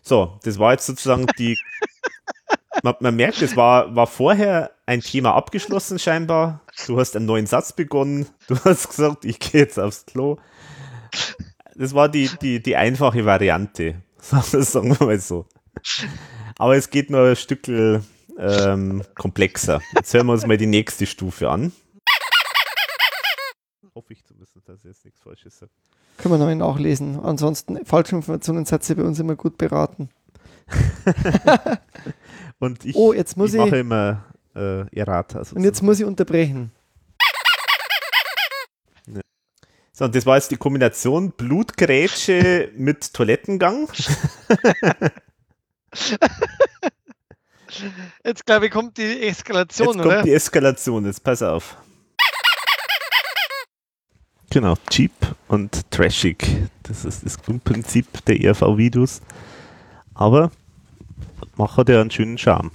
So, 0.02 0.40
das 0.42 0.58
war 0.58 0.72
jetzt 0.72 0.86
sozusagen 0.86 1.26
die. 1.38 1.56
Man, 2.84 2.94
man, 3.00 3.16
merkt, 3.16 3.42
es 3.42 3.56
war, 3.56 3.96
war 3.96 4.06
vorher 4.06 4.70
ein 4.86 5.00
Thema 5.00 5.34
abgeschlossen 5.34 5.98
scheinbar. 5.98 6.60
Du 6.86 7.00
hast 7.00 7.16
einen 7.16 7.26
neuen 7.26 7.46
Satz 7.46 7.72
begonnen. 7.72 8.28
Du 8.46 8.56
hast 8.64 8.90
gesagt, 8.90 9.24
ich 9.24 9.40
gehe 9.40 9.62
jetzt 9.62 9.80
aufs 9.80 10.06
Klo. 10.06 10.38
Das 11.74 11.92
war 11.92 12.08
die, 12.08 12.30
die, 12.40 12.62
die 12.62 12.76
einfache 12.76 13.24
Variante. 13.24 14.00
Sagen 14.18 14.96
wir 14.96 15.06
mal 15.06 15.18
so. 15.18 15.46
Aber 16.56 16.76
es 16.76 16.88
geht 16.90 17.10
noch 17.10 17.24
ein 17.24 17.34
Stück 17.34 17.66
ähm, 17.66 19.02
komplexer. 19.16 19.80
Jetzt 19.96 20.14
hören 20.14 20.26
wir 20.26 20.34
uns 20.34 20.46
mal 20.46 20.56
die 20.56 20.66
nächste 20.66 21.04
Stufe 21.04 21.50
an. 21.50 21.72
Hoffe 23.92 24.12
ich 24.12 24.24
zumindest, 24.24 24.54
dass 24.68 24.78
ich 24.78 24.84
jetzt 24.84 25.04
nichts 25.04 25.20
Falsches 25.20 25.58
sage. 25.58 25.72
Können 26.18 26.38
wir 26.40 26.54
noch 26.54 26.74
nachlesen. 26.74 27.18
Ansonsten, 27.20 27.84
falsche 27.86 28.16
Informationen 28.16 28.64
seid 28.64 28.88
ihr 28.90 28.96
bei 28.96 29.04
uns 29.04 29.18
immer 29.20 29.36
gut 29.36 29.56
beraten. 29.56 30.10
und 32.58 32.84
ich, 32.84 32.94
oh, 32.96 33.12
jetzt 33.12 33.36
muss 33.36 33.54
ich, 33.54 33.60
ich 33.60 33.64
mache 33.64 33.78
immer 33.78 34.24
äh, 34.54 34.80
Errata. 34.94 35.38
Sozusagen. 35.38 35.58
Und 35.58 35.64
jetzt 35.64 35.82
muss 35.82 36.00
ich 36.00 36.06
unterbrechen. 36.06 36.72
So, 39.92 40.04
und 40.04 40.14
das 40.14 40.26
war 40.26 40.36
jetzt 40.36 40.52
die 40.52 40.56
Kombination 40.56 41.32
Blutgrätsche 41.32 42.70
mit 42.76 43.12
Toilettengang. 43.12 43.88
Jetzt 48.24 48.46
glaube 48.46 48.66
ich, 48.66 48.72
kommt 48.72 48.96
die 48.96 49.22
Eskalation, 49.26 49.88
jetzt 49.88 49.96
oder? 49.96 50.14
kommt 50.16 50.26
die 50.26 50.32
Eskalation, 50.32 51.04
jetzt 51.04 51.22
pass 51.24 51.42
auf. 51.42 51.76
Genau, 54.50 54.76
cheap 54.88 55.12
und 55.48 55.90
trashig. 55.90 56.46
Das 56.82 57.04
ist 57.04 57.24
das 57.24 57.42
Grundprinzip 57.42 58.24
der 58.24 58.40
ERV-Videos. 58.40 59.20
Aber 60.14 60.50
macht 61.56 61.88
ja 61.88 62.00
einen 62.00 62.10
schönen 62.10 62.38
Charme. 62.38 62.70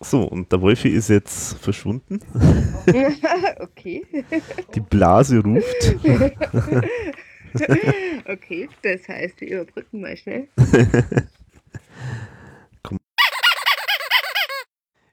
So, 0.00 0.22
und 0.22 0.50
der 0.52 0.60
Wolfi 0.60 0.88
ist 0.88 1.08
jetzt 1.08 1.56
verschwunden. 1.58 2.20
okay. 3.60 4.04
Die 4.74 4.80
Blase 4.80 5.38
ruft. 5.38 5.96
okay, 8.26 8.68
das 8.82 9.08
heißt, 9.08 9.40
wir 9.40 9.62
überbrücken 9.62 10.00
mal 10.00 10.16
schnell. 10.16 10.48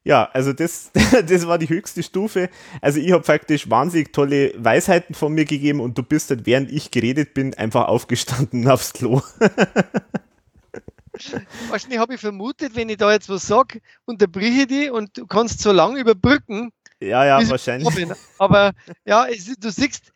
Ja, 0.03 0.29
also 0.33 0.51
das, 0.51 0.91
das 1.27 1.47
war 1.47 1.57
die 1.57 1.69
höchste 1.69 2.01
Stufe. 2.01 2.49
Also 2.81 2.99
ich 2.99 3.11
habe 3.11 3.23
faktisch 3.23 3.69
wahnsinnig 3.69 4.13
tolle 4.13 4.53
Weisheiten 4.57 5.13
von 5.13 5.33
mir 5.33 5.45
gegeben 5.45 5.79
und 5.79 5.97
du 5.97 6.03
bist 6.03 6.29
halt, 6.29 6.45
während 6.45 6.71
ich 6.71 6.91
geredet 6.91 7.33
bin, 7.33 7.53
einfach 7.53 7.87
aufgestanden 7.87 8.67
aufs 8.69 8.93
Klo. 8.93 9.21
Wahrscheinlich 11.69 11.99
habe 11.99 12.15
ich 12.15 12.21
vermutet, 12.21 12.75
wenn 12.75 12.89
ich 12.89 12.97
da 12.97 13.11
jetzt 13.11 13.29
was 13.29 13.45
sage, 13.45 13.81
unterbrich 14.05 14.65
die 14.67 14.89
und 14.89 15.17
du 15.17 15.27
kannst 15.27 15.61
so 15.61 15.71
lange 15.71 15.99
überbrücken. 15.99 16.71
Ja, 16.99 17.25
ja, 17.25 17.49
wahrscheinlich. 17.49 18.07
Aber 18.39 18.71
ja, 19.05 19.27
es, 19.27 19.45
du 19.59 19.71
siehst, 19.71 20.13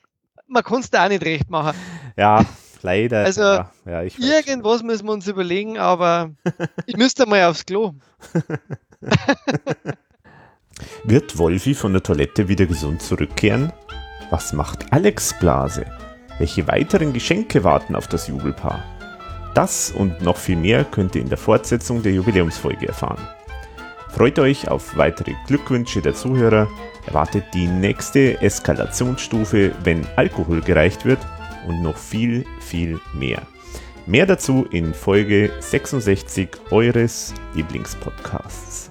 man 0.47 0.63
kann 0.63 0.79
es 0.79 0.89
da 0.89 1.05
auch 1.05 1.09
nicht 1.09 1.23
recht 1.23 1.49
machen. 1.49 1.75
Ja, 2.17 2.45
leider. 2.81 3.23
Also 3.23 3.41
ja, 3.41 3.71
ja, 3.85 4.01
irgendwas 4.03 4.83
müssen 4.83 5.05
wir 5.05 5.13
uns 5.13 5.27
überlegen, 5.27 5.77
aber 5.77 6.31
ich 6.85 6.95
müsste 6.97 7.25
mal 7.25 7.43
aufs 7.45 7.65
Klo. 7.65 7.93
Wird 11.03 11.37
Wolfi 11.37 11.73
von 11.73 11.93
der 11.93 12.03
Toilette 12.03 12.47
wieder 12.47 12.65
gesund 12.65 13.01
zurückkehren? 13.01 13.71
Was 14.29 14.53
macht 14.53 14.91
Alex 14.91 15.37
Blase? 15.39 15.85
Welche 16.37 16.67
weiteren 16.67 17.13
Geschenke 17.13 17.63
warten 17.63 17.95
auf 17.95 18.07
das 18.07 18.27
Jubelpaar? 18.27 18.83
Das 19.53 19.91
und 19.91 20.21
noch 20.21 20.37
viel 20.37 20.57
mehr 20.57 20.83
könnt 20.83 21.15
ihr 21.15 21.21
in 21.21 21.29
der 21.29 21.37
Fortsetzung 21.37 22.03
der 22.03 22.11
Jubiläumsfolge 22.11 22.87
erfahren. 22.87 23.25
Freut 24.09 24.39
euch 24.39 24.69
auf 24.69 24.97
weitere 24.97 25.33
Glückwünsche 25.47 26.01
der 26.01 26.13
Zuhörer, 26.13 26.69
erwartet 27.05 27.45
die 27.53 27.67
nächste 27.67 28.41
Eskalationsstufe, 28.41 29.73
wenn 29.83 30.05
Alkohol 30.15 30.61
gereicht 30.61 31.05
wird 31.05 31.19
und 31.67 31.81
noch 31.81 31.97
viel, 31.97 32.45
viel 32.59 32.99
mehr. 33.13 33.41
Mehr 34.07 34.25
dazu 34.25 34.65
in 34.71 34.93
Folge 34.93 35.51
66 35.59 36.49
eures 36.71 37.33
Lieblingspodcasts. 37.55 38.84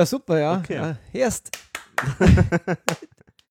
Ja, 0.00 0.06
super, 0.06 0.38
ja. 0.38 0.56
Okay. 0.56 0.76
ja 0.76 0.96
erst. 1.12 1.50